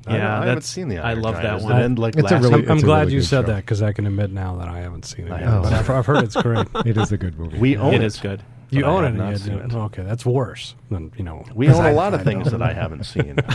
I 0.07 0.17
yeah, 0.17 0.41
I, 0.41 0.47
haven't 0.47 0.63
seen 0.63 0.89
the 0.89 0.99
I 0.99 1.13
love 1.15 1.35
Giant. 1.35 1.61
that 1.63 1.69
one. 1.69 1.83
end 1.83 1.99
like 1.99 2.15
It's 2.17 2.31
a 2.31 2.35
last 2.35 2.43
really- 2.45 2.61
year? 2.63 2.71
I'm 2.71 2.77
It's 2.77 2.83
a 2.83 2.87
glad 2.87 3.01
really 3.03 3.15
you 3.15 3.21
said 3.23 3.43
show. 3.47 3.53
that 3.53 3.57
because 3.57 3.83
I 3.83 3.93
can 3.93 4.07
admit 4.07 4.31
now 4.33 4.57
that 4.57 4.69
I 4.69 4.79
haven't 4.81 5.05
seen 5.05 5.27
it 5.27 5.33
I 5.33 5.41
yet. 5.41 5.49
haven't 5.49 5.63
But 5.65 5.73
I've, 5.75 5.91
I've 5.91 6.07
heard 6.07 6.25
it's 6.25 6.37
great. 6.37 6.67
It 6.87 6.97
is 6.97 7.13
a 7.13 7.19
good 7.19 7.39
movie. 7.39 7.59
we 7.59 7.77
own 7.77 7.93
It 7.93 8.01
it 8.01 8.05
is 8.05 8.19
good. 8.19 8.43
You 8.71 8.85
own 8.85 9.05
it. 9.05 9.13
not 9.13 9.29
and 9.33 9.41
seen 9.41 9.53
you- 9.55 9.59
it. 9.61 9.73
Okay, 9.75 10.03
that's 10.03 10.27
worse 10.27 10.75
than 10.91 11.13
you 11.17 11.25
know. 11.25 11.45
we 11.55 11.69
own 11.69 11.85
a 11.87 11.93
lot 11.93 12.15
of 12.15 12.23
things 12.23 12.51
that 12.51 12.61
i 12.63 12.73
haven't 12.73 13.05
seen 13.15 13.37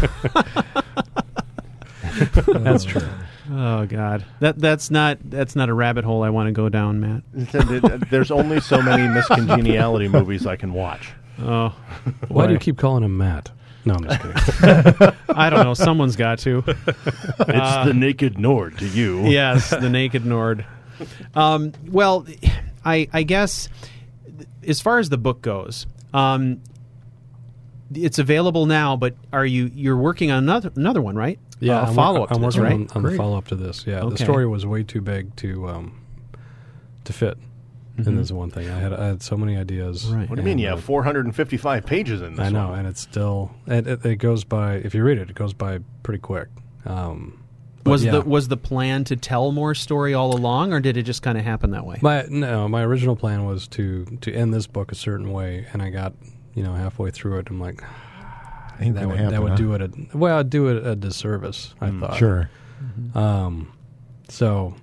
That's 2.47 2.83
true. 2.83 3.07
Oh 3.51 3.85
God, 3.85 4.25
that 4.39 4.57
that's 4.59 4.91
not 4.91 5.17
that's 5.23 5.55
not 5.55 5.69
a 5.69 5.73
rabbit 5.73 6.03
hole 6.03 6.23
I 6.23 6.29
want 6.29 6.47
to 6.47 6.51
go 6.51 6.69
down, 6.69 6.99
Matt. 6.99 8.09
there's 8.09 8.31
only 8.31 8.59
so 8.59 8.81
many 8.81 9.07
Miss 9.07 9.27
Congeniality 9.27 10.07
movies 10.07 10.45
i 10.45 10.55
can 10.55 10.73
watch 10.73 11.11
Oh, 11.39 11.69
Why 12.27 12.47
do 12.47 12.53
you 12.53 12.59
keep 12.59 12.77
calling 12.77 13.03
him 13.03 13.17
Matt? 13.17 13.49
No, 13.85 13.95
I'm 13.95 14.03
just 14.03 14.21
kidding. 14.21 15.13
I 15.35 15.49
don't 15.49 15.63
know. 15.63 15.73
Someone's 15.73 16.15
got 16.15 16.37
to. 16.39 16.63
it's 16.67 17.85
the 17.87 17.93
naked 17.95 18.37
nord 18.37 18.77
to 18.77 18.85
you 18.87 19.21
yes, 19.27 19.71
the 19.71 19.89
naked 19.89 20.23
Nord. 20.25 20.65
Um, 21.33 21.73
well, 21.89 22.27
I 22.85 23.07
I 23.11 23.23
guess 23.23 23.69
as 24.67 24.81
far 24.81 24.99
as 24.99 25.09
the 25.09 25.17
book 25.17 25.41
goes, 25.41 25.85
um, 26.13 26.61
it's 27.93 28.19
available 28.19 28.65
now. 28.65 28.95
But 28.95 29.15
are 29.33 29.45
you 29.45 29.71
you're 29.73 29.97
working 29.97 30.31
on 30.31 30.43
another 30.43 30.71
another 30.75 31.01
one, 31.01 31.15
right? 31.15 31.39
Yeah, 31.59 31.81
uh, 31.81 31.87
I'm, 31.87 31.93
follow 31.95 32.23
up 32.23 32.31
I'm 32.31 32.39
to 32.39 32.45
this, 32.47 32.57
working 32.57 32.81
right? 32.81 32.95
on, 32.95 33.05
on 33.05 33.11
the 33.11 33.17
follow 33.17 33.37
up 33.37 33.47
to 33.49 33.55
this. 33.55 33.85
Yeah, 33.85 33.99
Okay. 34.01 34.09
the 34.15 34.17
story 34.23 34.47
was 34.47 34.65
way 34.65 34.83
too 34.83 35.01
big 35.01 35.35
to 35.37 35.67
um, 35.67 36.01
to 37.03 37.13
fit. 37.13 37.37
And 37.97 38.17
this 38.17 38.27
is 38.27 38.33
one 38.33 38.49
thing 38.49 38.67
I 38.67 38.79
had. 38.79 38.93
I 38.93 39.05
had 39.07 39.21
so 39.21 39.37
many 39.37 39.55
ideas. 39.55 40.05
Mm-hmm. 40.05 40.15
Right. 40.15 40.29
what 40.29 40.37
do 40.37 40.41
you 40.41 40.45
mean 40.45 40.57
you 40.57 40.67
uh, 40.69 40.75
have 40.75 40.83
455 40.83 41.85
pages 41.85 42.21
in 42.23 42.35
this 42.35 42.47
I 42.47 42.49
know, 42.49 42.69
one? 42.69 42.79
and 42.79 42.87
it's 42.87 43.01
still 43.01 43.51
it, 43.67 43.85
it, 43.85 44.03
it 44.05 44.15
goes 44.15 44.43
by. 44.43 44.75
If 44.75 44.95
you 44.95 45.03
read 45.03 45.19
it, 45.19 45.29
it 45.29 45.35
goes 45.35 45.53
by 45.53 45.79
pretty 46.01 46.19
quick. 46.19 46.47
Um, 46.85 47.40
But 47.83 47.91
was 47.91 48.05
yeah. 48.05 48.11
the 48.11 48.21
was 48.21 48.47
the 48.47 48.57
plan 48.57 49.03
to 49.05 49.15
tell 49.15 49.51
more 49.51 49.73
story 49.73 50.13
all 50.13 50.35
along, 50.35 50.73
or 50.73 50.79
did 50.79 50.97
it 50.97 51.03
just 51.03 51.21
kind 51.21 51.37
of 51.37 51.43
happen 51.43 51.71
that 51.71 51.85
way? 51.85 51.97
My 52.01 52.25
no, 52.29 52.67
my 52.67 52.83
original 52.83 53.15
plan 53.15 53.45
was 53.45 53.67
to 53.69 54.05
to 54.21 54.33
end 54.33 54.53
this 54.53 54.67
book 54.67 54.91
a 54.91 54.95
certain 54.95 55.31
way, 55.31 55.67
and 55.73 55.81
I 55.81 55.89
got 55.89 56.13
you 56.53 56.63
know 56.63 56.73
halfway 56.73 57.11
through 57.11 57.39
it. 57.39 57.49
I'm 57.49 57.59
like, 57.59 57.83
Ain't 58.79 58.95
that 58.95 59.07
would 59.07 59.17
happen, 59.17 59.33
that 59.33 59.41
would 59.41 59.51
huh? 59.51 59.57
do 59.57 59.73
it 59.73 59.81
a 59.81 60.17
well, 60.17 60.39
I'd 60.39 60.49
do 60.49 60.67
it 60.67 60.85
a 60.85 60.95
disservice. 60.95 61.73
I 61.81 61.91
thought 61.91 62.17
Sure. 62.17 62.49
Um, 63.13 63.71
so 64.29 64.75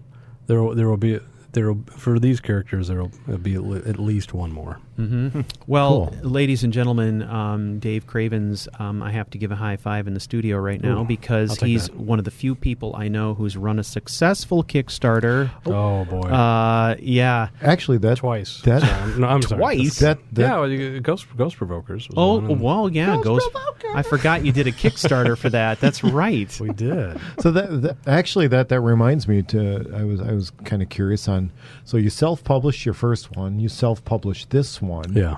there 0.46 0.74
there 0.74 0.88
will 0.88 0.96
be 0.96 1.20
there 1.52 1.72
will, 1.72 1.82
for 1.96 2.18
these 2.18 2.40
characters 2.40 2.88
there 2.88 3.02
will 3.02 3.38
be 3.38 3.54
at 3.54 3.98
least 3.98 4.34
one 4.34 4.52
more. 4.52 4.78
hmm 4.96 5.28
Well, 5.66 6.08
Cool. 6.20 6.30
ladies 6.30 6.64
and 6.64 6.72
gentlemen, 6.72 7.22
um, 7.22 7.78
Dave 7.78 8.06
Cravens, 8.06 8.68
um, 8.78 9.02
I 9.02 9.12
have 9.12 9.28
to 9.30 9.38
give 9.38 9.50
a 9.52 9.56
high 9.56 9.76
five 9.76 10.06
in 10.06 10.14
the 10.14 10.20
studio 10.20 10.56
right 10.58 10.82
now 10.82 11.02
Ooh, 11.02 11.04
because 11.04 11.58
he's 11.60 11.88
that. 11.88 11.96
one 11.96 12.18
of 12.18 12.24
the 12.24 12.30
few 12.30 12.54
people 12.54 12.94
I 12.96 13.08
know 13.08 13.34
who's 13.34 13.56
run 13.56 13.78
a 13.78 13.84
successful 13.84 14.64
Kickstarter. 14.64 15.50
Oh, 15.66 16.04
boy, 16.06 16.28
Uh, 16.28 16.96
yeah. 17.00 17.48
Actually, 17.62 17.98
that 17.98 18.18
twice. 18.18 18.60
that- 18.62 18.82
So 18.82 18.88
I'm- 18.92 19.20
no, 19.20 19.26
I'm 19.28 19.42
sorry. 19.42 19.58
Twice? 19.60 19.98
that, 20.00 20.18
that 20.32 20.42
yeah, 20.42 20.58
well, 20.58 20.68
you- 20.70 21.00
Ghost 21.00 21.26
Ghost 21.36 21.56
Provokers. 21.56 22.08
Was 22.08 22.14
Oh, 22.16 22.40
one, 22.40 22.60
well, 22.60 22.88
yeah. 22.90 23.18
Ghost. 23.22 23.48
I 23.94 24.02
forgot 24.02 24.44
you 24.44 24.52
did 24.52 24.66
a 24.66 24.72
Kickstarter 24.72 25.36
for 25.36 25.48
that. 25.50 25.80
That's 25.80 26.02
right. 26.04 26.54
we 26.60 26.70
did. 26.72 27.18
so 27.40 27.50
that, 27.52 27.82
that 27.82 27.96
actually 28.06 28.48
that 28.48 28.68
that 28.68 28.80
reminds 28.80 29.26
me 29.28 29.42
to 29.44 29.90
I 29.96 30.04
was 30.04 30.20
I 30.20 30.32
was 30.32 30.50
kind 30.64 30.82
of 30.82 30.88
curious 30.88 31.28
on 31.28 31.37
so 31.84 31.96
you 31.96 32.10
self-published 32.10 32.84
your 32.86 32.94
first 32.94 33.24
one 33.36 33.58
you 33.58 33.68
self-published 33.68 34.50
this 34.50 34.80
one 34.82 35.12
Yeah. 35.14 35.36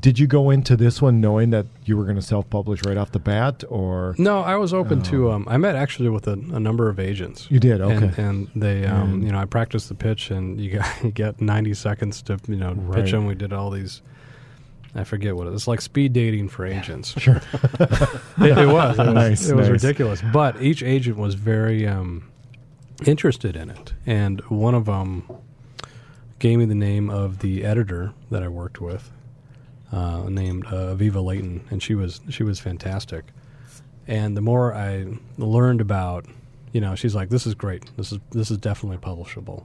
did 0.00 0.18
you 0.18 0.26
go 0.26 0.50
into 0.50 0.74
this 0.76 1.02
one 1.02 1.20
knowing 1.20 1.50
that 1.50 1.66
you 1.84 1.96
were 1.98 2.04
going 2.04 2.16
to 2.16 2.28
self-publish 2.34 2.80
right 2.86 2.96
off 2.96 3.10
the 3.12 3.18
bat 3.32 3.62
or 3.68 4.14
No, 4.18 4.40
I 4.40 4.56
was 4.56 4.72
open 4.72 5.02
to. 5.10 5.30
Um, 5.32 5.44
I 5.48 5.56
met 5.58 5.74
actually 5.76 6.08
with 6.08 6.26
a, 6.26 6.32
a 6.32 6.60
number 6.68 6.88
of 6.88 6.98
agents. 6.98 7.46
you 7.50 7.60
did 7.60 7.80
okay 7.80 8.10
And, 8.16 8.18
and 8.18 8.48
they, 8.64 8.86
um, 8.86 9.14
And- 9.14 9.24
you 9.24 9.30
know, 9.32 9.38
I 9.38 9.44
practiced 9.44 9.88
the 9.88 9.94
pitch, 9.94 10.30
and 10.30 10.58
you 10.60 10.68
got 10.78 10.86
you 11.04 11.10
get 11.10 11.40
ninety 11.40 11.74
seconds 11.74 12.22
to, 12.22 12.38
you 12.48 12.56
know, 12.56 12.72
Right. 12.74 13.02
pitch 13.02 13.10
them. 13.12 13.26
We 13.26 13.34
did 13.34 13.52
all 13.52 13.70
these. 13.70 14.00
I 14.94 15.04
forget 15.04 15.34
what 15.36 15.46
it 15.46 15.50
is. 15.50 15.54
It's 15.62 15.68
like 15.68 15.80
speed 15.80 16.12
dating 16.12 16.48
for 16.50 16.66
agents. 16.66 17.14
sure 17.18 17.36
it, 17.36 17.42
it 17.80 18.68
was. 18.68 18.98
It 18.98 19.06
was, 19.06 19.14
Nice, 19.14 19.48
it 19.48 19.56
was 19.56 19.68
nice. 19.68 19.82
ridiculous. 19.82 20.22
But 20.32 20.60
each 20.62 20.82
agent 20.82 21.16
was 21.16 21.34
very 21.34 21.86
um, 21.86 22.24
interested 23.08 23.56
in 23.56 23.70
it, 23.70 23.92
and 24.06 24.40
one 24.42 24.74
of 24.74 24.84
them 24.86 25.24
gave 26.38 26.58
me 26.58 26.64
the 26.64 26.74
name 26.74 27.08
of 27.10 27.38
the 27.40 27.64
editor 27.64 28.12
that 28.30 28.42
I 28.42 28.48
worked 28.48 28.80
with, 28.80 29.10
uh, 29.92 30.24
named 30.28 30.66
uh, 30.66 30.94
Aviva 30.96 31.22
Layton, 31.24 31.64
and 31.70 31.82
she 31.82 31.94
was 31.94 32.20
she 32.30 32.42
was 32.42 32.58
fantastic. 32.60 33.24
And 34.08 34.36
the 34.36 34.40
more 34.40 34.74
I 34.74 35.06
learned 35.38 35.80
about, 35.80 36.26
you 36.72 36.80
know, 36.80 36.94
she's 36.94 37.14
like, 37.14 37.28
"This 37.28 37.46
is 37.46 37.54
great. 37.54 37.90
This 37.96 38.12
is 38.12 38.18
this 38.30 38.50
is 38.50 38.58
definitely 38.58 38.98
publishable. 38.98 39.64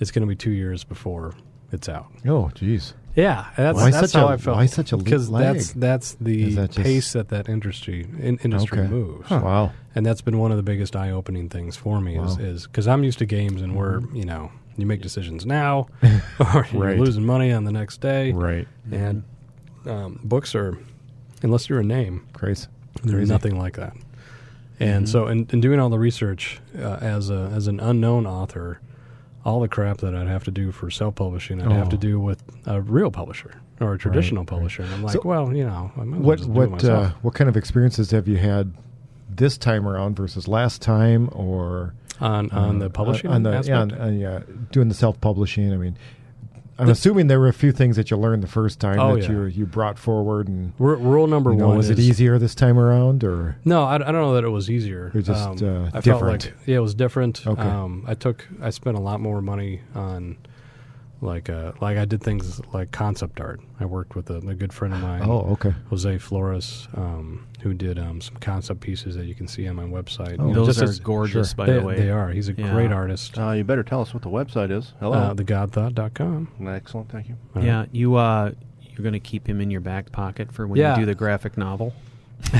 It's 0.00 0.10
going 0.10 0.22
to 0.22 0.28
be 0.28 0.36
two 0.36 0.52
years 0.52 0.84
before 0.84 1.34
it's 1.72 1.88
out." 1.88 2.06
oh 2.26 2.50
geez 2.54 2.94
Yeah, 3.14 3.46
that's, 3.56 3.76
Why 3.76 3.90
that's 3.90 4.12
how 4.14 4.28
a- 4.28 4.32
I 4.32 4.36
felt. 4.38 4.56
why 4.56 4.66
such 4.66 4.92
a 4.92 4.96
because 4.96 5.28
that's 5.30 5.72
that's 5.72 6.14
the 6.14 6.54
that 6.54 6.70
just- 6.70 6.84
pace 6.86 7.12
that 7.12 7.28
that 7.28 7.48
industry 7.48 8.06
in, 8.18 8.38
industry 8.38 8.78
Okay. 8.80 8.88
moves, 8.88 9.28
wow 9.28 9.72
and 9.98 10.06
that's 10.06 10.20
been 10.20 10.38
one 10.38 10.50
of 10.52 10.56
the 10.56 10.62
biggest 10.62 10.94
eye 10.94 11.10
opening 11.10 11.48
things 11.48 11.74
for 11.76 12.00
me 12.00 12.16
is 12.18 12.38
Wow. 12.38 12.44
is 12.44 12.66
because 12.68 12.86
I'm 12.86 13.02
used 13.04 13.18
to 13.18 13.26
games 13.26 13.60
and 13.62 13.74
we're 13.76 14.00
you 14.14 14.24
know 14.24 14.50
you 14.76 14.86
make 14.86 15.02
decisions 15.02 15.44
now 15.44 15.88
or 16.54 16.66
you're 16.72 16.82
Right. 16.82 16.98
losing 16.98 17.26
money 17.26 17.50
on 17.52 17.64
the 17.64 17.72
next 17.72 18.00
day, 18.00 18.30
right 18.32 18.66
and 18.92 19.24
um, 19.86 20.20
books 20.22 20.54
are 20.54 20.78
unless 21.42 21.68
you're 21.68 21.80
a 21.80 21.84
name, 21.84 22.26
crazy 22.32 22.66
there's 23.04 23.28
nothing 23.28 23.58
like 23.58 23.74
that. 23.76 23.94
And 24.80 25.08
so, 25.08 25.26
in, 25.26 25.46
in 25.50 25.60
doing 25.60 25.80
all 25.80 25.88
the 25.88 25.98
research 25.98 26.60
uh, 26.78 26.98
as 27.00 27.30
a 27.30 27.50
as 27.54 27.66
an 27.66 27.80
unknown 27.80 28.26
author, 28.26 28.80
all 29.44 29.58
the 29.60 29.68
crap 29.68 29.98
that 29.98 30.14
I'd 30.14 30.28
have 30.28 30.44
to 30.44 30.50
do 30.52 30.70
for 30.70 30.88
self 30.90 31.16
publishing, 31.16 31.60
I'd 31.60 31.72
have 31.72 31.88
Oh. 31.88 31.90
to 31.90 31.96
do 31.96 32.20
with 32.20 32.40
a 32.66 32.80
real 32.80 33.10
publisher 33.10 33.52
or 33.80 33.94
a 33.94 33.98
traditional 33.98 34.42
right. 34.42 34.48
publisher. 34.48 34.82
And 34.82 34.94
I'm 34.94 35.02
like, 35.02 35.14
So- 35.14 35.22
well, 35.24 35.52
you 35.56 35.64
know, 35.64 35.90
what 35.96 36.38
just 36.38 36.52
do 36.52 36.60
it 36.62 36.70
what 36.70 36.84
uh, 36.84 37.10
what 37.22 37.34
kind 37.34 37.48
of 37.48 37.56
experiences 37.56 38.12
have 38.12 38.28
you 38.28 38.36
had 38.36 38.72
this 39.28 39.58
time 39.58 39.86
around 39.86 40.16
versus 40.16 40.48
last 40.48 40.82
time 40.82 41.28
or 41.32 41.94
on 42.20 42.50
on 42.50 42.78
the 42.78 42.86
uh, 42.86 42.88
publishing 42.88 43.30
on 43.30 43.42
the 43.42 43.62
yeah, 43.66 43.80
on, 43.80 43.92
on, 43.92 44.18
yeah 44.18 44.40
doing 44.72 44.88
the 44.88 44.94
self-publishing 44.94 45.72
i 45.72 45.76
mean 45.76 45.96
i'm 46.78 46.88
assuming 46.88 47.26
there 47.28 47.38
were 47.38 47.46
a 47.48 47.52
few 47.52 47.70
things 47.70 47.94
that 47.96 48.10
you 48.10 48.16
learned 48.16 48.42
the 48.42 48.46
first 48.48 48.80
time 48.80 48.98
Oh, 48.98 49.14
that 49.16 49.24
yeah. 49.24 49.30
you 49.30 49.42
you 49.44 49.66
brought 49.66 49.98
forward 49.98 50.48
and 50.48 50.72
R- 50.80 50.96
rule 50.96 51.26
number 51.26 51.50
you 51.52 51.58
know, 51.58 51.68
one 51.68 51.76
was 51.76 51.90
it 51.90 51.98
is- 51.98 52.08
easier 52.08 52.38
this 52.38 52.54
time 52.54 52.78
around 52.78 53.22
or 53.22 53.56
No, 53.64 53.84
I, 53.84 53.94
I 53.96 53.98
don't 53.98 54.12
know 54.14 54.34
that 54.34 54.44
it 54.44 54.48
was 54.48 54.68
easier. 54.70 55.12
Or 55.14 55.20
just, 55.20 55.30
um, 55.46 55.58
uh, 55.62 55.90
I 55.96 56.00
different? 56.00 56.42
felt 56.42 56.54
like 56.56 56.66
yeah, 56.66 56.76
it 56.76 56.80
was 56.80 56.94
different. 56.94 57.46
Okay. 57.46 57.60
Um, 57.62 58.04
I 58.06 58.14
took 58.14 58.48
I 58.62 58.70
spent 58.70 58.96
a 58.96 59.00
lot 59.00 59.20
more 59.20 59.40
money 59.42 59.80
on 59.94 60.36
like 61.20 61.50
uh, 61.50 61.72
like 61.80 61.98
I 61.98 62.04
did 62.04 62.22
things 62.22 62.60
like 62.72 62.92
concept 62.92 63.40
art. 63.40 63.60
I 63.80 63.84
worked 63.86 64.14
with 64.14 64.30
a, 64.30 64.36
a 64.36 64.54
good 64.54 64.72
friend 64.72 64.94
of 64.94 65.00
mine. 65.00 65.22
oh 65.24 65.40
okay 65.52 65.74
Jose 65.90 66.18
Flores, 66.18 66.86
um, 66.94 67.46
who 67.62 67.74
did 67.74 67.98
um, 67.98 68.20
some 68.20 68.36
concept 68.36 68.80
pieces 68.80 69.16
that 69.16 69.26
you 69.26 69.34
can 69.34 69.48
see 69.48 69.66
on 69.66 69.76
my 69.76 69.84
website. 69.84 70.36
Oh, 70.38 70.48
You 70.48 70.54
know, 70.54 70.64
Those 70.64 70.80
are 70.80 70.84
as- 70.84 71.00
gorgeous, 71.00 71.48
sure. 71.50 71.56
by 71.56 71.66
they, 71.66 71.72
the 71.74 71.82
way. 71.82 71.96
they 71.96 72.10
are. 72.10 72.30
He's 72.30 72.48
a 72.48 72.52
Yeah. 72.52 72.72
great 72.72 72.92
artist. 72.92 73.36
Uh, 73.38 73.50
you 73.50 73.64
better 73.64 73.82
tell 73.82 74.00
us 74.00 74.14
what 74.14 74.22
the 74.22 74.30
website 74.30 74.70
is. 74.70 74.94
Hello. 75.00 75.18
Uh, 75.18 75.34
thegodthought.com. 75.34 76.48
Excellent. 76.68 77.10
Thank 77.10 77.28
you. 77.28 77.36
Uh, 77.56 77.60
Yeah, 77.60 77.86
you 77.92 78.14
uh, 78.16 78.52
you're 78.80 79.02
going 79.02 79.12
to 79.12 79.20
keep 79.20 79.48
him 79.48 79.60
in 79.60 79.70
your 79.70 79.80
back 79.80 80.12
pocket 80.12 80.52
for 80.52 80.66
when 80.66 80.78
Yeah. 80.78 80.94
you 80.94 81.02
do 81.02 81.06
the 81.06 81.14
graphic 81.14 81.56
novel. 81.56 81.94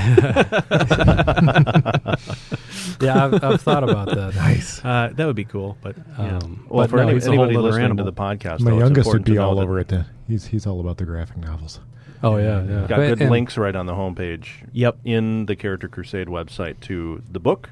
yeah, 3.00 3.24
I've, 3.26 3.42
I've 3.44 3.60
thought 3.60 3.84
about 3.84 4.08
that. 4.08 4.32
nice 4.34 4.84
Uh, 4.84 5.10
that 5.14 5.26
would 5.26 5.36
be 5.36 5.44
cool, 5.44 5.76
but. 5.82 5.96
Um, 6.18 6.64
Well, 6.68 6.84
But 6.84 6.90
for 6.90 6.96
no, 6.96 7.02
any, 7.04 7.14
he's 7.14 7.26
anybody 7.26 7.56
listening 7.56 7.84
animal. 7.86 8.04
to 8.04 8.10
the 8.10 8.16
podcast, 8.16 8.60
my 8.60 8.70
though, 8.70 8.78
youngest 8.78 9.08
would 9.12 9.24
be 9.24 9.38
all 9.38 9.58
over 9.60 9.78
it 9.80 9.92
he's 10.28 10.46
he's 10.46 10.66
all 10.66 10.80
about 10.80 10.98
the 10.98 11.04
graphic 11.04 11.38
novels 11.38 11.80
oh 12.22 12.36
yeah, 12.36 12.62
yeah. 12.64 12.80
Got 12.86 12.88
But- 12.88 12.96
good 13.08 13.20
and- 13.22 13.30
links 13.30 13.56
right 13.56 13.74
on 13.74 13.86
the 13.86 13.94
homepage. 13.94 14.48
Yep. 14.72 14.98
In 15.04 15.46
the 15.46 15.54
Character 15.56 15.88
Crusade 15.88 16.26
website 16.28 16.80
to 16.82 17.22
the 17.30 17.38
book, 17.40 17.70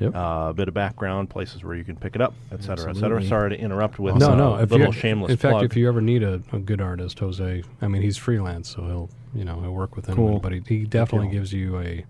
Yep. 0.00 0.14
uh, 0.14 0.46
a 0.50 0.54
bit 0.54 0.68
of 0.68 0.74
background, 0.74 1.28
places 1.28 1.64
where 1.64 1.74
you 1.74 1.82
can 1.82 1.96
pick 1.96 2.14
it 2.14 2.20
up, 2.20 2.34
et 2.52 2.62
cetera, 2.62 2.90
et 2.90 2.96
cetera. 2.96 3.20
Sorry 3.22 3.50
to 3.50 3.58
interrupt 3.58 3.98
with 3.98 4.14
no, 4.16 4.30
uh, 4.30 4.34
no. 4.36 4.54
If 4.56 4.70
little 4.70 4.92
shameless 4.92 5.30
in 5.32 5.36
fact, 5.36 5.52
plug. 5.52 5.64
if 5.64 5.76
you 5.76 5.88
ever 5.88 6.00
need 6.00 6.22
a, 6.22 6.40
a 6.52 6.58
good 6.60 6.80
artist, 6.80 7.18
Jose, 7.18 7.64
I 7.82 7.88
mean, 7.88 8.02
he's 8.02 8.16
freelance, 8.16 8.68
so 8.70 8.84
he'll, 8.86 9.10
you 9.34 9.44
know, 9.44 9.60
he'll 9.60 9.72
work 9.74 9.96
with 9.96 10.08
anyone. 10.08 10.34
Cool. 10.34 10.40
But 10.40 10.52
he, 10.52 10.62
he 10.66 10.84
definitely 10.84 11.28
deal. 11.28 11.38
gives 11.40 11.52
you 11.52 11.78
a, 11.80 12.04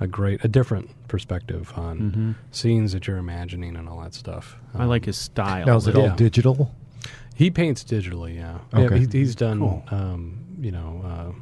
a 0.00 0.06
great, 0.08 0.44
a 0.44 0.48
different 0.48 0.90
perspective 1.06 1.72
on 1.76 2.00
Mhm. 2.00 2.34
scenes 2.54 2.92
that 2.92 3.06
you're 3.06 3.16
imagining 3.18 3.76
and 3.76 3.88
all 3.88 4.00
that 4.00 4.14
stuff. 4.14 4.56
I 4.74 4.84
like 4.84 5.04
his 5.04 5.16
style. 5.16 5.66
now 5.66 5.76
is 5.76 5.86
it 5.86 5.94
Yeah. 5.96 6.10
all 6.10 6.16
digital 6.16 6.74
He 7.34 7.50
paints 7.50 7.84
digitally, 7.84 8.34
yeah. 8.36 8.58
Okay. 8.74 8.96
Yeah, 8.96 9.06
he, 9.06 9.18
he's 9.18 9.36
done, 9.36 9.60
Cool. 9.60 9.84
um, 9.92 10.38
you 10.60 10.72
know, 10.72 11.00
uh, 11.04 11.32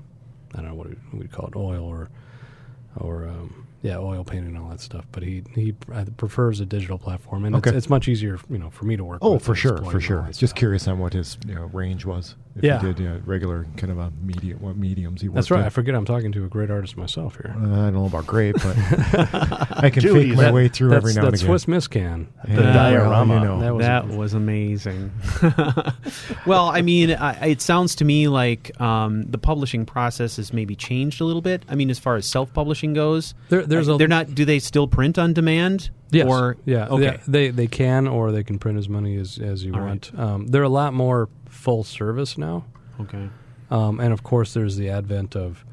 I 0.52 0.60
don't 0.60 0.68
know 0.68 0.74
what 0.74 0.88
we- 0.90 1.18
we'd 1.20 1.32
call 1.32 1.46
it, 1.48 1.56
oil 1.56 1.82
or, 1.82 2.10
or 2.96 3.26
um, 3.26 3.65
yeah, 3.86 3.98
oil 3.98 4.24
painting 4.24 4.54
and 4.54 4.58
all 4.58 4.68
that 4.70 4.80
stuff. 4.80 5.04
But 5.12 5.22
he 5.22 5.42
he 5.54 5.74
uh, 5.92 6.04
prefers 6.16 6.60
a 6.60 6.66
digital 6.66 6.98
platform, 6.98 7.44
and 7.44 7.54
Okay. 7.56 7.70
it's, 7.70 7.76
it's 7.78 7.88
much 7.90 8.08
easier, 8.08 8.38
you 8.50 8.58
know, 8.58 8.70
for 8.70 8.84
me 8.84 8.96
to 8.96 9.04
work. 9.04 9.18
oh 9.22 9.38
for 9.38 9.54
sure 9.54 9.78
for 9.90 10.00
sure 10.00 10.22
just 10.28 10.40
stuff. 10.40 10.54
curious 10.54 10.88
on 10.88 10.98
what 10.98 11.12
his 11.12 11.38
you 11.46 11.54
know, 11.54 11.66
range 11.72 12.04
was 12.04 12.34
if 12.56 12.64
Yeah. 12.64 12.80
he 12.80 12.86
did 12.86 12.98
you 12.98 13.08
know, 13.08 13.20
regular 13.24 13.66
kind 13.76 13.92
of 13.92 13.98
a 13.98 14.12
medium 14.22 14.60
what 14.60 14.76
mediums 14.76 15.20
he 15.20 15.28
worked 15.28 15.34
That's 15.36 15.50
right. 15.50 15.60
in. 15.60 15.66
I 15.66 15.68
forget 15.68 15.94
I'm 15.94 16.04
talking 16.04 16.32
to 16.32 16.44
a 16.44 16.48
great 16.48 16.70
artist 16.70 16.96
myself 16.96 17.36
here. 17.36 17.54
Uh, 17.56 17.60
I 17.64 17.90
don't 17.90 17.94
know 17.94 18.06
about 18.06 18.26
great, 18.26 18.54
but 18.54 18.76
I 19.78 19.90
can 19.90 20.00
Judy, 20.02 20.28
fake 20.30 20.36
my 20.36 20.42
that- 20.44 20.54
way 20.54 20.68
through 20.68 20.92
every 20.94 21.12
now 21.14 21.22
and 21.24 21.32
that's 21.32 21.42
again. 21.42 21.50
Swiss 21.50 21.68
Miss 21.68 21.86
can. 21.88 22.28
The 22.44 22.54
Yeah, 22.62 22.72
diorama. 22.72 23.34
well, 23.34 23.42
you 23.42 23.48
know. 23.48 23.60
That 23.60 23.74
was 23.74 23.86
that 23.86 24.08
was 24.08 24.34
amazing. 24.34 25.12
well, 26.46 26.68
I 26.68 26.82
mean, 26.82 27.10
I, 27.10 27.46
it 27.48 27.60
sounds 27.60 27.94
to 27.96 28.04
me 28.04 28.28
like 28.28 28.78
um, 28.80 29.24
the 29.24 29.38
publishing 29.38 29.86
process 29.86 30.36
has 30.36 30.52
maybe 30.52 30.74
changed 30.76 31.20
a 31.20 31.24
little 31.24 31.42
bit. 31.42 31.64
I 31.68 31.74
mean, 31.74 31.90
as 31.90 31.98
far 31.98 32.16
as 32.16 32.26
self-publishing 32.26 32.94
goes, 32.94 33.34
There, 33.48 33.64
there's 33.66 33.88
uh, 33.88 33.94
a 33.94 33.98
they're 33.98 34.08
not. 34.08 34.34
Do 34.34 34.44
they 34.44 34.58
still 34.58 34.86
print 34.88 35.18
on 35.18 35.32
demand? 35.32 35.90
Yes. 36.10 36.26
Or 36.28 36.56
yeah. 36.64 36.86
okay. 36.86 37.18
They, 37.26 37.48
they 37.48 37.50
they 37.50 37.66
can 37.66 38.06
or 38.06 38.30
they 38.30 38.44
can 38.44 38.58
print 38.58 38.78
as 38.78 38.88
many 38.88 39.16
as 39.16 39.38
as 39.38 39.64
you 39.64 39.74
All 39.74 39.80
want. 39.80 40.12
Um, 40.16 40.46
they're 40.46 40.62
a 40.62 40.68
lot 40.68 40.94
more 40.94 41.28
full 41.56 41.84
service 41.84 42.38
now. 42.38 42.64
Okay. 43.00 43.28
Um, 43.70 43.98
and 43.98 44.12
of 44.12 44.22
course, 44.22 44.54
there's 44.54 44.76
the 44.76 44.90
advent 44.90 45.34
of 45.34 45.64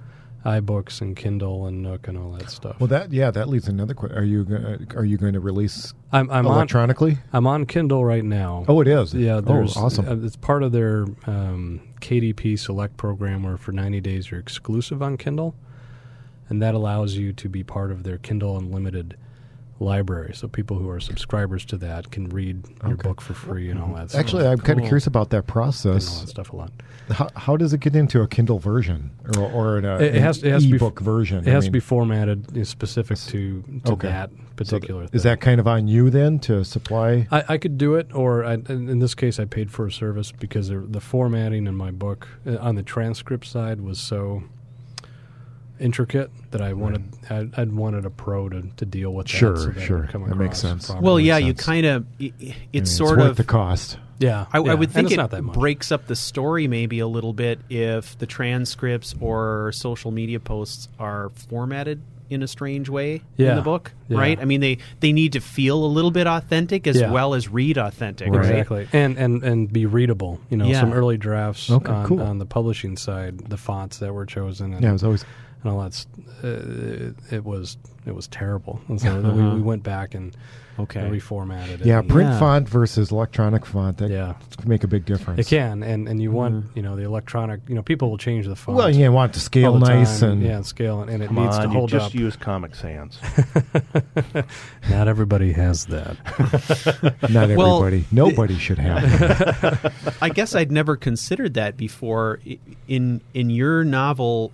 iBooks 0.46 1.00
and 1.00 1.16
Kindle 1.16 1.68
and 1.68 1.82
Nook 1.82 2.08
and 2.08 2.18
all 2.18 2.32
that 2.32 2.50
stuff. 2.50 2.80
Well, 2.80 2.88
that 2.88 3.12
yeah, 3.12 3.32
that 3.32 3.48
leads 3.48 3.66
to 3.66 3.72
another 3.72 3.94
question. 3.94 4.18
Are 4.18 4.24
you 4.24 4.44
gonna, 4.44 4.80
are 4.96 5.06
you 5.06 5.18
going 5.18 5.34
to 5.34 5.40
release 5.40 5.94
I'm 6.12 6.30
I'm 6.30 6.46
on 6.46 6.56
electronically? 6.56 7.18
I'm 7.32 7.48
on 7.48 7.66
Kindle 7.66 8.04
right 8.04 8.26
now. 8.26 8.66
Oh, 8.68 8.82
it 8.82 8.88
is. 8.88 9.14
Yeah, 9.14 9.40
there's 9.40 9.78
oh, 9.78 9.86
awesome. 9.86 10.08
uh, 10.08 10.26
it's 10.26 10.36
part 10.36 10.64
of 10.64 10.72
their 10.72 11.06
um, 11.28 11.82
KDP 12.02 12.60
Select 12.60 12.98
program, 12.98 13.44
where 13.44 13.58
for 13.58 13.72
90 13.72 14.02
days 14.02 14.32
you're 14.32 14.40
exclusive 14.40 15.02
on 15.02 15.18
Kindle, 15.18 15.56
and 16.50 16.62
that 16.62 16.76
allows 16.76 17.16
you 17.16 17.32
to 17.34 17.48
be 17.48 17.64
part 17.64 17.92
of 17.92 18.04
their 18.04 18.18
Kindle 18.18 18.58
Unlimited 18.58 19.18
library, 19.84 20.34
so 20.34 20.48
people 20.48 20.78
who 20.78 20.90
are 20.90 21.00
subscribers 21.00 21.66
to 21.66 21.78
that 21.78 22.12
can 22.12 22.30
read 22.30 22.64
your 22.84 22.94
Okay. 22.94 23.08
book 23.08 23.22
for 23.22 23.34
free 23.34 23.70
and 23.70 23.80
all 23.80 23.94
that. 23.96 24.10
stuff. 24.10 24.20
Actually, 24.20 24.48
I'm 24.48 24.60
kind 24.60 24.80
of 24.80 24.86
curious 24.86 25.08
about 25.08 25.30
that 25.32 25.38
and 25.38 25.50
all 25.50 25.54
process. 25.54 26.22
that 26.22 26.28
stuff 26.30 26.52
a 26.52 26.56
lot. 26.56 26.72
How, 27.10 27.30
how 27.36 27.58
does 27.58 27.74
it 27.74 27.80
get 27.82 27.96
into 27.96 28.22
a 28.22 28.28
Kindle 28.28 28.60
version 28.60 29.12
or, 29.38 29.44
or 29.44 29.78
an, 29.78 29.86
uh, 29.86 29.98
It, 29.98 30.16
it 30.16 30.22
has, 30.22 30.42
it 30.44 30.52
has 30.52 30.64
an 30.64 30.70
to 30.70 30.72
be 30.72 30.76
ebook 30.78 31.00
version? 31.02 31.40
It 31.46 31.48
I 31.50 31.52
has 31.52 31.66
to 31.66 31.72
be 31.72 31.80
formatted 31.82 32.66
specific 32.66 33.18
to, 33.20 33.62
to 33.86 33.92
Okay. 33.94 34.08
that 34.08 34.30
so 34.32 34.38
particular. 34.56 35.08
Is 35.12 35.24
that 35.24 35.42
kind 35.42 35.60
of 35.60 35.68
on 35.68 35.88
you 35.88 36.10
then 36.10 36.40
to 36.40 36.64
supply? 36.64 37.28
I, 37.32 37.44
I 37.50 37.58
could 37.58 37.78
do 37.78 37.96
it, 37.96 38.08
or 38.14 38.46
I, 38.46 38.54
in 38.54 38.88
in 38.90 39.00
this 39.00 39.16
case, 39.16 39.40
I 39.40 39.46
paid 39.46 39.70
for 39.72 39.88
a 39.88 39.92
service 39.92 40.32
because 40.32 40.70
the, 40.70 40.80
the 40.80 41.02
formatting 41.02 41.68
in 41.68 41.76
my 41.76 41.92
book 41.92 42.28
uh, 42.48 42.58
on 42.58 42.76
the 42.76 42.84
transcript 42.84 43.46
side 43.46 43.82
was 43.82 44.00
so 44.00 44.44
intricate 45.80 46.30
that 46.52 46.62
I 46.62 46.74
wanted 46.74 47.04
I'd, 47.30 47.58
I'd 47.60 47.72
wanted 47.74 48.06
a 48.06 48.10
pro 48.10 48.48
to, 48.50 48.64
to 48.78 48.86
deal 48.86 49.14
with 49.14 49.28
that. 49.28 49.34
Sure, 49.38 49.58
so 49.58 49.68
that 49.68 49.82
sure. 49.82 50.08
come 50.12 50.28
That 50.30 50.36
makes 50.36 50.60
sense. 50.60 50.86
properly. 50.88 51.06
Well, 51.06 51.20
yeah, 51.20 51.36
makes 51.40 51.48
you 51.48 51.54
kind 51.56 51.86
of 51.86 52.06
it's 52.20 52.34
I 52.42 52.56
mean, 52.74 52.86
sort 52.86 53.18
worth 53.20 53.30
of 53.32 53.38
the 53.38 53.44
cost. 53.44 53.98
yeah. 54.20 54.46
I, 54.54 54.60
I 54.60 54.74
would 54.76 54.92
think 54.92 55.12
it 55.12 55.18
not 55.18 55.32
that 55.32 55.42
breaks 55.44 55.92
up 55.92 56.08
the 56.08 56.16
story 56.16 56.68
maybe 56.68 57.00
a 57.00 57.08
little 57.08 57.34
bit 57.34 57.60
if 57.70 58.18
the 58.20 58.26
transcripts 58.28 59.16
or 59.20 59.72
social 59.74 60.12
media 60.12 60.40
posts 60.40 60.88
are 61.00 61.30
formatted 61.50 62.02
in 62.30 62.42
a 62.42 62.48
strange 62.48 62.90
way 62.90 63.22
in 63.38 63.56
the 63.56 63.62
book, 63.62 63.92
Yeah. 64.08 64.18
right? 64.18 64.40
I 64.40 64.46
mean, 64.46 64.60
they 64.62 64.80
they 65.02 65.12
need 65.12 65.34
to 65.34 65.40
feel 65.42 65.84
a 65.84 65.88
little 65.88 66.10
bit 66.10 66.26
authentic 66.26 66.88
as 66.88 67.00
Yeah. 67.00 67.12
well 67.12 67.36
as 67.36 67.48
read 67.50 67.78
authentic, 67.78 68.30
Right. 68.30 68.38
right? 68.38 68.50
Exactly, 68.50 68.88
and 68.94 69.18
and 69.18 69.44
and 69.44 69.72
be 69.72 69.86
readable. 69.86 70.40
You 70.50 70.58
know, 70.58 70.66
Yeah. 70.66 70.80
some 70.80 70.94
early 70.94 71.18
drafts 71.18 71.70
Okay, 71.70 71.92
on, 71.92 72.08
cool. 72.08 72.22
on 72.22 72.40
the 72.40 72.46
publishing 72.46 72.96
side, 72.98 73.38
the 73.50 73.58
fonts 73.58 73.98
that 74.00 74.14
were 74.14 74.26
chosen, 74.26 74.74
and, 74.74 74.82
Yeah, 74.82 74.90
it 74.90 74.94
was 74.94 75.04
always 75.04 75.26
and 75.64 75.72
all 75.72 75.82
that. 75.82 75.94
st- 75.94 76.28
Uh, 76.44 76.48
it, 76.48 77.16
it 77.32 77.44
was 77.46 77.78
it 78.06 78.14
was 78.14 78.28
terrible, 78.28 78.82
and 78.90 79.00
so 79.00 79.10
Uh-huh. 79.18 79.32
we, 79.32 79.56
we 79.56 79.62
went 79.62 79.82
back 79.82 80.14
and, 80.14 80.36
Okay. 80.78 81.00
and 81.00 81.10
reformatted 81.14 81.80
it. 81.82 81.86
yeah. 81.86 82.02
Print 82.02 82.32
Yeah. 82.32 82.40
font 82.40 82.68
versus 82.68 83.12
electronic 83.12 83.66
font 83.66 83.98
that 84.00 84.10
Yeah. 84.12 84.34
can 84.60 84.68
make 84.68 84.84
a 84.84 84.88
big 84.88 85.06
difference. 85.06 85.40
It 85.40 85.48
can, 85.48 85.84
and 85.84 86.10
and 86.10 86.22
you 86.22 86.32
want 86.32 86.56
Mm-hmm. 86.56 86.78
you 86.78 86.82
know 86.84 86.96
the 86.98 87.04
electronic. 87.04 87.62
You 87.70 87.76
know, 87.76 87.82
people 87.82 88.10
will 88.10 88.18
change 88.18 88.46
the 88.48 88.56
font. 88.58 88.78
Well, 88.78 88.90
you 88.90 89.10
want 89.12 89.32
it 89.32 89.34
to 89.36 89.40
scale 89.40 89.74
the 89.80 89.88
nice 89.88 90.20
time, 90.20 90.32
and 90.32 90.42
yeah, 90.44 90.56
and 90.58 90.66
scale, 90.66 91.02
and, 91.02 91.10
and 91.10 91.24
it 91.24 91.32
needs 91.32 91.56
on, 91.56 91.62
to 91.64 91.68
you 91.70 91.74
hold 91.74 91.90
just 91.92 92.08
up. 92.08 92.14
use 92.14 92.36
Comic 92.36 92.76
Sans. 92.76 93.18
Not 94.90 95.08
everybody 95.08 95.54
has 95.54 95.86
that. 95.86 96.18
not 97.30 97.50
Well, 97.56 97.78
everybody. 97.84 98.06
Nobody 98.12 98.58
should 98.58 98.80
have. 98.80 99.04
it. 99.86 99.94
I 100.22 100.30
guess 100.30 100.56
I'd 100.56 100.72
never 100.72 100.96
considered 100.98 101.54
that 101.54 101.78
before. 101.78 102.40
In 102.88 103.22
in 103.34 103.50
your 103.50 103.84
novel, 103.86 104.52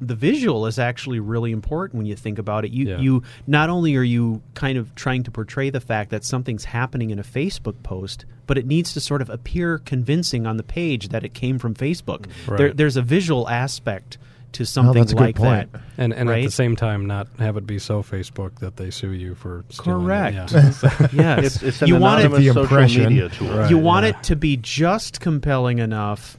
the 0.00 0.14
visual 0.14 0.66
is 0.66 0.78
actually 0.78 1.20
really 1.20 1.50
important 1.52 1.98
when 1.98 2.06
you 2.06 2.14
think 2.16 2.38
about 2.38 2.64
it. 2.64 2.70
You 2.70 2.88
Yeah. 2.88 2.98
you 2.98 3.22
not 3.46 3.68
only 3.70 3.96
are 3.96 4.02
you 4.02 4.42
kind 4.54 4.78
of 4.78 4.94
trying 4.94 5.22
to 5.24 5.30
portray 5.30 5.70
the 5.70 5.80
fact 5.80 6.10
that 6.10 6.24
something's 6.24 6.64
happening 6.64 7.10
in 7.10 7.18
a 7.18 7.24
Facebook 7.24 7.82
post, 7.82 8.24
but 8.46 8.56
it 8.58 8.66
needs 8.66 8.92
to 8.94 9.00
sort 9.00 9.22
of 9.22 9.28
appear 9.30 9.78
convincing 9.78 10.46
on 10.46 10.56
the 10.56 10.62
page 10.62 11.08
that 11.08 11.24
it 11.24 11.34
came 11.34 11.58
from 11.58 11.74
Facebook. 11.74 12.20
Mm-hmm. 12.26 12.50
Right. 12.50 12.58
There, 12.58 12.72
there's 12.72 12.96
a 12.96 13.02
visual 13.02 13.48
aspect 13.48 14.18
to 14.52 14.64
something 14.64 14.96
Oh, 14.96 15.00
that's 15.00 15.12
a 15.12 15.14
good 15.14 15.20
like 15.20 15.36
point. 15.36 15.72
that. 15.72 15.80
And 15.98 16.14
and 16.14 16.30
at 16.30 16.42
the 16.42 16.50
same 16.50 16.74
time, 16.74 17.04
not 17.06 17.28
have 17.38 17.58
it 17.58 17.66
be 17.66 17.78
so 17.78 18.02
Facebook 18.02 18.60
that 18.60 18.76
they 18.78 18.90
sue 18.90 19.10
you 19.10 19.34
for 19.34 19.64
stealing 19.68 20.00
Correct. 20.06 20.52
It. 20.54 20.74
Yeah. 20.82 21.08
Yes, 21.12 21.44
It's, 21.56 21.62
it's 21.62 21.82
an 21.82 21.88
you 21.88 21.96
want 21.96 22.20
it. 22.22 22.26
anonymous 22.26 22.38
The 22.46 22.46
social 22.54 22.62
impression. 22.62 23.08
media 23.08 23.28
tool. 23.28 23.48
Right. 23.48 23.68
You 23.68 23.76
want 23.78 24.04
yeah. 24.04 24.10
it 24.16 24.22
to 24.24 24.36
be 24.36 24.56
just 24.56 25.20
compelling 25.20 25.80
enough 25.80 26.38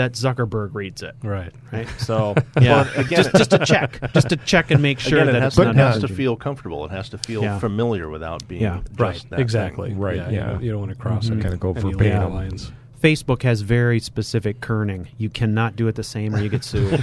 that 0.00 0.12
Zuckerberg 0.12 0.74
reads 0.74 1.02
it. 1.02 1.14
right. 1.22 1.52
right? 1.72 1.86
So 1.98 2.34
yeah, 2.60 2.82
Well, 2.82 2.88
again- 2.96 3.22
just 3.24 3.32
just 3.36 3.50
to 3.52 3.58
check, 3.64 4.00
just 4.12 4.28
to 4.30 4.36
check 4.36 4.70
and 4.70 4.82
make 4.82 4.98
sure 4.98 5.18
Again, 5.20 5.28
it 5.28 5.32
that 5.32 5.42
has, 5.42 5.52
it's 5.52 5.56
to, 5.58 5.64
not 5.66 5.74
it 5.74 5.78
has 5.78 6.00
to 6.00 6.08
feel 6.08 6.36
comfortable. 6.36 6.84
It 6.86 6.90
has 6.90 7.08
to 7.10 7.18
feel 7.18 7.42
Yeah. 7.42 7.58
familiar 7.58 8.08
without 8.08 8.46
being 8.48 8.62
Yeah. 8.62 8.80
just 8.86 9.00
Right. 9.00 9.24
that 9.30 9.40
Exactly. 9.40 9.90
thing. 9.90 9.98
Right, 9.98 10.16
Yeah. 10.16 10.30
yeah. 10.30 10.30
You, 10.30 10.40
don't, 10.52 10.62
you 10.64 10.70
don't 10.72 10.80
want 10.80 10.92
to 10.92 10.98
cross 10.98 11.26
Mhm. 11.26 11.32
any, 11.32 11.42
Kinda 11.42 11.56
go 11.58 11.70
any 11.72 11.80
verbatim. 11.92 11.98
legal 12.22 12.30
lines. 12.30 12.72
Facebook 13.02 13.42
has 13.44 13.62
very 13.62 13.98
specific 13.98 14.60
kerning. 14.60 15.06
You 15.16 15.30
cannot 15.30 15.74
do 15.74 15.88
it 15.88 15.94
the 15.94 16.02
same, 16.02 16.34
or 16.34 16.40
you 16.42 16.50
get 16.50 16.62
sued. 16.64 17.02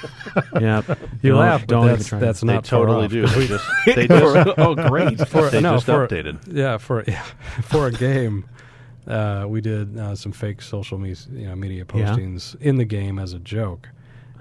yeah, 0.60 0.82
You 1.22 1.30
Don't- 1.30 1.38
laugh, 1.40 1.66
don't 1.66 1.84
even 1.84 1.96
that's 1.96 2.08
try. 2.08 2.18
that's 2.18 2.44
not 2.44 2.66
far 2.66 2.80
totally 2.86 3.04
off. 3.06 3.10
do. 3.10 3.26
They 3.26 3.46
just, 3.46 3.64
they 3.86 4.06
just, 4.08 4.58
oh, 4.58 4.74
great. 4.74 5.18
for 5.28 5.48
they 5.48 5.60
no, 5.62 5.74
just 5.76 5.86
for, 5.86 6.06
updated. 6.06 6.38
Yeah, 6.52 6.76
for 6.78 7.02
yeah, 7.06 7.22
for 7.62 7.86
a 7.86 7.92
game, 7.92 8.44
uh, 9.08 9.46
we 9.48 9.60
did 9.60 9.96
uh, 9.98 10.14
some 10.14 10.32
fake 10.32 10.62
social 10.62 10.98
media, 10.98 11.16
you 11.32 11.46
know, 11.46 11.56
media 11.56 11.84
postings 11.84 12.54
in 12.60 12.76
the 12.76 12.84
game 12.84 13.18
as 13.18 13.32
a 13.32 13.38
joke, 13.38 13.88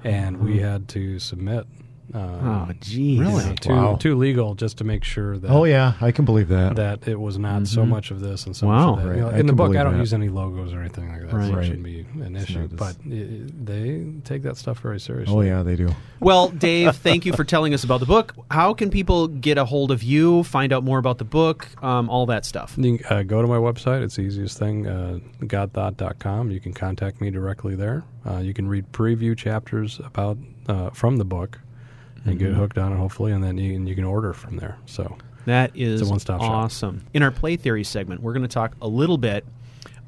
and 0.04 0.38
we 0.40 0.60
had 0.60 0.88
to 0.90 1.20
submit. 1.20 1.66
Uh, 2.14 2.20
Oh, 2.20 2.70
geez. 2.80 3.18
you 3.18 3.24
know, 3.24 3.54
to, 3.62 3.70
Wow. 3.74 3.96
to 3.98 4.16
legal 4.16 4.56
just 4.56 4.78
to 4.78 4.84
make 4.86 5.04
sure 5.04 5.38
that 5.38 5.52
oh 5.52 5.66
yeah, 5.66 5.94
I 6.00 6.12
can 6.12 6.24
believe 6.24 6.48
that. 6.48 6.78
that 6.78 7.06
it 7.08 7.20
was 7.20 7.38
not 7.38 7.68
so 7.68 7.84
Mhm. 7.84 7.90
much 7.90 8.12
of 8.12 8.22
this 8.22 8.46
and 8.46 8.56
so 8.56 8.68
Wow. 8.68 8.92
much 8.96 9.00
of 9.00 9.10
that. 9.10 9.16
You 9.18 9.24
Right. 9.24 9.32
know, 9.32 9.38
I 9.38 9.40
in 9.40 9.46
the 9.48 9.54
book, 9.54 9.76
I 9.76 9.84
don't 9.84 9.94
that. 9.94 10.00
use 10.00 10.14
any 10.14 10.30
logos 10.30 10.72
or 10.74 10.80
anything 10.80 11.10
like 11.10 11.22
that. 11.30 11.34
Right. 11.34 11.48
So 11.48 11.52
it 11.54 11.56
Right. 11.58 11.66
shouldn't 11.66 11.84
be 11.84 12.06
an 12.22 12.36
issue. 12.38 12.60
not 12.60 12.76
But 12.78 12.96
i 13.06 13.26
they 13.64 14.06
take 14.24 14.44
that 14.44 14.56
stuff 14.56 14.80
very 14.80 15.00
seriously. 15.02 15.36
oh 15.36 15.42
yeah, 15.42 15.64
they 15.64 15.76
do. 15.76 15.90
Well, 16.22 16.48
Dave, 16.50 16.96
thank 16.96 17.26
you 17.26 17.34
for 17.34 17.44
telling 17.44 17.74
us 17.74 17.84
about 17.84 18.00
the 18.00 18.06
book. 18.06 18.34
How 18.52 18.74
can 18.74 18.90
people 18.90 19.28
get 19.28 19.58
a 19.58 19.66
hold 19.66 19.92
of 19.92 20.02
you, 20.02 20.44
find 20.44 20.72
out 20.72 20.84
more 20.86 21.00
about 21.00 21.18
the 21.18 21.26
book, 21.26 21.68
um, 21.84 22.10
all 22.10 22.26
that 22.28 22.46
stuff? 22.46 22.76
You 22.78 23.00
can, 23.00 23.18
uh, 23.18 23.24
go 23.24 23.42
to 23.42 23.48
my 23.48 23.58
website. 23.58 24.02
It's 24.02 24.16
the 24.16 24.22
easiest 24.22 24.58
thing, 24.58 24.88
uh, 24.88 25.20
godthought.com. 25.42 26.52
You 26.52 26.60
can 26.60 26.74
contact 26.74 27.22
me 27.22 27.30
directly 27.32 27.76
there. 27.76 28.04
Uh, 28.26 28.38
you 28.38 28.54
can 28.54 28.68
read 28.68 28.92
preview 28.92 29.36
chapters 29.38 30.00
about 30.06 30.38
uh, 30.68 30.90
from 30.92 31.18
the 31.18 31.26
book 31.26 31.60
and 32.26 32.38
get 32.40 32.54
hooked 32.54 32.78
on 32.78 32.92
it, 32.94 32.98
hopefully, 32.98 33.32
and 33.32 33.44
then 33.44 33.58
you, 33.58 33.76
and 33.76 33.88
you 33.88 33.96
can 33.96 34.04
order 34.04 34.34
from 34.34 34.58
there. 34.58 34.78
So 34.86 35.18
That 35.46 35.72
is 35.76 36.02
It's 36.02 36.10
a 36.10 36.12
one-stop 36.12 36.42
shop. 36.42 36.50
awesome. 36.52 37.06
In 37.14 37.24
our 37.24 37.32
play 37.32 37.56
theory 37.56 37.84
segment, 37.84 38.22
we're 38.22 38.34
going 38.34 38.42
to 38.44 38.48
talk 38.48 38.76
a 38.82 38.88
little 38.88 39.18
bit 39.18 39.46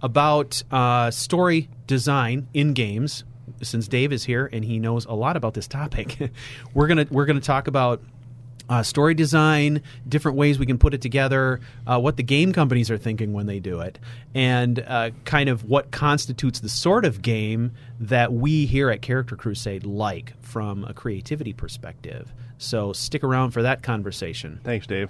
about 0.01 0.61
uh, 0.71 1.11
story 1.11 1.69
design 1.87 2.47
in 2.53 2.73
games. 2.73 3.23
Since 3.61 3.87
Dave 3.87 4.13
is 4.13 4.23
here 4.23 4.49
and 4.53 4.63
he 4.63 4.79
knows 4.79 5.05
a 5.05 5.13
lot 5.13 5.35
about 5.35 5.53
this 5.53 5.67
topic, 5.67 6.31
we're 6.73 6.87
gonna 6.87 7.07
we're 7.09 7.25
gonna 7.25 7.41
talk 7.41 7.67
about 7.67 8.01
uh, 8.69 8.83
story 8.83 9.13
design, 9.13 9.81
different 10.07 10.37
ways 10.37 10.59
we 10.59 10.65
can 10.65 10.77
put 10.77 10.93
it 10.93 11.01
together, 11.01 11.59
uh, 11.87 11.99
what 11.99 12.17
the 12.17 12.23
game 12.23 12.53
companies 12.53 12.89
are 12.89 12.97
thinking 12.97 13.33
when 13.33 13.47
they 13.47 13.59
do 13.59 13.81
it, 13.81 13.99
and 14.33 14.79
uh, 14.87 15.09
kind 15.25 15.49
of 15.49 15.65
what 15.65 15.91
constitutes 15.91 16.59
the 16.59 16.69
sort 16.69 17.03
of 17.03 17.21
game 17.21 17.71
that 17.99 18.31
we 18.31 18.65
here 18.65 18.89
at 18.89 19.01
Character 19.01 19.35
Crusade 19.35 19.85
like 19.85 20.39
from 20.41 20.83
a 20.85 20.93
creativity 20.93 21.51
perspective. 21.51 22.31
So 22.57 22.93
stick 22.93 23.23
around 23.23 23.51
for 23.51 23.63
that 23.63 23.81
conversation. 23.81 24.59
Thanks, 24.63 24.85
Dave. 24.85 25.09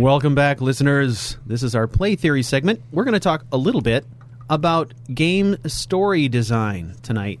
Welcome 0.00 0.34
back, 0.34 0.62
listeners. 0.62 1.36
This 1.44 1.62
is 1.62 1.74
our 1.74 1.86
play 1.86 2.16
theory 2.16 2.42
segment. 2.42 2.80
We're 2.90 3.04
going 3.04 3.12
to 3.12 3.20
talk 3.20 3.44
a 3.52 3.58
little 3.58 3.82
bit 3.82 4.06
about 4.48 4.94
game 5.12 5.58
story 5.66 6.26
design 6.26 6.94
tonight. 7.02 7.38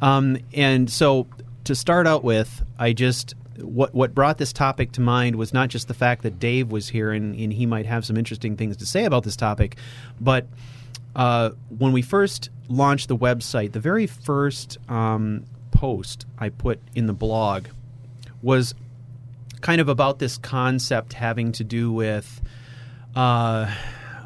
Um, 0.00 0.38
and 0.54 0.88
so, 0.88 1.26
to 1.64 1.74
start 1.74 2.06
out 2.06 2.22
with, 2.22 2.62
I 2.78 2.92
just 2.92 3.34
what 3.58 3.92
what 3.92 4.14
brought 4.14 4.38
this 4.38 4.52
topic 4.52 4.92
to 4.92 5.00
mind 5.00 5.34
was 5.34 5.52
not 5.52 5.68
just 5.68 5.88
the 5.88 5.94
fact 5.94 6.22
that 6.22 6.38
Dave 6.38 6.70
was 6.70 6.88
here 6.90 7.10
and, 7.10 7.34
and 7.34 7.52
he 7.52 7.66
might 7.66 7.86
have 7.86 8.06
some 8.06 8.16
interesting 8.16 8.56
things 8.56 8.76
to 8.76 8.86
say 8.86 9.04
about 9.04 9.24
this 9.24 9.34
topic, 9.34 9.74
but 10.20 10.46
uh, 11.16 11.50
when 11.76 11.90
we 11.90 12.02
first 12.02 12.50
launched 12.68 13.08
the 13.08 13.16
website, 13.16 13.72
the 13.72 13.80
very 13.80 14.06
first 14.06 14.78
um, 14.88 15.42
post 15.72 16.24
I 16.38 16.50
put 16.50 16.78
in 16.94 17.06
the 17.06 17.14
blog 17.14 17.66
was 18.42 18.76
kind 19.60 19.80
of 19.80 19.88
about 19.88 20.18
this 20.18 20.38
concept 20.38 21.12
having 21.14 21.52
to 21.52 21.64
do 21.64 21.92
with 21.92 22.40
uh, 23.14 23.70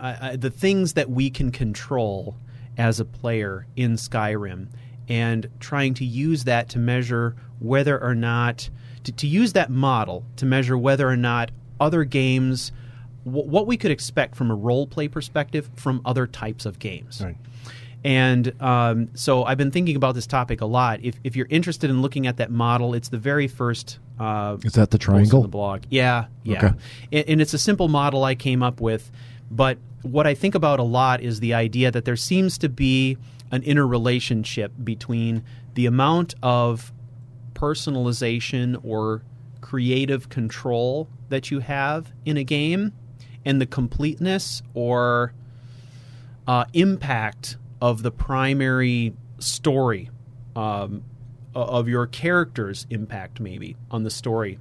I, 0.01 0.19
I, 0.20 0.36
the 0.36 0.51
things 0.51 0.94
that 0.94 1.11
we 1.11 1.31
can 1.31 1.51
control 1.52 2.36
as 2.77 3.01
a 3.01 3.05
player 3.05 3.66
in 3.77 3.93
Skyrim 3.97 4.69
and 5.09 5.48
trying 5.61 5.94
to 5.94 6.05
use 6.05 6.44
that 6.44 6.69
to 6.70 6.78
measure 6.78 7.36
whether 7.59 8.01
or 8.02 8.15
not 8.15 8.70
to, 9.05 9.12
to 9.12 9.27
use 9.27 9.52
that 9.55 9.70
model 9.70 10.24
to 10.36 10.47
measure 10.47 10.77
whether 10.78 11.09
or 11.09 11.16
not 11.16 11.51
other 11.81 12.05
games 12.05 12.73
wh- 13.24 13.47
what 13.47 13.66
we 13.66 13.77
could 13.77 13.90
expect 13.90 14.35
from 14.36 14.51
a 14.51 14.55
role 14.55 14.86
play 14.86 15.09
perspective 15.09 15.70
from 15.77 16.01
other 16.05 16.27
types 16.27 16.65
of 16.66 16.78
games 16.78 17.20
Right. 17.23 17.36
and 18.05 18.52
um, 18.62 19.09
so 19.15 19.44
I've 19.44 19.59
been 19.59 19.70
thinking 19.70 19.97
about 19.97 20.15
this 20.15 20.27
topic 20.27 20.61
a 20.61 20.66
lot. 20.66 21.01
If, 21.02 21.16
if 21.24 21.36
you're 21.36 21.48
interested 21.51 21.90
in 21.90 22.01
looking 22.02 22.27
at 22.27 22.36
that 22.39 22.51
model, 22.51 22.94
it's 22.94 23.09
the 23.11 23.19
very 23.19 23.48
first. 23.48 23.98
Uh, 24.21 24.59
Is 24.63 24.75
that 24.75 24.91
the 24.91 24.99
triangle? 24.99 25.43
the 25.43 25.49
blog? 25.49 25.85
Yeah, 25.89 26.27
yeah. 26.45 26.59
Okay. 26.59 26.77
And, 27.11 27.29
and 27.29 27.41
it's 27.41 27.55
a 27.55 27.59
simple 27.59 27.89
model 27.89 28.23
I 28.23 28.35
came 28.35 28.63
up 28.63 28.81
with, 28.81 29.11
but 29.51 29.79
what 30.03 30.27
I 30.27 30.35
think 30.35 30.55
about 30.55 30.79
a 30.79 30.85
lot 30.85 31.23
is 31.23 31.41
the 31.41 31.55
idea 31.55 31.91
that 31.91 32.05
there 32.05 32.17
seems 32.17 32.59
to 32.59 32.69
be 32.69 33.17
an 33.51 33.63
interrelationship 33.63 34.73
between 34.85 35.43
the 35.75 35.87
amount 35.87 36.35
of 36.43 36.93
personalization 37.55 38.79
or 38.85 39.23
creative 39.61 40.29
control 40.29 41.09
that 41.31 41.51
you 41.51 41.61
have 41.61 42.13
in 42.25 42.37
a 42.37 42.45
game 42.45 42.93
and 43.45 43.61
the 43.61 43.67
completeness 43.67 44.63
or 44.75 45.33
uh, 46.47 46.65
impact 46.75 47.57
of 47.81 48.03
the 48.03 48.11
primary 48.11 49.15
story 49.39 50.11
um, 50.57 51.03
of 51.55 51.89
your 51.89 52.06
character's 52.06 52.86
impact 52.90 53.40
maybe 53.40 53.77
on 53.90 54.05
the 54.05 54.10
story. 54.10 54.59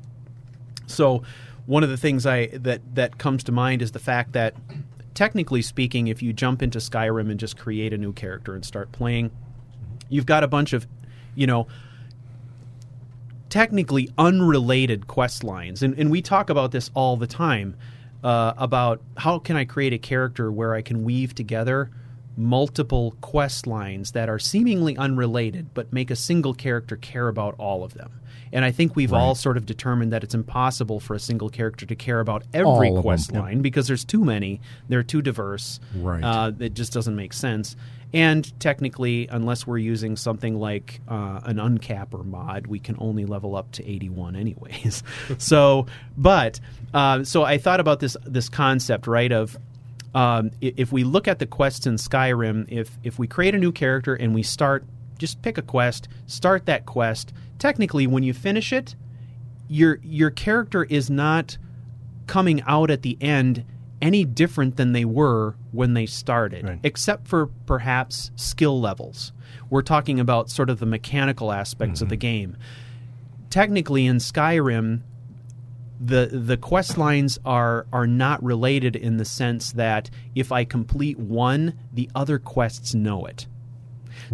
So 0.87 1.23
one 1.65 1.83
of 1.83 1.89
the 1.89 1.97
things 1.97 2.25
I 2.25 2.47
that 2.47 2.81
that 2.95 3.17
comes 3.17 3.43
to 3.45 3.51
mind 3.51 3.81
is 3.81 3.91
the 3.91 3.99
fact 3.99 4.33
that 4.33 4.55
technically 5.13 5.61
speaking, 5.61 6.07
if 6.07 6.21
you 6.23 6.33
jump 6.33 6.63
into 6.63 6.79
Skyrim 6.79 7.29
and 7.29 7.39
just 7.39 7.57
create 7.57 7.93
a 7.93 7.97
new 7.97 8.13
character 8.13 8.55
and 8.55 8.65
start 8.65 8.91
playing, 8.91 9.31
you've 10.09 10.25
got 10.25 10.43
a 10.43 10.47
bunch 10.47 10.73
of, 10.73 10.87
you 11.35 11.45
know, 11.45 11.67
technically 13.49 14.09
unrelated 14.17 15.07
quest 15.07 15.43
lines, 15.43 15.83
and 15.83 15.97
and 15.99 16.09
we 16.09 16.21
talk 16.21 16.49
about 16.49 16.71
this 16.71 16.89
all 16.93 17.17
the 17.17 17.27
time 17.27 17.75
uh, 18.23 18.53
about 18.57 19.01
how 19.17 19.39
can 19.39 19.55
I 19.55 19.65
create 19.65 19.93
a 19.93 19.97
character 19.97 20.51
where 20.51 20.73
I 20.73 20.81
can 20.81 21.03
weave 21.03 21.35
together 21.35 21.91
multiple 22.38 23.15
quest 23.22 23.68
lines 23.68 24.11
that 24.11 24.30
are 24.30 24.39
seemingly 24.39 24.95
unrelated 24.97 25.73
but 25.73 25.91
make 25.91 26.10
a 26.10 26.15
single 26.15 26.53
character 26.53 26.95
care 26.95 27.27
about 27.27 27.56
all 27.57 27.84
of 27.84 27.93
them. 27.93 28.11
And 28.51 28.65
I 28.65 28.72
think 28.72 28.95
we've 28.95 29.14
all 29.14 29.35
sort 29.35 29.57
of 29.57 29.65
determined 29.65 30.11
that 30.11 30.23
it's 30.23 30.34
impossible 30.34 30.99
for 30.99 31.14
a 31.14 31.19
single 31.19 31.49
character 31.49 31.85
to 31.85 31.95
care 31.95 32.19
about 32.19 32.43
every 32.53 32.89
of 32.89 32.95
them, 32.95 33.03
quest 33.03 33.31
yep. 33.31 33.43
line 33.43 33.61
because 33.61 33.88
there's 33.88 34.03
too 34.03 34.26
many. 34.26 34.60
They're 34.88 35.03
too 35.03 35.22
diverse. 35.22 35.80
Right. 35.95 36.23
Uh, 36.23 36.51
it 36.60 36.73
just 36.73 36.91
doesn't 36.91 37.15
make 37.15 37.34
sense. 37.34 37.76
And 38.11 38.60
technically, 38.60 39.27
unless 39.27 39.68
we're 39.68 39.77
using 39.77 40.15
something 40.15 40.60
like 40.60 40.99
uh, 41.07 41.41
an 41.43 41.57
uncapper 41.57 42.26
mod, 42.26 42.65
we 42.65 42.80
can 42.80 42.95
only 42.97 43.26
level 43.26 43.56
up 43.56 43.72
to 43.73 43.88
81 43.88 44.35
anyways. 44.35 45.03
so, 45.38 45.85
but 46.18 46.60
uh, 46.91 47.23
so 47.23 47.43
I 47.43 47.60
thought 47.60 47.80
about 47.80 47.99
this 47.99 48.18
this 48.26 48.49
concept, 48.49 49.06
right? 49.06 49.31
Of 49.31 49.60
um, 50.15 50.52
if 50.61 50.91
we 50.91 51.03
look 51.03 51.27
at 51.27 51.40
the 51.40 51.45
quests 51.45 51.86
in 51.86 51.95
Skyrim, 51.95 52.65
if 52.69 52.98
if 53.03 53.19
we 53.19 53.27
create 53.27 53.53
a 53.56 53.60
new 53.60 53.72
character 53.72 54.15
and 54.15 54.34
we 54.34 54.44
start, 54.44 54.86
just 55.18 55.41
pick 55.41 55.57
a 55.57 55.61
quest, 55.61 56.07
start 56.27 56.65
that 56.65 56.86
quest. 56.86 57.34
Technically, 57.60 58.07
when 58.07 58.23
you 58.23 58.34
finish 58.34 58.72
it, 58.73 58.95
your 59.68 59.99
your 60.02 60.30
character 60.31 60.84
is 60.86 61.10
not 61.10 61.57
coming 62.27 62.61
out 62.68 62.90
at 62.90 63.02
the 63.02 63.18
end 63.22 63.64
any 64.02 64.23
different 64.23 64.77
than 64.77 64.94
they 64.94 65.03
were 65.03 65.56
when 65.72 65.94
they 65.94 66.06
started, 66.06 66.64
Right. 66.64 66.80
except 66.84 67.27
for 67.27 67.48
perhaps 67.65 68.31
skill 68.38 68.80
levels. 68.80 69.34
We're 69.69 69.81
talking 69.81 70.19
about 70.19 70.49
sort 70.49 70.69
of 70.69 70.80
the 70.80 70.86
mechanical 70.86 71.52
aspects 71.52 72.02
of 72.02 72.07
the 72.10 72.15
game. 72.15 72.56
Technically, 73.49 74.06
in 74.06 74.18
Skyrim, 74.18 75.02
the 75.99 76.27
the 76.31 76.57
quest 76.57 76.97
lines 76.97 77.38
are 77.45 77.85
are 77.91 78.07
not 78.07 78.41
related 78.43 78.95
in 78.95 79.17
the 79.17 79.26
sense 79.26 79.73
that 79.73 80.09
if 80.35 80.51
I 80.51 80.63
complete 80.63 81.19
one, 81.19 81.73
the 81.93 82.09
other 82.15 82.39
quests 82.39 82.93
know 82.95 83.26
it. 83.26 83.47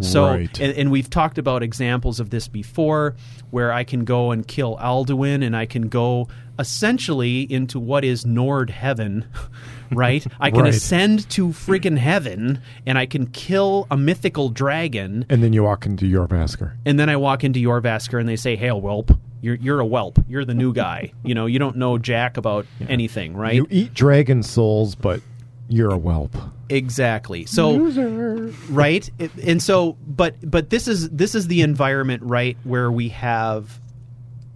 So, 0.00 0.26
Right. 0.26 0.60
and, 0.60 0.76
and 0.76 0.90
we've 0.90 1.08
talked 1.08 1.38
about 1.38 1.62
examples 1.62 2.20
of 2.20 2.28
this 2.30 2.48
before, 2.48 3.14
where 3.50 3.72
I 3.72 3.82
can 3.84 4.04
go 4.04 4.30
and 4.30 4.46
kill 4.46 4.76
Alduin, 4.76 5.42
and 5.44 5.56
I 5.56 5.64
can 5.64 5.88
go 5.88 6.28
essentially 6.58 7.40
into 7.50 7.78
what 7.80 8.04
is 8.04 8.26
Nord 8.26 8.68
heaven, 8.70 9.24
right? 9.90 10.26
I 10.40 10.50
can 10.50 10.62
Right. 10.64 10.74
ascend 10.74 11.28
to 11.30 11.48
friggin' 11.48 11.96
heaven, 11.98 12.60
and 12.84 12.98
I 12.98 13.06
can 13.06 13.26
kill 13.28 13.86
a 13.90 13.96
mythical 13.96 14.48
dragon, 14.50 15.24
And 15.30 15.42
then 15.42 15.52
you 15.52 15.62
walk 15.62 15.86
into 15.86 16.04
Jorrvaskr. 16.06 16.72
and 16.84 16.98
then 16.98 17.08
I 17.08 17.16
walk 17.16 17.42
into 17.44 17.60
your 17.60 17.80
Jorrvaskr, 17.80 18.18
and 18.20 18.28
they 18.28 18.36
say, 18.36 18.56
"Hail, 18.56 18.80
whelp! 18.80 19.12
You're 19.46 19.54
you're 19.54 19.80
a 19.80 19.86
whelp. 19.86 20.18
You're 20.26 20.44
the 20.44 20.54
new 20.54 20.72
guy. 20.72 21.12
you 21.22 21.32
know, 21.32 21.46
you 21.46 21.60
don't 21.60 21.76
know 21.76 21.98
jack 21.98 22.36
about 22.36 22.66
anything, 22.88 23.36
right?" 23.36 23.54
You 23.54 23.68
eat 23.70 23.94
dragon 23.94 24.42
souls, 24.42 24.96
but 24.96 25.20
you're 25.68 25.92
a 25.92 25.96
whelp. 25.98 26.36
Exactly. 26.68 27.46
So 27.46 27.76
right 28.70 29.08
and 29.44 29.62
so 29.62 29.96
but 30.04 30.34
but 30.42 30.70
this 30.70 30.88
is 30.88 31.08
this 31.10 31.36
is 31.36 31.46
the 31.46 31.60
environment 31.60 32.24
right 32.24 32.56
where 32.64 32.90
we 32.90 33.08
have 33.10 33.80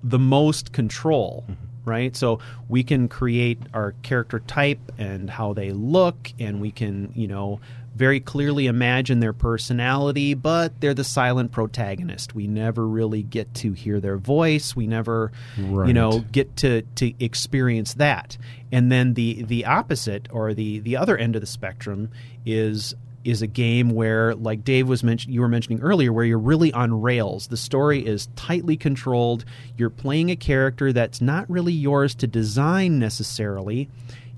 the 0.03 0.19
most 0.19 0.73
control 0.73 1.45
mm-hmm. 1.49 1.89
right 1.89 2.17
so 2.17 2.41
we 2.69 2.83
can 2.83 3.07
create 3.07 3.59
our 3.75 3.95
character 4.03 4.41
type 4.41 4.81
and 4.99 5.31
how 5.31 5.53
they 5.53 5.71
look 5.71 6.33
and 6.41 6.61
we 6.61 6.73
can 6.73 7.12
you 7.15 7.29
know 7.29 7.61
very 8.01 8.18
clearly 8.18 8.66
imagine 8.66 9.20
their 9.20 9.35
personality 9.35 10.32
but 10.32 10.81
they're 10.81 10.94
the 10.94 11.05
silent 11.05 11.52
protagonist. 11.52 12.35
We 12.35 12.47
never 12.47 12.89
really 12.89 13.22
get 13.22 13.52
to 13.56 13.72
hear 13.72 14.01
their 14.01 14.16
voice. 14.16 14.74
We 14.74 14.86
never 14.86 15.32
you 15.86 15.93
know 15.93 16.20
get 16.32 16.56
to 16.56 16.81
to 16.97 17.12
experience 17.22 17.94
that. 17.94 18.39
And 18.72 18.90
then 18.90 19.12
the 19.14 19.43
the 19.43 19.66
opposite 19.66 20.28
or 20.32 20.55
the 20.55 20.81
the 20.81 20.97
other 20.97 21.18
end 21.18 21.36
of 21.36 21.43
the 21.43 21.47
spectrum 21.47 22.10
is 22.47 22.94
is 23.22 23.43
a 23.43 23.47
game 23.47 23.90
where 23.90 24.35
like 24.35 24.64
Dave 24.64 24.89
was 24.89 25.05
mentioned 25.05 25.35
you 25.35 25.43
were 25.43 25.48
mentioning 25.48 25.81
earlier 25.82 26.10
where 26.10 26.24
you're 26.24 26.39
really 26.39 26.72
on 26.72 27.02
rails. 27.02 27.48
The 27.48 27.59
story 27.59 28.06
is 28.06 28.28
tightly 28.35 28.78
controlled. 28.78 29.44
You're 29.77 29.90
playing 29.90 30.31
a 30.31 30.36
character 30.36 30.90
that's 30.90 31.20
not 31.20 31.51
really 31.51 31.74
yours 31.74 32.14
to 32.14 32.27
design 32.27 32.98
necessarily. 32.98 33.90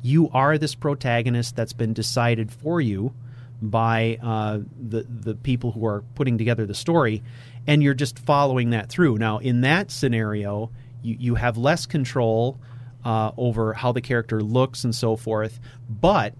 You 0.02 0.30
are 0.30 0.58
this 0.58 0.74
protagonist 0.74 1.54
that's 1.54 1.72
been 1.72 1.92
decided 1.92 2.50
for 2.50 2.80
you 2.80 3.14
by 3.62 4.18
uh, 4.22 4.58
the 4.76 5.04
the 5.08 5.34
people 5.34 5.72
who 5.72 5.86
are 5.86 6.02
putting 6.14 6.36
together 6.36 6.66
the 6.66 6.74
story, 6.74 7.22
and 7.66 7.82
you're 7.82 7.94
just 7.94 8.18
following 8.18 8.70
that 8.70 8.88
through. 8.88 9.18
Now, 9.18 9.38
in 9.38 9.62
that 9.62 9.90
scenario, 9.90 10.70
you, 11.02 11.16
you 11.18 11.34
have 11.36 11.56
less 11.56 11.86
control 11.86 12.58
uh, 13.04 13.30
over 13.36 13.72
how 13.72 13.92
the 13.92 14.00
character 14.00 14.42
looks 14.42 14.84
and 14.84 14.94
so 14.94 15.16
forth, 15.16 15.60
but 15.88 16.34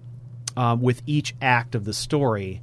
um, 0.57 0.83
with 0.83 1.03
each 1.07 1.35
act 1.41 1.75
of 1.75 1.85
the 1.85 1.95
story, 1.95 2.61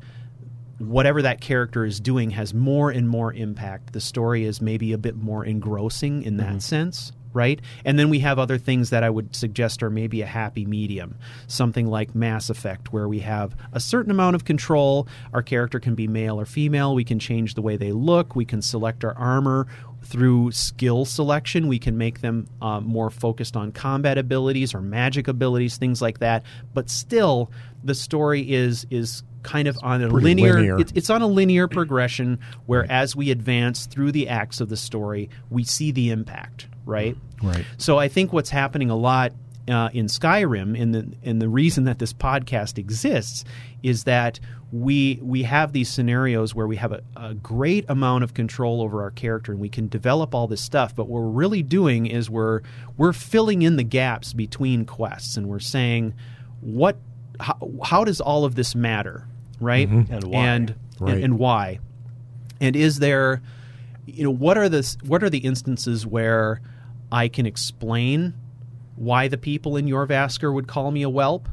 whatever 0.77 1.21
that 1.21 1.41
character 1.41 1.85
is 1.85 1.99
doing 1.99 2.31
has 2.31 2.53
more 2.53 2.91
and 2.91 3.09
more 3.09 3.33
impact. 3.33 3.93
The 3.93 4.01
story 4.01 4.45
is 4.45 4.61
maybe 4.61 4.93
a 4.93 4.97
bit 4.97 5.15
more 5.15 5.45
engrossing 5.45 6.23
in 6.23 6.37
that 6.37 6.61
sense, 6.61 7.11
right? 7.33 7.59
And 7.85 7.97
then 7.99 8.09
we 8.09 8.19
have 8.19 8.39
other 8.39 8.57
things 8.57 8.89
that 8.89 9.03
I 9.03 9.09
would 9.09 9.35
suggest 9.35 9.83
are 9.83 9.89
maybe 9.89 10.21
a 10.21 10.25
happy 10.25 10.65
medium. 10.65 11.15
Something 11.47 11.87
like 11.87 12.15
Mass 12.15 12.49
Effect, 12.49 12.91
where 12.91 13.07
we 13.07 13.19
have 13.19 13.55
a 13.71 13.79
certain 13.79 14.11
amount 14.11 14.35
of 14.35 14.45
control. 14.45 15.07
Our 15.33 15.41
character 15.41 15.79
can 15.79 15.95
be 15.95 16.07
male 16.07 16.39
or 16.39 16.45
female. 16.45 16.95
We 16.95 17.03
can 17.03 17.19
change 17.19 17.53
the 17.53 17.61
way 17.61 17.77
they 17.77 17.91
look. 17.91 18.35
We 18.35 18.45
can 18.45 18.61
select 18.61 19.03
our 19.03 19.15
armor 19.17 19.67
through 20.03 20.51
skill 20.51 21.05
selection. 21.05 21.67
We 21.67 21.79
can 21.79 21.97
make 21.97 22.21
them 22.21 22.47
uh, 22.61 22.79
more 22.79 23.09
focused 23.09 23.55
on 23.55 23.71
combat 23.71 24.17
abilities 24.17 24.73
or 24.73 24.81
magic 24.81 25.27
abilities, 25.27 25.77
things 25.77 26.01
like 26.01 26.19
that. 26.19 26.43
But 26.73 26.89
still, 26.89 27.51
the 27.83 27.95
story 27.95 28.51
is 28.51 28.85
is 28.89 29.23
kind 29.43 29.67
of 29.67 29.77
on 29.81 30.03
a 30.03 30.07
linear, 30.07 30.55
linear. 30.55 30.79
It's, 30.79 30.91
it's 30.95 31.09
on 31.09 31.21
a 31.21 31.27
linear 31.27 31.67
progression 31.67 32.39
where 32.65 32.89
as 32.91 33.15
we 33.15 33.31
advance 33.31 33.85
through 33.85 34.11
the 34.11 34.27
acts 34.27 34.59
of 34.59 34.67
the 34.67 34.75
story 34.75 35.29
we 35.49 35.63
see 35.63 35.91
the 35.91 36.09
impact 36.09 36.67
right 36.89 37.15
Right. 37.41 37.65
so 37.77 37.97
i 37.97 38.07
think 38.09 38.33
what's 38.33 38.49
happening 38.49 38.89
a 38.89 38.95
lot 38.97 39.31
uh, 39.69 39.89
in 39.93 40.07
skyrim 40.07 40.79
and 40.81 40.95
the 40.95 41.13
and 41.23 41.39
the 41.39 41.47
reason 41.47 41.83
that 41.83 41.99
this 41.99 42.11
podcast 42.11 42.79
exists 42.79 43.45
is 43.83 44.05
that 44.05 44.39
we 44.71 45.19
we 45.21 45.43
have 45.43 45.73
these 45.73 45.89
scenarios 45.89 46.55
where 46.55 46.65
we 46.65 46.75
have 46.75 46.91
a, 46.91 47.01
a 47.15 47.35
great 47.35 47.85
amount 47.87 48.23
of 48.23 48.33
control 48.33 48.81
over 48.81 49.01
our 49.03 49.11
character 49.11 49.51
and 49.51 49.61
we 49.61 49.69
can 49.69 49.87
develop 49.87 50.33
all 50.33 50.47
this 50.47 50.61
stuff 50.61 50.95
but 50.95 51.07
what 51.07 51.21
we're 51.21 51.29
really 51.29 51.61
doing 51.61 52.07
is 52.07 52.31
we're 52.31 52.61
we're 52.97 53.13
filling 53.13 53.61
in 53.61 53.75
the 53.75 53.83
gaps 53.83 54.33
between 54.33 54.85
quests 54.85 55.37
and 55.37 55.47
we're 55.47 55.59
saying 55.59 56.13
what 56.61 56.97
how, 57.39 57.55
how 57.83 58.03
does 58.03 58.19
all 58.19 58.45
of 58.45 58.55
this 58.55 58.73
matter 58.73 59.27
right 59.59 59.87
And 59.87 60.23
why. 60.23 60.45
and, 60.47 60.75
Right. 60.99 61.13
and 61.15 61.23
and 61.25 61.37
why 61.39 61.79
and 62.59 62.75
is 62.75 62.97
there 62.99 63.41
you 64.07 64.23
know 64.23 64.31
what 64.31 64.57
are 64.57 64.67
the 64.67 64.95
what 65.05 65.23
are 65.23 65.29
the 65.29 65.37
instances 65.39 66.05
where 66.07 66.59
i 67.11 67.27
can 67.27 67.45
explain 67.45 68.33
why 68.95 69.27
the 69.29 69.37
people 69.37 69.77
in 69.77 69.85
Jorrvaskr 69.85 70.53
would 70.53 70.67
call 70.67 70.91
me 70.91 71.03
a 71.03 71.09
whelp 71.09 71.47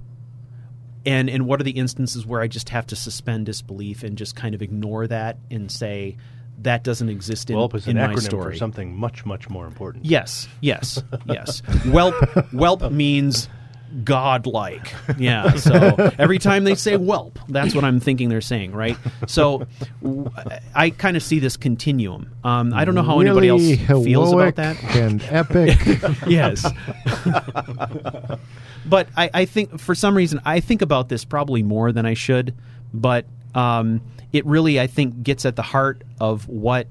and 1.04 1.30
and 1.30 1.46
what 1.46 1.60
are 1.60 1.64
the 1.64 1.72
instances 1.72 2.26
where 2.26 2.40
i 2.40 2.46
just 2.46 2.70
have 2.70 2.86
to 2.86 2.96
suspend 2.96 3.46
disbelief 3.46 4.02
and 4.02 4.18
just 4.18 4.36
kind 4.36 4.54
of 4.54 4.62
ignore 4.62 5.06
that 5.06 5.38
and 5.50 5.70
say 5.70 6.16
that 6.58 6.82
doesn't 6.82 7.08
exist 7.08 7.50
in, 7.50 7.56
Whelp 7.56 7.74
is 7.74 7.86
in 7.86 7.96
an 7.96 8.08
my 8.08 8.14
acronym 8.14 8.22
story 8.22 8.52
for 8.52 8.58
something 8.58 8.96
much, 8.96 9.26
much 9.26 9.48
more 9.48 9.66
important. 9.66 10.06
Yes, 10.06 10.48
yes, 10.60 11.02
yes. 11.26 11.60
Whelp, 11.84 12.14
whelp 12.52 12.90
means 12.90 13.48
godlike. 14.04 14.94
Yeah. 15.18 15.54
So 15.54 16.12
every 16.18 16.38
time 16.38 16.64
they 16.64 16.74
say 16.74 16.96
whelp, 16.96 17.38
that's 17.48 17.74
what 17.74 17.84
I'm 17.84 18.00
thinking 18.00 18.28
they're 18.28 18.40
saying, 18.40 18.72
right? 18.72 18.96
So 19.26 19.66
w- 20.02 20.30
I 20.74 20.90
kind 20.90 21.16
of 21.16 21.22
see 21.22 21.38
this 21.38 21.56
continuum. 21.56 22.32
Um, 22.44 22.72
I 22.72 22.84
don't 22.84 22.94
know 22.94 23.02
how 23.02 23.20
anybody 23.20 23.48
else 23.48 23.62
feels 23.86 24.32
about 24.32 24.56
that. 24.56 24.82
And 24.96 25.22
epic. 25.24 25.78
yes. 26.26 26.66
but 28.86 29.08
I, 29.16 29.30
I 29.32 29.44
think 29.44 29.78
for 29.80 29.94
some 29.94 30.16
reason 30.16 30.40
I 30.44 30.60
think 30.60 30.82
about 30.82 31.08
this 31.08 31.24
probably 31.24 31.62
more 31.62 31.92
than 31.92 32.06
I 32.06 32.14
should. 32.14 32.54
But 32.92 33.26
um, 33.54 34.00
it 34.32 34.44
really 34.46 34.80
I 34.80 34.86
think 34.86 35.22
gets 35.22 35.44
at 35.44 35.56
the 35.56 35.62
heart 35.62 36.02
of 36.20 36.48
what 36.48 36.86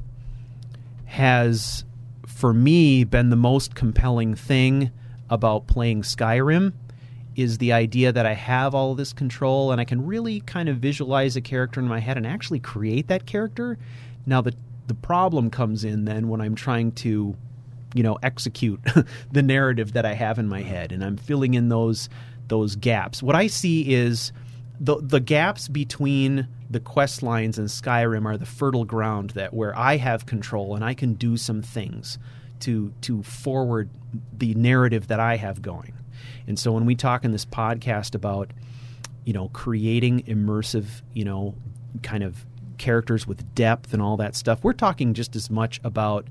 has 1.05 1.85
for 2.27 2.53
me 2.53 3.03
been 3.03 3.29
the 3.29 3.35
most 3.35 3.75
compelling 3.75 4.35
thing 4.35 4.91
about 5.29 5.67
playing 5.67 6.01
Skyrim 6.01 6.73
is 7.35 7.57
the 7.57 7.73
idea 7.73 8.11
that 8.11 8.25
I 8.25 8.33
have 8.33 8.73
all 8.73 8.95
this 8.95 9.13
control 9.13 9.71
and 9.71 9.81
I 9.81 9.85
can 9.85 10.05
really 10.05 10.39
kind 10.41 10.69
of 10.69 10.77
visualize 10.77 11.35
a 11.35 11.41
character 11.41 11.79
in 11.79 11.87
my 11.87 11.99
head 11.99 12.17
and 12.17 12.25
actually 12.25 12.59
create 12.59 13.07
that 13.07 13.25
character. 13.25 13.77
Now 14.25 14.41
the 14.41 14.53
the 14.87 14.93
problem 14.93 15.49
comes 15.49 15.83
in 15.83 16.05
then 16.05 16.27
when 16.27 16.41
I'm 16.41 16.55
trying 16.55 16.91
to 16.93 17.35
you 17.93 18.03
know 18.03 18.17
execute 18.21 18.79
the 19.31 19.41
narrative 19.41 19.93
that 19.93 20.05
I 20.05 20.13
have 20.13 20.39
in 20.39 20.47
my 20.47 20.61
head 20.61 20.91
and 20.91 21.03
I'm 21.03 21.17
filling 21.17 21.53
in 21.53 21.69
those 21.69 22.09
those 22.47 22.75
gaps. 22.75 23.23
What 23.23 23.35
I 23.35 23.47
see 23.47 23.93
is 23.93 24.31
the 24.79 24.97
the 25.01 25.19
gaps 25.19 25.67
between 25.67 26.47
the 26.69 26.79
quest 26.79 27.23
lines 27.23 27.57
in 27.59 27.65
Skyrim 27.65 28.25
are 28.25 28.37
the 28.37 28.45
fertile 28.45 28.85
ground 28.85 29.31
that 29.31 29.53
where 29.53 29.77
I 29.77 29.97
have 29.97 30.25
control 30.25 30.75
and 30.75 30.83
I 30.83 30.93
can 30.93 31.13
do 31.13 31.37
some 31.37 31.61
things 31.61 32.17
to 32.61 32.93
to 33.01 33.23
forward 33.23 33.89
the 34.37 34.53
narrative 34.55 35.07
that 35.07 35.19
I 35.19 35.37
have 35.37 35.61
going. 35.61 35.93
And 36.47 36.57
so 36.57 36.71
when 36.71 36.85
we 36.85 36.95
talk 36.95 37.25
in 37.25 37.31
this 37.31 37.45
podcast 37.45 38.15
about 38.15 38.51
you 39.23 39.33
know 39.33 39.49
creating 39.49 40.23
immersive, 40.23 41.01
you 41.13 41.25
know, 41.25 41.55
kind 42.03 42.23
of 42.23 42.45
characters 42.77 43.25
with 43.25 43.55
depth 43.55 43.93
and 43.93 44.01
all 44.01 44.17
that 44.17 44.35
stuff, 44.35 44.63
we're 44.63 44.73
talking 44.73 45.13
just 45.13 45.35
as 45.35 45.49
much 45.49 45.79
about 45.83 46.27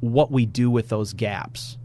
what 0.00 0.30
we 0.30 0.46
do 0.46 0.70
with 0.70 0.88
those 0.88 1.12
gaps 1.12 1.78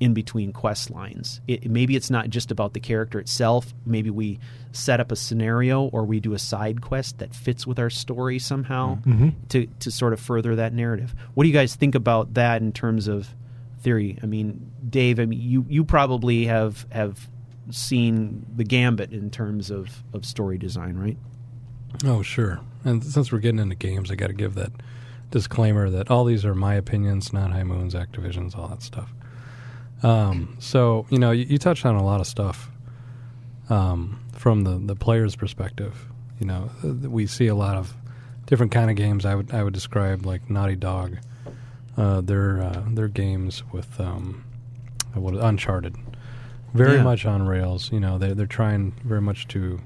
in 0.00 0.14
between 0.14 0.52
quest 0.52 0.90
lines. 0.90 1.40
It, 1.48 1.68
maybe 1.68 1.96
it's 1.96 2.10
not 2.10 2.30
just 2.30 2.50
about 2.50 2.72
the 2.72 2.80
character 2.80 3.18
itself. 3.18 3.74
Maybe 3.84 4.10
we 4.10 4.38
set 4.72 5.00
up 5.00 5.10
a 5.10 5.16
scenario 5.16 5.84
or 5.84 6.04
we 6.04 6.20
do 6.20 6.34
a 6.34 6.38
side 6.38 6.80
quest 6.80 7.18
that 7.18 7.34
fits 7.34 7.66
with 7.66 7.78
our 7.78 7.90
story 7.90 8.38
somehow 8.38 8.98
mm-hmm. 9.04 9.30
to, 9.48 9.66
to 9.80 9.90
sort 9.90 10.12
of 10.12 10.20
further 10.20 10.56
that 10.56 10.72
narrative. 10.72 11.14
What 11.34 11.44
do 11.44 11.48
you 11.48 11.54
guys 11.54 11.74
think 11.74 11.94
about 11.94 12.34
that 12.34 12.62
in 12.62 12.72
terms 12.72 13.08
of 13.08 13.34
theory? 13.80 14.18
I 14.22 14.26
mean, 14.26 14.72
Dave, 14.88 15.18
I 15.20 15.26
mean, 15.26 15.40
you, 15.40 15.64
you 15.68 15.84
probably 15.84 16.46
have 16.46 16.86
have 16.90 17.28
seen 17.70 18.46
the 18.56 18.64
gambit 18.64 19.12
in 19.12 19.30
terms 19.30 19.70
of, 19.70 20.02
of 20.12 20.24
story 20.24 20.56
design, 20.58 20.96
right? 20.96 21.18
Oh, 22.04 22.22
sure. 22.22 22.60
And 22.84 23.04
since 23.04 23.30
we're 23.30 23.40
getting 23.40 23.60
into 23.60 23.74
games, 23.74 24.10
I 24.10 24.14
got 24.14 24.28
to 24.28 24.32
give 24.32 24.54
that 24.54 24.72
disclaimer 25.30 25.90
that 25.90 26.10
all 26.10 26.24
these 26.24 26.44
are 26.44 26.54
my 26.54 26.74
opinions, 26.74 27.32
not 27.32 27.52
High 27.52 27.64
Moon's, 27.64 27.94
Activision's, 27.94 28.54
all 28.54 28.68
that 28.68 28.82
stuff. 28.82 29.12
Um, 30.02 30.56
so 30.60 31.06
you 31.10 31.18
know, 31.18 31.30
you, 31.32 31.44
you 31.44 31.58
touched 31.58 31.84
on 31.84 31.96
a 31.96 32.04
lot 32.04 32.20
of 32.20 32.26
stuff 32.26 32.70
um, 33.68 34.20
from 34.32 34.62
the 34.62 34.78
the 34.78 34.96
player's 34.96 35.36
perspective. 35.36 36.06
You 36.40 36.46
know, 36.46 36.70
we 36.82 37.26
see 37.26 37.48
a 37.48 37.54
lot 37.54 37.76
of 37.76 37.92
different 38.46 38.72
kind 38.72 38.90
of 38.90 38.96
games. 38.96 39.24
I 39.24 39.34
would 39.34 39.52
I 39.52 39.62
would 39.62 39.74
describe 39.74 40.24
like 40.24 40.48
Naughty 40.48 40.76
Dog, 40.76 41.18
uh, 41.98 42.20
their 42.22 42.62
uh, 42.62 42.82
their 42.90 43.08
games 43.08 43.62
with 43.72 44.00
um, 44.00 44.44
what 45.14 45.34
Uncharted, 45.34 45.96
very 46.72 46.96
Yeah. 46.96 47.02
much 47.02 47.26
on 47.26 47.46
rails. 47.46 47.90
You 47.92 48.00
know, 48.00 48.16
they 48.18 48.32
they're 48.32 48.46
trying 48.46 48.92
very 49.04 49.20
much 49.20 49.48
to 49.48 49.80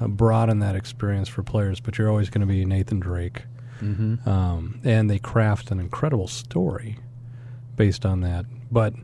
uh, 0.00 0.08
broaden 0.08 0.58
that 0.58 0.74
experience 0.76 1.28
for 1.28 1.42
players, 1.42 1.80
but 1.80 1.96
you're 1.96 2.08
always 2.10 2.28
going 2.28 2.40
to 2.46 2.52
be 2.52 2.64
Nathan 2.64 3.00
Drake. 3.00 3.42
Mm-hmm. 3.80 4.28
Um, 4.28 4.80
and 4.84 5.08
they 5.10 5.18
craft 5.18 5.70
an 5.72 5.80
incredible 5.80 6.28
story 6.28 6.98
based 7.76 8.06
on 8.06 8.20
that. 8.20 8.46
But 8.70 8.94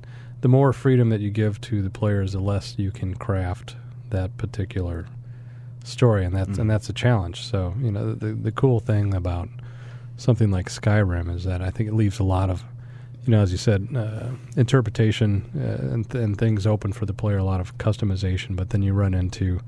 the 0.40 0.48
more 0.48 0.72
freedom 0.72 1.08
that 1.10 1.20
you 1.20 1.30
give 1.30 1.60
to 1.62 1.82
the 1.82 1.90
players, 1.90 2.32
the 2.32 2.40
less 2.40 2.74
you 2.78 2.92
can 2.92 3.14
craft 3.16 3.74
that 4.10 4.36
particular 4.36 5.06
story, 5.84 6.24
and 6.24 6.34
that's 6.34 6.58
and 6.58 6.70
that's 6.70 6.88
a 6.88 6.92
challenge. 6.92 7.42
So 7.44 7.74
you 7.80 7.90
know, 7.90 8.14
the 8.14 8.34
the 8.34 8.52
cool 8.52 8.78
thing 8.80 9.14
about 9.14 9.48
something 10.18 10.50
like 10.50 10.68
Skyrim 10.68 11.34
is 11.34 11.44
that 11.44 11.62
I 11.62 11.70
think 11.70 11.88
it 11.88 11.94
leaves 11.94 12.18
a 12.18 12.24
lot 12.24 12.50
of 12.50 12.62
you 13.28 13.32
know, 13.32 13.42
as 13.42 13.52
you 13.52 13.58
said, 13.58 13.88
uh, 13.94 14.30
interpretation 14.56 15.50
uh, 15.54 15.92
and, 15.92 16.10
th- 16.10 16.24
and 16.24 16.38
things 16.38 16.66
open 16.66 16.94
for 16.94 17.04
the 17.04 17.12
player, 17.12 17.36
a 17.36 17.44
lot 17.44 17.60
of 17.60 17.76
customization. 17.76 18.56
But 18.56 18.70
then 18.70 18.80
you 18.80 18.94
run 18.94 19.12
into 19.12 19.60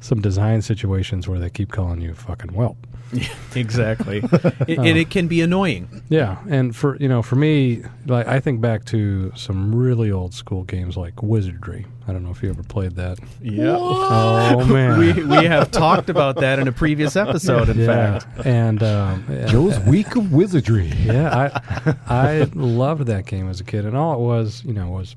some 0.00 0.20
design 0.20 0.62
situations 0.62 1.28
where 1.28 1.38
they 1.38 1.48
keep 1.48 1.70
calling 1.70 2.00
you 2.00 2.12
fucking 2.14 2.50
whelp. 2.50 2.76
exactly. 3.54 4.18
it, 4.22 4.78
and 4.78 4.98
it 4.98 5.10
can 5.10 5.28
be 5.28 5.40
annoying. 5.40 6.02
Yeah, 6.08 6.38
and 6.48 6.74
for 6.74 6.96
you 6.96 7.08
know, 7.08 7.22
for 7.22 7.36
me, 7.36 7.82
like 8.06 8.26
I 8.26 8.40
think 8.40 8.60
back 8.60 8.84
to 8.86 9.32
some 9.34 9.74
really 9.74 10.10
old 10.10 10.34
school 10.34 10.64
games 10.64 10.96
like 10.96 11.22
Wizardry. 11.22 11.86
I 12.06 12.12
don't 12.12 12.24
know 12.24 12.30
if 12.30 12.42
you 12.42 12.48
ever 12.48 12.62
played 12.62 12.96
that. 12.96 13.18
Yeah. 13.42 13.76
Oh 13.78 14.64
man, 14.68 14.98
we, 14.98 15.12
we 15.24 15.44
have 15.44 15.70
talked 15.70 16.08
about 16.08 16.36
that 16.36 16.58
in 16.58 16.66
a 16.66 16.72
previous 16.72 17.16
episode, 17.16 17.68
in 17.68 17.78
yeah, 17.78 17.86
fact. 18.18 18.46
and 18.46 18.82
um, 18.82 19.24
and- 19.28 19.48
Joe's 19.48 19.78
Week 19.80 20.16
of 20.16 20.32
Wizardry. 20.32 20.86
yeah, 21.04 21.52
I 21.86 21.94
I 22.08 22.50
loved 22.54 23.06
that 23.06 23.26
game 23.26 23.48
as 23.48 23.60
a 23.60 23.64
kid, 23.64 23.84
and 23.84 23.96
all 23.96 24.14
it 24.14 24.20
was, 24.20 24.64
you 24.64 24.72
know, 24.72 24.88
was 24.88 25.16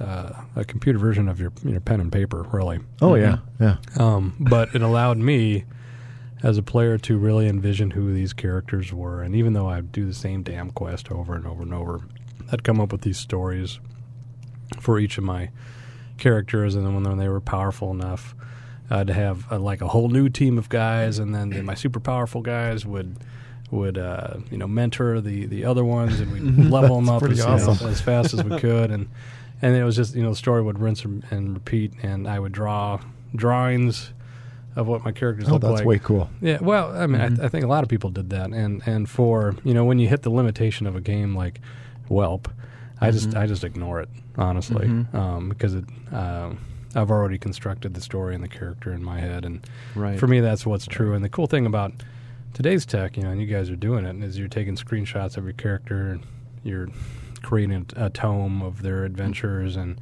uh, 0.00 0.32
a 0.56 0.64
computer 0.64 0.98
version 0.98 1.28
of 1.28 1.38
your 1.38 1.52
you 1.62 1.72
know 1.72 1.80
pen 1.80 2.00
and 2.00 2.10
paper, 2.12 2.42
really. 2.52 2.80
Oh 3.00 3.14
yeah, 3.14 3.38
yeah. 3.60 3.76
Um, 3.96 4.34
but 4.38 4.74
it 4.74 4.82
allowed 4.82 5.18
me 5.18 5.64
as 6.42 6.58
a 6.58 6.62
player 6.62 6.98
to 6.98 7.18
really 7.18 7.48
envision 7.48 7.92
who 7.92 8.12
these 8.12 8.32
characters 8.32 8.92
were. 8.92 9.22
And 9.22 9.34
even 9.34 9.52
though 9.52 9.68
I'd 9.68 9.92
do 9.92 10.04
the 10.04 10.14
same 10.14 10.42
damn 10.42 10.70
quest 10.70 11.10
over 11.10 11.34
and 11.34 11.46
over 11.46 11.62
and 11.62 11.72
over, 11.72 12.00
I'd 12.50 12.64
come 12.64 12.80
up 12.80 12.92
with 12.92 13.02
these 13.02 13.18
stories 13.18 13.78
for 14.80 14.98
each 14.98 15.18
of 15.18 15.24
my 15.24 15.50
characters. 16.18 16.74
And 16.74 16.84
then 16.84 16.94
when 16.94 17.18
they 17.18 17.28
were 17.28 17.40
powerful 17.40 17.90
enough, 17.90 18.34
I'd 18.90 19.08
have 19.08 19.50
uh, 19.50 19.58
like 19.58 19.80
a 19.80 19.88
whole 19.88 20.08
new 20.08 20.28
team 20.28 20.58
of 20.58 20.68
guys, 20.68 21.18
and 21.18 21.34
then 21.34 21.50
the, 21.50 21.62
my 21.62 21.74
super 21.74 22.00
powerful 22.00 22.42
guys 22.42 22.84
would 22.84 23.16
would 23.70 23.96
uh, 23.96 24.34
you 24.50 24.58
know 24.58 24.68
mentor 24.68 25.20
the 25.20 25.46
the 25.46 25.64
other 25.64 25.84
ones, 25.84 26.20
and 26.20 26.30
we'd 26.30 26.66
level 26.70 26.96
them 26.96 27.08
up 27.08 27.22
as, 27.22 27.38
you 27.38 27.44
know, 27.44 27.88
as 27.88 28.02
fast 28.02 28.34
as 28.34 28.44
we 28.44 28.58
could, 28.58 28.90
and 28.90 29.08
and 29.62 29.74
it 29.74 29.84
was 29.84 29.96
just 29.96 30.14
you 30.14 30.22
know 30.22 30.30
the 30.30 30.36
story 30.36 30.60
would 30.60 30.78
rinse 30.78 31.04
and 31.04 31.24
and 31.30 31.54
repeat, 31.54 31.94
and 32.02 32.28
I 32.28 32.38
would 32.38 32.52
draw 32.52 33.00
drawings 33.34 34.12
of 34.76 34.86
what 34.88 35.04
my 35.04 35.12
characters 35.12 35.48
Oh, 35.48 35.52
look 35.52 35.62
that's 35.62 35.70
like. 35.70 35.78
That's 35.80 35.86
way 35.86 35.98
cool. 35.98 36.30
Yeah, 36.40 36.58
well, 36.60 36.94
I 36.96 37.06
mean, 37.06 37.20
I, 37.20 37.28
th- 37.28 37.40
I 37.40 37.48
think 37.48 37.64
a 37.64 37.68
lot 37.68 37.82
of 37.82 37.88
people 37.88 38.10
did 38.10 38.30
that, 38.30 38.50
and 38.50 38.82
and 38.86 39.08
for 39.08 39.54
you 39.64 39.74
know 39.74 39.84
when 39.84 39.98
you 39.98 40.08
hit 40.08 40.22
the 40.22 40.30
limitation 40.30 40.86
of 40.86 40.96
a 40.96 41.00
game 41.00 41.34
like 41.36 41.60
Whelp, 42.08 42.48
I 43.00 43.10
just 43.10 43.34
I 43.36 43.46
just 43.46 43.64
ignore 43.64 44.00
it 44.00 44.08
honestly 44.36 44.86
um, 45.12 45.48
because 45.48 45.74
it 45.74 45.84
um 46.12 46.58
I've 46.94 47.10
already 47.10 47.38
constructed 47.38 47.94
the 47.94 48.00
story 48.02 48.34
and 48.34 48.44
the 48.44 48.48
character 48.48 48.92
in 48.92 49.02
my 49.02 49.18
head, 49.20 49.44
and 49.44 49.66
Right. 49.94 50.18
for 50.18 50.26
me 50.26 50.40
that's 50.40 50.64
what's 50.66 50.86
true. 50.86 51.14
And 51.14 51.24
the 51.24 51.28
cool 51.28 51.46
thing 51.46 51.64
about 51.66 51.92
today's 52.54 52.84
tech, 52.86 53.16
you 53.16 53.22
know, 53.22 53.30
and 53.30 53.40
you 53.40 53.46
guys 53.46 53.70
are 53.70 53.76
doing 53.76 54.04
it, 54.04 54.16
is 54.22 54.38
you're 54.38 54.48
taking 54.48 54.76
screenshots 54.76 55.36
of 55.38 55.44
your 55.44 55.54
character 55.54 56.10
and 56.10 56.22
you're 56.64 56.88
creating 57.42 57.86
a 57.96 58.08
tome 58.08 58.62
of 58.62 58.82
their 58.82 59.04
adventures, 59.04 59.74
and 59.76 60.00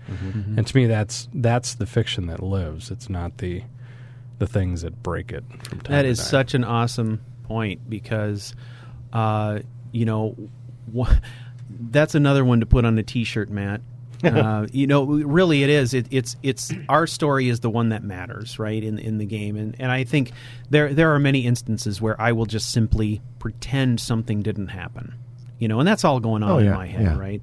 and 0.56 0.66
to 0.66 0.76
me 0.76 0.86
that's 0.86 1.28
that's 1.34 1.74
the 1.74 1.86
fiction 1.86 2.26
that 2.26 2.42
lives. 2.42 2.90
It's 2.90 3.08
not 3.08 3.38
the 3.38 3.62
the 4.40 4.46
things 4.48 4.82
that 4.82 5.00
break 5.04 5.30
it. 5.30 5.44
From 5.62 5.80
time 5.82 5.92
That 5.92 6.02
to 6.02 6.08
is 6.08 6.18
time. 6.18 6.26
such 6.26 6.54
an 6.54 6.64
awesome 6.64 7.20
point 7.44 7.88
because, 7.88 8.52
uh, 9.12 9.60
you 9.92 10.04
know, 10.04 10.34
wh- 10.96 11.12
that's 11.90 12.16
another 12.16 12.44
one 12.44 12.58
to 12.60 12.66
put 12.66 12.84
on 12.84 12.98
a 12.98 13.02
T-shirt, 13.04 13.48
Matt. 13.50 13.80
uh, 14.24 14.66
you 14.70 14.86
know, 14.86 15.04
really, 15.04 15.62
it 15.62 15.70
is. 15.70 15.94
It, 15.94 16.06
it's 16.10 16.36
it's 16.42 16.70
our 16.90 17.06
story 17.06 17.48
is 17.48 17.60
the 17.60 17.70
one 17.70 17.88
that 17.88 18.02
matters, 18.02 18.58
right? 18.58 18.84
In 18.84 18.98
in 18.98 19.16
the 19.16 19.24
game, 19.24 19.56
and 19.56 19.74
and 19.78 19.90
I 19.90 20.04
think 20.04 20.32
there 20.68 20.92
there 20.92 21.14
are 21.14 21.18
many 21.18 21.46
instances 21.46 22.02
where 22.02 22.20
I 22.20 22.32
will 22.32 22.44
just 22.44 22.70
simply 22.70 23.22
pretend 23.38 23.98
something 23.98 24.42
didn't 24.42 24.68
happen, 24.68 25.14
you 25.58 25.68
know, 25.68 25.78
and 25.78 25.88
that's 25.88 26.04
all 26.04 26.20
going 26.20 26.42
on 26.42 26.50
Oh, 26.50 26.58
in 26.58 26.70
my 26.70 26.86
head, 26.86 27.02
yeah. 27.02 27.16
right? 27.18 27.42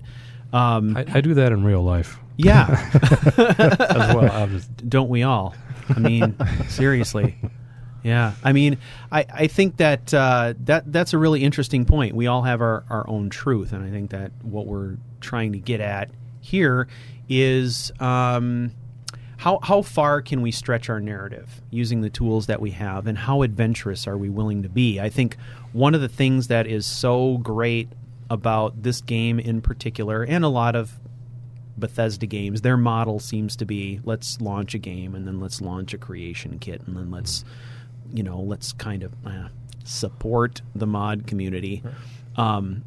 Um, 0.53 0.95
I, 0.95 1.05
I 1.15 1.21
do 1.21 1.33
that 1.33 1.51
in 1.51 1.63
real 1.63 1.81
life 1.81 2.19
yeah, 2.37 2.91
as 3.39 4.15
well. 4.15 4.47
Just, 4.47 4.87
don't 4.87 5.09
we 5.09 5.23
all? 5.23 5.55
I 5.89 5.99
mean, 5.99 6.35
seriously. 6.69 7.38
Yeah, 8.03 8.34
I 8.43 8.53
mean, 8.53 8.77
I, 9.11 9.26
I 9.34 9.47
think 9.47 9.77
that 9.77 10.14
uh, 10.14 10.53
that 10.65 10.91
that's 10.91 11.14
a 11.14 11.18
really 11.18 11.43
interesting 11.43 11.85
point. 11.85 12.15
We 12.15 12.27
all 12.27 12.43
have 12.43 12.61
our, 12.61 12.85
our 12.89 13.09
own 13.09 13.30
truth, 13.30 13.73
and 13.73 13.84
I 13.84 13.89
think 13.89 14.11
that 14.11 14.31
what 14.43 14.65
we're 14.65 14.97
trying 15.19 15.51
to 15.53 15.59
get 15.59 15.81
at 15.81 16.09
here 16.39 16.88
is 17.27 17.91
um, 17.99 18.72
how 19.38 19.59
how 19.61 19.81
far 19.81 20.22
can 20.22 20.41
we 20.41 20.51
stretch 20.51 20.89
our 20.89 20.99
narrative 20.99 21.61
using 21.69 22.01
the 22.01 22.09
tools 22.09 22.47
that 22.47 22.61
we 22.61 22.72
have, 22.72 23.07
and 23.07 23.18
how 23.18 23.41
adventurous 23.41 24.07
are 24.07 24.18
we 24.18 24.30
willing 24.30 24.64
to 24.64 24.69
be? 24.69 24.99
I 24.99 25.09
think 25.09 25.35
one 25.73 25.93
of 25.93 26.01
the 26.01 26.09
things 26.09 26.47
that 26.47 26.65
is 26.65 26.85
so 26.85 27.38
great 27.38 27.89
about 28.30 28.84
this 28.84 29.01
game 29.01 29.39
in 29.39 29.61
particular, 29.61 30.23
and 30.23 30.45
a 30.45 30.49
lot 30.49 30.76
of 30.76 30.97
Bethesda 31.77 32.25
games, 32.25 32.61
their 32.61 32.77
model 32.77 33.19
seems 33.19 33.55
to 33.57 33.65
be 33.65 33.99
let's 34.03 34.41
launch 34.41 34.73
a 34.73 34.79
game 34.79 35.15
and 35.15 35.27
then 35.27 35.39
let's 35.39 35.61
launch 35.61 35.93
a 35.93 35.97
creation 35.97 36.59
kit 36.59 36.81
and 36.85 36.95
then 36.95 37.11
let's, 37.11 37.45
you 38.11 38.23
know, 38.23 38.39
let's 38.39 38.73
kind 38.73 39.03
of 39.03 39.13
uh, 39.25 39.49
support 39.83 40.61
the 40.75 40.87
mod 40.87 41.27
community. 41.27 41.83
Um, 42.35 42.83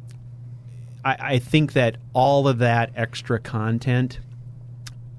I, 1.03 1.17
I 1.19 1.39
think 1.39 1.73
that 1.73 1.97
all 2.13 2.47
of 2.47 2.59
that 2.59 2.91
extra 2.95 3.39
content 3.39 4.19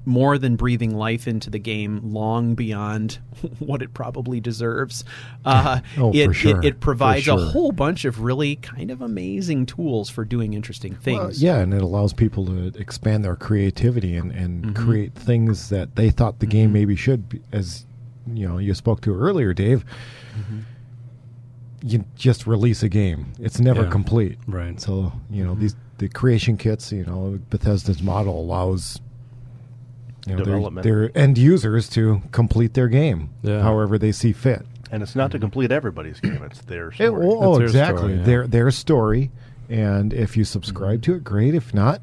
more 0.05 0.37
than 0.39 0.57
breathing 0.57 0.95
life 0.97 1.29
into 1.29 1.49
the 1.49 1.59
game 1.59 2.01
long 2.03 2.55
beyond 2.55 3.19
what 3.61 3.83
it 3.83 3.95
probably 3.95 4.41
deserves. 4.41 5.05
Uh, 5.45 5.81
Oh, 5.97 6.11
it, 6.15 6.33
sure. 6.35 6.59
it, 6.59 6.65
it 6.65 6.81
provides 6.81 7.25
For 7.27 7.33
a 7.33 7.37
whole 7.37 7.71
bunch 7.73 8.05
of 8.05 8.21
really 8.21 8.57
kind 8.57 8.91
of 8.91 9.01
amazing 9.01 9.67
tools 9.67 10.11
for 10.11 10.25
doing 10.25 10.55
interesting 10.55 10.95
things. 10.95 11.19
Well, 11.19 11.33
yeah, 11.35 11.59
and 11.61 11.73
it 11.73 11.83
allows 11.83 12.13
people 12.13 12.47
to 12.47 12.67
expand 12.79 13.25
their 13.25 13.37
creativity 13.37 14.17
and, 14.17 14.33
and 14.33 14.65
Mm-hmm. 14.65 14.85
create 14.85 15.15
things 15.15 15.69
that 15.69 15.97
they 15.97 16.11
thought 16.11 16.39
the 16.41 16.47
game 16.47 16.73
maybe 16.73 16.97
should 16.97 17.29
be, 17.29 17.41
as 17.53 17.85
you 18.33 18.47
know 18.49 18.59
you 18.59 18.75
spoke 18.75 19.01
to 19.03 19.15
earlier, 19.15 19.53
Dave. 19.53 19.85
Mm-hmm. 20.39 20.59
You 21.85 22.05
just 22.15 22.47
release 22.47 22.83
a 22.85 22.89
game; 22.89 23.33
it's 23.41 23.59
never 23.59 23.83
Yeah. 23.83 23.91
complete. 23.91 24.39
Right. 24.47 24.81
So 24.81 25.13
you 25.31 25.43
Mm-hmm. 25.43 25.45
know 25.47 25.55
these 25.57 25.75
the 25.99 26.09
creation 26.09 26.57
kits. 26.57 26.93
You 26.93 27.05
know 27.05 27.39
Bethesda's 27.51 28.03
model 28.03 28.39
allows 28.41 29.01
you 30.27 30.33
know 30.37 30.45
their, 30.45 30.55
Development. 30.55 30.85
their 30.85 31.19
end 31.19 31.37
users 31.39 31.89
to 31.91 32.23
complete 32.33 32.75
their 32.75 32.89
game 32.89 33.31
Yeah. 33.43 33.63
however 33.63 33.99
they 33.99 34.13
see 34.13 34.33
fit. 34.33 34.65
And 34.91 35.03
it's 35.03 35.17
not 35.17 35.31
to 35.33 35.39
complete 35.39 35.73
everybody's 35.73 36.21
game; 36.21 36.43
it's 36.45 36.61
their 36.63 36.89
It- 36.89 36.95
story. 36.97 37.27
oh, 37.31 37.57
their 37.57 37.67
exactly. 37.67 37.99
story, 37.99 38.15
yeah. 38.19 38.23
Their 38.25 38.47
their 38.47 38.71
story, 38.71 39.31
and 39.71 40.13
if 40.13 40.37
you 40.37 40.45
subscribe 40.45 41.03
to 41.03 41.15
it, 41.15 41.25
great. 41.25 41.55
If 41.55 41.73
not, 41.73 42.03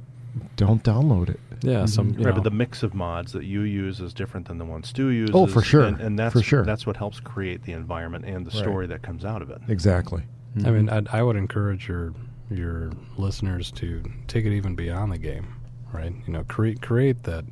don't 0.55 0.83
download 0.83 1.29
it. 1.29 1.39
Yeah, 1.61 1.73
mm-hmm. 1.79 1.85
some 1.87 2.09
you 2.11 2.15
Right, 2.17 2.27
know, 2.27 2.33
but 2.35 2.43
the 2.45 2.51
mix 2.51 2.83
of 2.83 2.93
mods 2.93 3.33
that 3.33 3.43
you 3.43 3.61
use 3.61 3.99
is 3.99 4.13
different 4.13 4.47
than 4.47 4.57
the 4.57 4.65
one 4.65 4.83
Stu 4.83 5.09
uses. 5.09 5.35
Oh, 5.35 5.45
for 5.45 5.61
sure. 5.61 5.83
and, 5.83 5.99
and 5.99 6.17
that's 6.17 6.33
For 6.33 6.41
sure. 6.41 6.63
that's 6.65 6.87
what 6.87 6.95
helps 6.97 7.19
create 7.19 7.63
the 7.63 7.73
environment 7.73 8.23
and 8.25 8.45
the 8.45 8.51
Right. 8.51 8.59
story 8.63 8.87
that 8.87 9.01
comes 9.01 9.23
out 9.25 9.41
of 9.41 9.49
it. 9.49 9.59
Exactly. 9.67 10.23
I 10.65 10.71
mean, 10.71 10.89
I'd, 10.89 11.07
I 11.09 11.21
would 11.21 11.35
encourage 11.35 11.87
your 11.87 12.13
your 12.49 12.91
listeners 13.17 13.69
to 13.73 14.01
take 14.27 14.45
it 14.45 14.53
even 14.53 14.73
beyond 14.75 15.11
the 15.11 15.17
game, 15.19 15.45
right? 15.93 16.13
You 16.25 16.33
know, 16.33 16.43
create 16.47 16.81
create 16.81 17.23
that 17.23 17.45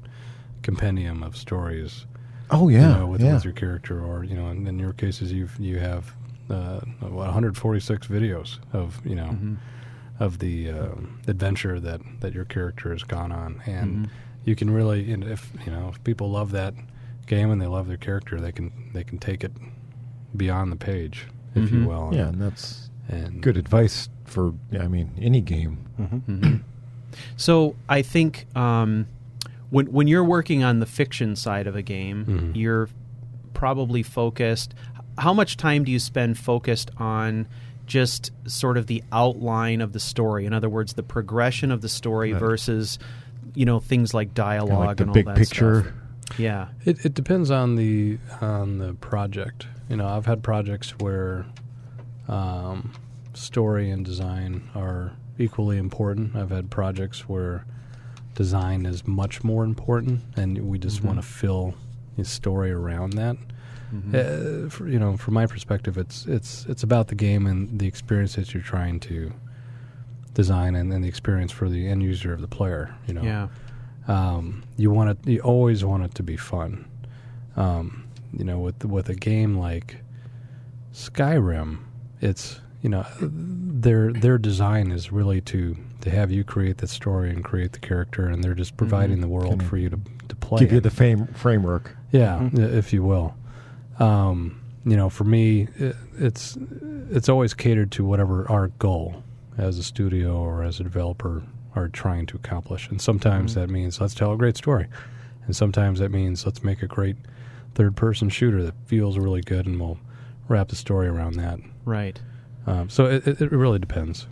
compendium 0.72 1.24
of 1.24 1.36
stories. 1.38 2.06
Oh 2.52 2.68
you 2.70 2.78
yeah, 2.78 2.98
know, 2.98 3.08
with, 3.08 3.22
yeah. 3.22 3.34
with 3.36 3.46
your 3.46 3.54
character, 3.54 4.04
or 4.04 4.24
you 4.26 4.36
know, 4.36 4.48
in, 4.50 4.68
in 4.68 4.78
your 4.80 4.94
cases, 4.94 5.32
you've 5.32 5.58
you 5.60 5.80
have 5.80 6.14
uh, 6.50 6.80
146 7.00 8.08
videos 8.08 8.60
of 8.74 9.00
you 9.06 9.16
know 9.16 9.32
Mm-hmm. 9.32 9.56
of 10.20 10.40
the 10.40 10.70
um 10.72 11.20
adventure 11.28 11.80
that 11.80 12.02
that 12.22 12.34
your 12.34 12.46
character 12.46 12.92
has 12.92 13.04
gone 13.04 13.32
on, 13.32 13.62
and 13.66 13.90
Mm-hmm. 13.96 14.06
you 14.46 14.56
can 14.56 14.70
really, 14.70 15.12
and 15.14 15.24
if 15.24 15.52
you 15.66 15.72
know, 15.72 15.90
if 15.90 16.04
people 16.04 16.30
love 16.32 16.52
that 16.52 16.74
game 17.28 17.50
and 17.52 17.62
they 17.62 17.68
love 17.68 17.88
their 17.88 17.98
character, 18.08 18.40
they 18.42 18.52
can 18.52 18.72
they 18.94 19.04
can 19.04 19.18
take 19.20 19.44
it 19.44 19.52
beyond 20.36 20.72
the 20.72 20.76
page, 20.92 21.28
if 21.56 21.64
Mm-hmm. 21.66 21.82
you 21.84 21.88
will. 21.90 22.10
yeah, 22.14 22.28
and 22.30 22.42
that's 22.42 22.90
and 23.10 23.42
good 23.42 23.58
advice 23.58 24.10
for 24.26 24.54
I 24.80 24.88
mean 24.88 25.12
any 25.20 25.42
game. 25.42 25.76
So 27.38 27.76
I 27.90 28.02
think 28.04 28.46
um, 28.56 29.08
when 29.70 29.88
when 29.92 30.08
you're 30.08 30.24
working 30.24 30.64
on 30.64 30.80
the 30.80 30.86
fiction 30.86 31.36
side 31.36 31.68
of 31.68 31.76
a 31.76 31.82
game, 31.82 32.26
Mhm. 32.26 32.52
you're 32.56 32.90
probably 33.54 34.04
focused. 34.04 34.74
How 35.18 35.34
much 35.34 35.58
time 35.58 35.84
do 35.84 35.92
you 35.92 36.00
spend 36.00 36.38
focused 36.38 36.92
on 36.98 37.48
just 37.86 38.32
sort 38.46 38.78
of 38.78 38.88
the 38.88 39.04
outline 39.12 39.82
of 39.82 39.94
the 39.94 40.00
story? 40.00 40.46
In 40.46 40.54
other 40.54 40.70
words, 40.70 40.94
the 40.94 41.04
progression 41.04 41.72
of 41.72 41.82
the 41.82 41.90
story 41.90 42.34
Right. 42.34 42.40
versus 42.40 43.00
you 43.56 43.66
know 43.66 43.80
things 43.80 44.14
like 44.14 44.34
dialogue 44.34 44.70
Kinda 44.70 44.86
like 44.88 44.98
the 44.98 45.04
and 45.04 45.10
all 45.10 45.14
big 45.16 45.26
that 45.26 45.38
picture. 45.38 45.82
stuff. 45.82 46.40
Yeah. 46.40 46.68
It, 46.86 47.06
it 47.06 47.14
depends 47.14 47.50
on 47.50 47.76
the 47.76 48.18
on 48.42 48.78
the 48.78 48.94
project. 48.96 49.68
You 49.90 49.96
know, 49.98 50.06
I've 50.08 50.26
had 50.26 50.44
projects 50.44 50.92
where 51.00 51.46
um, 52.28 52.92
story 53.34 53.90
and 53.90 54.06
design 54.06 54.70
are 54.76 55.14
equally 55.40 55.78
important. 55.78 56.36
I've 56.36 56.50
had 56.50 56.70
projects 56.70 57.28
where 57.30 57.66
design 58.38 58.86
is 58.86 59.06
much 59.08 59.44
more 59.44 59.64
important, 59.66 60.22
and 60.36 60.58
we 60.70 60.78
just 60.78 61.04
want 61.04 61.18
to 61.18 61.26
fill 61.26 61.74
the 62.18 62.24
story 62.24 62.72
around 62.72 63.14
that. 63.14 63.36
Uh, 64.14 64.70
for, 64.70 64.88
you 64.88 65.00
know, 65.00 65.18
from 65.18 65.34
my 65.34 65.46
perspective, 65.48 65.98
it's 65.98 66.26
it's 66.28 66.66
it's 66.68 66.84
about 66.84 67.08
the 67.08 67.16
game 67.16 67.48
and 67.48 67.80
the 67.80 67.88
experience 67.88 68.36
that 68.36 68.54
you're 68.54 68.62
trying 68.64 69.00
to 69.00 69.32
design, 70.34 70.76
and, 70.76 70.94
and 70.94 71.04
the 71.04 71.08
experience 71.08 71.52
for 71.52 71.68
the 71.70 71.88
end 71.88 72.04
user 72.04 72.32
of 72.34 72.42
the 72.42 72.48
player. 72.48 72.94
You 73.08 73.14
know, 73.16 73.24
Yeah. 73.24 73.48
um, 74.08 74.64
you 74.78 74.92
want 74.92 75.10
it. 75.12 75.18
You 75.28 75.40
always 75.40 75.84
want 75.84 76.04
it 76.04 76.14
to 76.16 76.24
be 76.24 76.38
fun. 76.38 76.86
Um, 77.56 78.04
you 78.38 78.44
know, 78.44 78.60
with 78.60 78.86
with 78.86 79.10
a 79.10 79.16
game 79.16 79.58
like 79.58 79.98
Skyrim, 80.94 81.80
it's 82.22 82.60
you 82.82 82.90
know 82.90 83.06
their 83.22 84.12
their 84.14 84.38
design 84.38 84.92
is 84.92 85.12
really 85.12 85.42
to 85.42 85.76
to 86.10 86.16
have 86.16 86.32
you 86.32 86.44
create 86.44 86.78
the 86.78 86.88
story 86.88 87.30
and 87.30 87.44
create 87.44 87.74
the 87.74 87.80
character, 87.80 88.28
and 88.28 88.44
they're 88.44 88.54
just 88.54 88.78
providing 88.78 89.22
the 89.22 89.28
world 89.28 89.50
Kinda 89.50 89.66
for 89.66 89.78
you 89.78 89.90
to 89.90 90.00
to 90.30 90.36
play. 90.36 90.60
Give 90.60 90.72
you 90.74 90.80
the 90.82 90.90
fame, 90.90 91.28
framework. 91.28 91.96
Yeah, 92.12 92.50
i- 92.58 92.62
if 92.62 92.92
you 92.94 93.04
will. 93.04 93.36
Um, 94.00 94.60
you 94.86 94.96
know, 94.96 95.10
for 95.10 95.24
me, 95.24 95.68
i 95.80 95.94
it's 96.20 96.58
it's 97.12 97.30
always 97.30 97.54
catered 97.54 97.92
to 97.92 98.04
whatever 98.06 98.50
our 98.52 98.68
goal 98.80 99.24
as 99.58 99.78
a 99.78 99.84
studio 99.84 100.36
or 100.38 100.64
as 100.64 100.80
a 100.80 100.84
developer 100.84 101.44
are 101.76 101.88
trying 101.90 102.26
to 102.28 102.36
accomplish. 102.36 102.90
And 102.90 103.02
sometimes 103.02 103.56
that 103.56 103.70
means 103.70 104.00
let's 104.02 104.14
tell 104.16 104.34
a 104.34 104.38
great 104.38 104.58
story, 104.58 104.88
and 105.46 105.56
sometimes 105.56 106.00
that 106.00 106.12
means 106.12 106.46
let's 106.46 106.64
make 106.64 106.82
a 106.84 106.88
great 106.88 107.16
third-person 107.76 108.30
shooter 108.30 108.64
that 108.64 108.74
feels 108.86 109.18
really 109.18 109.42
good, 109.42 109.66
and 109.68 109.80
we'll 109.80 110.00
wrap 110.48 110.70
the 110.70 110.76
story 110.76 111.08
around 111.08 111.34
that. 111.36 111.60
Right. 111.86 112.20
Um, 112.66 112.90
so 112.90 113.06
it, 113.06 113.28
it, 113.28 113.42
it 113.42 113.52
really 113.52 113.80
depends. 113.80 114.26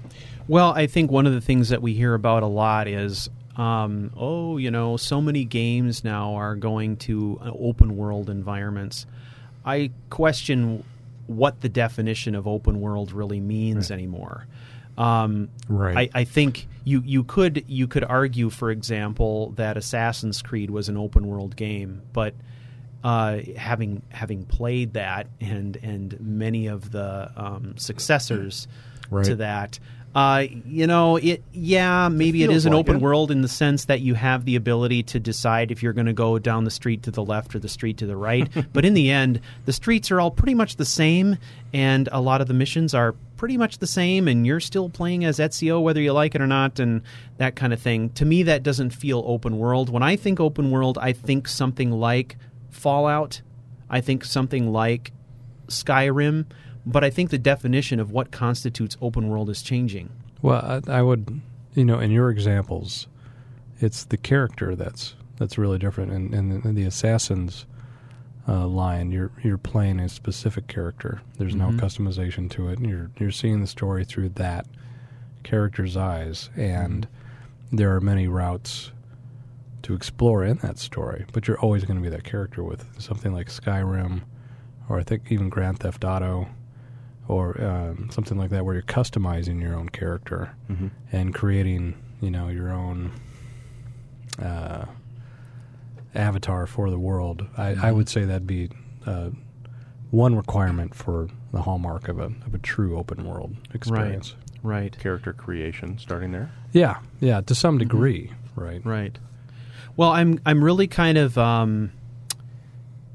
Well, 0.48 0.72
I 0.72 0.88
think 0.88 1.12
one 1.12 1.26
of 1.26 1.34
the 1.34 1.42
things 1.42 1.70
that 1.70 1.82
we 1.82 1.94
hear 1.94 2.14
about 2.14 2.44
a 2.44 2.48
lot 2.48 2.88
is, 2.88 3.30
um, 3.56 4.12
oh, 4.16 4.58
you 4.58 4.70
know, 4.70 4.98
so 4.98 5.22
many 5.22 5.44
games 5.44 6.04
now 6.04 6.36
are 6.36 6.56
going 6.56 6.98
to 6.98 7.40
uh, 7.42 7.52
open 7.58 7.98
world 7.98 8.30
environments. 8.30 9.06
I 9.66 9.92
question 10.10 10.84
what 11.28 11.62
the 11.62 11.70
definition 11.70 12.36
of 12.36 12.48
open 12.48 12.80
world 12.82 13.12
really 13.12 13.40
means 13.40 13.90
anymore. 13.90 14.46
Um, 14.98 15.50
Right. 15.68 16.10
I, 16.14 16.22
I 16.22 16.24
think 16.26 16.68
you, 16.84 17.02
you 17.04 17.24
could 17.24 17.66
you 17.68 17.88
could 17.88 18.04
argue, 18.04 18.52
for 18.52 18.70
example, 18.70 19.50
that 19.56 19.76
Assassin's 19.78 20.42
Creed 20.44 20.70
was 20.70 20.88
an 20.88 20.98
open 20.98 21.26
world 21.28 21.56
game, 21.56 22.04
but 22.14 22.36
uh, 23.04 23.40
having 23.58 24.04
having 24.10 24.46
played 24.46 24.94
that 24.94 25.28
and 25.42 25.78
and 25.78 26.20
many 26.22 26.68
of 26.68 26.92
the 26.92 27.32
um, 27.36 27.74
successors 27.78 28.68
Right. 29.12 29.26
to 29.26 29.36
that. 29.36 29.80
Uh, 30.16 30.46
you 30.66 30.88
know, 30.88 31.18
it 31.18 31.44
yeah, 31.52 32.08
maybe 32.08 32.42
it 32.42 32.48
feels 32.48 32.60
is 32.60 32.66
an 32.66 32.72
like 32.72 32.80
open 32.80 32.96
it. 32.96 33.02
world 33.02 33.32
in 33.32 33.42
the 33.42 33.50
sense 33.50 33.84
that 33.86 34.00
you 34.00 34.14
have 34.14 34.46
the 34.46 34.56
ability 34.56 35.04
to 35.04 35.20
decide 35.20 35.72
if 35.72 35.84
you're 35.84 35.92
going 35.92 36.06
to 36.06 36.14
go 36.14 36.40
down 36.40 36.64
the 36.64 36.72
street 36.72 37.04
to 37.04 37.12
the 37.12 37.22
left 37.22 37.54
or 37.54 37.60
the 37.60 37.68
street 37.68 37.98
to 37.98 38.06
the 38.06 38.16
right. 38.16 38.50
but 38.74 38.86
in 38.86 38.94
the 38.94 39.12
end, 39.12 39.42
the 39.66 39.74
streets 39.74 40.10
are 40.12 40.22
all 40.22 40.32
pretty 40.32 40.54
much 40.54 40.78
the 40.78 40.86
same, 40.86 41.38
and 41.74 42.08
a 42.14 42.22
lot 42.22 42.40
of 42.40 42.48
the 42.48 42.54
missions 42.54 42.94
are 42.94 43.14
pretty 43.36 43.58
much 43.58 43.80
the 43.80 43.88
same, 43.88 44.30
and 44.30 44.48
you're 44.48 44.62
still 44.62 44.90
playing 44.90 45.26
as 45.26 45.38
Ezio 45.38 45.84
whether 45.84 46.00
you 46.00 46.14
like 46.14 46.34
it 46.34 46.42
or 46.42 46.48
not, 46.48 46.80
and 46.80 47.02
that 47.38 47.58
kind 47.58 47.74
of 47.74 47.82
thing. 47.82 48.10
To 48.12 48.24
me, 48.24 48.44
that 48.44 48.64
doesn't 48.64 48.92
feel 48.92 49.22
open 49.28 49.58
world. 49.58 49.90
When 49.90 50.02
I 50.02 50.16
think 50.16 50.40
open 50.40 50.72
world, 50.72 50.98
I 50.98 51.12
think 51.12 51.50
something 51.50 51.92
like 51.92 52.38
Fallout. 52.70 53.42
I 53.90 54.00
think 54.00 54.24
something 54.24 54.72
like 54.72 55.12
Skyrim, 55.68 56.46
but 56.86 57.04
I 57.04 57.10
think 57.10 57.30
the 57.30 57.38
definition 57.38 58.00
of 58.00 58.12
what 58.12 58.32
constitutes 58.32 58.98
open 59.02 59.28
world 59.30 59.50
is 59.50 59.62
changing. 59.62 60.10
Well, 60.42 60.82
I, 60.88 61.00
I 61.00 61.02
would, 61.02 61.42
you 61.74 61.86
know, 61.86 62.00
in 62.00 62.12
your 62.12 62.30
examples, 62.30 63.08
it's 63.80 64.04
the 64.06 64.18
character 64.18 64.76
that's 64.76 65.16
that's 65.38 65.58
really 65.58 65.78
different. 65.80 66.12
And 66.12 66.34
in, 66.34 66.52
in, 66.52 66.62
the- 66.62 66.70
in 66.70 66.76
the 66.76 66.84
assassins 66.84 67.66
uh, 68.48 68.68
line, 68.68 69.12
you're 69.12 69.32
you're 69.44 69.58
playing 69.58 70.00
a 70.00 70.08
specific 70.10 70.68
character. 70.68 71.22
There's 71.38 71.56
no 71.56 71.70
customization 71.72 72.50
to 72.52 72.70
it. 72.70 72.80
You're 72.80 73.10
you're 73.18 73.32
seeing 73.32 73.62
the 73.62 73.68
story 73.68 74.06
through 74.06 74.30
that 74.30 74.68
character's 75.44 75.98
eyes, 75.98 76.50
and 76.56 77.08
there 77.72 77.96
are 77.96 78.02
many 78.02 78.28
routes 78.28 78.92
to 79.84 79.94
explore 79.94 80.44
in 80.44 80.58
that 80.58 80.78
story. 80.78 81.26
But 81.34 81.48
you're 81.48 81.60
always 81.60 81.84
going 81.86 81.98
to 81.98 82.04
be 82.04 82.10
that 82.10 82.24
character 82.24 82.64
with 82.64 82.86
something 83.02 83.34
like 83.34 83.48
Skyrim, 83.48 84.22
or 84.90 85.00
I 85.00 85.04
think 85.04 85.32
even 85.32 85.50
Grand 85.50 85.80
Theft 85.80 86.04
Auto 86.04 86.48
or 87.28 87.60
um, 87.62 88.10
something 88.12 88.38
like 88.38 88.50
that, 88.52 88.66
where 88.66 88.74
you're 88.76 88.84
customizing 88.84 89.62
your 89.62 89.76
own 89.76 89.90
character 89.90 90.56
Mm-hmm. 90.70 90.88
and 91.12 91.34
creating, 91.34 91.96
you 92.22 92.30
know, 92.32 92.50
your 92.50 92.72
own 92.72 93.12
uh, 94.42 94.86
avatar 96.14 96.68
for 96.68 96.90
the 96.90 97.00
world. 97.00 97.46
I, 97.58 97.76
I 97.88 97.92
would 97.92 98.10
say 98.10 98.26
that'd 98.26 98.48
be 98.48 98.70
uh, 99.06 99.30
one 100.12 100.36
requirement 100.36 100.94
for 100.96 101.28
the 101.52 101.62
hallmark 101.62 102.08
of 102.08 102.20
a 102.20 102.26
of 102.46 102.54
a 102.54 102.58
true 102.60 102.98
open 102.98 103.26
world 103.28 103.56
experience. 103.74 104.36
Right. 104.64 104.82
right. 104.82 105.00
Character 105.00 105.34
creation, 105.34 105.98
starting 105.98 106.32
there. 106.32 106.52
Yeah, 106.74 107.00
yeah, 107.20 107.42
to 107.42 107.56
some 107.56 107.78
degree, 107.78 108.32
right? 108.56 108.86
Right. 108.86 109.18
Well, 109.98 110.12
I'm 110.12 110.40
I'm 110.46 110.64
really 110.64 110.88
kind 110.88 111.18
of 111.18 111.38
um, 111.38 111.92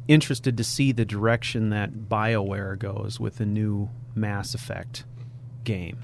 interested 0.09 0.57
to 0.57 0.65
see 0.65 0.93
the 0.93 1.05
direction 1.05 1.71
that 1.71 1.93
BioWare 2.09 2.79
goes 2.79 3.21
with 3.21 3.37
the 3.37 3.47
new 3.47 3.91
Mass 4.15 4.55
Effect 4.55 5.05
game. 5.65 5.99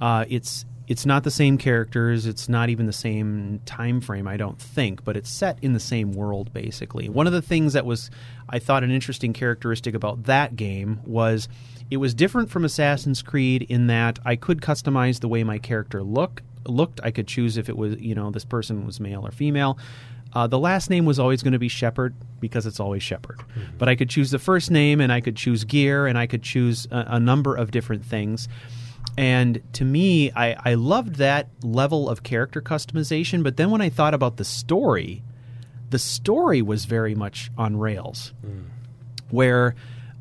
Uh, 0.00 0.24
it's 0.28 0.64
it's 0.88 1.04
not 1.04 1.24
the 1.24 1.30
same 1.30 1.58
characters. 1.58 2.26
It's 2.26 2.48
not 2.48 2.68
even 2.68 2.86
the 2.86 2.92
same 2.92 3.60
time 3.66 4.00
frame, 4.00 4.28
I 4.28 4.36
don't 4.36 4.58
think, 4.58 5.04
but 5.04 5.16
it's 5.16 5.28
set 5.28 5.58
in 5.60 5.72
the 5.72 5.80
same 5.80 6.12
world 6.12 6.52
basically. 6.52 7.08
One 7.08 7.26
of 7.26 7.32
the 7.32 7.42
things 7.42 7.72
that 7.72 7.84
was 7.84 8.10
I 8.48 8.58
thought 8.58 8.84
an 8.84 8.90
interesting 8.90 9.32
characteristic 9.32 9.94
about 9.94 10.24
that 10.24 10.54
game 10.54 11.00
was 11.04 11.48
it 11.90 11.96
was 11.96 12.14
different 12.14 12.50
from 12.50 12.64
Assassin's 12.64 13.22
Creed 13.22 13.62
in 13.62 13.88
that 13.88 14.18
I 14.24 14.36
could 14.36 14.60
customize 14.60 15.20
the 15.20 15.28
way 15.28 15.42
my 15.44 15.58
character 15.58 16.02
look 16.02 16.42
looked. 16.66 17.00
I 17.02 17.10
could 17.10 17.26
choose 17.26 17.56
if 17.56 17.68
it 17.68 17.76
was 17.76 18.00
you 18.00 18.14
know 18.14 18.30
this 18.30 18.44
person 18.44 18.86
was 18.86 19.00
male 19.00 19.26
or 19.26 19.32
female. 19.32 19.78
Uh, 20.32 20.46
the 20.46 20.58
last 20.58 20.90
name 20.90 21.04
was 21.06 21.18
always 21.18 21.42
going 21.42 21.52
to 21.52 21.58
be 21.58 21.68
Shepard 21.68 22.14
because 22.40 22.66
it's 22.66 22.78
always 22.80 23.02
Shepard. 23.02 23.40
But 23.78 23.88
I 23.88 23.94
could 23.96 24.10
choose 24.10 24.30
the 24.30 24.38
first 24.38 24.70
name 24.70 25.00
and 25.00 25.10
I 25.12 25.20
could 25.20 25.36
choose 25.36 25.64
gear 25.64 26.06
and 26.06 26.18
I 26.18 26.26
could 26.26 26.42
choose 26.42 26.86
a, 26.90 27.04
a 27.12 27.20
number 27.20 27.54
of 27.54 27.70
different 27.70 28.04
things. 28.04 28.48
And 29.16 29.62
to 29.74 29.84
me, 29.84 30.30
I, 30.32 30.56
I 30.62 30.74
loved 30.74 31.16
that 31.16 31.48
level 31.62 32.08
of 32.10 32.22
character 32.22 32.60
customization. 32.60 33.42
But 33.42 33.56
then 33.56 33.70
when 33.70 33.80
I 33.80 33.88
thought 33.88 34.12
about 34.12 34.36
the 34.36 34.44
story, 34.44 35.22
the 35.88 35.98
story 35.98 36.60
was 36.60 36.84
very 36.84 37.14
much 37.14 37.50
on 37.56 37.78
rails, 37.78 38.34
where 39.30 39.74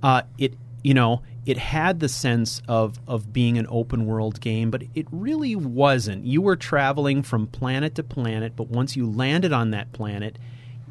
uh, 0.04 0.22
it 0.38 0.54
you 0.84 0.94
know 0.94 1.24
it 1.46 1.58
had 1.58 2.00
the 2.00 2.10
sense 2.10 2.62
of 2.68 3.00
of 3.08 3.32
being 3.32 3.58
an 3.58 3.68
open 3.70 4.06
world 4.06 4.42
game, 4.42 4.72
but 4.72 4.84
it 4.96 5.06
really 5.12 5.56
wasn't. 5.56 6.26
You 6.26 6.42
were 6.42 6.56
traveling 6.56 7.22
from 7.22 7.48
planet 7.48 7.96
to 7.96 8.04
planet, 8.04 8.54
but 8.56 8.70
once 8.70 8.96
you 8.96 9.10
landed 9.10 9.54
on 9.54 9.72
that 9.72 9.92
planet, 9.94 10.40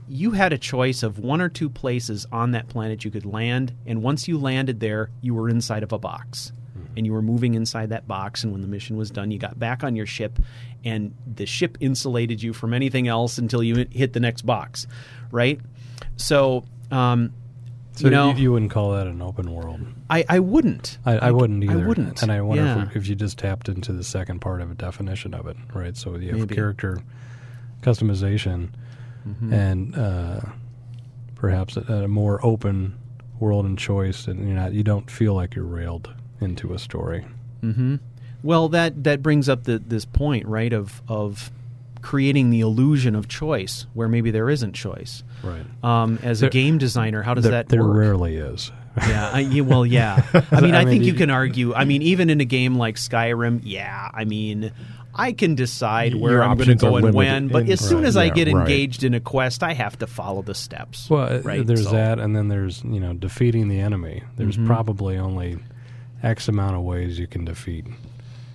you 0.08 0.32
had 0.32 0.52
a 0.52 0.58
choice 0.58 1.02
of 1.02 1.18
one 1.18 1.40
or 1.40 1.48
two 1.48 1.68
places 1.68 2.26
on 2.30 2.52
that 2.52 2.68
planet 2.68 3.04
you 3.04 3.10
could 3.10 3.26
land, 3.26 3.72
and 3.86 4.02
once 4.02 4.28
you 4.28 4.38
landed 4.38 4.80
there, 4.80 5.10
you 5.20 5.34
were 5.34 5.48
inside 5.48 5.82
of 5.82 5.92
a 5.92 5.98
box. 5.98 6.52
And 6.96 7.04
you 7.04 7.12
were 7.12 7.22
moving 7.22 7.54
inside 7.54 7.88
that 7.88 8.06
box, 8.06 8.44
and 8.44 8.52
when 8.52 8.60
the 8.60 8.68
mission 8.68 8.96
was 8.96 9.10
done, 9.10 9.32
you 9.32 9.38
got 9.38 9.58
back 9.58 9.82
on 9.82 9.96
your 9.96 10.06
ship, 10.06 10.38
and 10.84 11.12
the 11.26 11.46
ship 11.46 11.76
insulated 11.80 12.40
you 12.40 12.52
from 12.52 12.72
anything 12.72 13.08
else 13.08 13.36
until 13.38 13.64
you 13.64 13.86
hit 13.90 14.12
the 14.12 14.20
next 14.20 14.42
box, 14.42 14.86
right? 15.32 15.60
So, 16.16 16.64
um, 16.92 17.32
So 17.96 18.06
you 18.06 18.10
know, 18.10 18.34
you, 18.34 18.50
wouldn't 18.52 18.72
call 18.72 18.92
that 18.94 19.06
an 19.06 19.22
open 19.22 19.52
world. 19.52 19.80
I, 20.10 20.24
I 20.28 20.40
wouldn't. 20.40 20.98
I, 21.06 21.16
I 21.18 21.30
wouldn't 21.30 21.62
either. 21.62 21.84
I 21.84 21.86
wouldn't. 21.86 22.22
And 22.22 22.32
I 22.32 22.40
wonder 22.40 22.64
Yeah. 22.64 22.82
if, 22.88 22.96
if 22.96 23.06
you 23.08 23.14
just 23.14 23.38
tapped 23.38 23.68
into 23.68 23.92
the 23.92 24.02
second 24.02 24.40
part 24.40 24.60
of 24.60 24.70
a 24.70 24.74
definition 24.74 25.32
of 25.32 25.46
it, 25.46 25.56
right? 25.72 25.96
So 25.96 26.16
you 26.16 26.30
have 26.30 26.40
Maybe. 26.40 26.54
character 26.56 27.00
customization 27.82 28.70
Mm-hmm. 29.26 29.52
and 29.54 29.96
uh, 29.96 30.40
perhaps 31.34 31.78
a, 31.78 31.80
a 32.04 32.08
more 32.08 32.44
open 32.44 32.98
world 33.40 33.64
and 33.64 33.78
choice, 33.78 34.26
and 34.26 34.46
you're 34.46 34.54
not 34.56 34.74
you 34.74 34.82
don't 34.82 35.10
feel 35.10 35.32
like 35.32 35.54
you're 35.54 35.64
railed 35.64 36.12
into 36.42 36.74
a 36.74 36.78
story. 36.78 37.24
hmm 37.62 37.96
Well, 38.42 38.68
that 38.68 39.04
that 39.04 39.22
brings 39.22 39.48
up 39.48 39.64
the, 39.64 39.78
this 39.78 40.04
point, 40.04 40.44
right? 40.46 40.74
Of 40.74 41.00
of 41.08 41.50
creating 42.04 42.50
the 42.50 42.60
illusion 42.60 43.14
of 43.14 43.26
choice 43.28 43.86
where 43.94 44.08
maybe 44.08 44.30
there 44.30 44.50
isn't 44.50 44.74
choice. 44.74 45.24
Right. 45.42 45.64
Um, 45.82 46.18
as 46.22 46.42
a 46.42 46.50
game 46.50 46.76
designer, 46.76 47.22
how 47.22 47.32
does 47.32 47.44
there, 47.44 47.52
that 47.52 47.68
there 47.70 47.82
work? 47.82 47.96
rarely 47.96 48.36
is. 48.36 48.70
Yeah, 48.98 49.30
I, 49.32 49.60
well, 49.66 49.86
yeah. 49.86 50.22
I 50.52 50.60
mean, 50.60 50.74
I, 50.74 50.80
I 50.82 50.84
mean, 50.84 50.92
think 50.94 51.04
you 51.04 51.14
can 51.14 51.30
argue. 51.30 51.72
I 51.74 51.84
mean, 51.86 52.02
even 52.02 52.28
in 52.28 52.40
a 52.42 52.44
game 52.44 52.76
like 52.76 52.96
Skyrim, 52.96 53.60
yeah. 53.64 54.10
I 54.12 54.24
mean, 54.24 54.70
I 55.14 55.32
can 55.32 55.54
decide 55.54 56.14
where 56.14 56.32
Your 56.34 56.42
I'm 56.44 56.56
going 56.58 56.68
to 56.68 56.74
go 56.74 56.96
and 56.96 57.14
when, 57.14 57.48
but 57.48 57.62
in- 57.64 57.72
as 57.72 57.80
soon 57.80 58.00
Right, 58.00 58.06
as 58.08 58.16
I 58.18 58.24
yeah, 58.24 58.34
get 58.34 58.48
right. 58.52 58.60
engaged 58.60 59.02
in 59.02 59.14
a 59.14 59.20
quest, 59.20 59.62
I 59.62 59.72
have 59.72 59.98
to 60.00 60.06
follow 60.06 60.42
the 60.42 60.54
steps. 60.54 61.08
Well, 61.08 61.32
uh, 61.32 61.40
right? 61.40 61.66
there's 61.66 61.84
So- 61.84 61.92
that, 61.92 62.18
and 62.18 62.36
then 62.36 62.48
there's 62.48 62.84
you 62.84 63.00
know 63.00 63.14
defeating 63.14 63.68
the 63.68 63.80
enemy. 63.80 64.22
There's 64.36 64.56
Mm-hmm. 64.56 64.66
probably 64.66 65.16
only 65.16 65.58
X 66.22 66.48
amount 66.48 66.76
of 66.76 66.82
ways 66.82 67.18
you 67.18 67.26
can 67.26 67.44
defeat 67.46 67.86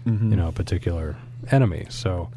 Mm-hmm. 0.05 0.29
you 0.31 0.37
know 0.37 0.47
a 0.49 0.51
particular 0.51 1.17
enemy. 1.51 1.87
So 1.89 2.29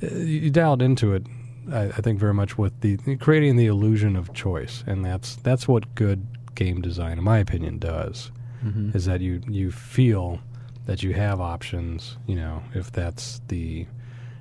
you 0.00 0.50
dialed 0.50 0.82
into 0.82 1.12
it, 1.14 1.26
I, 1.72 1.84
I 1.84 2.00
think, 2.00 2.18
very 2.18 2.34
much 2.34 2.56
with 2.58 2.80
the 2.80 2.96
creating 3.16 3.56
the 3.56 3.66
illusion 3.66 4.16
of 4.16 4.32
choice, 4.32 4.82
and 4.86 5.04
that's 5.04 5.36
that's 5.36 5.66
what 5.68 5.94
good 5.94 6.26
game 6.54 6.80
design, 6.80 7.18
in 7.18 7.24
my 7.24 7.38
opinion, 7.38 7.78
does. 7.78 8.30
Mm-hmm. 8.64 8.96
Is 8.96 9.04
that 9.06 9.20
you 9.20 9.40
you 9.48 9.70
feel 9.70 10.40
that 10.86 11.02
you 11.02 11.12
have 11.14 11.40
options, 11.40 12.16
you 12.26 12.34
know, 12.36 12.62
if 12.74 12.90
that's 12.92 13.40
the 13.48 13.86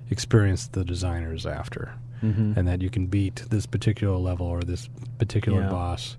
experience 0.09 0.67
the 0.67 0.83
designer 0.83 1.33
is 1.33 1.45
after 1.45 1.93
Mhm. 2.23 2.57
and 2.57 2.67
that 2.67 2.81
you 2.81 2.89
can 2.89 3.05
beat 3.05 3.43
this 3.49 3.65
particular 3.65 4.17
level 4.17 4.47
or 4.47 4.61
this 4.61 4.89
particular 5.19 5.61
Yeah. 5.61 5.69
boss 5.69 6.17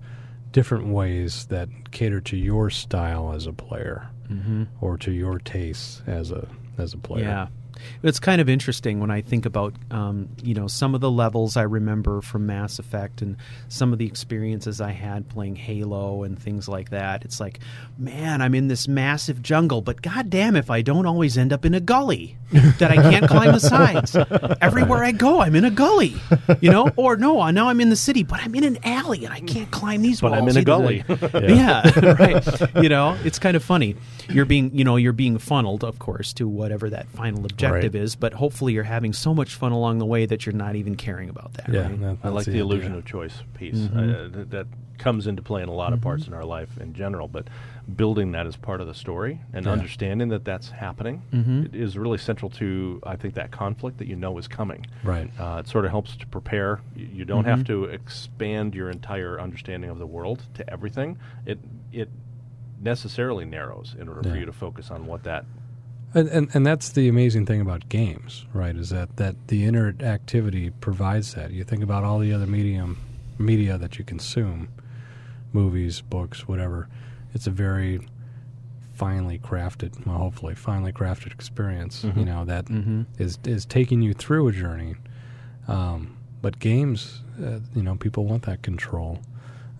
different 0.52 0.86
ways 0.86 1.46
that 1.46 1.68
cater 1.90 2.20
to 2.20 2.36
your 2.36 2.70
style 2.70 3.32
as 3.34 3.46
a 3.46 3.52
player 3.52 4.08
Mhm. 4.30 4.66
or 4.80 4.96
to 4.98 5.10
your 5.12 5.38
tastes 5.38 6.02
as 6.06 6.30
a 6.30 6.46
as 6.78 6.94
a 6.94 6.98
player. 6.98 7.24
Yeah. 7.24 7.46
It's 8.02 8.20
kind 8.20 8.40
of 8.40 8.48
interesting 8.48 9.00
when 9.00 9.10
I 9.10 9.20
think 9.20 9.46
about, 9.46 9.74
um, 9.90 10.28
you 10.42 10.54
know, 10.54 10.66
some 10.66 10.94
of 10.94 11.00
the 11.00 11.10
levels 11.10 11.56
I 11.56 11.62
remember 11.62 12.20
from 12.20 12.46
Mass 12.46 12.78
Effect 12.78 13.22
and 13.22 13.36
some 13.68 13.92
of 13.92 13.98
the 13.98 14.06
experiences 14.06 14.80
I 14.80 14.92
had 14.92 15.28
playing 15.28 15.56
Halo 15.56 16.22
and 16.22 16.38
things 16.38 16.68
like 16.68 16.90
that. 16.90 17.24
It's 17.24 17.40
like, 17.40 17.60
man, 17.98 18.40
I'm 18.42 18.54
in 18.54 18.68
this 18.68 18.88
massive 18.88 19.42
jungle, 19.42 19.82
but 19.82 20.02
goddamn 20.02 20.56
if 20.56 20.70
I 20.70 20.82
don't 20.82 21.06
always 21.06 21.36
end 21.36 21.52
up 21.52 21.64
in 21.64 21.74
a 21.74 21.80
gully 21.80 22.36
that 22.52 22.90
I 22.90 22.96
can't 22.96 23.28
climb 23.28 23.52
the 23.52 23.60
sides. 23.60 24.16
Everywhere 24.60 25.04
I 25.04 25.12
go, 25.12 25.40
I'm 25.40 25.54
in 25.54 25.64
a 25.64 25.70
gully, 25.70 26.14
you 26.60 26.70
know? 26.70 26.90
Or 26.96 27.16
no, 27.16 27.48
now 27.50 27.68
I'm 27.68 27.80
in 27.80 27.90
the 27.90 27.96
city, 27.96 28.22
but 28.22 28.40
I'm 28.40 28.54
in 28.54 28.64
an 28.64 28.78
alley 28.84 29.24
and 29.24 29.32
I 29.32 29.40
can't 29.40 29.70
climb 29.70 30.02
these 30.02 30.20
But 30.20 30.32
I'm 30.32 30.48
in 30.48 30.56
a 30.56 30.64
gully. 30.64 31.04
yeah, 31.34 32.14
right. 32.18 32.82
You 32.82 32.88
know, 32.88 33.16
it's 33.24 33.38
kind 33.38 33.56
of 33.56 33.62
funny. 33.62 33.96
You're 34.28 34.44
being, 34.44 34.76
you 34.76 34.84
know, 34.84 34.96
you're 34.96 35.12
being 35.12 35.38
funneled, 35.38 35.84
of 35.84 35.98
course, 35.98 36.32
to 36.34 36.48
whatever 36.48 36.90
that 36.90 37.08
final 37.08 37.44
objective 37.44 37.69
Right. 37.74 37.94
is. 37.94 38.16
But 38.16 38.34
hopefully, 38.34 38.72
you're 38.72 38.84
having 38.84 39.12
so 39.12 39.34
much 39.34 39.54
fun 39.54 39.72
along 39.72 39.98
the 39.98 40.06
way 40.06 40.26
that 40.26 40.46
you're 40.46 40.54
not 40.54 40.76
even 40.76 40.94
caring 40.96 41.28
about 41.28 41.54
that. 41.54 41.68
Yeah, 41.72 41.82
right? 41.82 42.00
that- 42.00 42.16
I 42.24 42.28
like 42.28 42.44
that's 42.44 42.54
the, 42.54 42.58
illusion 42.60 42.94
of 42.94 43.04
choice 43.04 43.42
piece. 43.54 43.76
Mm-hmm. 43.76 43.98
Uh, 43.98 44.28
th- 44.36 44.48
that 44.50 44.66
comes 44.98 45.26
into 45.26 45.40
play 45.40 45.62
in 45.62 45.68
a 45.70 45.72
lot 45.72 45.94
of 45.94 46.00
parts 46.02 46.26
in 46.26 46.34
our 46.34 46.44
life 46.44 46.68
in 46.78 46.92
general, 46.92 47.26
but 47.26 47.48
building 47.96 48.32
that 48.32 48.46
as 48.46 48.54
part 48.56 48.82
of 48.82 48.86
the 48.86 48.92
story 48.92 49.40
and 49.54 49.64
Yeah. 49.64 49.72
understanding 49.72 50.28
that 50.28 50.44
that's 50.44 50.68
happening 50.68 51.22
Mhm. 51.32 51.64
it 51.64 51.74
is 51.74 51.96
really 51.96 52.18
central 52.18 52.50
to, 52.50 53.00
I 53.04 53.16
think, 53.16 53.32
that 53.34 53.50
conflict 53.50 53.96
that 53.96 54.08
you 54.08 54.14
know 54.16 54.36
is 54.36 54.46
coming. 54.46 54.84
Right. 55.02 55.30
Uh, 55.40 55.62
it 55.64 55.68
sort 55.68 55.86
of 55.86 55.90
helps 55.90 56.16
to 56.16 56.26
prepare. 56.26 56.80
You, 56.94 57.08
you 57.14 57.24
don't 57.24 57.44
Mm-hmm. 57.44 57.50
have 57.50 57.64
to 57.68 57.84
expand 57.84 58.74
your 58.74 58.90
entire 58.90 59.40
understanding 59.40 59.88
of 59.88 59.98
the 59.98 60.06
world 60.06 60.42
to 60.54 60.70
everything. 60.70 61.16
It 61.46 61.58
it 61.92 62.10
necessarily 62.82 63.44
narrows 63.44 63.94
in 63.98 64.08
order 64.08 64.22
for 64.28 64.36
you 64.36 64.46
to 64.46 64.52
focus 64.52 64.90
on 64.90 65.06
what 65.06 65.22
that 65.24 65.44
And, 66.12 66.28
and 66.28 66.48
and 66.54 66.66
that's 66.66 66.88
the 66.90 67.08
amazing 67.08 67.46
thing 67.46 67.60
about 67.60 67.88
games, 67.88 68.44
right? 68.52 68.74
Is 68.76 68.90
that 68.90 69.16
that 69.16 69.36
the 69.48 69.62
interactivity 69.64 70.72
provides 70.80 71.34
that. 71.34 71.52
You 71.52 71.62
think 71.64 71.82
about 71.84 72.02
all 72.04 72.18
the 72.18 72.32
other 72.32 72.46
medium 72.46 72.98
media 73.38 73.78
that 73.78 73.98
you 73.98 74.04
consume, 74.04 74.68
movies, 75.52 76.00
books, 76.00 76.48
whatever. 76.48 76.88
It's 77.32 77.46
a 77.46 77.50
very 77.50 78.00
finely 78.92 79.38
crafted, 79.38 80.04
well, 80.06 80.18
hopefully 80.18 80.54
finely 80.54 80.92
crafted 80.92 81.32
experience. 81.32 82.04
You 82.16 82.24
know 82.24 82.44
that 82.44 82.68
is 83.18 83.36
Mhm. 83.38 83.46
is 83.48 83.64
taking 83.64 84.02
you 84.02 84.12
through 84.12 84.48
a 84.48 84.52
journey. 84.52 84.96
Um, 85.68 86.16
but 86.42 86.58
games, 86.58 87.22
uh, 87.40 87.60
you 87.74 87.82
know, 87.82 87.94
people 87.94 88.24
want 88.24 88.42
that 88.44 88.62
control, 88.62 89.20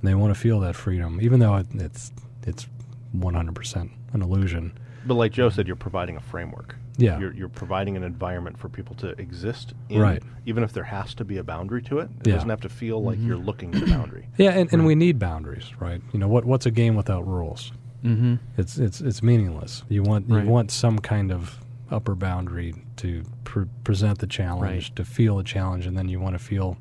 and 0.01 0.09
they 0.09 0.15
want 0.15 0.32
to 0.32 0.39
feel 0.40 0.61
that 0.61 0.77
freedom, 0.77 1.19
even 1.20 1.40
though 1.40 1.57
it, 1.57 1.66
it's 1.74 2.12
it's 2.47 2.69
one 3.12 3.35
hundred 3.35 3.57
percent 3.57 3.90
an 4.12 4.23
illusion. 4.23 4.73
But 5.06 5.14
like 5.14 5.32
Joe 5.32 5.48
said, 5.48 5.66
you're 5.66 5.77
providing 5.77 6.16
a 6.16 6.20
framework. 6.20 6.77
Yeah. 6.98 7.18
You're, 7.18 7.32
you're 7.32 7.48
providing 7.48 7.97
an 7.97 8.02
environment 8.02 8.59
for 8.59 8.68
people 8.68 8.94
to 8.97 9.09
exist 9.18 9.72
in. 9.89 10.01
Right. 10.01 10.22
Even 10.44 10.62
if 10.62 10.72
there 10.74 10.85
has 10.85 11.14
to 11.14 11.24
be 11.24 11.39
a 11.39 11.43
boundary 11.44 11.81
to 11.85 12.01
it, 12.01 12.10
it 12.20 12.27
Yeah. 12.27 12.35
doesn't 12.35 12.51
have 12.51 12.60
to 12.62 12.68
feel 12.68 13.02
like 13.02 13.18
you're 13.20 13.39
looking 13.39 13.74
at 13.74 13.81
the 13.81 13.86
boundary. 13.86 14.27
Yeah, 14.36 14.51
and, 14.51 14.70
and 14.72 14.85
we 14.85 14.94
need 14.94 15.18
boundaries, 15.18 15.70
right? 15.81 16.02
You 16.12 16.18
know, 16.18 16.28
what 16.28 16.44
what's 16.44 16.66
a 16.66 16.70
game 16.70 16.94
without 16.97 17.27
rules? 17.27 17.72
Mm-hmm. 18.05 18.35
It's 18.59 18.77
it's 18.78 19.01
it's 19.01 19.22
meaningless. 19.22 19.82
You 19.89 20.02
want 20.02 20.27
Right. 20.28 20.44
you 20.44 20.51
want 20.51 20.70
some 20.70 20.98
kind 20.98 21.32
of 21.32 21.59
upper 21.90 22.14
boundary 22.14 22.74
to 22.97 23.22
pre- 23.44 23.66
present 23.85 24.18
the 24.18 24.27
challenge, 24.27 24.62
Right. 24.90 24.97
to 24.97 25.05
feel 25.05 25.39
a 25.39 25.44
challenge, 25.44 25.86
and 25.86 25.97
then 25.97 26.09
you 26.09 26.20
want 26.20 26.35
to 26.35 26.39
feel 26.39 26.77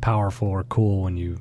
powerful 0.00 0.48
or 0.48 0.64
cool 0.64 1.02
when 1.02 1.16
you 1.18 1.38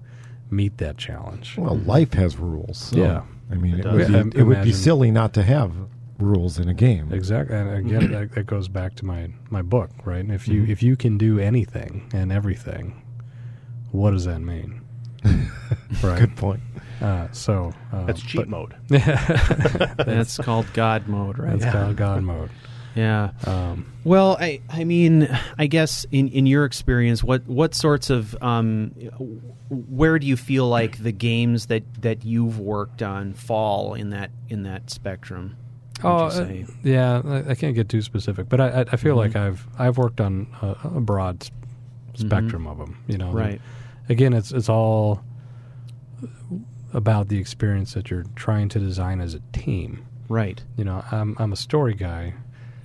meet 0.52 0.78
that 0.80 0.98
challenge. 0.98 1.56
Well, 1.58 1.78
life 1.78 2.14
has 2.14 2.38
rules. 2.38 2.78
so, 2.78 2.98
Yeah. 2.98 3.22
I 3.52 3.56
mean, 3.56 3.76
It 3.80 3.86
it, 3.86 3.92
would, 3.92 4.32
be, 4.34 4.40
it 4.40 4.44
would 4.44 4.64
be 4.64 4.74
silly 4.74 5.10
not 5.12 5.34
to 5.34 5.44
have 5.44 5.72
rules 6.20 6.60
in 6.60 6.68
a 6.70 6.74
game. 6.74 7.12
Exactly, 7.14 7.56
and 7.56 7.70
again, 7.88 8.12
that, 8.14 8.32
that 8.34 8.46
goes 8.46 8.68
back 8.68 8.96
to 8.96 9.06
my 9.06 9.30
my 9.50 9.62
book, 9.62 9.90
right? 10.06 10.20
And 10.20 10.32
if 10.32 10.48
you 10.48 10.62
Mm-hmm. 10.64 10.72
if 10.72 10.84
you 10.84 10.96
can 10.96 11.18
do 11.18 11.40
anything 11.40 12.10
and 12.14 12.32
everything, 12.32 13.02
what 13.92 14.12
does 14.12 14.26
that 14.26 14.40
mean? 14.40 14.82
right. 16.04 16.20
Good 16.20 16.36
point. 16.38 16.62
Uh, 17.02 17.28
so 17.32 17.74
uh, 17.94 18.06
That's 18.06 18.22
cheat 18.22 18.42
but- 18.42 18.50
mode. 18.50 18.76
That's 18.90 20.38
called 20.38 20.66
God 20.74 21.08
mode, 21.08 21.38
right? 21.40 21.58
That's 21.60 21.74
called 21.74 21.96
God 21.96 22.24
mode. 22.24 22.50
Yeah. 22.96 23.32
Um, 23.46 23.86
Well, 24.04 24.36
I, 24.42 24.62
I 24.68 24.84
mean, 24.84 25.30
I 25.60 25.68
guess 25.68 26.06
in, 26.12 26.28
in 26.30 26.48
your 26.48 26.66
experience, 26.66 27.24
what 27.24 27.46
what 27.48 27.76
sorts 27.76 28.10
of 28.10 28.36
um, 28.42 28.90
where 29.70 30.18
do 30.20 30.26
you 30.26 30.36
feel 30.36 30.68
like 30.68 30.98
the 30.98 31.12
games 31.12 31.68
that, 31.68 31.84
that 32.02 32.26
you've 32.26 32.60
worked 32.60 33.04
on 33.04 33.34
fall 33.36 33.94
in 33.94 34.10
that 34.10 34.32
in 34.50 34.64
that 34.64 34.90
spectrum? 34.90 35.56
Oh, 36.04 36.26
uh, 36.28 36.48
yeah, 36.84 37.22
I, 37.26 37.52
I 37.52 37.56
can't 37.56 37.76
get 37.76 37.90
too 37.90 38.02
specific, 38.02 38.48
but 38.50 38.60
I, 38.62 38.70
I, 38.82 38.86
I 38.92 38.96
feel 38.96 39.16
like 39.16 39.36
I've 39.36 39.68
I've 39.78 39.98
worked 39.98 40.22
on 40.22 40.48
a, 40.62 40.76
a 40.96 41.02
broad 41.02 41.44
s- 41.44 41.52
spectrum 42.16 42.68
of 42.68 42.78
them. 42.78 42.98
You 43.08 43.18
know, 43.18 43.32
right. 43.32 43.60
Again, 44.08 44.34
it's 44.34 44.52
it's 44.52 44.70
all 44.70 45.22
about 46.94 47.28
the 47.28 47.38
experience 47.38 47.94
that 47.94 48.10
you're 48.10 48.26
trying 48.36 48.70
to 48.70 48.80
design 48.80 49.22
as 49.22 49.34
a 49.34 49.40
team. 49.54 50.06
Right. 50.28 50.64
You 50.78 50.84
know, 50.86 51.04
I'm 51.12 51.36
I'm 51.40 51.52
a 51.54 51.58
story 51.58 51.94
guy. 51.94 52.34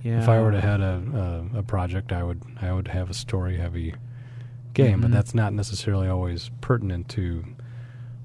Yeah. 0.03 0.21
If 0.21 0.29
I 0.29 0.39
were 0.41 0.51
to 0.51 0.61
had 0.61 0.81
a, 0.81 1.45
a 1.55 1.59
a 1.59 1.63
project, 1.63 2.11
I 2.11 2.23
would 2.23 2.41
I 2.61 2.71
would 2.73 2.87
have 2.89 3.09
a 3.09 3.13
story 3.13 3.57
heavy 3.57 3.95
game, 4.73 5.01
but 5.01 5.09
Mhm. 5.09 5.13
that's 5.13 5.33
not 5.33 5.53
necessarily 5.53 6.07
always 6.07 6.51
pertinent 6.61 7.07
to 7.09 7.45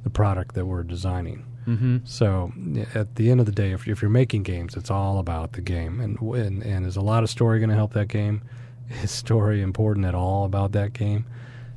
the 0.02 0.10
product 0.10 0.54
that 0.56 0.66
we're 0.66 0.82
designing. 0.82 1.44
Mm-hmm. 1.66 1.98
So 2.04 2.52
at 2.94 3.16
the 3.16 3.30
end 3.30 3.40
of 3.40 3.46
the 3.46 3.52
day, 3.52 3.72
if, 3.72 3.86
if 3.86 4.02
you're 4.02 4.10
making 4.10 4.42
games, 4.42 4.76
it's 4.76 4.90
all 4.90 5.18
about 5.18 5.52
the 5.52 5.60
game. 5.60 6.00
And 6.00 6.18
and, 6.20 6.62
and 6.62 6.86
is 6.86 6.96
a 6.96 7.00
lot 7.00 7.22
of 7.22 7.30
story 7.30 7.58
going 7.58 7.70
to 7.70 7.76
help 7.76 7.92
that 7.94 8.08
game? 8.08 8.42
Is 9.04 9.12
story 9.12 9.62
important 9.62 10.04
at 10.04 10.16
all 10.16 10.44
about 10.44 10.72
that 10.72 10.92
game? 10.92 11.24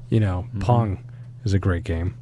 You 0.09 0.19
know, 0.19 0.47
Mm-hmm. 0.49 0.59
Pong 0.61 1.03
is 1.45 1.53
a 1.53 1.59
great 1.59 1.83
game. 1.83 2.15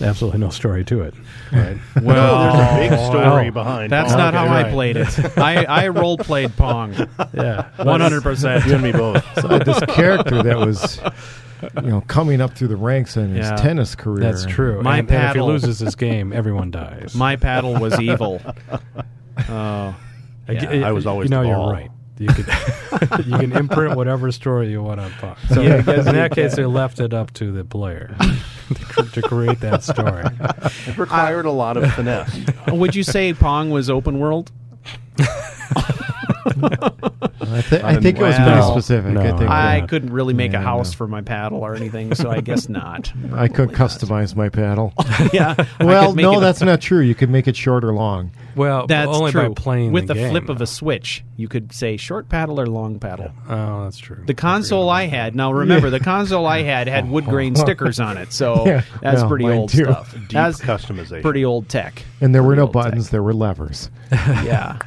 Absolutely 0.00 0.40
no 0.40 0.48
story 0.50 0.84
to 0.86 1.02
it. 1.02 1.14
Right? 1.52 1.78
Well, 2.02 2.34
oh, 2.34 2.42
there's 2.42 2.54
a 2.54 2.72
oh, 2.72 2.76
big 2.76 2.92
Oh, 2.92 3.10
story 3.10 3.48
oh, 3.48 3.50
behind. 3.52 3.92
That's 3.92 4.10
Pong. 4.12 4.18
not 4.18 4.34
how 4.34 4.46
I 4.46 4.62
right. 4.62 4.72
played 4.72 4.96
it. 4.96 5.18
I, 5.38 5.64
I 5.64 5.88
role 5.88 6.16
played 6.18 6.56
Pong. 6.56 6.94
yeah. 7.34 7.68
One 7.84 8.00
hundred 8.00 8.22
percent. 8.22 8.64
You 8.66 8.74
and 8.74 8.82
me 8.82 8.92
both. 8.92 9.22
So 9.40 9.48
I 9.48 9.52
had 9.54 9.66
this 9.66 9.80
character 9.88 10.42
that 10.42 10.58
was, 10.58 11.00
you 11.76 11.88
know, 11.90 12.00
coming 12.02 12.40
up 12.40 12.54
through 12.56 12.68
the 12.68 12.76
ranks 12.76 13.16
in 13.16 13.34
his 13.34 13.46
Yeah. 13.46 13.56
tennis 13.56 13.94
career. 13.94 14.24
That's 14.32 14.46
true. 14.46 14.82
My 14.82 14.98
and, 14.98 15.08
and 15.10 15.16
if 15.16 15.20
he 15.20 15.26
paddle- 15.34 15.46
loses 15.48 15.78
this 15.78 15.94
game, 15.94 16.32
everyone 16.32 16.70
dies. 16.70 17.14
My 17.14 17.36
paddle 17.36 17.74
was 17.78 18.00
evil. 18.00 18.40
Oh, 19.48 19.94
I, 20.48 20.54
g- 20.54 20.78
yeah. 20.78 20.88
I 20.88 20.92
was 20.92 21.06
always 21.06 21.26
You 21.30 21.36
know, 21.36 21.42
the 21.42 21.48
you're 21.48 21.56
ball. 21.56 21.72
right. 21.72 21.90
You 22.22 22.28
can 22.28 22.44
you 23.26 23.38
can 23.38 23.52
imprint 23.52 23.96
whatever 23.96 24.30
story 24.32 24.70
you 24.70 24.82
want 24.82 25.00
on 25.00 25.10
Pong. 25.12 25.36
So 25.48 25.60
Yeah, 25.60 25.78
in 25.78 26.04
that 26.04 26.32
case, 26.32 26.56
they 26.56 26.64
left 26.64 27.00
it 27.00 27.12
up 27.12 27.32
to 27.34 27.52
the 27.52 27.64
player 27.64 28.14
to, 28.94 29.02
to 29.12 29.22
create 29.22 29.60
that 29.60 29.82
story. 29.82 30.24
It 30.86 30.96
required 30.96 31.46
a 31.46 31.50
lot 31.50 31.76
of 31.76 31.92
finesse. 31.94 32.38
would 32.68 32.94
you 32.94 33.02
say 33.02 33.34
Pong 33.34 33.70
was 33.70 33.90
open 33.90 34.18
world? 34.18 34.52
I, 37.42 37.60
thi- 37.62 37.80
I 37.82 37.96
think 38.00 38.18
it 38.18 38.22
was 38.22 38.36
Wow. 38.38 38.46
pretty 38.46 38.62
specific. 38.80 39.10
I 39.16 39.30
No. 39.30 39.38
think 39.38 39.50
I 39.50 39.76
Yeah. 39.78 39.86
couldn't 39.86 40.12
really 40.12 40.34
make 40.34 40.54
a 40.54 40.60
house 40.60 40.92
no. 40.92 40.96
for 40.96 41.06
my 41.08 41.20
paddle 41.20 41.60
or 41.60 41.74
anything, 41.74 42.14
so 42.14 42.30
I 42.30 42.40
guess 42.40 42.68
not. 42.68 43.12
I 43.34 43.48
could 43.48 43.70
customize 43.70 44.34
my 44.34 44.48
paddle. 44.48 44.92
yeah. 45.32 45.54
I 45.80 45.84
well, 45.84 46.14
make 46.14 46.22
no, 46.22 46.38
it- 46.38 46.40
that's 46.40 46.60
not 46.62 46.80
true. 46.80 47.00
You 47.00 47.14
could 47.14 47.30
make 47.30 47.46
it 47.48 47.56
short 47.56 47.84
or 47.84 47.92
long. 47.92 48.30
Well, 48.54 48.86
that's 48.86 49.08
only 49.08 49.32
true. 49.32 49.48
by 49.48 49.54
playing 49.54 49.92
with 49.92 50.06
the, 50.08 50.14
the, 50.14 50.20
game. 50.20 50.30
flip 50.30 50.48
of 50.50 50.60
a 50.60 50.66
switch. 50.66 51.24
You 51.36 51.48
could 51.48 51.72
say 51.72 51.96
short 51.96 52.28
paddle 52.28 52.60
or 52.60 52.66
long 52.66 52.98
paddle. 52.98 53.30
Oh, 53.48 53.84
that's 53.84 53.96
true. 53.98 54.22
The 54.26 54.34
console 54.34 54.90
I 54.90 55.06
had. 55.06 55.34
Now 55.34 55.52
remember, 55.52 55.88
the 55.90 56.00
console 56.00 56.46
I 56.46 56.62
had 56.62 56.86
had 56.86 57.08
wood 57.10 57.24
grain 57.24 57.56
stickers 57.56 57.98
on 57.98 58.18
it, 58.18 58.32
so 58.32 58.66
Yeah, 58.66 58.82
that's 59.00 59.22
yeah, 59.22 59.28
pretty 59.28 59.44
mine 59.46 59.58
old 59.58 59.70
too. 59.70 59.84
stuff. 59.84 60.12
Deep 60.12 60.28
That's 60.30 60.60
customization. 60.60 61.22
pretty 61.22 61.44
old 61.44 61.68
tech. 61.70 62.02
And 62.20 62.34
there 62.34 62.42
were 62.42 62.48
Pretty 62.50 62.58
no 62.60 62.66
old 62.66 62.74
tech. 62.74 62.82
buttons. 62.84 63.10
There 63.10 63.22
were 63.22 63.32
levers. 63.34 63.90
Yeah. 64.12 64.78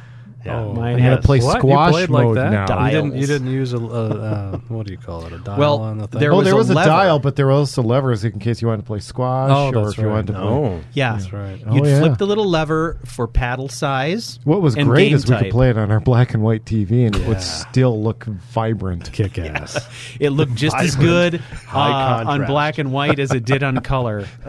Yeah. 0.46 0.60
Oh. 0.60 0.72
Mine 0.72 0.96
I 0.96 1.00
had 1.00 1.10
had 1.12 1.16
to 1.22 1.26
play 1.26 1.40
What? 1.40 1.58
squash 1.58 1.86
you 1.88 1.92
played 1.92 2.08
like 2.10 2.24
mode 2.24 2.36
that? 2.38 2.50
now. 2.50 2.84
You 2.86 2.90
didn't. 2.90 3.06
You 3.06 3.12
Dials. 3.12 3.28
didn't 3.28 3.50
use 3.52 3.72
a. 3.74 3.78
Uh, 3.78 3.80
uh, 4.56 4.58
what 4.68 4.86
do 4.86 4.92
you 4.92 4.98
call 4.98 5.24
it? 5.26 5.32
A 5.32 5.38
dial 5.38 5.58
Well, 5.58 5.78
on 5.78 5.98
the 5.98 6.06
thing. 6.08 6.20
there 6.20 6.32
oh, 6.32 6.36
was 6.38 6.44
there 6.44 6.54
a 6.54 6.56
was 6.56 6.70
a, 6.70 6.74
lever. 6.74 6.88
dial, 6.88 7.18
but 7.18 7.36
there 7.36 7.46
were 7.46 7.52
also 7.52 7.82
levers 7.82 8.24
in 8.24 8.38
case 8.38 8.62
you 8.62 8.68
wanted 8.68 8.82
to 8.82 8.86
play 8.86 9.00
squash 9.00 9.50
Oh, 9.52 9.68
or 9.68 9.72
that's 9.84 9.92
if 9.92 9.98
you 9.98 10.04
right. 10.06 10.12
wanted 10.12 10.26
to 10.28 10.32
play. 10.34 10.42
Oh, 10.42 10.80
Yeah. 10.92 11.12
That's 11.12 11.32
right. 11.32 11.62
Oh, 11.66 11.74
You'd 11.74 11.84
yeah. 11.86 11.98
flip 12.00 12.18
the 12.18 12.26
little 12.26 12.48
lever 12.48 12.98
for 13.04 13.26
paddle 13.26 13.68
size. 13.68 14.38
What 14.44 14.62
was 14.62 14.76
and 14.76 14.88
great 14.88 15.06
game 15.08 15.16
is 15.16 15.26
we 15.26 15.30
type. 15.34 15.42
could 15.44 15.52
play 15.52 15.70
it 15.70 15.76
on 15.78 15.90
our 15.90 16.00
black 16.00 16.32
and 16.34 16.42
white 16.42 16.64
TV, 16.64 17.06
and 17.06 17.14
it 17.16 17.22
Yeah. 17.22 17.28
would 17.28 17.42
still 17.42 18.02
look 18.02 18.24
vibrant. 18.24 19.12
Kick 19.16 19.38
ass. 19.38 19.86
It 20.20 20.30
looked 20.30 20.54
just 20.54 20.76
as 20.76 20.94
Vibrant, 20.94 21.32
good 21.32 21.40
high 21.40 21.90
uh, 21.90 22.18
on 22.20 22.26
contrast. 22.26 22.50
black 22.50 22.78
and 22.78 22.92
white 22.92 23.18
as 23.18 23.32
it 23.32 23.44
did 23.44 23.62
on 23.62 23.78
color. 23.80 24.26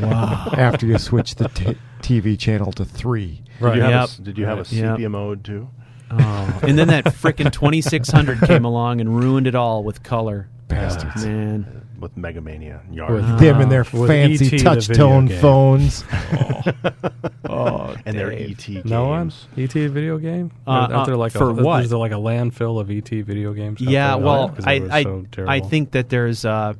wow. 0.00 0.50
After 0.56 0.86
you 0.86 0.98
switch 0.98 1.34
the 1.36 1.48
t- 1.48 1.76
TV 2.02 2.38
channel 2.38 2.72
to 2.72 2.84
three, 2.84 3.42
Did 3.60 3.74
you 3.76 3.82
have, 3.82 3.90
Yep. 3.90 4.00
a, 4.00 4.02
s- 4.02 4.16
did 4.16 4.38
you 4.38 4.44
have 4.46 4.58
a 4.58 4.60
Right. 4.60 4.66
sepia 4.66 4.98
Yep. 4.98 5.10
mode 5.10 5.44
too? 5.44 5.68
Oh. 6.10 6.58
And 6.62 6.76
then 6.78 6.88
that 6.88 7.04
frickin' 7.04 7.52
2600 7.52 8.40
came 8.48 8.64
along 8.64 9.00
and 9.00 9.14
ruined 9.16 9.46
it 9.46 9.54
all 9.54 9.84
with 9.84 10.02
color. 10.02 10.48
bastards. 10.68 11.24
Man. 11.26 11.82
With 11.98 12.16
Megamania 12.16 12.80
and 12.80 12.90
With 12.90 12.96
Yard. 12.96 13.38
Them 13.40 13.60
and 13.60 13.70
their 13.72 13.84
With 13.92 14.06
fancy 14.08 14.46
E.T. 14.46 14.58
touch 14.60 14.86
video 14.86 15.04
tone 15.06 15.26
game. 15.26 15.40
phones. 15.40 16.04
Oh, 17.52 17.94
and 18.06 18.16
their 18.16 18.30
ET 18.32 18.54
games. 18.64 18.84
No 18.84 19.08
one. 19.08 19.32
ET 19.56 19.72
video 19.72 20.18
game. 20.18 20.52
Uh, 20.66 20.70
Aren't 20.70 20.92
uh, 20.92 21.04
there 21.04 21.16
like 21.16 21.32
for 21.32 21.50
a, 21.50 21.52
what? 21.52 21.82
Is 21.82 21.90
there 21.90 21.98
like 21.98 22.12
a 22.12 22.16
landfill 22.16 22.80
of 22.80 22.90
ET 22.90 23.08
video 23.24 23.52
games? 23.52 23.80
Yeah, 23.80 24.14
well, 24.16 24.54
I 24.64 24.74
I, 24.90 25.02
so 25.02 25.24
I 25.48 25.58
think 25.60 25.90
that 25.92 26.08
there's 26.10 26.44
uh, 26.44 26.74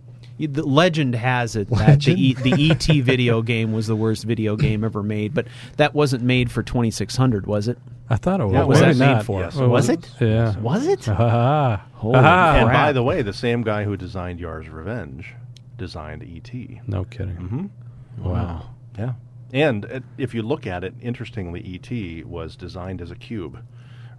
the 0.46 0.64
legend 0.66 1.14
has 1.14 1.56
it 1.56 1.68
that 1.70 2.00
the 2.00 2.12
e, 2.12 2.34
the 2.34 2.70
ET 2.70 2.86
video 3.04 3.42
game 3.42 3.72
was 3.72 3.86
the 3.86 3.96
worst 3.96 4.24
video 4.24 4.56
game 4.56 4.84
ever 4.84 5.02
made, 5.02 5.34
but 5.34 5.46
that 5.76 5.94
wasn't 5.94 6.22
made 6.22 6.50
for 6.50 6.62
2600, 6.62 7.46
was 7.46 7.68
it? 7.68 7.78
I 8.08 8.16
thought 8.16 8.40
it 8.40 8.44
was. 8.44 8.52
Yeah, 8.54 8.58
What 8.60 8.68
was 8.68 8.80
Maybe 8.80 8.98
that 8.98 9.16
made 9.16 9.24
for? 9.26 9.40
Yes, 9.40 9.56
Well, 9.56 9.68
was 9.68 9.88
it? 9.88 10.10
Yeah. 10.20 10.58
Was 10.58 10.86
it? 10.86 11.08
Ah. 11.08 11.84
Holy 11.94 12.18
Ah. 12.18 12.56
And 12.56 12.68
by 12.70 12.92
the 12.92 13.02
way, 13.02 13.22
the 13.22 13.32
same 13.32 13.62
guy 13.62 13.84
who 13.84 13.96
designed 13.96 14.40
Yar's 14.40 14.68
Revenge 14.68 15.34
designed 15.76 16.22
ET. 16.22 16.52
No 16.88 17.04
kidding. 17.04 17.36
Mm-hmm. 17.36 18.24
Wow. 18.24 18.70
Yeah. 18.98 19.12
And 19.52 19.84
uh, 19.84 20.00
if 20.18 20.34
you 20.34 20.42
look 20.42 20.66
at 20.66 20.84
it, 20.84 20.94
interestingly, 21.00 21.60
ET 21.82 22.26
was 22.26 22.56
designed 22.56 23.00
as 23.00 23.10
a 23.10 23.16
cube, 23.16 23.58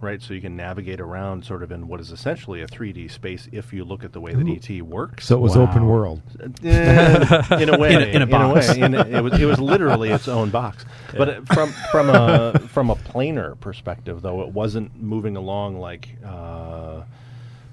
right? 0.02 0.20
So 0.20 0.34
you 0.34 0.40
can 0.40 0.56
navigate 0.56 1.00
around 1.00 1.44
sort 1.44 1.62
of 1.62 1.70
in 1.72 1.86
what 1.88 2.00
is 2.00 2.10
essentially 2.10 2.60
a 2.62 2.66
3D 2.66 3.10
space 3.10 3.48
if 3.52 3.72
you 3.72 3.84
look 3.84 4.04
at 4.04 4.12
the 4.12 4.20
way 4.20 4.34
that 4.34 4.46
ET 4.70 4.82
works. 4.82 5.26
So 5.26 5.36
it 5.36 5.40
was 5.40 5.56
Wow. 5.56 5.62
open 5.70 5.86
world. 5.86 6.20
Eh, 6.64 7.62
in 7.62 7.68
a 7.68 7.78
way, 7.78 7.94
In 7.94 8.02
a- 8.02 8.06
in 8.06 8.22
a 8.22 8.26
box. 8.26 8.68
way, 8.74 8.80
in 8.80 8.94
a- 8.94 9.06
it 9.06 9.20
was 9.22 9.40
it 9.40 9.44
was 9.46 9.58
literally 9.60 10.10
its 10.10 10.28
own 10.28 10.50
box. 10.50 10.84
But 11.16 11.46
from 11.48 11.70
from 11.90 12.10
a 12.10 12.58
from 12.68 12.90
a 12.90 12.96
planar 12.96 13.58
perspective, 13.60 14.20
though, 14.22 14.42
it 14.42 14.48
wasn't 14.48 15.00
moving 15.00 15.36
along 15.36 15.78
like 15.78 16.16
uh, 16.26 17.02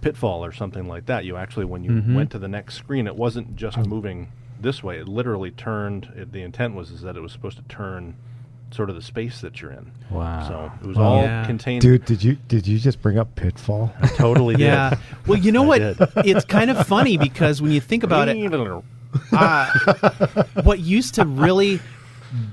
Pitfall 0.01 0.45
or 0.45 0.51
something 0.53 0.87
like 0.87 1.07
that. 1.07 1.25
You 1.25 1.35
actually, 1.35 1.65
when 1.65 1.83
you 1.83 1.91
Mhm. 1.91 2.15
went 2.15 2.31
to 2.31 2.39
the 2.39 2.47
next 2.47 2.75
screen, 2.75 3.05
it 3.07 3.15
wasn't 3.15 3.55
just 3.55 3.77
moving 3.77 4.29
this 4.61 4.81
way. 4.83 4.99
It 4.99 5.07
literally 5.09 5.51
turned. 5.51 6.09
It, 6.15 6.31
the 6.31 6.41
intent 6.41 6.75
was 6.75 6.91
is 6.91 7.01
that 7.01 7.15
it 7.17 7.21
was 7.21 7.31
supposed 7.31 7.57
to 7.57 7.63
turn 7.63 8.15
sort 8.71 8.89
of 8.89 8.95
the 8.95 9.01
space 9.01 9.41
that 9.41 9.61
you're 9.61 9.71
in. 9.71 9.91
Wow. 10.11 10.47
So 10.47 10.71
it 10.83 10.87
was 10.87 10.97
Wow. 10.97 11.03
all 11.03 11.21
Yeah. 11.23 11.45
contained. 11.45 11.81
Dude, 11.81 12.05
did 12.05 12.23
you 12.23 12.37
did 12.47 12.67
you 12.67 12.77
just 12.79 13.01
bring 13.01 13.17
up 13.17 13.35
Pitfall? 13.35 13.93
totally 14.15 14.55
did. 14.55 14.63
Yeah. 14.65 14.97
Well, 15.27 15.39
you 15.39 15.51
know 15.51 15.63
what? 15.63 15.79
did. 15.79 15.97
It's 16.17 16.45
kind 16.45 16.69
of 16.69 16.85
funny 16.87 17.17
because 17.17 17.61
when 17.61 17.71
you 17.71 17.79
think 17.81 18.03
about 18.03 18.29
it, 18.29 18.37
uh, 19.33 20.43
what 20.63 20.79
used 20.79 21.15
to 21.15 21.25
really 21.25 21.79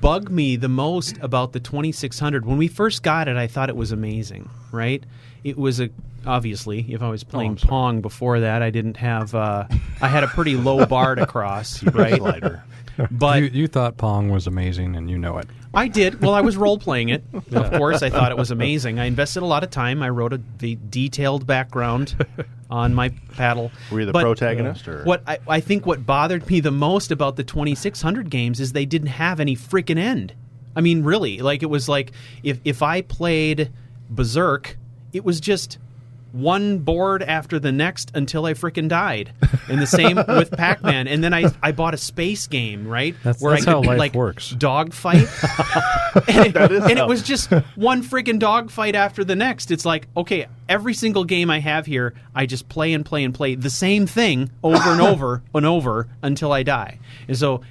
bug 0.00 0.30
me 0.30 0.56
the 0.56 0.68
most 0.70 1.18
about 1.20 1.52
the 1.52 1.60
2600 1.60 2.46
when 2.46 2.56
we 2.56 2.66
first 2.66 3.02
got 3.02 3.28
it 3.28 3.36
i 3.36 3.46
thought 3.46 3.68
it 3.68 3.76
was 3.76 3.92
amazing 3.92 4.48
right 4.72 5.04
it 5.44 5.58
was 5.58 5.80
a 5.80 5.90
obviously 6.26 6.80
if 6.94 7.02
i 7.02 7.10
was 7.10 7.22
playing 7.22 7.50
I'm 7.50 7.56
pong 7.68 8.00
before 8.00 8.40
that 8.40 8.62
i 8.62 8.70
didn't 8.70 8.96
have 8.96 9.34
uh, 9.34 9.66
i 10.00 10.08
had 10.08 10.24
a 10.24 10.28
pretty 10.28 10.56
low 10.56 10.86
bar 10.86 11.14
to 11.14 11.26
cross 11.26 11.82
right 11.92 12.16
Slider. 12.16 12.64
but 13.10 13.42
you, 13.42 13.50
you 13.52 13.66
thought 13.66 13.98
Pong 13.98 14.30
was 14.30 14.46
amazing, 14.46 14.96
and 14.96 15.10
you 15.10 15.18
know 15.18 15.36
it. 15.36 15.46
I 15.76 15.88
did. 15.88 16.22
Well, 16.22 16.32
I 16.32 16.40
was 16.40 16.56
role 16.56 16.78
playing 16.78 17.10
it. 17.10 17.22
Of 17.52 17.70
course, 17.72 18.02
I 18.02 18.10
thought 18.10 18.32
it 18.32 18.38
was 18.38 18.50
amazing. 18.50 18.98
I 18.98 19.04
invested 19.04 19.42
a 19.42 19.46
lot 19.46 19.62
of 19.62 19.70
time. 19.70 20.02
I 20.02 20.08
wrote 20.08 20.32
a 20.32 20.40
the 20.58 20.78
detailed 20.90 21.46
background 21.46 22.16
on 22.70 22.94
my 22.94 23.10
paddle. 23.34 23.70
Were 23.90 24.00
you 24.00 24.06
the 24.06 24.12
But 24.12 24.22
protagonist 24.22 24.88
or 24.88 25.04
What 25.04 25.22
I, 25.26 25.38
I 25.46 25.60
think 25.60 25.86
what 25.86 26.04
bothered 26.04 26.46
me 26.48 26.60
the 26.60 26.70
most 26.70 27.10
about 27.12 27.36
the 27.36 27.44
2600 27.44 28.30
games 28.30 28.60
is 28.60 28.72
they 28.72 28.84
didn't 28.84 29.08
have 29.08 29.38
any 29.38 29.54
freaking 29.54 29.98
end. 29.98 30.34
I 30.74 30.80
mean, 30.80 31.04
really, 31.04 31.38
like 31.38 31.62
it 31.62 31.70
was 31.70 31.88
like 31.88 32.12
if 32.42 32.60
if 32.64 32.82
I 32.82 33.02
played 33.02 33.70
Berserk, 34.10 34.76
it 35.12 35.24
was 35.24 35.40
just 35.40 35.78
one 36.32 36.78
board 36.78 37.22
after 37.22 37.58
the 37.58 37.72
next 37.72 38.10
until 38.14 38.44
I 38.46 38.52
freaking 38.54 38.88
died. 38.88 39.32
And 39.68 39.80
the 39.80 39.86
same 39.86 40.16
with 40.28 40.50
Pac-Man. 40.50 41.08
And 41.08 41.24
then 41.24 41.32
I 41.32 41.50
I 41.62 41.72
bought 41.72 41.94
a 41.94 41.96
space 41.96 42.46
game, 42.46 42.86
right? 42.86 43.14
That's- 43.22 43.42
where 43.42 43.54
that's 43.54 43.66
I 43.66 43.70
how 43.70 43.80
could 43.80 43.88
life 43.88 43.98
like 43.98 44.14
works. 44.14 44.50
dogfight. 44.50 45.26
and 46.28 46.56
it, 46.56 46.72
is 46.72 46.84
and 46.84 46.98
it 46.98 47.06
was 47.06 47.22
just 47.22 47.50
one 47.74 48.02
freaking 48.02 48.38
dogfight 48.38 48.94
after 48.94 49.24
the 49.24 49.36
next. 49.36 49.70
It's 49.70 49.84
like, 49.84 50.08
okay, 50.16 50.46
every 50.68 50.94
single 50.94 51.24
game 51.24 51.50
I 51.50 51.60
have 51.60 51.86
here, 51.86 52.14
I 52.34 52.46
just 52.46 52.68
play 52.68 52.92
and 52.92 53.04
play 53.04 53.24
and 53.24 53.34
play 53.34 53.54
the 53.54 53.70
same 53.70 54.06
thing 54.06 54.50
over 54.62 54.90
and 54.90 55.00
over 55.02 55.42
and 55.54 55.64
over 55.66 56.08
until 56.22 56.52
I 56.52 56.62
die. 56.62 56.98
And 57.28 57.36
so, 57.36 57.62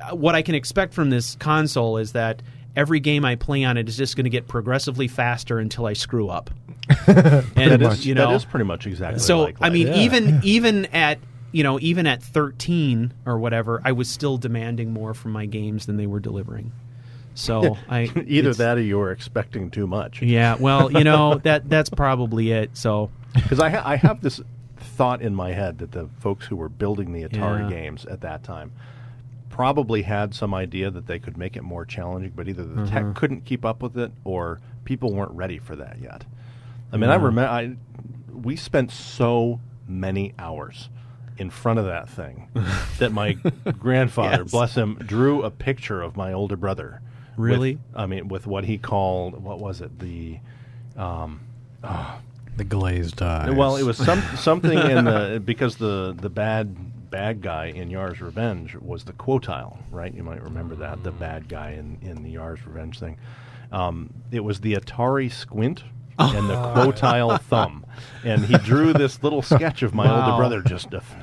uh, 0.00 0.14
what 0.14 0.34
I 0.34 0.42
can 0.42 0.54
expect 0.54 0.94
from 0.94 1.10
this 1.10 1.34
console 1.36 1.98
is 1.98 2.12
that 2.12 2.42
every 2.78 3.00
game 3.00 3.24
I 3.24 3.34
play 3.36 3.64
on 3.64 3.76
it 3.76 3.88
is 3.88 3.96
just 3.96 4.16
going 4.16 4.24
to 4.24 4.30
get 4.30 4.48
progressively 4.48 5.08
faster 5.08 5.58
until 5.58 5.84
I 5.86 5.92
screw 5.92 6.28
up. 6.28 6.48
and 7.06 7.72
that 7.72 7.82
is, 7.82 8.06
you 8.06 8.14
know, 8.14 8.28
that 8.28 8.34
is 8.36 8.44
pretty 8.46 8.64
much 8.64 8.86
exactly 8.86 9.18
so 9.20 9.40
like 9.40 9.56
I 9.60 9.68
mean, 9.68 9.88
Yeah. 9.88 9.96
even 9.98 10.40
even 10.44 10.86
at 10.86 11.18
you 11.52 11.62
know 11.62 11.78
even 11.80 12.06
at 12.06 12.22
13 12.22 13.12
or 13.26 13.38
whatever, 13.38 13.82
I 13.84 13.92
was 13.92 14.08
still 14.08 14.38
demanding 14.38 14.92
more 14.92 15.12
from 15.12 15.32
my 15.32 15.44
games 15.44 15.84
than 15.86 15.96
they 15.98 16.06
were 16.06 16.20
delivering. 16.20 16.72
So 17.34 17.76
I 17.90 18.10
Either 18.26 18.54
that 18.54 18.78
or 18.78 18.80
you 18.82 18.96
were 18.98 19.12
expecting 19.12 19.70
too 19.70 19.86
much. 19.86 20.22
Yeah, 20.22 20.56
well, 20.58 20.90
you 20.90 21.04
know 21.04 21.38
that 21.44 21.68
that's 21.68 21.90
probably 21.90 22.52
it. 22.52 22.76
So 22.76 23.10
Because 23.34 23.60
I, 23.60 23.68
ha- 23.70 23.82
I 23.84 23.96
have 23.96 24.22
this 24.22 24.40
thought 24.96 25.20
in 25.20 25.34
my 25.34 25.52
head 25.52 25.78
that 25.78 25.92
the 25.92 26.08
folks 26.20 26.46
who 26.46 26.56
were 26.56 26.68
building 26.68 27.12
the 27.12 27.24
Atari 27.24 27.68
Yeah. 27.70 27.76
games 27.76 28.06
at 28.06 28.22
that 28.22 28.42
time 28.44 28.72
probably 29.58 30.02
had 30.02 30.32
some 30.36 30.54
idea 30.54 30.88
that 30.88 31.08
they 31.08 31.18
could 31.18 31.36
make 31.36 31.56
it 31.56 31.64
more 31.64 31.84
challenging, 31.84 32.30
but 32.36 32.46
either 32.48 32.62
the 32.64 32.82
Uh-huh. 32.82 32.90
tech 32.92 33.02
mm-hmm. 33.02 33.12
couldn't 33.14 33.44
keep 33.44 33.64
up 33.64 33.82
with 33.82 33.98
it 33.98 34.12
or 34.22 34.60
people 34.84 35.12
weren't 35.12 35.32
ready 35.32 35.58
for 35.58 35.74
that 35.74 35.98
yet. 36.00 36.24
I 36.92 36.96
mean, 36.96 37.10
I 37.10 37.16
mm-hmm. 37.16 37.24
remember 37.24 37.50
I, 37.50 37.76
we 38.32 38.54
spent 38.54 38.92
so 38.92 39.58
many 39.88 40.32
hours 40.38 40.90
in 41.38 41.50
front 41.50 41.80
of 41.80 41.86
that 41.86 42.08
thing 42.08 42.46
that 43.00 43.10
my 43.10 43.32
grandfather, 43.32 44.42
Yes. 44.44 44.52
bless 44.52 44.76
him, 44.76 44.94
drew 45.04 45.42
a 45.42 45.50
picture 45.50 46.02
of 46.02 46.16
my 46.16 46.32
older 46.32 46.56
brother. 46.56 47.00
with- 47.36 47.44
Really? 47.50 47.80
I 47.96 48.06
mean, 48.06 48.28
with 48.28 48.46
what 48.46 48.62
he 48.62 48.78
called 48.78 49.42
what 49.42 49.58
was 49.58 49.80
it 49.80 49.98
the 49.98 50.38
um, 50.96 51.40
ah. 51.82 52.20
The 52.56 52.62
glazed 52.62 53.22
eyes. 53.22 53.52
well, 53.52 53.74
it 53.74 53.82
was 53.82 53.96
some 53.96 54.22
something 54.36 54.78
in 54.78 55.04
the 55.04 55.42
because 55.44 55.76
the 55.78 56.14
the 56.16 56.28
bad 56.30 56.76
bad 57.10 57.42
guy 57.42 57.66
in 57.66 57.90
Yar's 57.90 58.20
Revenge 58.20 58.76
was 58.76 59.04
the 59.04 59.12
Qotile, 59.12 59.78
right? 59.90 60.12
You 60.14 60.22
might 60.22 60.42
remember 60.42 60.74
that 60.76 61.02
the 61.02 61.12
bad 61.12 61.48
guy 61.48 61.72
in 61.72 61.98
in 62.02 62.22
the 62.22 62.30
Yar's 62.30 62.66
Revenge 62.66 62.98
thing. 62.98 63.16
Um, 63.70 64.12
it 64.30 64.40
was 64.40 64.60
the 64.60 64.74
Atari 64.74 65.30
squint 65.30 65.84
and 66.36 66.48
the 66.50 66.54
Qotile 66.54 67.40
thumb, 67.42 67.84
and 68.24 68.44
he 68.44 68.56
drew 68.58 68.92
this 68.92 69.22
little 69.22 69.42
sketch 69.42 69.82
of 69.82 69.94
my 69.94 70.04
older 70.10 70.32
Wow. 70.32 70.36
brother 70.38 70.62
just, 70.62 70.92
a 70.94 71.02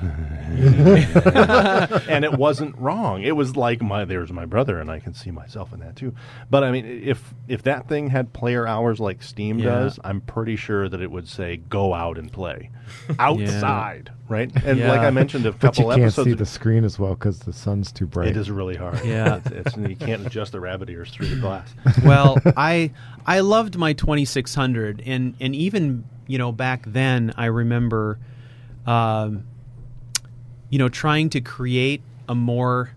and 2.08 2.24
it 2.24 2.32
wasn't 2.32 2.76
wrong. 2.78 3.22
It 3.22 3.36
was 3.36 3.56
like 3.56 3.82
my 3.82 4.04
there's 4.04 4.32
my 4.32 4.46
brother, 4.46 4.78
and 4.80 4.90
I 4.90 4.98
can 5.00 5.14
see 5.14 5.30
myself 5.30 5.72
in 5.72 5.80
that 5.80 5.96
too. 5.96 6.14
But 6.50 6.64
I 6.64 6.70
mean, 6.70 6.86
if 6.86 7.34
if 7.48 7.62
that 7.64 7.88
thing 7.88 8.08
had 8.10 8.32
player 8.32 8.66
hours 8.66 9.00
like 9.00 9.22
Steam 9.22 9.58
Yeah. 9.58 9.66
does, 9.70 9.98
I'm 10.04 10.20
pretty 10.20 10.56
sure 10.56 10.88
that 10.88 11.00
it 11.00 11.10
would 11.10 11.28
say 11.28 11.56
go 11.56 11.92
out 11.94 12.18
and 12.18 12.32
play 12.32 12.70
outside, 13.18 14.10
right? 14.28 14.50
And 14.64 14.78
Yeah. 14.78 14.90
like 14.90 15.00
I 15.00 15.10
mentioned 15.10 15.44
a 15.46 15.52
But 15.52 15.60
couple 15.60 15.84
you 15.84 15.90
can't 15.90 16.02
episodes, 16.02 16.28
see 16.28 16.34
the 16.34 16.46
screen 16.46 16.84
as 16.84 16.98
well 16.98 17.14
because 17.14 17.40
the 17.40 17.52
sun's 17.52 17.92
too 17.92 18.06
bright. 18.06 18.28
it 18.28 18.36
is 18.36 18.50
really 18.50 18.76
hard. 18.76 19.04
Yeah. 19.04 19.36
it's, 19.44 19.50
it's, 19.50 19.76
you 19.76 19.96
can't 19.96 20.26
adjust 20.26 20.52
the 20.52 20.60
rabbit 20.60 20.88
ears 20.88 21.10
through 21.10 21.26
the 21.28 21.36
glass. 21.36 21.68
well, 22.04 22.38
I 22.56 22.92
I 23.26 23.40
loved 23.40 23.76
my 23.76 23.92
2600, 23.92 25.02
and 25.04 25.34
and 25.40 25.54
even 25.54 26.04
you 26.28 26.38
know 26.38 26.52
back 26.52 26.84
then 26.86 27.34
I 27.36 27.46
remember, 27.46 28.18
um, 28.86 29.44
you 30.70 30.78
know, 30.78 30.88
trying 30.88 31.30
to 31.30 31.40
create 31.40 32.02
a 32.28 32.34
more 32.34 32.92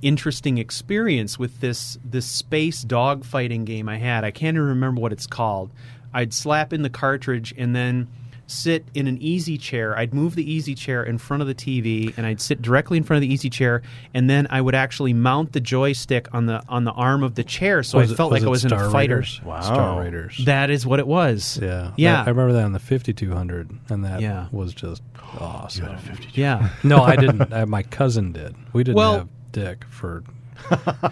interesting 0.00 0.58
experience 0.58 1.38
with 1.38 1.60
this 1.60 1.98
this 2.04 2.26
space 2.26 2.84
dogfighting 2.84 3.64
game 3.64 3.88
I 3.88 3.98
had. 3.98 4.22
I 4.22 4.30
can't 4.30 4.56
even 4.56 4.68
remember 4.68 5.00
what 5.00 5.12
it's 5.12 5.26
called. 5.26 5.70
I'd 6.12 6.32
slap 6.32 6.72
in 6.72 6.82
the 6.82 6.90
cartridge 6.90 7.52
and 7.58 7.74
then 7.74 8.06
sit 8.54 8.84
in 8.94 9.06
an 9.06 9.18
easy 9.20 9.58
chair. 9.58 9.96
I'd 9.98 10.14
move 10.14 10.34
the 10.34 10.50
easy 10.50 10.74
chair 10.74 11.02
in 11.02 11.18
front 11.18 11.40
of 11.42 11.46
the 11.46 11.54
TV 11.54 12.16
and 12.16 12.26
I'd 12.26 12.40
sit 12.40 12.62
directly 12.62 12.96
in 12.96 13.04
front 13.04 13.18
of 13.18 13.28
the 13.28 13.34
easy 13.34 13.50
chair 13.50 13.82
and 14.14 14.30
then 14.30 14.46
I 14.50 14.60
would 14.60 14.74
actually 14.74 15.12
mount 15.12 15.52
the 15.52 15.60
joystick 15.60 16.28
on 16.32 16.46
the 16.46 16.62
on 16.68 16.84
the 16.84 16.92
arm 16.92 17.22
of 17.22 17.34
the 17.34 17.44
chair 17.44 17.82
so 17.82 17.98
Was 17.98 18.10
I 18.10 18.14
it- 18.14 18.16
felt 18.16 18.32
like 18.32 18.42
I 18.42 18.46
it 18.46 18.50
was 18.50 18.64
in 18.64 18.72
a 18.72 18.78
Star 18.78 18.90
fighter. 18.90 19.16
Raiders? 19.16 19.40
Wow. 19.44 19.60
Star 19.60 20.00
Raiders. 20.00 20.40
That 20.44 20.70
is 20.70 20.86
what 20.86 20.98
it 21.00 21.06
was. 21.06 21.58
yeah, 21.62 21.90
Yeah. 21.96 22.20
I, 22.22 22.26
I 22.26 22.28
remember 22.30 22.52
that 22.54 22.64
on 22.64 22.72
the 22.72 22.78
5200, 22.78 23.70
and 23.90 24.04
that 24.04 24.20
Yeah. 24.20 24.46
was 24.52 24.72
just 24.74 25.02
awesome. 25.38 25.96
Yeah. 26.32 26.68
no, 26.82 27.02
I 27.02 27.16
didn't. 27.16 27.52
I, 27.52 27.64
my 27.64 27.82
cousin 27.82 28.32
did. 28.32 28.54
We 28.72 28.84
didn't 28.84 28.96
Well- 28.96 29.18
have 29.18 29.28
Dick 29.52 29.84
for 29.88 30.24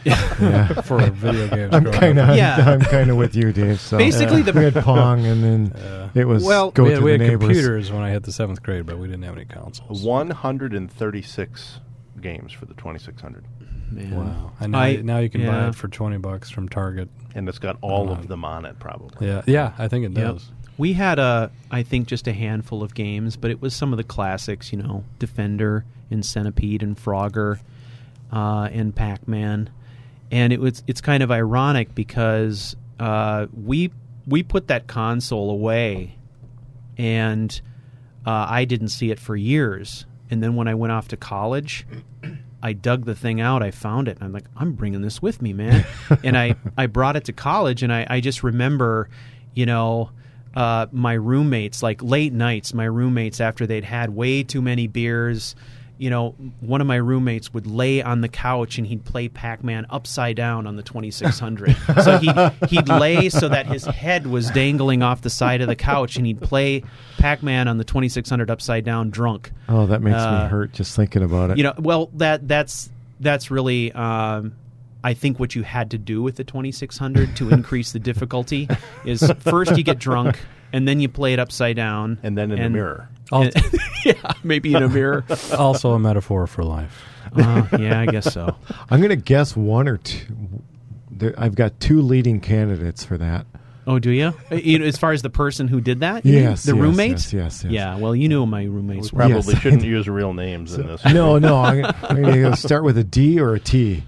yeah. 0.05 0.81
for 0.83 1.01
a 1.01 1.11
video 1.11 1.49
games. 1.49 1.75
I'm 1.75 1.85
kind 1.93 2.19
of 2.19 2.37
Yeah. 2.37 2.57
I'm 2.71 2.81
kind 2.81 3.11
of 3.11 3.17
with 3.17 3.35
you, 3.37 3.53
Dave. 3.53 3.81
So 3.81 3.99
Basically, 3.99 4.43
the- 4.43 4.53
we 4.53 4.65
had 4.65 4.75
Pong, 4.85 5.25
and 5.27 5.43
then 5.43 6.11
it 6.15 6.27
was 6.27 6.45
Well, 6.45 6.71
go 6.71 6.85
we 6.85 6.91
to 6.95 7.01
we 7.01 7.13
the 7.17 7.25
had 7.25 7.31
neighbors. 7.33 7.47
computers 7.49 7.93
when 7.93 8.03
I 8.03 8.11
hit 8.11 8.23
the 8.25 8.33
seventh 8.33 8.63
grade, 8.63 8.87
but 8.87 8.99
we 8.99 9.07
didn't 9.09 9.23
have 9.25 9.37
any 9.37 9.45
consoles. 9.47 10.03
136 10.03 11.81
games 12.21 12.53
for 12.53 12.67
the 12.67 12.75
2600, 12.75 13.45
Man. 13.91 14.15
Wow! 14.15 14.53
And 14.61 14.73
now, 14.73 14.79
I- 14.81 14.97
now 14.97 15.19
you 15.19 15.29
can 15.31 15.45
buy 15.47 15.69
it 15.69 15.75
for 15.75 15.89
twenty 15.89 16.17
bucks 16.19 16.49
from 16.51 16.69
Target. 16.69 17.09
and 17.35 17.49
it's 17.49 17.59
got 17.59 17.77
all 17.83 18.11
of 18.11 18.21
um, 18.21 18.27
them 18.27 18.45
on 18.45 18.65
it, 18.65 18.79
probably. 18.79 19.27
Yeah, 19.27 19.43
yeah, 19.47 19.73
I 19.79 19.89
think 19.89 20.05
it 20.07 20.13
Yep. 20.13 20.33
does. 20.35 20.51
We 20.79 20.95
had 20.95 21.19
a, 21.19 21.51
I 21.71 21.83
think, 21.83 22.09
just 22.09 22.27
a 22.27 22.33
handful 22.33 22.83
of 22.83 22.95
games, 22.95 23.37
but 23.37 23.51
it 23.51 23.61
was 23.61 23.75
some 23.75 23.93
of 23.93 23.99
the 23.99 24.05
classics, 24.05 24.73
you 24.73 24.79
know, 24.83 25.05
Defender 25.19 25.85
and 26.11 26.25
Centipede 26.25 26.83
and 26.83 26.97
Frogger 26.97 27.61
uh, 28.33 28.69
and 28.73 28.95
Pac 28.95 29.29
Man, 29.29 29.71
and 30.31 30.53
it 30.53 30.61
was 30.61 30.83
it's 30.87 31.01
kind 31.01 31.23
of 31.23 31.31
ironic 31.31 31.95
because 31.95 32.75
uh, 32.99 33.47
we 33.53 33.93
we 34.27 34.43
put 34.43 34.69
that 34.69 34.87
console 34.87 35.51
away, 35.51 36.17
and 36.97 37.61
uh, 38.27 38.47
I 38.49 38.65
didn't 38.65 38.89
see 38.89 39.11
it 39.11 39.21
for 39.21 39.37
years, 39.37 40.07
and 40.31 40.43
then 40.43 40.55
when 40.57 40.69
I 40.69 40.75
went 40.75 40.93
off 40.93 41.09
to 41.09 41.17
college. 41.17 41.87
I 42.65 42.75
dug 42.75 43.07
the 43.07 43.17
thing 43.17 43.41
out. 43.41 43.61
I 43.61 43.73
found 43.73 44.07
it. 44.07 44.19
And 44.19 44.23
I'm 44.23 44.33
like, 44.33 44.45
I'm 44.57 44.75
bringing 44.75 45.03
this 45.03 45.21
with 45.21 45.43
me, 45.43 45.53
man. 45.53 45.85
and 46.23 46.39
I, 46.39 46.55
I 46.79 46.87
brought 46.87 47.17
it 47.17 47.25
to 47.25 47.33
college, 47.33 47.83
and 47.83 47.93
I, 47.93 48.07
I 48.09 48.21
just 48.21 48.45
remember, 48.45 49.09
you 49.53 49.67
know, 49.67 50.13
uh, 50.55 50.87
my 50.93 51.15
roommates, 51.15 51.83
like 51.83 52.03
late 52.03 52.33
nights, 52.33 52.73
my 52.73 52.85
roommates, 52.85 53.41
after 53.41 53.67
they'd 53.67 53.85
had 53.85 54.11
way 54.11 54.43
too 54.43 54.63
many 54.63 54.87
beers, 54.87 55.57
you 55.99 56.11
know, 56.11 56.31
one 56.61 56.81
of 56.81 56.87
my 56.87 56.97
roommates 56.97 57.55
would 57.55 57.67
lay 57.67 58.03
on 58.03 58.23
the 58.23 58.29
couch 58.29 58.79
and 58.79 58.87
he'd 58.87 59.05
play 59.05 59.29
Pac 59.29 59.63
Man 59.63 59.87
upside 59.91 60.35
down 60.37 60.67
on 60.67 60.75
the 60.77 60.83
2600. 60.83 61.77
so 62.03 62.19
he'd, 62.19 62.53
he'd 62.71 62.89
lay 62.89 63.29
so 63.29 63.49
that 63.49 63.67
his 63.67 63.85
head 63.85 64.27
was 64.27 64.51
dangling 64.51 65.03
off 65.03 65.21
the 65.23 65.31
side 65.31 65.61
of 65.61 65.69
the 65.69 65.77
couch, 65.77 66.17
and 66.17 66.27
he'd 66.27 66.41
play 66.41 66.83
Pac 67.19 67.43
Man 67.43 67.69
on 67.69 67.79
the 67.79 67.85
2600 67.85 68.51
upside 68.51 68.85
down 68.85 69.11
drunk 69.11 69.53
Oh, 69.69 69.87
that 69.87 70.03
makes 70.03 70.17
Uh, 70.19 70.43
me 70.45 70.49
hurt 70.49 70.73
just 70.73 70.97
thinking 70.97 71.23
about 71.23 71.51
it. 71.51 71.57
you 71.59 71.63
know 71.63 71.75
well 71.79 72.11
that 72.15 72.49
that's 72.49 72.91
that's 73.21 73.51
really 73.51 73.93
um, 73.93 74.55
i 75.05 75.15
think 75.15 75.39
what 75.39 75.55
you 75.55 75.63
had 75.63 75.91
to 75.93 75.99
do 75.99 76.21
with 76.23 76.35
the 76.37 76.45
2600 76.45 77.37
to 77.37 77.51
increase 77.55 77.93
the 77.93 77.99
difficulty 78.01 78.69
is 79.05 79.23
first 79.41 79.77
you 79.77 79.85
get 79.85 79.99
drunk 79.99 80.41
and 80.73 80.89
then 80.89 80.99
you 81.01 81.09
play 81.09 81.33
it 81.33 81.39
upside 81.39 81.77
down 81.77 82.19
And 82.23 82.37
then 82.37 82.51
in 82.51 82.61
the 82.63 82.71
mirror. 82.71 83.09
Al- 83.33 83.51
yeah 84.05 84.33
maybe 84.45 84.75
in 84.75 84.83
a 84.83 84.89
mirror 84.89 85.25
also 85.59 85.93
a 85.93 85.99
metaphor 85.99 86.47
for 86.47 86.63
life. 86.65 87.03
uh, 87.37 87.67
yeah 87.79 88.01
i 88.01 88.07
guess 88.07 88.33
so 88.33 88.55
I'm 88.91 89.01
going 89.01 89.11
to 89.11 89.17
guess 89.17 89.57
one 89.57 89.89
or 89.89 89.97
two. 89.97 90.27
There, 91.11 91.35
I've 91.39 91.55
got 91.55 91.79
two 91.81 92.03
leading 92.03 92.41
candidates 92.41 93.05
for 93.05 93.17
that. 93.19 93.47
oh 93.87 93.99
do 93.99 94.11
you? 94.11 94.35
you 94.51 94.79
know, 94.79 94.85
as 94.85 94.99
far 94.99 95.13
as 95.13 95.23
the 95.23 95.31
person 95.31 95.69
who 95.69 95.81
did 95.81 96.01
that 96.01 96.25
you 96.27 96.35
mean? 96.35 96.43
Yes, 96.45 96.65
the 96.65 96.75
yes, 96.75 96.83
roommate 96.83 97.11
yes, 97.13 97.33
yes, 97.33 97.65
yes. 97.65 97.73
yeah 97.73 97.97
well 97.97 98.15
you 98.15 98.29
knew 98.29 98.45
my 98.47 98.65
roommates 98.65 99.13
were 99.13 99.19
Probably 99.19 99.55
Yes. 99.55 99.63
shouldn't 99.63 99.85
use 99.85 100.09
real 100.09 100.33
names 100.35 100.75
in 100.75 100.87
this. 100.87 101.05
No, 101.07 101.39
no. 101.39 101.57
I'm, 101.59 101.85
I'm 102.03 102.23
going 102.23 102.43
to 102.51 102.57
start 102.57 102.85
with 102.85 102.99
a 102.99 103.05
D 103.05 103.41
or 103.41 103.55
a 103.55 103.61
T. 103.61 104.05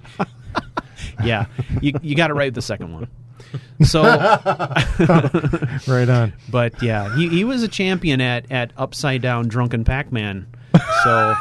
yeah 1.25 1.47
you, 1.81 1.93
you 2.03 2.15
got 2.17 2.31
it 2.31 2.35
right 2.35 2.47
with 2.49 2.55
the 2.55 2.63
second 2.63 2.93
one 2.93 3.09
so 3.83 4.03
Right 5.87 6.09
on. 6.09 6.33
But 6.51 6.83
yeah, 6.83 7.15
he, 7.17 7.29
he 7.29 7.45
was 7.45 7.63
a 7.63 7.69
champion 7.69 8.21
at, 8.21 8.51
at 8.51 8.73
upside 8.77 9.23
down 9.23 9.49
drunken 9.49 9.85
Pac 9.85 10.13
Man. 10.13 10.47
So 11.05 11.35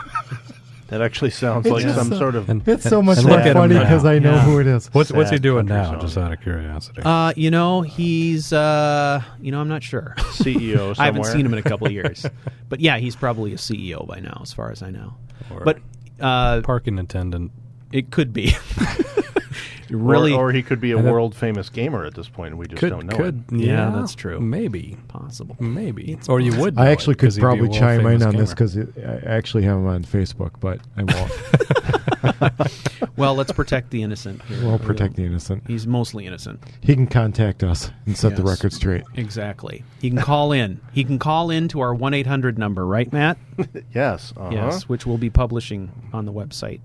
That 0.90 1.02
actually 1.02 1.32
sounds 1.32 1.66
like 1.66 1.82
just 1.84 1.98
some 1.98 2.10
so- 2.10 2.18
sort 2.20 2.36
of. 2.36 2.68
It's 2.68 2.84
so 2.88 3.02
much 3.02 3.18
and 3.20 3.28
more 3.28 3.40
at 3.40 3.48
him 3.48 3.54
funny 3.54 3.74
now. 3.76 3.82
because 3.82 4.06
I 4.06 4.20
know 4.20 4.34
Yeah. 4.36 4.42
who 4.44 4.60
it 4.60 4.68
is. 4.68 4.88
What's 4.94 5.12
what's 5.12 5.32
he 5.32 5.38
Sad 5.38 5.42
doing 5.44 5.68
country 5.68 5.84
now? 5.84 5.92
song. 5.94 6.02
Just 6.02 6.18
out 6.18 6.32
of 6.34 6.42
curiosity. 6.42 7.02
uh, 7.04 7.34
you 7.36 7.50
know, 7.50 7.82
he's 7.82 8.54
uh, 8.54 9.22
you 9.42 9.52
know, 9.52 9.60
I'm 9.60 9.70
not 9.70 9.82
sure. 9.82 10.14
CEO 10.18 10.76
somewhere. 10.78 10.96
I 11.00 11.06
haven't 11.06 11.24
seen 11.26 11.46
him 11.46 11.54
in 11.54 11.60
a 11.60 11.64
couple 11.64 11.88
of 11.88 11.94
years. 12.00 12.26
But 12.70 12.80
yeah, 12.80 12.98
he's 12.98 13.16
probably 13.16 13.54
a 13.54 13.58
CEO 13.58 14.06
by 14.06 14.20
now, 14.20 14.40
as 14.44 14.54
far 14.54 14.72
as 14.72 14.84
I 14.84 14.92
know. 14.92 15.16
Or 15.50 15.62
But 15.62 15.80
uh, 16.20 16.62
parking 16.62 17.00
attendant. 17.00 17.52
it 17.92 18.12
could 18.12 18.32
be. 18.34 18.56
Or- 19.94 19.98
really 19.98 20.34
or, 20.34 20.52
he 20.52 20.64
could 20.64 20.80
be 20.82 20.92
a 20.92 20.98
world 20.98 21.36
famous 21.36 21.70
gamer 21.70 22.06
at 22.06 22.14
this 22.16 22.28
point, 22.30 22.52
and 22.52 22.60
we 22.60 22.68
just 22.68 22.80
Could 22.80 22.90
don't 22.90 23.06
know. 23.06 23.16
could 23.16 23.44
it. 23.52 23.60
Yeah, 23.60 23.92
that's 23.94 24.16
true. 24.16 24.40
Maybe 24.40 24.98
possible. 25.08 25.56
maybe 25.60 26.18
or 26.28 26.40
you 26.40 26.56
would. 26.60 26.78
I 26.78 26.90
actually 26.90 27.14
it 27.14 27.20
'cause 27.20 27.36
could 27.36 27.44
he'd 27.44 27.60
be 27.60 27.66
a 27.66 27.70
probably 27.70 27.80
chime 27.80 28.00
in 28.00 28.06
world-famous 28.06 28.26
on 28.26 28.36
this 28.36 28.50
because 28.50 28.78
I 28.78 29.26
actually 29.28 29.64
have 29.64 29.78
him 29.78 29.88
on 29.88 30.04
Facebook, 30.04 30.52
but 30.60 30.80
I 30.98 31.04
won't. 31.04 31.32
Well, 33.16 33.36
let's 33.36 33.52
protect 33.52 33.92
the 33.92 34.02
innocent. 34.02 34.42
here. 34.44 34.66
we'll 34.66 34.80
protect 34.80 35.16
the 35.18 35.24
innocent. 35.24 35.64
He's 35.68 35.86
mostly 35.86 36.26
innocent. 36.26 36.64
He 36.82 36.96
can 36.96 37.06
contact 37.06 37.64
us 37.64 37.92
and 38.08 38.18
set 38.18 38.36
the 38.36 38.42
record 38.44 38.74
straight. 38.74 39.04
Exactly. 39.14 39.84
He 40.02 40.10
can 40.10 40.18
call 40.20 40.52
in. 40.52 40.82
He 40.94 41.04
can 41.04 41.20
call 41.20 41.52
in 41.52 41.68
to 41.70 41.82
our 41.82 41.94
1 41.94 42.14
800 42.16 42.58
number, 42.58 42.86
right, 42.88 43.12
Matt? 43.14 43.38
Yes. 43.94 44.34
Uh-huh. 44.36 44.50
Yes, 44.52 44.90
which 44.90 45.06
we'll 45.06 45.20
be 45.20 45.30
publishing 45.30 45.92
on 46.12 46.26
the 46.26 46.34
website 46.34 46.80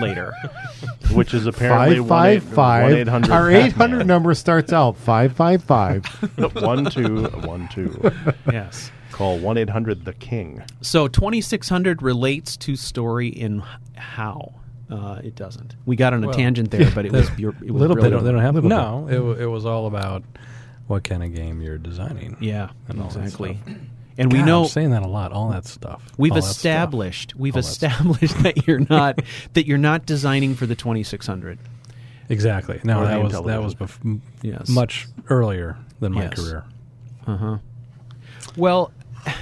later. 0.00 0.34
Which 1.12 1.34
is 1.34 1.46
apparently 1.46 1.98
Five 2.00 2.42
five 2.42 2.54
five. 2.54 3.30
Our 3.30 3.50
eight 3.50 3.72
hundred 3.72 4.06
number 4.06 4.34
starts 4.34 4.72
out 4.72 4.96
five 4.96 5.34
five 5.34 5.62
five. 5.62 6.04
one 6.62 6.86
two 6.86 7.24
one 7.44 7.68
two. 7.68 8.10
yes. 8.50 8.90
Call 9.12 9.38
one 9.38 9.56
eight 9.58 9.70
hundred 9.70 10.04
the 10.04 10.12
King. 10.14 10.62
So 10.80 11.06
2600 11.06 12.02
relates 12.02 12.56
to 12.58 12.74
story 12.74 13.28
in 13.28 13.62
how? 13.94 14.54
Uh, 14.90 15.20
it 15.22 15.34
doesn't. 15.36 15.76
We 15.86 15.96
got 15.96 16.12
on 16.14 16.24
a 16.24 16.26
Well, 16.28 16.36
tangent 16.36 16.70
there, 16.70 16.90
but 16.94 17.06
it 17.06 17.12
was 17.12 17.30
pure, 17.36 17.54
it 17.64 17.70
was 17.70 17.80
Little 17.80 17.96
really 17.96 18.08
They 18.10 18.16
don't, 18.16 18.24
they 18.24 18.32
don't 18.32 18.40
have 18.42 18.54
Little 18.54 18.70
no. 18.70 19.08
It, 19.08 19.18
wa- 19.20 19.32
it 19.32 19.46
was 19.46 19.64
all 19.64 19.86
about 19.86 20.24
what 20.88 21.04
kind 21.04 21.22
of 21.22 21.32
game 21.34 21.62
you're 21.62 21.78
designing. 21.78 22.36
Yeah, 22.40 22.70
And 22.88 23.00
all 23.00 23.08
that 23.10 23.20
exactly. 23.22 23.58
And 24.16 24.32
we 24.32 24.42
know 24.42 24.62
I'm 24.62 24.68
saying 24.68 24.90
that 24.90 25.02
a 25.02 25.08
lot. 25.08 25.32
All 25.32 25.48
that 25.50 25.64
stuff. 25.66 26.02
we've 26.16 26.32
that 26.34 26.42
stuff. 26.42 26.56
established 26.56 27.34
we've 27.34 27.56
All 27.56 27.62
that 27.62 27.68
established 27.68 28.38
that 28.42 28.66
you're 28.66 28.78
not 28.90 29.18
that 29.54 29.66
you're 29.66 29.78
not 29.78 30.06
designing 30.06 30.54
for 30.54 30.66
the 30.66 30.74
2600. 30.76 31.58
exactly. 32.28 32.80
No, 32.84 33.04
that 33.06 33.22
was 33.22 33.32
that 33.32 33.62
was 33.62 33.74
bef- 33.74 34.20
Yes. 34.42 34.68
much 34.68 35.08
earlier 35.28 35.76
than 36.00 36.12
my 36.12 36.24
Yes. 36.24 36.34
career. 36.34 36.64
Uh 37.26 37.36
huh. 37.36 37.58
Well, 38.56 38.92
But 39.24 39.34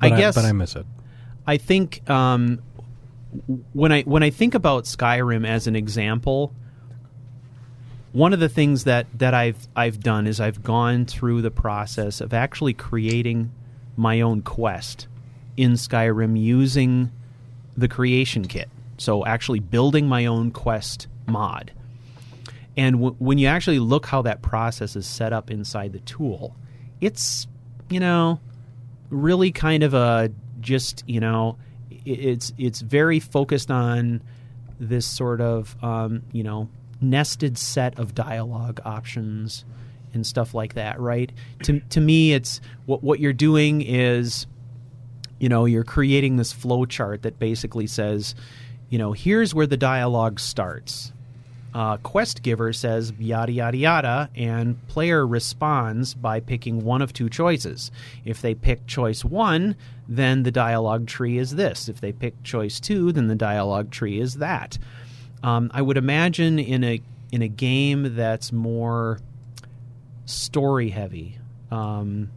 I 0.00 0.10
guess 0.10 0.34
but 0.34 0.44
I 0.44 0.52
miss 0.52 0.76
it. 0.76 0.84
I 1.46 1.56
think 1.56 2.08
um, 2.10 2.60
when 3.72 3.92
I 3.92 4.02
when 4.02 4.22
I 4.22 4.28
think 4.30 4.54
about 4.54 4.84
Skyrim 4.84 5.46
as 5.46 5.66
an 5.66 5.74
example, 5.74 6.52
one 8.12 8.32
of 8.32 8.40
the 8.40 8.48
things 8.48 8.84
that, 8.84 9.06
that 9.18 9.34
I've 9.34 9.68
I've 9.76 10.00
done 10.00 10.26
is 10.26 10.40
I've 10.40 10.62
gone 10.62 11.04
through 11.06 11.42
the 11.42 11.50
process 11.50 12.20
of 12.20 12.32
actually 12.34 12.74
creating 12.74 13.52
my 13.98 14.20
own 14.20 14.40
quest 14.40 15.08
in 15.56 15.72
Skyrim 15.72 16.40
using 16.40 17.10
the 17.76 17.88
creation 17.88 18.46
kit. 18.46 18.70
So 18.96 19.26
actually 19.26 19.60
building 19.60 20.06
my 20.06 20.26
own 20.26 20.52
quest 20.52 21.08
mod. 21.26 21.72
And 22.76 22.96
w- 22.96 23.16
when 23.18 23.38
you 23.38 23.48
actually 23.48 23.80
look 23.80 24.06
how 24.06 24.22
that 24.22 24.40
process 24.40 24.94
is 24.94 25.06
set 25.06 25.32
up 25.32 25.50
inside 25.50 25.92
the 25.92 25.98
tool, 26.00 26.54
it's 27.00 27.46
you 27.90 28.00
know 28.00 28.40
really 29.10 29.50
kind 29.50 29.82
of 29.82 29.94
a 29.94 30.30
just 30.60 31.02
you 31.06 31.20
know 31.20 31.58
it's 32.04 32.52
it's 32.56 32.80
very 32.80 33.18
focused 33.18 33.70
on 33.70 34.22
this 34.78 35.06
sort 35.06 35.40
of 35.40 35.76
um, 35.82 36.22
you 36.32 36.44
know 36.44 36.68
nested 37.00 37.58
set 37.58 37.98
of 37.98 38.14
dialogue 38.14 38.80
options 38.84 39.64
and 40.14 40.26
stuff 40.26 40.54
like 40.54 40.74
that 40.74 40.98
right? 41.00 41.32
To 41.64 41.80
to 41.80 42.00
me 42.00 42.32
it's 42.32 42.60
what 42.86 43.02
what 43.02 43.20
you're 43.20 43.32
doing 43.32 43.82
is 43.82 44.46
you 45.38 45.48
know 45.48 45.64
you're 45.64 45.84
creating 45.84 46.36
this 46.36 46.52
flow 46.52 46.84
chart 46.84 47.22
that 47.22 47.38
basically 47.38 47.86
says 47.86 48.34
you 48.90 48.98
know 48.98 49.12
here's 49.12 49.54
where 49.54 49.66
the 49.66 49.76
dialogue 49.76 50.40
starts. 50.40 51.12
Uh, 51.74 51.98
quest 51.98 52.42
giver 52.42 52.72
says 52.72 53.12
yada 53.18 53.52
yada 53.52 53.76
yada 53.76 54.30
and 54.34 54.84
player 54.88 55.26
responds 55.26 56.14
by 56.14 56.40
picking 56.40 56.82
one 56.82 57.02
of 57.02 57.12
two 57.12 57.28
choices. 57.28 57.90
If 58.24 58.40
they 58.40 58.54
pick 58.54 58.86
choice 58.86 59.24
one 59.24 59.76
then 60.08 60.42
the 60.42 60.50
dialogue 60.50 61.06
tree 61.06 61.36
is 61.36 61.56
this. 61.56 61.88
If 61.88 62.00
they 62.00 62.10
pick 62.10 62.42
choice 62.42 62.80
two 62.80 63.12
then 63.12 63.28
the 63.28 63.34
dialogue 63.34 63.90
tree 63.90 64.18
is 64.18 64.36
that. 64.36 64.78
Um, 65.42 65.70
i 65.74 65.82
would 65.82 65.98
imagine 65.98 66.58
in 66.58 66.82
a 66.82 67.00
in 67.30 67.42
a 67.42 67.48
game 67.48 68.16
that's 68.16 68.50
more 68.50 69.20
story 70.28 70.90
heavy 70.90 71.38
um, 71.70 72.30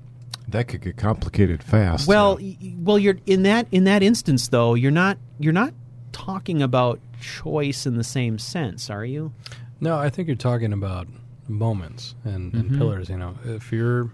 That 0.47 0.68
could 0.68 0.81
get 0.81 0.97
complicated 0.97 1.61
fast. 1.63 2.07
well, 2.07 2.35
y- 2.35 2.57
y- 2.61 2.76
well, 2.80 2.97
you're 2.99 3.18
in 3.26 3.43
that 3.43 3.68
in 3.72 3.84
that 3.85 4.01
instance 4.03 4.47
though. 4.47 4.73
You're 4.76 4.91
not 4.91 5.18
you're 5.39 5.53
not 5.53 5.73
talking 6.11 6.61
about 6.61 6.99
choice 7.22 7.85
in 7.85 7.95
the 7.97 8.03
same 8.03 8.38
sense, 8.39 8.89
are 8.89 9.05
you? 9.05 9.31
No, 9.80 9.97
I 9.97 10.09
think 10.09 10.27
you're 10.27 10.35
talking 10.38 10.73
about 10.73 11.07
moments 11.47 12.15
and, 12.23 12.53
and 12.53 12.72
Mhm. 12.72 12.77
pillars. 12.77 13.09
You 13.09 13.18
know, 13.18 13.35
if 13.45 13.72
you're 13.72 14.11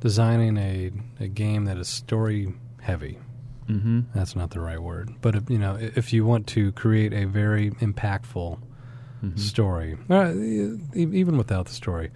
designing 0.00 0.56
a, 0.56 0.90
a 1.20 1.28
game 1.28 1.64
that 1.66 1.76
is 1.78 1.88
story 1.88 2.54
heavy, 2.80 3.18
Mm-hmm. 3.68 4.00
that's 4.16 4.34
not 4.34 4.50
the 4.50 4.58
right 4.58 4.82
word. 4.82 5.10
But 5.20 5.36
if, 5.36 5.48
you 5.48 5.58
know, 5.58 5.76
if 5.80 6.12
you 6.12 6.24
want 6.26 6.48
to 6.48 6.72
create 6.72 7.12
a 7.12 7.24
very 7.26 7.70
impactful 7.72 8.58
Mm-hmm. 9.22 9.36
story, 9.36 9.98
uh, 10.08 10.32
even 10.94 11.36
without 11.36 11.66
the 11.66 11.72
story, 11.74 12.10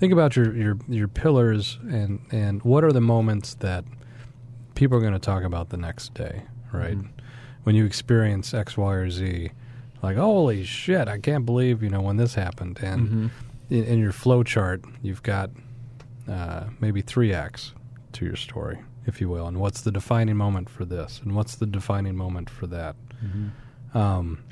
think 0.00 0.12
about 0.12 0.34
your, 0.34 0.52
your 0.56 0.78
your 0.88 1.06
pillars 1.08 1.78
and 1.82 2.20
and 2.32 2.62
what 2.62 2.82
are 2.82 2.92
the 2.92 3.00
moments 3.00 3.54
that 3.60 3.84
people 4.74 4.96
are 4.98 5.00
going 5.00 5.12
to 5.12 5.18
talk 5.20 5.44
about 5.44 5.68
the 5.68 5.76
next 5.76 6.14
day, 6.14 6.42
right? 6.72 6.96
Mhm. 6.98 7.08
When 7.64 7.76
you 7.76 7.84
experience 7.84 8.52
X, 8.54 8.76
Y, 8.76 8.92
or 8.94 9.10
Z, 9.10 9.50
like 10.02 10.16
holy 10.16 10.64
shit, 10.64 11.06
I 11.06 11.18
can't 11.18 11.44
believe 11.46 11.82
you 11.82 11.90
know 11.90 12.00
when 12.00 12.16
this 12.16 12.34
happened, 12.34 12.78
and 12.82 13.00
Mm-hmm. 13.08 13.26
in, 13.68 13.84
in 13.84 13.98
your 14.00 14.12
flow 14.12 14.42
chart, 14.42 14.82
you've 15.02 15.22
got 15.22 15.50
uh, 16.28 16.64
maybe 16.80 17.02
three 17.02 17.32
acts 17.34 17.74
to 18.12 18.24
your 18.24 18.36
story, 18.36 18.78
if 19.06 19.20
you 19.20 19.28
will. 19.28 19.46
And 19.46 19.58
what's 19.58 19.82
the 19.82 19.92
defining 19.92 20.36
moment 20.36 20.70
for 20.70 20.84
this? 20.84 21.20
And 21.22 21.34
what's 21.36 21.54
the 21.56 21.66
defining 21.66 22.16
moment 22.16 22.48
for 22.50 22.66
that? 22.68 22.96
Mm-hmm. 23.24 23.98
Um, 23.98 24.42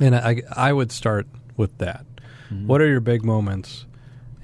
and 0.00 0.16
I, 0.16 0.42
I 0.56 0.72
would 0.72 0.90
start 0.90 1.26
with 1.56 1.78
that. 1.78 2.04
Mm-hmm. 2.50 2.66
What 2.66 2.80
are 2.80 2.88
your 2.88 3.00
big 3.00 3.24
moments? 3.24 3.86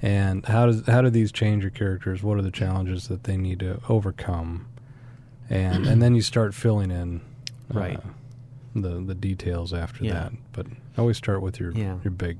And 0.01 0.45
how 0.45 0.65
does 0.65 0.85
how 0.87 1.01
do 1.01 1.09
these 1.09 1.31
change 1.31 1.63
your 1.63 1.71
characters? 1.71 2.23
What 2.23 2.37
are 2.37 2.41
the 2.41 2.51
challenges 2.51 3.07
that 3.07 3.23
they 3.25 3.37
need 3.37 3.59
to 3.59 3.79
overcome? 3.87 4.65
And 5.49 5.85
and 5.85 6.01
then 6.01 6.15
you 6.15 6.21
start 6.21 6.53
filling 6.55 6.91
in 6.91 7.21
uh, 7.73 7.79
Right. 7.79 7.99
the 8.75 8.99
the 9.01 9.13
details 9.15 9.73
after 9.73 10.03
Yeah. 10.03 10.13
that. 10.13 10.33
But 10.53 10.67
always 10.97 11.17
start 11.17 11.41
with 11.41 11.59
your 11.59 11.71
Yeah. 11.73 11.97
your 12.03 12.11
big 12.11 12.37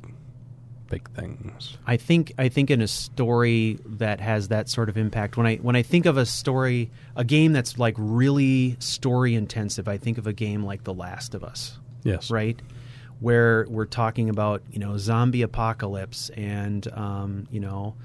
big 0.89 1.07
things. 1.11 1.77
I 1.87 1.95
think 1.97 2.33
I 2.37 2.49
think 2.49 2.69
in 2.71 2.81
a 2.81 2.87
story 2.87 3.77
that 3.85 4.19
has 4.19 4.47
that 4.49 4.67
sort 4.67 4.89
of 4.89 4.97
impact 4.97 5.37
when 5.37 5.45
I 5.47 5.55
when 5.57 5.75
I 5.75 5.83
think 5.83 6.05
of 6.05 6.17
a 6.17 6.25
story 6.25 6.89
a 7.15 7.23
game 7.23 7.53
that's 7.53 7.77
like 7.77 7.95
really 7.97 8.75
story 8.79 9.35
intensive 9.35 9.87
I 9.87 9.97
think 9.97 10.17
of 10.17 10.25
a 10.27 10.33
game 10.33 10.63
like 10.65 10.83
The 10.83 10.93
Last 10.93 11.33
of 11.35 11.43
Us 11.43 11.77
Yes. 12.03 12.29
right 12.31 12.59
where 13.21 13.65
we're 13.69 13.85
talking 13.85 14.27
about 14.29 14.61
you 14.71 14.79
know 14.79 14.97
zombie 14.97 15.41
apocalypse 15.43 16.29
and 16.35 16.87
um, 16.93 17.47
you 17.49 17.59
know 17.61 17.95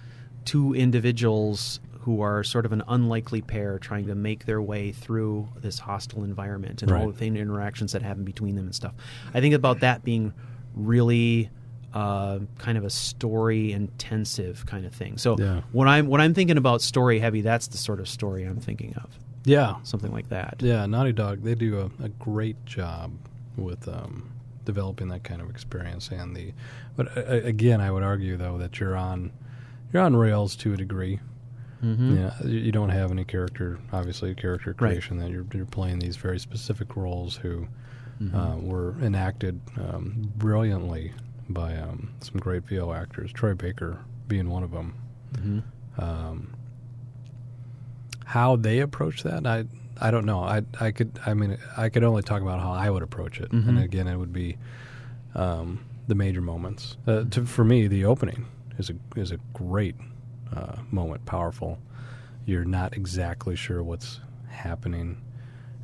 two 0.45 0.73
individuals 0.75 1.81
who 2.03 2.21
are 2.21 2.45
sort 2.45 2.65
of 2.65 2.71
an 2.73 2.83
unlikely 2.87 3.43
pair 3.43 3.81
trying 3.81 4.07
to 4.07 4.15
make 4.15 4.47
their 4.47 4.63
way 4.63 4.93
through 4.93 5.49
this 5.61 5.81
hostile 5.81 6.23
environment 6.23 6.81
and 6.83 6.93
all 6.93 6.99
Right. 6.99 7.07
the 7.09 7.19
thing- 7.19 7.37
interactions 7.37 7.91
that 7.93 8.03
happen 8.03 8.23
between 8.23 8.55
them 8.55 8.67
and 8.67 8.75
stuff. 8.75 8.95
I 9.35 9.41
think 9.41 9.55
about 9.57 9.81
that 9.81 10.05
being 10.05 10.33
really 10.75 11.51
uh, 11.95 12.39
kind 12.59 12.77
of 12.79 12.85
a 12.85 12.91
story 12.91 13.73
intensive 13.73 14.67
kind 14.67 14.85
of 14.87 14.93
thing. 14.93 15.19
So 15.19 15.37
Yeah. 15.39 15.63
when 15.73 15.89
I'm 15.89 16.07
when 16.07 16.21
I'm 16.21 16.35
thinking 16.35 16.59
about 16.59 16.81
story 16.83 17.19
heavy, 17.19 17.41
that's 17.41 17.67
the 17.69 17.79
sort 17.79 17.99
of 18.01 18.09
story 18.09 18.45
I'm 18.45 18.61
thinking 18.61 18.95
of. 19.03 19.09
Yeah. 19.45 19.77
Something 19.83 20.13
like 20.13 20.29
that. 20.29 20.57
Yeah, 20.61 20.85
Naughty 20.87 21.13
Dog, 21.13 21.43
they 21.43 21.55
do 21.55 21.91
a, 22.01 22.05
a 22.05 22.09
great 22.11 22.65
job 22.67 23.13
with 23.57 23.89
um, 23.89 24.31
developing 24.67 25.09
that 25.09 25.25
kind 25.25 25.41
of 25.41 25.49
experience 25.49 26.11
and 26.11 26.37
the 26.37 26.53
but 26.97 27.17
uh, 27.17 27.21
again, 27.45 27.81
I 27.81 27.91
would 27.91 28.03
argue 28.03 28.37
though 28.37 28.59
that 28.59 28.79
you're 28.79 28.97
on 28.97 29.33
you're 29.93 30.03
on 30.03 30.15
rails 30.15 30.55
to 30.57 30.75
a 30.75 30.77
degree. 30.77 31.21
Mm-hmm. 31.83 32.17
Yeah, 32.17 32.33
you, 32.45 32.73
don't 32.73 32.89
have 32.89 33.11
any 33.11 33.25
character, 33.25 33.79
obviously, 33.93 34.35
character 34.35 34.71
Right. 34.71 34.79
creation. 34.79 35.19
That 35.19 35.31
you're 35.31 35.47
you're 35.55 35.67
playing 35.67 35.99
these 36.01 36.17
very 36.17 36.39
specific 36.39 36.97
roles 36.97 37.37
who 37.37 37.67
Mm-hmm. 38.19 38.35
uh, 38.35 38.57
were 38.57 38.95
enacted 39.03 39.61
um, 39.77 40.33
brilliantly 40.39 41.13
by 41.51 41.77
um, 41.77 42.15
some 42.23 42.39
great 42.41 42.65
VO 42.65 42.91
actors. 42.95 43.31
Troy 43.31 43.53
Baker 43.53 43.99
being 44.27 44.49
one 44.49 44.63
of 44.63 44.71
them. 44.71 44.95
hmm 45.39 45.59
Um, 45.99 46.55
how 48.25 48.57
they 48.57 48.81
approach 48.81 49.23
that, 49.23 49.47
I 49.47 49.67
I 50.01 50.11
don't 50.11 50.25
know. 50.27 50.41
I 50.41 50.63
I 50.81 50.91
could 50.93 51.19
I 51.25 51.35
mean 51.35 51.59
I 51.77 51.89
could 51.89 52.05
only 52.05 52.23
talk 52.23 52.43
about 52.43 52.61
how 52.61 52.73
I 52.73 52.91
would 52.91 53.03
approach 53.03 53.41
it, 53.41 53.51
and 53.53 53.79
Mhm. 53.79 53.83
again, 53.85 54.07
it 54.09 54.17
would 54.17 54.33
be 54.33 54.57
um, 55.35 55.81
the 56.09 56.15
major 56.15 56.41
moments. 56.41 56.97
Uh, 57.07 57.25
to, 57.31 57.45
for 57.47 57.65
me, 57.65 57.87
the 57.89 58.05
opening 58.05 58.47
is 58.79 58.91
a 58.91 58.95
is 59.19 59.33
a 59.33 59.39
great 59.55 59.97
uh, 60.55 60.77
moment, 60.91 61.25
powerful. 61.25 61.79
You're 62.45 62.65
not 62.65 62.95
exactly 62.97 63.57
sure 63.57 63.83
what's 63.83 64.21
happening 64.49 65.19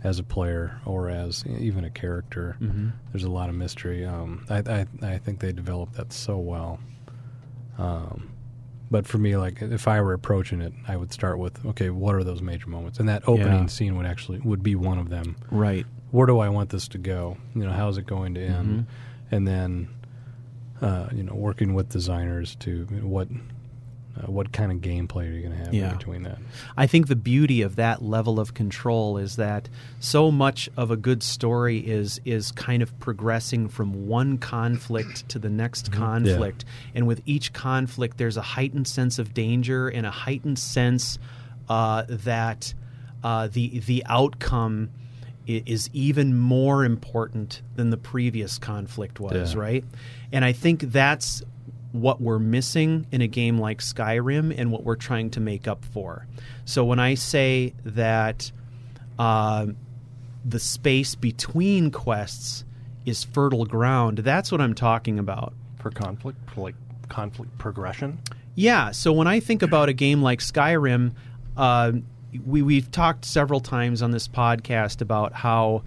as 0.04 0.18
a 0.18 0.22
player 0.22 0.80
or 0.84 1.08
as 1.08 1.44
even 1.46 1.84
a 1.84 1.90
character. 1.90 2.56
hmm 2.58 2.88
There's 3.12 3.24
a 3.24 3.30
lot 3.30 3.48
of 3.48 3.54
mystery. 3.54 4.04
Um, 4.04 4.44
I, 4.50 4.58
I 4.58 4.86
I 5.14 5.18
think 5.18 5.40
they 5.40 5.52
developed 5.52 5.94
that 5.94 6.12
so 6.12 6.38
well. 6.38 6.78
Um, 7.78 8.30
but 8.92 9.06
for 9.08 9.18
me, 9.18 9.36
like 9.36 9.60
if 9.62 9.88
I 9.88 10.00
were 10.02 10.12
approaching 10.12 10.60
it, 10.60 10.72
I 10.86 10.96
would 10.96 11.12
start 11.12 11.38
with 11.38 11.64
okay, 11.66 11.90
what 11.90 12.14
are 12.14 12.22
those 12.22 12.42
major 12.42 12.68
moments? 12.68 13.00
And 13.00 13.08
that 13.08 13.26
opening 13.26 13.60
Yeah. 13.62 13.66
scene 13.66 13.96
would 13.96 14.06
actually 14.06 14.38
would 14.40 14.62
be 14.62 14.76
one 14.76 14.98
of 14.98 15.08
them. 15.08 15.34
Right. 15.50 15.86
Where 16.12 16.26
do 16.26 16.38
I 16.38 16.48
want 16.50 16.68
this 16.70 16.86
to 16.88 16.98
go? 16.98 17.38
You 17.54 17.64
know, 17.64 17.72
how's 17.72 17.96
it 17.98 18.06
going 18.06 18.34
to 18.34 18.40
end? 18.40 18.68
Mhm. 18.68 18.84
And 19.34 19.48
then, 19.48 19.88
uh, 20.82 21.08
you 21.12 21.22
know, 21.22 21.34
working 21.34 21.72
with 21.74 21.88
designers 21.88 22.54
to 22.56 22.84
what 23.02 23.28
uh, 24.16 24.30
what 24.30 24.52
kind 24.52 24.70
of 24.70 24.78
gameplay 24.78 25.28
are 25.28 25.32
you 25.32 25.40
going 25.48 25.58
to 25.58 25.64
have 25.64 25.72
Yeah. 25.74 25.90
in 25.92 25.96
between 25.96 26.22
that? 26.24 26.38
I 26.76 26.86
think 26.86 27.08
the 27.08 27.16
beauty 27.16 27.62
of 27.62 27.76
that 27.76 28.02
level 28.02 28.38
of 28.38 28.52
control 28.54 29.16
is 29.16 29.36
that 29.36 29.68
so 30.00 30.30
much 30.30 30.68
of 30.76 30.90
a 30.90 30.96
good 30.96 31.22
story 31.22 31.78
is 31.78 32.20
is 32.24 32.52
kind 32.52 32.82
of 32.82 32.98
progressing 33.00 33.68
from 33.68 34.06
one 34.06 34.36
conflict 34.38 35.28
to 35.30 35.38
the 35.38 35.48
next 35.50 35.92
conflict, 35.92 36.64
and 36.94 37.06
with 37.06 37.22
each 37.24 37.52
conflict, 37.52 38.18
there's 38.18 38.36
a 38.36 38.42
heightened 38.42 38.86
sense 38.86 39.18
of 39.18 39.32
danger 39.32 39.88
and 39.88 40.04
a 40.06 40.10
heightened 40.10 40.58
sense 40.58 41.18
uh, 41.68 42.04
that 42.08 42.74
uh, 43.24 43.48
the 43.48 43.78
the 43.80 44.02
outcome 44.06 44.90
is 45.46 45.90
even 45.92 46.38
more 46.38 46.84
important 46.84 47.62
than 47.74 47.90
the 47.90 47.96
previous 47.96 48.58
conflict 48.58 49.18
was, 49.18 49.54
Yeah. 49.54 49.60
right? 49.60 49.84
And 50.30 50.44
I 50.44 50.52
think 50.52 50.82
that's 50.82 51.42
what 51.92 52.20
we're 52.20 52.38
missing 52.38 53.06
in 53.12 53.20
a 53.20 53.26
game 53.28 53.58
like 53.58 53.80
Skyrim 53.80 54.54
and 54.56 54.72
what 54.72 54.82
we're 54.84 54.96
trying 54.96 55.30
to 55.30 55.40
make 55.40 55.68
up 55.68 55.84
for. 55.84 56.26
So 56.64 56.84
when 56.84 56.98
I 56.98 57.14
say 57.14 57.74
that 57.84 58.50
uh, 59.18 59.66
the 60.44 60.58
space 60.58 61.14
between 61.14 61.90
quests 61.90 62.64
is 63.04 63.24
fertile 63.24 63.66
ground, 63.66 64.18
that's 64.18 64.50
what 64.50 64.60
I'm 64.60 64.74
talking 64.74 65.18
about. 65.18 65.52
for 65.80 65.90
conflict, 65.90 66.38
for 66.50 66.62
like 66.62 66.74
conflict 67.08 67.56
progression. 67.58 68.18
Yeah. 68.54 68.90
So 68.92 69.12
when 69.12 69.26
I 69.26 69.40
think 69.40 69.62
about 69.62 69.88
a 69.88 69.92
game 69.92 70.22
like 70.22 70.40
Skyrim, 70.40 71.12
uh, 71.56 71.92
we 72.46 72.62
we've 72.62 72.90
talked 72.90 73.24
several 73.24 73.60
times 73.60 74.02
on 74.02 74.10
this 74.10 74.28
podcast 74.28 75.02
about 75.02 75.34
how 75.34 75.82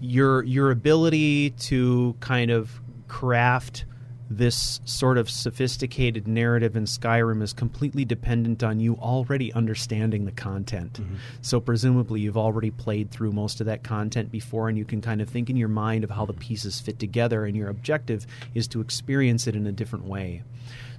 your 0.00 0.42
your 0.44 0.70
ability 0.70 1.50
to 1.50 2.16
kind 2.20 2.50
of 2.50 2.80
craft 3.08 3.84
this 4.30 4.80
sort 4.84 5.18
of 5.18 5.28
sophisticated 5.28 6.28
narrative 6.28 6.76
in 6.76 6.84
Skyrim 6.84 7.42
is 7.42 7.52
completely 7.52 8.04
dependent 8.04 8.62
on 8.62 8.78
you 8.78 8.94
already 8.94 9.52
understanding 9.52 10.24
the 10.24 10.30
content. 10.30 10.94
Mm-hmm. 10.94 11.16
So 11.42 11.58
presumably 11.58 12.20
you've 12.20 12.36
already 12.36 12.70
played 12.70 13.10
through 13.10 13.32
most 13.32 13.60
of 13.60 13.66
that 13.66 13.82
content 13.82 14.30
before 14.30 14.68
and 14.68 14.78
you 14.78 14.84
can 14.84 15.00
kind 15.00 15.20
of 15.20 15.28
think 15.28 15.50
in 15.50 15.56
your 15.56 15.68
mind 15.68 16.04
of 16.04 16.10
how 16.10 16.26
the 16.26 16.32
pieces 16.32 16.78
fit 16.78 17.00
together 17.00 17.44
and 17.44 17.56
your 17.56 17.68
objective 17.68 18.24
is 18.54 18.68
to 18.68 18.80
experience 18.80 19.48
it 19.48 19.56
in 19.56 19.66
a 19.66 19.72
different 19.72 20.04
way. 20.04 20.44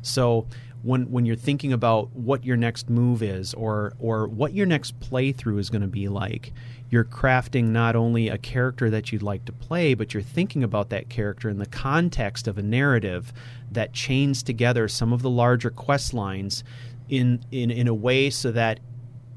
So 0.01 0.47
when 0.83 1.11
when 1.11 1.25
you're 1.25 1.35
thinking 1.35 1.71
about 1.71 2.13
what 2.15 2.43
your 2.43 2.57
next 2.57 2.89
move 2.89 3.23
is 3.23 3.53
or 3.53 3.93
or 3.99 4.27
what 4.27 4.53
your 4.53 4.65
next 4.65 4.99
playthrough 4.99 5.59
is 5.59 5.69
going 5.69 5.83
to 5.83 5.87
be 5.87 6.07
like, 6.07 6.51
you're 6.91 7.05
crafting 7.05 7.69
not 7.69 7.95
only 7.95 8.27
a 8.27 8.37
character 8.37 8.89
that 8.89 9.11
you'd 9.11 9.23
like 9.23 9.45
to 9.45 9.53
play, 9.53 9.93
but 9.93 10.13
you're 10.13 10.21
thinking 10.21 10.61
about 10.61 10.89
that 10.89 11.09
character 11.09 11.49
in 11.49 11.57
the 11.57 11.65
context 11.65 12.49
of 12.49 12.57
a 12.57 12.61
narrative 12.61 13.31
that 13.71 13.93
chains 13.93 14.43
together 14.43 14.89
some 14.89 15.13
of 15.13 15.21
the 15.21 15.29
larger 15.29 15.71
quest 15.71 16.13
lines 16.13 16.65
in 17.07 17.43
in, 17.49 17.71
in 17.71 17.87
a 17.87 17.93
way 17.93 18.29
so 18.29 18.51
that 18.51 18.81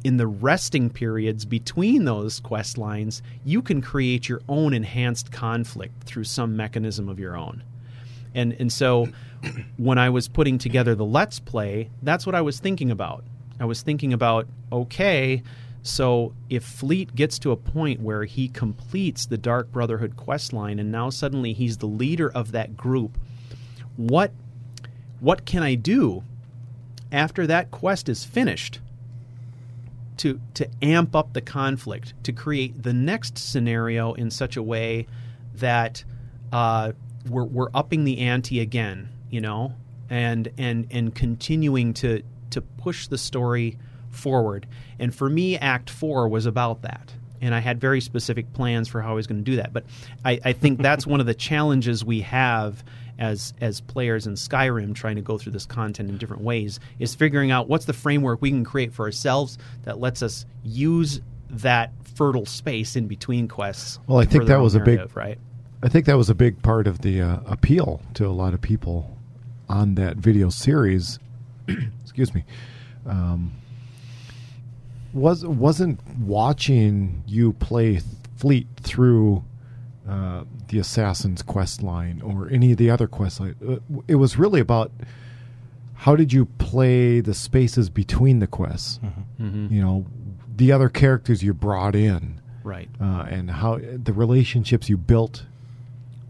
in 0.02 0.16
the 0.16 0.26
resting 0.26 0.90
periods 0.90 1.44
between 1.44 2.04
those 2.04 2.40
quest 2.40 2.76
lines, 2.76 3.22
you 3.44 3.62
can 3.62 3.80
create 3.80 4.28
your 4.28 4.42
own 4.48 4.74
enhanced 4.74 5.32
conflict 5.32 6.04
through 6.04 6.24
some 6.24 6.56
mechanism 6.56 7.08
of 7.08 7.20
your 7.20 7.36
own. 7.36 7.62
And 8.34 8.52
and 8.54 8.72
so 8.72 9.08
when 9.76 9.96
I 9.96 10.10
was 10.10 10.26
putting 10.26 10.58
together 10.58 10.96
the 10.96 11.04
let's 11.04 11.38
play, 11.38 11.88
that's 12.02 12.26
what 12.26 12.34
I 12.34 12.40
was 12.40 12.58
thinking 12.58 12.90
about. 12.90 13.24
I 13.60 13.64
was 13.64 13.82
thinking 13.82 14.12
about 14.12 14.48
okay, 14.72 15.44
so 15.84 16.32
if 16.48 16.64
Fleet 16.64 17.14
gets 17.14 17.38
to 17.40 17.52
a 17.52 17.56
point 17.56 18.00
where 18.00 18.24
he 18.24 18.48
completes 18.48 19.26
the 19.26 19.36
Dark 19.36 19.70
Brotherhood 19.70 20.16
quest 20.16 20.54
line 20.54 20.78
and 20.78 20.90
now 20.90 21.10
suddenly 21.10 21.52
he's 21.52 21.76
the 21.76 21.86
leader 21.86 22.32
of 22.32 22.52
that 22.52 22.74
group, 22.74 23.18
what 23.96 24.32
what 25.20 25.44
can 25.44 25.62
I 25.62 25.74
do 25.74 26.24
after 27.12 27.46
that 27.46 27.70
quest 27.70 28.08
is 28.08 28.24
finished 28.24 28.80
to 30.16 30.40
to 30.54 30.66
amp 30.80 31.14
up 31.14 31.34
the 31.34 31.42
conflict, 31.42 32.14
to 32.24 32.32
create 32.32 32.82
the 32.82 32.94
next 32.94 33.36
scenario 33.36 34.14
in 34.14 34.30
such 34.30 34.56
a 34.56 34.62
way 34.62 35.06
that 35.56 36.02
uh, 36.50 36.92
we're 37.28 37.44
we're 37.44 37.70
upping 37.74 38.04
the 38.04 38.20
ante 38.20 38.58
again, 38.58 39.10
you 39.28 39.42
know, 39.42 39.74
and 40.08 40.48
and 40.56 40.86
and 40.90 41.14
continuing 41.14 41.92
to 41.92 42.22
to 42.48 42.62
push 42.62 43.06
the 43.06 43.18
story 43.18 43.76
forward. 44.14 44.66
And 44.98 45.14
for 45.14 45.28
me, 45.28 45.56
Act 45.58 45.90
Four 45.90 46.28
was 46.28 46.46
about 46.46 46.82
that. 46.82 47.12
And 47.40 47.54
I 47.54 47.60
had 47.60 47.80
very 47.80 48.00
specific 48.00 48.52
plans 48.54 48.88
for 48.88 49.02
how 49.02 49.10
I 49.10 49.14
was 49.14 49.26
going 49.26 49.44
to 49.44 49.50
do 49.50 49.56
that. 49.56 49.72
But 49.72 49.84
I, 50.24 50.40
I 50.44 50.52
think 50.52 50.80
that's 50.80 51.06
one 51.06 51.20
of 51.20 51.26
the 51.26 51.34
challenges 51.34 52.04
we 52.04 52.22
have 52.22 52.82
as 53.18 53.52
as 53.60 53.80
players 53.80 54.26
in 54.26 54.34
Skyrim 54.34 54.94
trying 54.94 55.16
to 55.16 55.22
go 55.22 55.38
through 55.38 55.52
this 55.52 55.66
content 55.66 56.08
in 56.10 56.18
different 56.18 56.42
ways 56.42 56.80
is 56.98 57.14
figuring 57.14 57.50
out 57.50 57.68
what's 57.68 57.84
the 57.84 57.92
framework 57.92 58.42
we 58.42 58.50
can 58.50 58.64
create 58.64 58.92
for 58.92 59.04
ourselves 59.04 59.56
that 59.84 60.00
lets 60.00 60.22
us 60.22 60.46
use 60.64 61.20
that 61.50 61.92
fertile 62.16 62.46
space 62.46 62.96
in 62.96 63.06
between 63.06 63.48
quests. 63.48 63.98
Well, 64.06 64.18
I 64.18 64.24
think 64.24 64.46
that 64.46 64.60
was 64.60 64.74
a 64.74 64.80
big- 64.80 65.16
right. 65.16 65.38
I 65.82 65.88
think 65.88 66.06
that 66.06 66.16
was 66.16 66.30
a 66.30 66.34
big 66.34 66.62
part 66.62 66.86
of 66.86 67.02
the 67.02 67.20
uh, 67.20 67.40
appeal 67.46 68.00
to 68.14 68.26
a 68.26 68.32
lot 68.32 68.54
of 68.54 68.60
people 68.62 69.18
on 69.68 69.96
that 69.96 70.16
video 70.16 70.48
series. 70.48 71.18
excuse 72.02 72.34
me. 72.34 72.44
Um, 73.06 73.52
was 75.14 75.44
wasn't 75.46 76.00
watching 76.18 77.22
you 77.26 77.52
play 77.54 78.00
Fleet 78.36 78.66
through 78.80 79.44
uh, 80.08 80.44
the 80.68 80.78
Assassin's 80.78 81.40
quest 81.40 81.82
line 81.82 82.20
or 82.22 82.50
any 82.50 82.72
of 82.72 82.78
the 82.78 82.90
other 82.90 83.06
quest 83.06 83.40
line. 83.40 83.54
Uh, 83.66 83.76
It 84.08 84.16
was 84.16 84.36
really 84.38 84.60
about 84.60 84.90
how 85.94 86.16
did 86.16 86.32
you 86.32 86.46
play 86.58 87.20
the 87.20 87.32
spaces 87.32 87.88
between 87.88 88.40
the 88.40 88.46
quests. 88.46 88.98
Mm-hmm. 89.40 89.72
You 89.72 89.80
know, 89.80 90.06
the 90.56 90.72
other 90.72 90.88
characters 90.88 91.42
you 91.42 91.54
brought 91.54 91.94
in 91.94 92.40
Right. 92.64 92.88
uh, 93.00 93.26
and 93.30 93.50
how 93.50 93.78
the 93.78 94.12
relationships 94.12 94.88
you 94.90 94.96
built, 94.98 95.46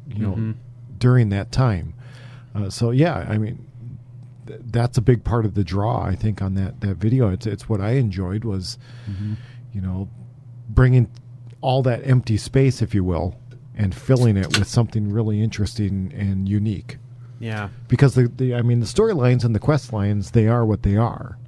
you 0.07 0.19
know, 0.23 0.35
Mhm. 0.37 0.55
during 0.99 1.31
that 1.31 1.51
time. 1.51 1.95
Uh, 2.55 2.71
so 2.71 2.91
yeah, 2.91 3.27
I 3.29 3.39
mean, 3.39 3.59
th- 4.47 4.61
that's 4.67 4.99
a 4.99 5.03
big 5.03 5.25
part 5.25 5.45
of 5.45 5.55
the 5.55 5.65
draw. 5.65 6.05
I 6.05 6.15
think 6.15 6.43
on 6.43 6.55
that 6.55 6.81
that 6.81 6.97
video, 6.97 7.31
it's 7.31 7.47
it's 7.47 7.69
what 7.69 7.81
I 7.81 7.93
enjoyed 7.93 8.45
was, 8.45 8.79
you 9.73 9.81
know, 9.81 10.09
bringing 10.69 11.11
all 11.61 11.83
that 11.83 12.07
empty 12.07 12.37
space, 12.37 12.83
if 12.83 12.95
you 12.95 13.03
will, 13.05 13.37
and 13.75 13.95
filling 13.95 14.37
it 14.37 14.59
with 14.59 14.69
something 14.69 15.11
really 15.11 15.43
interesting 15.43 16.13
and 16.15 16.49
unique. 16.49 16.99
Yeah. 17.41 17.69
Because 17.89 18.15
the, 18.15 18.29
the 18.29 18.55
I 18.55 18.63
mean, 18.63 18.81
the 18.81 18.87
storylines 18.87 19.45
and 19.45 19.55
the 19.55 19.61
quest 19.61 19.93
lines, 19.93 20.31
they 20.31 20.47
are 20.47 20.65
what 20.65 20.83
they 20.83 20.97
are. 20.97 21.39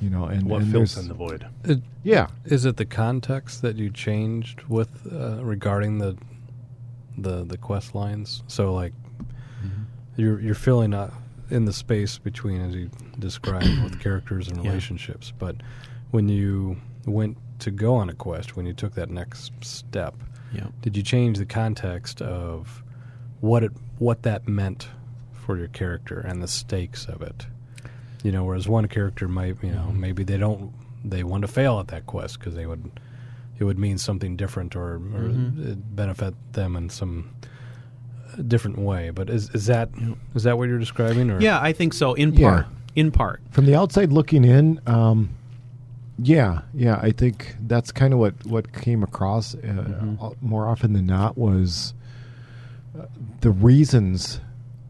You 0.00 0.08
know, 0.08 0.24
and 0.24 0.48
What 0.48 0.62
and 0.62 0.72
fills 0.72 0.96
in 0.96 1.08
the 1.08 1.14
void? 1.14 1.46
It, 1.64 1.80
yeah, 2.02 2.28
is 2.46 2.64
it 2.64 2.78
the 2.78 2.86
context 2.86 3.60
that 3.60 3.76
you 3.76 3.90
changed 3.90 4.62
with 4.62 5.06
uh, 5.12 5.44
regarding 5.44 5.98
the 5.98 6.16
the 7.18 7.44
the 7.44 7.58
quest 7.58 7.94
lines? 7.94 8.42
So 8.46 8.72
like 8.72 8.94
you're 10.16 10.40
you're 10.40 10.54
filling 10.54 10.94
up 10.94 11.12
in 11.50 11.64
the 11.64 11.72
space 11.72 12.18
between 12.18 12.60
as 12.60 12.74
you 12.74 12.90
described 13.18 13.82
with 13.82 14.00
characters 14.02 14.48
and 14.48 14.62
Yeah. 14.62 14.70
relationships, 14.70 15.32
but 15.38 15.56
when 16.10 16.28
you 16.28 16.76
went 17.06 17.36
to 17.60 17.70
go 17.70 17.94
on 17.96 18.08
a 18.08 18.14
quest, 18.14 18.56
when 18.56 18.66
you 18.66 18.72
took 18.72 18.94
that 18.94 19.10
next 19.10 19.52
step, 19.64 20.14
Yeah. 20.52 20.68
did 20.82 20.96
you 20.96 21.02
change 21.02 21.38
the 21.38 21.46
context 21.46 22.22
of 22.22 22.82
what 23.40 23.62
it 23.64 23.72
what 23.98 24.22
that 24.22 24.48
meant 24.48 24.88
for 25.32 25.58
your 25.58 25.68
character 25.68 26.20
and 26.20 26.42
the 26.42 26.48
stakes 26.48 27.06
of 27.06 27.22
it? 27.22 27.46
You 28.22 28.32
know, 28.32 28.44
whereas 28.44 28.68
one 28.68 28.88
character 28.88 29.28
might, 29.28 29.62
you 29.62 29.70
know, 29.70 29.86
mm-hmm. 29.88 30.00
maybe 30.00 30.24
they 30.24 30.36
don't 30.38 30.72
they 31.04 31.24
want 31.24 31.42
to 31.42 31.48
fail 31.48 31.80
at 31.80 31.88
that 31.88 32.06
quest 32.06 32.38
because 32.38 32.54
they 32.54 32.66
would 32.66 32.90
it 33.58 33.64
would 33.64 33.78
mean 33.78 33.98
something 33.98 34.36
different 34.36 34.74
or, 34.74 34.94
or 34.94 34.98
mm-hmm. 34.98 35.62
it'd 35.62 35.96
benefit 35.96 36.34
them 36.52 36.76
in 36.76 36.88
some 36.88 37.30
different 38.42 38.78
way. 38.78 39.10
But 39.10 39.30
is 39.30 39.50
is 39.50 39.66
that 39.66 39.90
is 40.34 40.42
that 40.44 40.56
what 40.58 40.68
you're 40.68 40.78
describing? 40.78 41.30
Or 41.30 41.40
Yeah, 41.40 41.60
I 41.60 41.72
think 41.72 41.92
so. 41.94 42.14
In 42.14 42.32
Yeah. 42.34 42.48
part. 42.50 42.66
In 42.96 43.10
part. 43.12 43.40
from 43.50 43.66
the 43.66 43.74
outside 43.76 44.10
looking 44.12 44.44
in, 44.44 44.80
um, 44.86 45.30
yeah, 46.18 46.62
yeah, 46.74 46.98
I 47.00 47.12
think 47.12 47.54
that's 47.66 47.92
kind 47.92 48.12
of 48.12 48.18
what 48.18 48.34
what 48.44 48.72
came 48.72 49.02
across 49.04 49.54
uh, 49.54 50.16
uh, 50.20 50.30
more 50.40 50.66
often 50.66 50.92
than 50.92 51.06
not 51.06 51.38
was 51.38 51.94
uh, 52.98 53.06
the 53.42 53.50
reasons, 53.52 54.40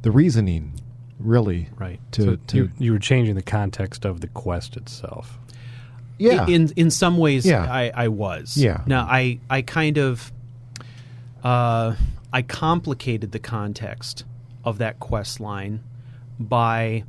the 0.02 0.10
reasoning, 0.10 0.72
really. 1.18 1.68
Right. 1.78 2.00
To, 2.12 2.22
So 2.22 2.36
to 2.48 2.56
you, 2.56 2.70
you 2.78 2.92
were 2.92 2.98
changing 2.98 3.34
the 3.34 3.42
context 3.42 4.04
of 4.06 4.22
the 4.22 4.28
quest 4.28 4.76
itself. 4.78 5.38
yeah, 6.18 6.46
In 6.46 6.70
in 6.76 6.90
some 6.90 7.18
ways, 7.18 7.44
Yeah. 7.44 7.70
I, 7.70 7.92
I 7.94 8.08
was. 8.08 8.56
Yeah. 8.56 8.80
Now 8.86 9.02
I 9.08 9.38
I 9.50 9.60
kind 9.62 9.98
of 9.98 10.32
uh, 11.44 11.94
I 12.32 12.42
complicated 12.42 13.32
the 13.32 13.38
context 13.38 14.24
of 14.64 14.78
that 14.78 15.00
quest 15.00 15.40
line 15.40 15.80
by 16.38 17.04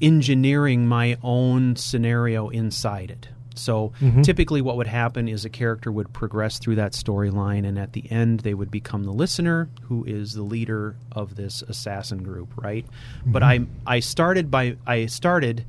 engineering 0.00 0.86
my 0.86 1.16
own 1.22 1.76
scenario 1.76 2.48
inside 2.48 3.10
it. 3.10 3.28
So 3.54 3.92
Mhm. 4.02 4.22
typically, 4.22 4.60
what 4.60 4.76
would 4.76 4.86
happen 4.86 5.28
is 5.28 5.46
a 5.46 5.48
character 5.48 5.90
would 5.90 6.12
progress 6.12 6.58
through 6.58 6.74
that 6.74 6.92
storyline, 6.92 7.66
and 7.66 7.78
at 7.78 7.94
the 7.94 8.10
end, 8.12 8.40
they 8.40 8.52
would 8.52 8.70
become 8.70 9.04
the 9.04 9.12
listener, 9.12 9.70
who 9.84 10.04
is 10.04 10.34
the 10.34 10.42
leader 10.42 10.96
of 11.10 11.36
this 11.36 11.62
assassin 11.62 12.22
group, 12.22 12.52
right? 12.56 12.84
But 13.24 13.42
I 13.42 13.60
I 13.86 14.00
started 14.00 14.50
by 14.50 14.76
I 14.86 15.06
started 15.06 15.64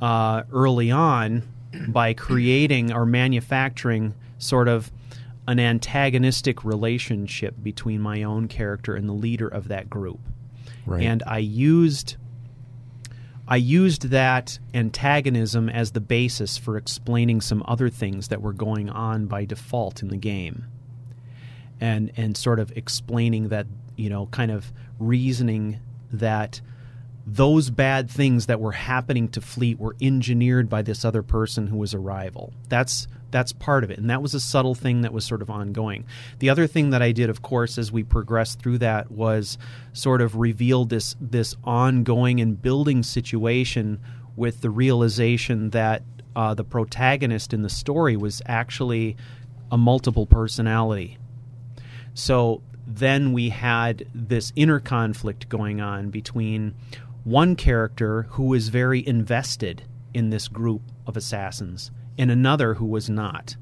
uh, 0.00 0.42
early 0.52 0.90
on 0.90 1.42
by 1.88 2.14
creating 2.14 2.92
or 2.92 3.04
manufacturing 3.04 4.14
sort 4.38 4.68
of 4.68 4.90
an 5.48 5.60
antagonistic 5.60 6.64
relationship 6.64 7.54
between 7.62 8.00
my 8.00 8.22
own 8.22 8.48
character 8.48 8.94
and 8.94 9.08
the 9.08 9.12
leader 9.12 9.46
of 9.46 9.68
that 9.68 9.88
group 9.88 10.20
right. 10.86 11.02
and 11.02 11.22
I 11.26 11.38
used 11.38 12.16
I 13.48 13.56
used 13.56 14.10
that 14.10 14.58
antagonism 14.74 15.68
as 15.68 15.92
the 15.92 16.00
basis 16.00 16.58
for 16.58 16.76
explaining 16.76 17.40
some 17.40 17.62
other 17.66 17.88
things 17.88 18.28
that 18.28 18.42
were 18.42 18.52
going 18.52 18.90
on 18.90 19.26
by 19.26 19.44
default 19.44 20.02
in 20.02 20.08
the 20.08 20.16
game. 20.16 20.64
And 21.80 22.10
and 22.16 22.36
sort 22.36 22.58
of 22.58 22.72
explaining 22.76 23.48
that, 23.50 23.66
you 23.96 24.08
know, 24.08 24.26
kind 24.26 24.50
of 24.50 24.72
reasoning 24.98 25.78
that 26.12 26.60
those 27.26 27.70
bad 27.70 28.08
things 28.08 28.46
that 28.46 28.60
were 28.60 28.72
happening 28.72 29.28
to 29.28 29.40
Fleet 29.40 29.80
were 29.80 29.96
engineered 30.00 30.68
by 30.68 30.82
this 30.82 31.04
other 31.04 31.22
person 31.22 31.66
who 31.66 31.76
was 31.76 31.92
a 31.92 31.98
rival. 31.98 32.52
That's 32.68 33.08
that's 33.32 33.52
part 33.52 33.82
of 33.82 33.90
it, 33.90 33.98
and 33.98 34.08
that 34.08 34.22
was 34.22 34.34
a 34.34 34.40
subtle 34.40 34.76
thing 34.76 35.00
that 35.00 35.12
was 35.12 35.24
sort 35.24 35.42
of 35.42 35.50
ongoing. 35.50 36.04
The 36.38 36.48
other 36.48 36.68
thing 36.68 36.90
that 36.90 37.02
I 37.02 37.10
did, 37.10 37.28
of 37.28 37.42
course, 37.42 37.76
as 37.76 37.90
we 37.90 38.04
progressed 38.04 38.60
through 38.60 38.78
that, 38.78 39.10
was 39.10 39.58
sort 39.92 40.20
of 40.20 40.36
reveal 40.36 40.84
this 40.84 41.16
this 41.20 41.56
ongoing 41.64 42.40
and 42.40 42.62
building 42.62 43.02
situation 43.02 43.98
with 44.36 44.60
the 44.60 44.70
realization 44.70 45.70
that 45.70 46.02
uh, 46.36 46.54
the 46.54 46.64
protagonist 46.64 47.52
in 47.52 47.62
the 47.62 47.68
story 47.68 48.16
was 48.16 48.40
actually 48.46 49.16
a 49.72 49.76
multiple 49.76 50.26
personality. 50.26 51.18
So 52.14 52.62
then 52.86 53.32
we 53.32 53.48
had 53.48 54.06
this 54.14 54.52
inner 54.54 54.78
conflict 54.78 55.48
going 55.48 55.80
on 55.80 56.10
between 56.10 56.74
one 57.26 57.56
character 57.56 58.22
who 58.30 58.44
was 58.44 58.68
very 58.68 59.04
invested 59.04 59.82
in 60.14 60.30
this 60.30 60.46
group 60.46 60.80
of 61.08 61.16
assassins 61.16 61.90
and 62.16 62.30
another 62.30 62.74
who 62.74 62.86
was 62.86 63.10
not. 63.10 63.56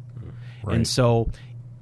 And 0.67 0.87
so 0.87 1.31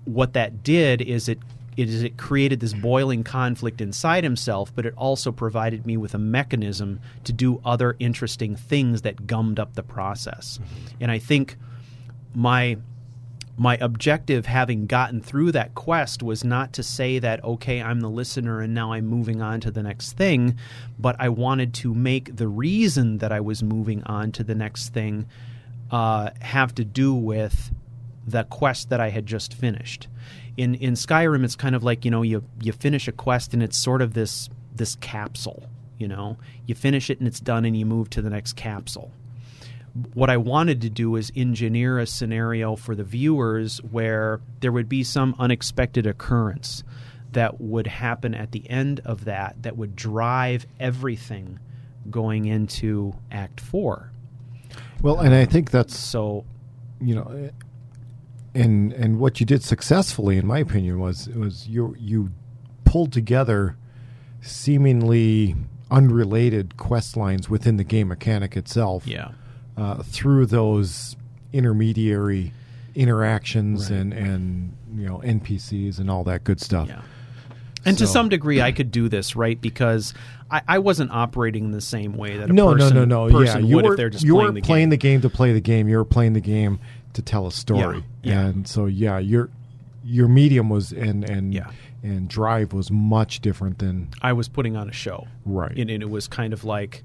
what 0.04 0.32
that 0.34 0.62
did 0.62 1.02
is 1.02 1.28
it 1.28 1.38
it 1.76 1.88
is 1.88 2.02
it 2.02 2.16
created 2.16 2.60
this 2.60 2.72
boiling 2.72 3.24
conflict 3.24 3.80
inside 3.80 4.22
himself, 4.22 4.72
but 4.74 4.86
it 4.86 4.94
also 4.96 5.32
provided 5.32 5.84
me 5.84 5.96
with 5.96 6.14
a 6.14 6.18
mechanism 6.18 7.00
to 7.24 7.32
do 7.32 7.60
other 7.64 7.96
interesting 7.98 8.54
things 8.54 9.02
that 9.02 9.26
gummed 9.26 9.58
up 9.58 9.74
the 9.74 9.82
process. 9.82 10.58
Mm-hmm. 10.58 10.96
And 11.00 11.10
I 11.10 11.18
think 11.18 11.56
my 12.34 12.76
my 13.56 13.76
objective 13.76 14.46
having 14.46 14.86
gotten 14.86 15.20
through 15.20 15.52
that 15.52 15.74
quest 15.74 16.22
was 16.22 16.42
not 16.42 16.72
to 16.72 16.82
say 16.82 17.18
that 17.18 17.42
okay 17.44 17.82
i'm 17.82 18.00
the 18.00 18.08
listener 18.08 18.60
and 18.60 18.72
now 18.72 18.92
i'm 18.92 19.06
moving 19.06 19.42
on 19.42 19.60
to 19.60 19.70
the 19.70 19.82
next 19.82 20.12
thing 20.12 20.56
but 20.98 21.14
i 21.18 21.28
wanted 21.28 21.74
to 21.74 21.94
make 21.94 22.34
the 22.36 22.48
reason 22.48 23.18
that 23.18 23.30
i 23.30 23.40
was 23.40 23.62
moving 23.62 24.02
on 24.04 24.32
to 24.32 24.42
the 24.42 24.54
next 24.54 24.88
thing 24.90 25.26
uh, 25.90 26.30
have 26.40 26.74
to 26.74 26.84
do 26.84 27.12
with 27.12 27.70
the 28.26 28.44
quest 28.44 28.88
that 28.88 29.00
i 29.00 29.10
had 29.10 29.26
just 29.26 29.52
finished. 29.52 30.08
In 30.56 30.74
in 30.76 30.94
skyrim 30.94 31.44
it's 31.44 31.56
kind 31.56 31.74
of 31.74 31.82
like 31.82 32.04
you 32.04 32.10
know 32.10 32.22
you 32.22 32.44
you 32.60 32.72
finish 32.72 33.08
a 33.08 33.12
quest 33.12 33.52
and 33.52 33.62
it's 33.62 33.76
sort 33.76 34.00
of 34.00 34.14
this 34.14 34.48
this 34.74 34.94
capsule 34.96 35.68
you 36.02 36.08
know? 36.08 36.36
You 36.66 36.74
finish 36.74 37.10
it 37.10 37.20
and 37.20 37.28
it's 37.28 37.38
done 37.38 37.64
and 37.64 37.76
you 37.76 37.86
move 37.86 38.10
to 38.10 38.20
the 38.20 38.28
next 38.28 38.54
capsule 38.56 39.12
what 40.14 40.30
I 40.30 40.38
wanted 40.38 40.80
to 40.82 40.90
do 40.90 41.16
is 41.16 41.30
engineer 41.36 41.98
a 41.98 42.06
scenario 42.06 42.76
for 42.76 42.94
the 42.94 43.04
viewers 43.04 43.78
where 43.78 44.40
there 44.60 44.72
would 44.72 44.88
be 44.88 45.04
some 45.04 45.34
unexpected 45.38 46.06
occurrence 46.06 46.82
that 47.32 47.60
would 47.60 47.86
happen 47.86 48.34
at 48.34 48.52
the 48.52 48.68
end 48.70 49.00
of 49.04 49.24
that 49.24 49.62
that 49.62 49.76
would 49.76 49.96
drive 49.96 50.66
everything 50.80 51.58
going 52.10 52.46
into 52.46 53.14
Act 53.30 53.60
Four. 53.60 54.10
Well, 55.02 55.20
and 55.20 55.34
I 55.34 55.44
think 55.44 55.70
that's 55.70 55.96
So, 55.96 56.44
you 57.00 57.14
know, 57.14 57.50
and 58.54 58.92
and 58.92 59.18
what 59.18 59.40
you 59.40 59.46
did 59.46 59.62
successfully, 59.62 60.38
in 60.38 60.46
my 60.46 60.58
opinion, 60.58 61.00
was 61.00 61.28
was 61.28 61.68
you 61.68 61.94
you 61.98 62.30
pulled 62.84 63.12
together 63.12 63.76
seemingly 64.40 65.54
unrelated 65.90 66.76
quest 66.76 67.16
lines 67.16 67.48
within 67.48 67.76
the 67.76 67.84
game 67.84 68.08
mechanic 68.08 68.56
itself. 68.56 69.06
yeah, 69.06 69.30
uh, 69.76 70.02
through 70.02 70.46
those 70.46 71.16
intermediary 71.52 72.52
interactions 72.94 73.90
Right. 73.90 74.00
and 74.00 74.12
and 74.12 74.72
you 74.96 75.06
know 75.08 75.18
NPCs 75.24 75.98
and 75.98 76.10
all 76.10 76.24
that 76.24 76.44
good 76.44 76.60
stuff. 76.60 76.88
yeah. 76.88 77.02
And 77.84 77.98
to 77.98 78.06
some 78.06 78.28
degree, 78.28 78.60
I 78.60 78.70
could 78.70 78.92
do 78.92 79.08
this 79.08 79.34
right 79.34 79.60
because 79.60 80.14
I, 80.48 80.62
I 80.68 80.78
wasn't 80.78 81.10
operating 81.10 81.64
in 81.64 81.70
the 81.72 81.80
same 81.80 82.12
way 82.16 82.36
that 82.36 82.48
a 82.48 82.52
No, 82.52 82.72
person, 82.74 82.94
no, 82.94 83.04
no, 83.04 83.26
no. 83.26 83.40
Yeah, 83.40 83.58
you 83.58 83.76
were 83.78 83.92
if 83.92 83.96
they're 83.96 84.08
just 84.10 84.24
you 84.24 84.34
playing 84.34 84.54
the 84.54 84.60
playing 84.60 84.82
game. 84.84 84.90
the 84.90 84.96
game 84.98 85.20
to 85.22 85.28
play 85.30 85.52
the 85.52 85.60
game. 85.60 85.88
You 85.88 85.96
were 85.96 86.04
playing 86.04 86.34
the 86.34 86.40
game 86.40 86.78
to 87.14 87.22
tell 87.22 87.46
a 87.48 87.52
story. 87.52 88.04
Yeah, 88.22 88.32
yeah. 88.34 88.46
And 88.46 88.68
so 88.68 88.86
yeah, 88.86 89.18
your 89.18 89.48
your 90.04 90.28
medium 90.28 90.68
was 90.68 90.92
and 90.92 91.28
and 91.28 91.52
Yeah. 91.52 91.70
and 92.04 92.28
drive 92.28 92.72
was 92.72 92.88
much 92.92 93.40
different 93.40 93.78
than 93.80 94.08
I 94.22 94.32
was 94.32 94.48
putting 94.48 94.76
on 94.76 94.88
a 94.88 94.92
show, 94.92 95.26
Right. 95.44 95.76
And, 95.76 95.90
and 95.90 96.02
it 96.04 96.10
was 96.10 96.28
kind 96.28 96.52
of 96.52 96.62
like, 96.64 97.02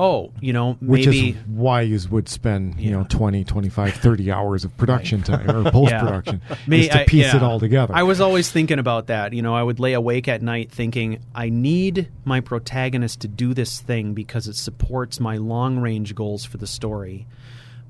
oh, 0.00 0.32
you 0.40 0.52
know, 0.52 0.72
which 0.80 1.04
maybe 1.06 1.30
is 1.30 1.36
why 1.46 1.82
you 1.82 1.98
would 2.10 2.28
spend 2.28 2.80
you 2.80 2.90
know 2.90 3.00
Yeah. 3.00 3.06
20 3.18 3.44
25 3.44 3.94
30 3.94 4.32
hours 4.32 4.64
of 4.64 4.76
production 4.76 5.22
time 5.22 5.48
or 5.50 5.70
post 5.70 5.92
production 6.00 6.40
Me- 6.66 6.80
is 6.80 6.88
to 6.88 7.02
I- 7.02 7.04
piece 7.04 7.26
yeah. 7.26 7.36
it 7.36 7.42
all 7.42 7.60
together 7.60 7.94
I 7.94 8.02
was 8.04 8.20
always 8.20 8.50
thinking 8.50 8.78
about 8.78 9.08
that. 9.08 9.32
You 9.32 9.42
know, 9.42 9.54
I 9.54 9.62
would 9.62 9.78
lay 9.78 9.92
awake 9.92 10.26
at 10.28 10.40
night 10.42 10.70
thinking, 10.72 11.20
I 11.34 11.50
need 11.50 12.08
my 12.24 12.40
protagonist 12.40 13.20
to 13.20 13.28
do 13.28 13.52
this 13.54 13.80
thing 13.80 14.14
because 14.14 14.48
it 14.48 14.56
supports 14.56 15.20
my 15.20 15.36
long 15.36 15.78
range 15.78 16.14
goals 16.14 16.44
for 16.44 16.56
the 16.56 16.66
story. 16.66 17.26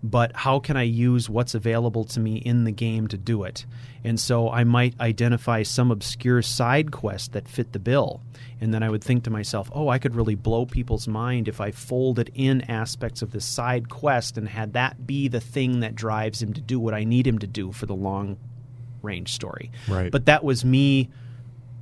But 0.02 0.34
how 0.34 0.60
can 0.60 0.78
I 0.78 0.82
use 0.84 1.28
what's 1.28 1.54
available 1.54 2.04
to 2.04 2.20
me 2.20 2.36
in 2.36 2.64
the 2.64 2.72
game 2.72 3.06
to 3.08 3.18
do 3.18 3.42
it? 3.44 3.66
And 4.02 4.18
so 4.18 4.48
I 4.50 4.64
might 4.64 4.98
identify 4.98 5.62
some 5.62 5.90
obscure 5.90 6.40
side 6.40 6.90
quest 6.90 7.32
that 7.34 7.46
fit 7.46 7.72
the 7.72 7.78
bill. 7.78 8.22
And 8.62 8.72
then 8.72 8.82
I 8.82 8.88
would 8.88 9.04
think 9.04 9.24
to 9.24 9.30
myself, 9.30 9.70
oh, 9.74 9.88
I 9.88 9.98
could 9.98 10.14
really 10.14 10.34
blow 10.36 10.64
people's 10.64 11.06
mind 11.06 11.48
if 11.48 11.60
I 11.60 11.70
folded 11.70 12.30
in 12.34 12.62
aspects 12.62 13.20
of 13.20 13.32
this 13.32 13.44
side 13.44 13.90
quest 13.90 14.38
and 14.38 14.48
had 14.48 14.72
that 14.72 15.06
be 15.06 15.28
the 15.28 15.40
thing 15.40 15.80
that 15.80 15.94
drives 15.96 16.40
him 16.40 16.54
to 16.54 16.62
do 16.62 16.80
what 16.80 16.94
I 16.94 17.04
need 17.04 17.26
him 17.26 17.38
to 17.40 17.46
do 17.46 17.70
for 17.70 17.84
the 17.84 17.94
long 17.94 18.38
range 19.02 19.34
story. 19.34 19.70
Right. 19.86 20.10
But 20.10 20.24
that 20.26 20.42
was 20.44 20.64
me, 20.64 21.10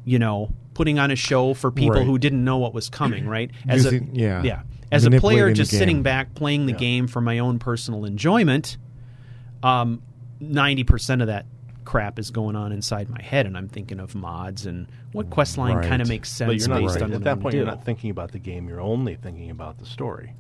you 0.04 0.18
know, 0.18 0.52
putting 0.74 0.98
on 0.98 1.12
a 1.12 1.16
show 1.16 1.54
for 1.54 1.70
people 1.70 1.96
Right. 1.98 2.06
who 2.06 2.18
didn't 2.18 2.44
know 2.44 2.58
what 2.58 2.74
was 2.74 2.88
coming, 2.88 3.28
right? 3.28 3.50
As 3.68 3.84
Using- 3.84 4.10
a 4.12 4.18
yeah. 4.18 4.42
yeah. 4.42 4.62
As 4.90 5.04
a 5.04 5.10
player 5.10 5.52
just 5.52 5.70
sitting 5.70 6.02
back 6.02 6.34
playing 6.34 6.66
the 6.66 6.72
Yeah. 6.72 6.78
game 6.78 7.06
for 7.08 7.20
my 7.20 7.38
own 7.38 7.58
personal 7.58 8.04
enjoyment, 8.04 8.76
um 9.62 10.02
90% 10.40 11.20
of 11.20 11.26
that 11.26 11.46
crap 11.84 12.18
is 12.18 12.30
going 12.30 12.54
on 12.54 12.70
inside 12.70 13.08
my 13.10 13.20
head 13.22 13.46
and 13.46 13.56
I'm 13.56 13.68
thinking 13.68 13.98
of 13.98 14.14
mods 14.14 14.66
and 14.66 14.86
what 15.12 15.30
quest 15.30 15.56
line 15.58 15.76
Right. 15.76 15.88
kind 15.88 16.00
of 16.02 16.08
makes 16.08 16.28
sense 16.30 16.48
But 16.48 16.58
you're 16.58 16.68
not 16.68 16.80
based 16.86 16.94
right. 16.96 17.04
on 17.04 17.12
at 17.14 17.24
that 17.24 17.30
I'm 17.32 17.40
point. 17.40 17.54
You're 17.54 17.64
not 17.64 17.82
thinking 17.84 18.10
about 18.10 18.30
the 18.32 18.38
game. 18.38 18.68
You're 18.68 18.80
only 18.80 19.14
thinking 19.16 19.50
about 19.50 19.78
the 19.78 19.86
story. 19.86 20.34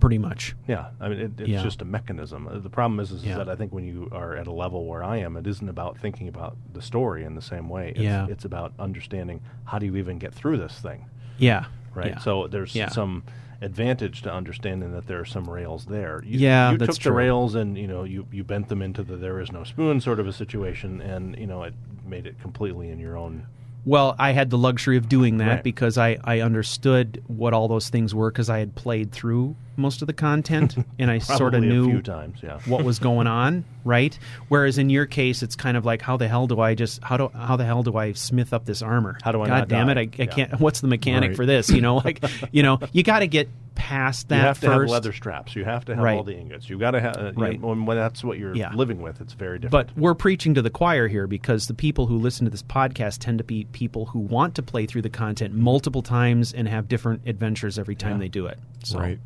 pretty 0.00 0.18
much. 0.18 0.54
Yeah, 0.68 0.88
I 1.00 1.08
mean, 1.08 1.18
it, 1.18 1.40
it's 1.40 1.48
Yeah. 1.48 1.62
just 1.62 1.80
a 1.80 1.86
mechanism. 1.86 2.46
Uh, 2.46 2.58
The 2.58 2.68
problem 2.68 3.00
is, 3.00 3.10
is 3.10 3.24
Yeah. 3.24 3.38
that 3.38 3.48
I 3.48 3.56
think 3.56 3.72
when 3.72 3.84
you 3.84 4.10
are 4.12 4.36
at 4.36 4.46
a 4.46 4.52
level 4.52 4.84
where 4.84 5.02
I 5.02 5.16
am, 5.16 5.34
it 5.38 5.46
isn't 5.46 5.66
about 5.66 5.96
thinking 5.96 6.28
about 6.28 6.58
the 6.74 6.82
story 6.82 7.24
in 7.24 7.34
the 7.36 7.40
same 7.40 7.70
way. 7.70 7.92
It's, 7.92 8.00
Yeah. 8.00 8.26
it's 8.28 8.44
about 8.44 8.74
understanding 8.78 9.40
how 9.64 9.78
do 9.78 9.86
you 9.86 9.96
even 9.96 10.18
get 10.18 10.34
through 10.34 10.58
this 10.58 10.78
thing, 10.78 11.06
Yeah. 11.38 11.64
Right? 11.94 12.12
Yeah. 12.12 12.18
So 12.18 12.46
there's 12.48 12.74
Yeah. 12.74 12.88
some 12.88 13.22
advantage 13.62 14.22
to 14.22 14.32
understanding 14.32 14.92
that 14.92 15.06
there 15.06 15.20
are 15.20 15.24
some 15.24 15.48
rails 15.48 15.86
there. 15.86 16.22
You, 16.26 16.38
Yeah, 16.38 16.72
you 16.72 16.78
that's 16.78 16.96
took 16.96 17.02
true. 17.02 17.10
the 17.12 17.16
rails 17.16 17.54
and 17.54 17.78
you 17.78 17.86
know 17.86 18.04
you 18.04 18.26
you 18.30 18.44
bent 18.44 18.68
them 18.68 18.82
into 18.82 19.02
the 19.02 19.16
there 19.16 19.40
is 19.40 19.50
no 19.52 19.64
spoon 19.64 20.00
sort 20.00 20.20
of 20.20 20.26
a 20.26 20.32
situation, 20.32 21.00
and 21.00 21.36
you 21.38 21.46
know 21.46 21.62
it 21.62 21.74
made 22.06 22.26
it 22.26 22.38
completely 22.40 22.90
in 22.90 22.98
your 22.98 23.16
own. 23.16 23.46
Well, 23.86 24.16
I 24.18 24.32
had 24.32 24.48
the 24.48 24.56
luxury 24.56 24.96
of 24.96 25.10
doing 25.10 25.36
that 25.38 25.46
Right. 25.56 25.62
because 25.62 25.98
I, 25.98 26.16
I 26.24 26.40
understood 26.40 27.22
what 27.26 27.52
all 27.52 27.68
those 27.68 27.90
things 27.90 28.14
were 28.14 28.30
because 28.30 28.48
I 28.48 28.58
had 28.58 28.74
played 28.74 29.12
through 29.12 29.56
most 29.76 30.02
of 30.02 30.06
the 30.06 30.12
content 30.12 30.76
and 30.98 31.10
I 31.10 31.18
sort 31.18 31.54
of 31.54 31.62
knew 31.62 31.90
few 31.90 32.02
times, 32.02 32.38
yeah. 32.42 32.60
what 32.66 32.84
was 32.84 32.98
going 32.98 33.26
on, 33.44 33.64
right? 33.84 34.18
Whereas 34.48 34.78
in 34.78 34.90
your 34.90 35.06
case, 35.06 35.42
it's 35.42 35.56
kind 35.56 35.76
of 35.76 35.84
like, 35.84 36.02
how 36.02 36.16
the 36.16 36.28
hell 36.28 36.46
do 36.46 36.60
I 36.60 36.74
just 36.74 37.02
how 37.02 37.16
do 37.16 37.28
how 37.34 37.56
the 37.56 37.64
hell 37.64 37.82
do 37.82 37.96
I 37.96 38.12
smith 38.12 38.52
up 38.52 38.64
this 38.64 38.82
armor? 38.82 39.18
How 39.22 39.32
do 39.32 39.42
I 39.42 39.48
God 39.48 39.54
not 39.58 39.68
damn 39.68 39.86
die? 39.86 39.92
it! 39.92 39.98
I, 39.98 40.22
I 40.22 40.26
Yeah. 40.26 40.26
can't. 40.26 40.60
What's 40.60 40.80
the 40.80 40.88
mechanic 40.88 41.30
Right. 41.30 41.36
for 41.36 41.46
this? 41.46 41.70
You 41.70 41.80
know, 41.80 41.96
like 41.96 42.22
you 42.52 42.62
know, 42.62 42.78
you 42.92 43.02
got 43.02 43.20
to 43.20 43.26
get 43.26 43.48
past 43.74 44.28
that 44.28 44.36
you 44.36 44.42
have 44.42 44.60
to 44.60 44.66
first. 44.66 44.80
have 44.82 44.88
leather 44.90 45.12
straps. 45.12 45.56
You 45.56 45.64
have 45.64 45.84
to 45.86 45.94
have 45.96 46.02
Right. 46.04 46.16
all 46.16 46.22
the 46.22 46.34
ingots. 46.36 46.70
You 46.70 46.78
got 46.78 46.92
to 46.92 47.00
have. 47.00 47.16
Uh, 47.16 47.32
you 47.36 47.42
Right. 47.42 47.60
know, 47.60 47.68
when, 47.68 47.86
when 47.86 47.96
that's 47.96 48.22
what 48.22 48.38
you're 48.38 48.54
Yeah. 48.54 48.72
living 48.72 49.02
with, 49.02 49.20
it's 49.20 49.32
very 49.32 49.58
different. 49.58 49.72
But 49.88 49.98
we're 50.00 50.14
preaching 50.14 50.54
to 50.54 50.62
the 50.62 50.70
choir 50.70 51.08
here 51.08 51.26
because 51.26 51.66
the 51.66 51.74
people 51.74 52.06
who 52.06 52.16
listen 52.16 52.44
to 52.44 52.50
this 52.50 52.62
podcast 52.62 53.18
tend 53.18 53.38
to 53.38 53.44
be 53.44 53.64
people 53.72 54.06
who 54.06 54.20
want 54.20 54.54
to 54.54 54.62
play 54.62 54.86
through 54.86 55.02
the 55.02 55.10
content 55.10 55.54
multiple 55.54 56.02
times 56.02 56.52
and 56.52 56.68
have 56.68 56.88
different 56.88 57.22
adventures 57.26 57.76
every 57.78 57.96
time 57.96 58.12
Yeah. 58.12 58.18
they 58.18 58.28
do 58.28 58.46
it. 58.46 58.58
So. 58.84 59.00
right 59.00 59.18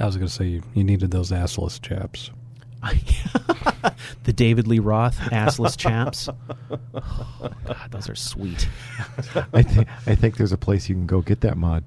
I 0.00 0.06
was 0.06 0.16
going 0.16 0.28
to 0.28 0.32
say 0.32 0.46
you, 0.46 0.62
you 0.74 0.82
needed 0.82 1.10
those 1.10 1.30
assless 1.30 1.80
chaps. 1.80 2.30
the 4.24 4.32
David 4.32 4.66
Lee 4.66 4.78
Roth 4.78 5.18
assless 5.18 5.76
chaps. 5.76 6.28
Oh, 7.42 7.50
God, 7.64 7.90
those 7.90 8.08
are 8.08 8.14
sweet. 8.14 8.68
I 9.54 9.62
think 9.62 9.88
I 10.06 10.14
think 10.14 10.36
there's 10.36 10.52
a 10.52 10.58
place 10.58 10.88
you 10.88 10.94
can 10.94 11.06
go 11.06 11.20
get 11.22 11.40
that 11.40 11.56
mod 11.56 11.84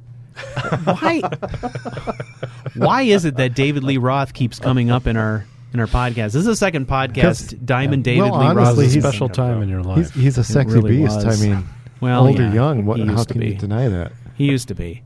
Why? 0.84 1.22
why 2.76 3.02
is 3.04 3.26
it 3.26 3.36
that 3.38 3.54
David 3.54 3.84
Lee 3.84 3.98
Roth 3.98 4.34
keeps 4.34 4.58
coming 4.60 4.90
up 4.90 5.06
in 5.06 5.16
our 5.16 5.46
in 5.74 5.80
our 5.80 5.86
podcast? 5.88 6.32
This 6.32 6.36
is 6.36 6.46
the 6.46 6.56
second 6.56 6.88
podcast. 6.88 7.64
Diamond 7.66 8.04
David 8.04 8.32
well, 8.32 8.40
Lee 8.40 8.46
honestly, 8.48 8.86
Roth. 8.86 8.96
It 8.96 8.98
a 8.98 9.02
special 9.02 9.30
time 9.30 9.62
in 9.62 9.70
your 9.70 9.84
life. 9.84 10.12
he's 10.14 10.38
a 10.38 10.44
sexy 10.44 10.76
really 10.76 10.98
beast 10.98 11.24
was. 11.24 11.42
I 11.42 11.48
mean 11.48 11.68
Well, 12.02 12.28
old 12.28 12.40
or 12.40 12.44
yeah, 12.44 12.54
young 12.54 12.86
what 12.86 12.98
he 12.98 13.06
how 13.06 13.12
used 13.12 13.28
to 13.28 13.34
can 13.34 13.44
you 13.44 13.56
deny 13.56 13.88
that 13.90 14.12
He 14.36 14.46
used 14.46 14.68
to 14.70 14.76
be. 14.76 15.04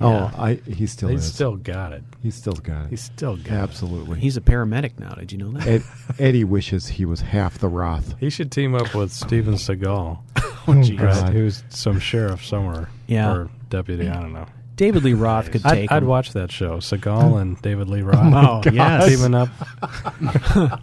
Oh, 0.00 0.30
I 0.36 0.54
he 0.66 0.86
still 0.86 1.08
He's 1.08 1.24
is. 1.24 1.32
still 1.34 1.56
got 1.56 1.92
it. 1.92 2.02
He's 2.22 2.34
still 2.34 2.52
got 2.54 2.86
it. 2.86 2.90
He's 2.90 3.02
still 3.02 3.36
got 3.36 3.46
it. 3.46 3.52
Absolutely. 3.52 4.18
He's 4.18 4.36
a 4.36 4.40
paramedic 4.40 4.98
now. 4.98 5.10
Did 5.14 5.30
you 5.30 5.38
know 5.38 5.52
that? 5.52 5.66
Ed, 5.68 5.82
Eddie 6.18 6.42
wishes 6.44 6.88
he 6.88 7.04
was 7.04 7.20
half 7.20 7.58
the 7.58 7.68
Roth. 7.68 8.14
He 8.18 8.28
should 8.30 8.50
team 8.50 8.74
up 8.74 8.92
with 8.94 9.12
Steven 9.12 9.54
Seagal, 9.54 10.18
Oh, 10.66 10.82
geez. 10.82 10.98
right, 10.98 11.32
who's 11.32 11.62
some 11.68 12.00
sheriff 12.00 12.44
somewhere. 12.44 12.88
Yeah. 13.06 13.32
Or 13.32 13.50
deputy, 13.70 14.08
I 14.08 14.14
don't 14.20 14.32
know. 14.32 14.46
David 14.76 15.04
Lee 15.04 15.14
Roth 15.14 15.52
could 15.52 15.64
I'd, 15.64 15.74
take 15.74 15.92
I'd 15.92 16.02
him. 16.02 16.08
watch 16.08 16.32
that 16.32 16.50
show. 16.50 16.78
Seagal 16.78 17.40
and 17.40 17.60
David 17.62 17.88
Lee 17.88 18.02
Roth. 18.02 18.18
Oh, 18.66 18.70
yes. 18.72 19.06
Teaming 19.08 19.34
up. 19.34 19.48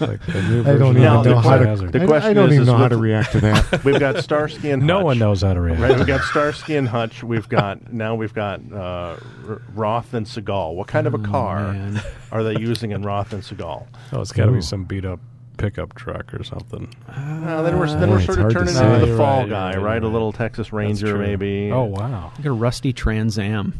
Like 0.00 0.20
the 0.26 0.64
I 0.66 0.76
don't 0.76 0.90
even 0.90 1.02
Now, 1.02 1.22
the 1.22 1.30
know 1.30 1.38
how 1.38 1.56
to. 1.58 1.66
Hazard. 1.66 1.92
the 1.92 2.02
I- 2.02 2.06
question 2.06 2.30
I 2.30 2.34
don't 2.34 2.48
is- 2.50 2.54
even 2.56 2.66
know 2.66 2.76
how 2.76 2.88
to 2.88 2.96
react 2.96 3.32
to 3.32 3.40
that. 3.40 3.84
We've 3.84 3.98
got 4.00 4.22
Starsky 4.22 4.70
and 4.70 4.82
Hutch. 4.82 4.86
No 4.88 5.04
one 5.04 5.18
knows 5.18 5.42
how 5.42 5.54
to 5.54 5.60
react. 5.60 5.80
Right, 5.80 5.96
we've 5.96 6.06
got 6.06 6.22
Starsky 6.22 6.76
and 6.76 6.88
Hutch. 6.88 7.22
We've 7.22 7.48
got 7.48 7.92
now 7.92 8.14
we've 8.14 8.34
got 8.34 8.60
uh, 8.72 9.16
R- 9.48 9.62
Roth 9.74 10.14
and 10.14 10.26
Seagal. 10.26 10.74
What 10.74 10.88
kind 10.88 11.06
of 11.06 11.14
a 11.14 11.18
car 11.18 11.58
Oh, 11.60 11.72
man. 11.72 12.02
are 12.32 12.42
they 12.42 12.58
using 12.58 12.90
in 12.92 13.02
Roth 13.02 13.32
and 13.32 13.42
Seagal? 13.42 13.86
Oh, 14.12 14.20
it's 14.20 14.32
got 14.32 14.46
to 14.46 14.52
be 14.52 14.60
some 14.60 14.84
beat 14.84 15.04
up 15.04 15.20
pickup 15.56 15.94
truck 15.94 16.32
or 16.34 16.42
something. 16.44 16.88
Uh, 17.08 17.62
then 17.62 17.78
we're 17.78 17.86
then 17.88 18.00
boy, 18.08 18.12
we're 18.12 18.16
it's 18.18 18.26
sort 18.26 18.38
of 18.38 18.42
hard 18.44 18.52
to 18.52 18.58
turning 18.60 18.74
say. 18.74 18.84
into 18.86 18.98
the 19.00 19.06
You're 19.08 19.16
fall 19.16 19.40
right, 19.40 19.48
guy, 19.50 19.70
right, 19.76 19.82
right? 19.82 20.02
you're 20.02 20.10
A 20.10 20.12
little. 20.12 20.32
Texas 20.32 20.72
Ranger, 20.72 21.12
true. 21.12 21.18
maybe. 21.18 21.70
Oh 21.72 21.84
wow! 21.84 22.32
Like 22.36 22.46
a 22.46 22.52
rusty 22.52 22.92
Trans 22.92 23.38
Am. 23.38 23.78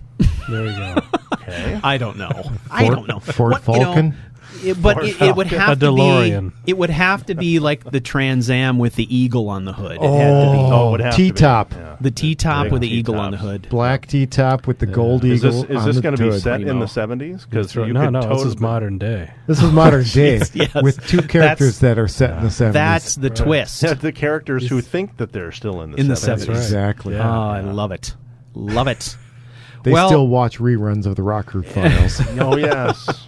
There 0.49 0.67
you 0.67 0.73
go. 0.77 0.97
okay. 1.35 1.81
I 1.83 1.99
don't 1.99 2.17
know. 2.19 2.51
I 2.71 2.89
don't 2.89 3.09
know. 3.09 3.21
Ford 3.21 3.53
What- 3.53 3.67
you 3.67 3.73
know, 3.81 3.85
Falcon? 3.85 4.17
It- 4.63 4.81
but 4.83 5.03
it, 5.05 5.21
it 5.21 5.37
would 5.37 5.47
have 5.49 5.83
A 5.83 5.87
to 5.87 5.93
be. 5.95 6.51
It 6.67 6.77
would 6.79 6.91
have 6.91 7.27
to 7.27 7.35
be 7.35 7.59
like 7.59 7.85
the 7.85 8.01
Trans 8.01 8.51
Am 8.51 8.79
with 8.79 8.95
the 8.97 9.15
eagle 9.15 9.49
on 9.49 9.65
the 9.65 9.73
hood. 9.73 9.93
It 9.93 10.03
had 10.03 10.09
to 10.09 10.53
be 10.53 10.59
Oh, 10.59 10.71
oh 10.73 10.89
it 10.89 10.91
would 10.93 11.01
have 11.01 11.15
to 11.15 11.19
be. 11.23 11.31
T-top. 11.31 11.73
Yeah. 11.73 11.97
the 12.01 12.11
T 12.11 12.35
top 12.35 12.65
Big 12.65 12.73
with 12.73 12.83
the 12.83 12.89
eagle 12.89 13.17
on 13.19 13.31
the 13.33 13.37
hood. 13.39 13.69
Black 13.71 14.07
T 14.07 14.27
top 14.27 14.67
with 14.67 14.79
the 14.79 14.87
gold 14.87 15.25
Is 15.25 15.45
eagle. 15.45 15.63
this 15.65 15.79
is 15.79 15.85
this 15.87 16.01
going 16.01 16.17
to 16.17 16.23
be 16.23 16.29
hood. 16.31 16.43
set 16.43 16.61
in 16.61 16.79
the 16.79 16.87
seventies? 16.87 17.45
Because 17.45 17.69
That's 17.69 17.77
right. 17.77 17.93
no, 17.93 18.11
no, 18.11 18.29
this 18.35 18.45
is 18.45 18.59
modern 18.59 18.99
day. 18.99 19.31
This 19.47 19.63
is 19.63 19.73
modern 19.73 20.05
day 20.13 20.41
yes. 20.53 20.75
with 20.83 21.05
two 21.07 21.23
characters 21.23 21.79
that 21.81 21.99
are 21.99 22.09
set 22.09 22.37
in 22.39 22.45
the 22.45 22.51
seventies. 22.51 22.75
That's 22.75 23.15
the 23.17 23.31
twist. 23.31 23.81
the 24.01 24.13
characters 24.13 24.69
who 24.69 24.81
think 24.81 25.17
that 25.19 25.33
they're 25.33 25.53
still 25.53 25.81
in 25.83 25.93
the 25.93 25.97
In 25.99 26.09
the 26.09 26.15
70s. 26.15 26.47
70s. 26.47 26.49
exactly. 26.51 27.17
Oh, 27.17 27.21
I 27.23 27.61
love 27.61 27.93
it. 27.93 28.15
Love 28.55 28.89
it. 28.89 29.17
They 29.85 29.93
Well- 29.93 30.09
still 30.09 30.27
watch 30.29 30.59
reruns 30.59 31.07
of 31.07 31.15
the 31.17 31.23
Rockford 31.23 31.67
Files. 31.67 32.21
Oh 32.41 32.57
yes. 32.57 33.27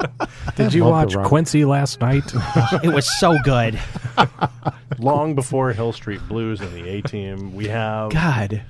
Did 0.56 0.74
you 0.74 0.84
watch 0.84 1.14
Quincy 1.24 1.64
last 1.64 2.00
night? 2.00 2.24
it 2.82 2.92
was 2.92 3.06
so 3.20 3.36
good. 3.44 3.78
Long 4.98 5.34
before 5.34 5.72
Hill 5.72 5.92
Street 5.92 6.20
Blues 6.28 6.60
and 6.60 6.72
the 6.72 6.88
A 6.88 7.02
Team, 7.02 7.54
we 7.54 7.68
have 7.68 8.10
God. 8.10 8.62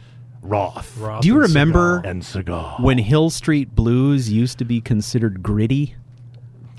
Roth 0.43 0.97
Roth 0.99 1.23
Do 1.23 1.29
you 1.29 1.35
and 1.35 1.45
remember 1.49 2.01
Seagal. 2.03 2.11
and 2.11 2.23
Seagal. 2.23 2.81
when 2.81 2.99
Hill 2.99 3.31
Street 3.31 3.75
Blues 3.75 4.31
used 4.31 4.59
to 4.59 4.65
be 4.65 4.81
considered 4.81 5.43
gritty? 5.43 5.95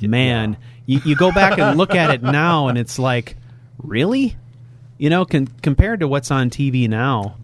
Man, 0.02 0.58
you, 0.86 1.02
you 1.04 1.16
go 1.16 1.32
back 1.32 1.58
and 1.58 1.78
look 1.78 1.96
at 1.96 2.12
it 2.12 2.22
now, 2.22 2.68
and 2.68 2.78
it's 2.78 3.00
like, 3.00 3.36
really? 3.82 4.36
You 5.00 5.10
know, 5.10 5.26
con- 5.26 5.48
compared 5.64 6.02
to 6.02 6.08
what's 6.08 6.30
on 6.32 6.50
TV 6.52 6.88
now. 6.88 7.38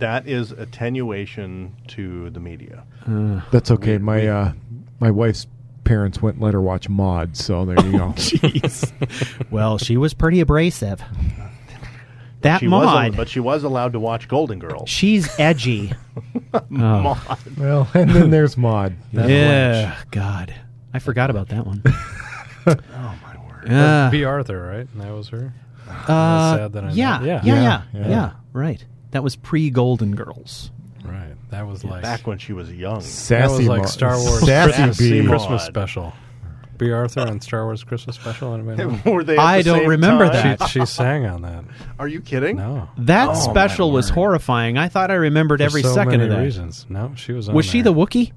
That 0.00 0.26
is 0.26 0.50
attenuation 0.52 1.74
to 1.88 2.30
the 2.30 2.40
media. 2.40 2.84
That's 3.50 3.70
okay. 3.70 3.98
My 3.98 4.26
uh, 4.26 4.52
my 4.98 5.10
wife's 5.10 5.46
parents 5.84 6.20
wouldn't 6.22 6.42
let 6.42 6.54
her 6.54 6.60
watch 6.60 6.88
Maude, 6.88 7.36
so 7.36 7.64
there 7.64 7.80
you 7.84 7.98
go. 7.98 8.14
Well, 9.50 9.78
she 9.78 9.96
was 9.96 10.14
pretty 10.14 10.40
abrasive. 10.40 11.02
That 12.42 12.60
She 12.60 12.68
was, 12.68 12.84
Maude, 12.86 13.16
but 13.16 13.28
she 13.28 13.40
was 13.40 13.64
allowed 13.64 13.92
to 13.92 14.00
watch 14.00 14.26
Golden 14.28 14.58
Girls. 14.58 14.88
she's 14.88 15.28
edgy. 15.38 15.92
Maude. 16.70 17.18
well, 17.58 17.88
and 17.92 18.10
then 18.10 18.30
there's 18.30 18.56
Maude. 18.56 18.94
yeah, 19.12 19.96
God, 20.10 20.54
I 20.94 20.98
forgot 21.00 21.28
about 21.30 21.48
that 21.48 21.66
one. 21.66 21.82
Oh 22.66 22.74
my 23.22 23.36
word! 23.48 23.70
Uh, 23.70 24.10
Bea 24.10 24.24
Arthur, 24.24 24.66
right? 24.66 24.88
That 24.98 25.12
was 25.12 25.28
her. 25.30 25.52
uh, 25.88 26.56
sad 26.56 26.72
that 26.72 26.84
I 26.84 26.90
yeah, 26.92 27.20
yeah. 27.22 27.40
yeah, 27.42 27.42
yeah, 27.44 27.62
Yeah, 27.62 27.82
yeah, 28.00 28.08
yeah. 28.08 28.30
Right. 28.52 28.84
That 29.12 29.22
was 29.22 29.36
pre 29.36 29.70
Golden 29.70 30.14
Girls. 30.14 30.70
Right. 31.04 31.34
That 31.50 31.66
was 31.66 31.82
like 31.84 32.02
Back 32.02 32.26
when 32.26 32.38
she 32.38 32.52
was 32.52 32.70
young. 32.70 32.98
that 33.00 33.04
Sassy 33.04 33.58
was 33.58 33.66
like 33.68 33.80
Maude. 33.82 33.88
Star 33.88 34.16
Wars 34.18 34.40
Sassy 34.46 34.72
Sassy 34.72 35.26
Christmas 35.26 35.64
special. 35.64 36.12
Bea 36.78 36.92
Arthur 36.92 37.20
and 37.20 37.42
Star 37.42 37.64
Wars 37.66 37.84
Christmas 37.84 38.16
special. 38.16 38.54
Anybody 38.54 38.84
know? 38.84 38.98
Were 39.12 39.22
they? 39.24 39.36
At 39.36 39.40
I 39.44 39.58
the 39.58 39.64
don't 39.64 39.78
same 39.80 39.88
remember 39.90 40.28
time? 40.30 40.56
that. 40.58 40.68
she, 40.68 40.80
she 40.80 40.86
sang 40.86 41.26
on 41.26 41.42
that. 41.42 41.64
Are 41.98 42.08
you 42.08 42.20
kidding? 42.22 42.56
No. 42.56 42.88
That 42.98 43.30
Oh, 43.30 43.34
special 43.34 43.90
was 43.92 44.08
horrifying. 44.08 44.78
I 44.78 44.88
thought 44.88 45.10
I 45.10 45.14
remembered 45.14 45.60
every 45.60 45.82
so 45.82 45.92
second 45.92 46.12
many 46.20 46.24
of 46.24 46.30
that. 46.30 46.40
reasons. 46.40 46.86
No, 46.88 47.12
she 47.16 47.32
was. 47.32 47.48
On 47.50 47.54
Was 47.54 47.66
she 47.66 47.82
the 47.82 47.92
Wookie? 47.92 48.32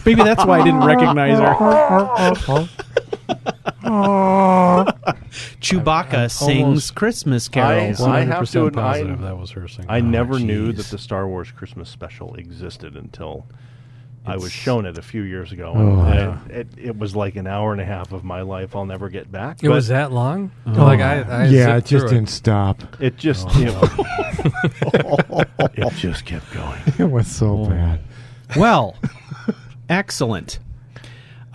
Maybe 0.04 0.22
that's 0.22 0.44
why 0.44 0.60
I 0.60 0.64
didn't 0.64 0.84
recognize 0.84 1.38
her. 1.38 2.68
Chewbacca 5.60 6.30
sings 6.30 6.62
almost- 6.64 6.94
Christmas 6.94 7.48
carols. 7.48 8.00
I 8.00 8.20
have 8.20 8.48
to 8.50 8.58
100% 8.58 8.66
admit, 8.68 8.78
I- 8.84 8.92
positive 8.92 9.20
that 9.20 9.38
was 9.38 9.50
her 9.52 9.68
singing. 9.68 9.90
I 9.90 10.00
never 10.00 10.38
knew 10.38 10.72
jeez. 10.72 10.76
that 10.76 10.86
the 10.86 10.98
Star 10.98 11.26
Wars 11.28 11.50
Christmas 11.50 11.88
special 11.88 12.34
existed 12.34 12.96
until 12.96 13.46
I 14.28 14.34
was 14.34 14.46
It's- 14.46 14.60
shown 14.60 14.86
it 14.86 14.98
a 14.98 15.02
few 15.02 15.22
years 15.22 15.52
ago. 15.52 15.72
Oh, 15.74 16.00
and 16.00 16.14
yeah. 16.14 16.38
it, 16.48 16.66
it, 16.78 16.84
it 16.88 16.98
was 16.98 17.14
like 17.14 17.36
an 17.36 17.46
hour 17.46 17.70
and 17.72 17.80
a 17.80 17.84
half 17.84 18.12
of 18.12 18.24
my 18.24 18.40
life 18.42 18.74
I'll 18.74 18.84
never 18.86 19.08
get 19.08 19.30
back. 19.30 19.58
It 19.62 19.68
but 19.68 19.74
was 19.74 19.88
that 19.88 20.10
long? 20.10 20.50
Oh. 20.66 20.72
Like 20.72 21.00
I, 21.00 21.20
I 21.22 21.44
yeah, 21.46 21.76
it 21.76 21.86
zipped 21.86 21.88
through 21.88 21.98
just 22.00 22.12
didn't 22.12 22.28
stop. 22.30 22.82
It 23.00 23.16
just 23.16 23.46
Oh, 23.48 23.60
it, 24.92 25.48
it 25.74 25.92
just 25.94 26.24
kept 26.24 26.52
going. 26.52 26.80
It 26.98 27.08
was 27.10 27.28
so 27.28 27.60
Oh. 27.62 27.66
bad. 27.68 28.00
Well, 28.56 28.96
excellent. 29.88 30.58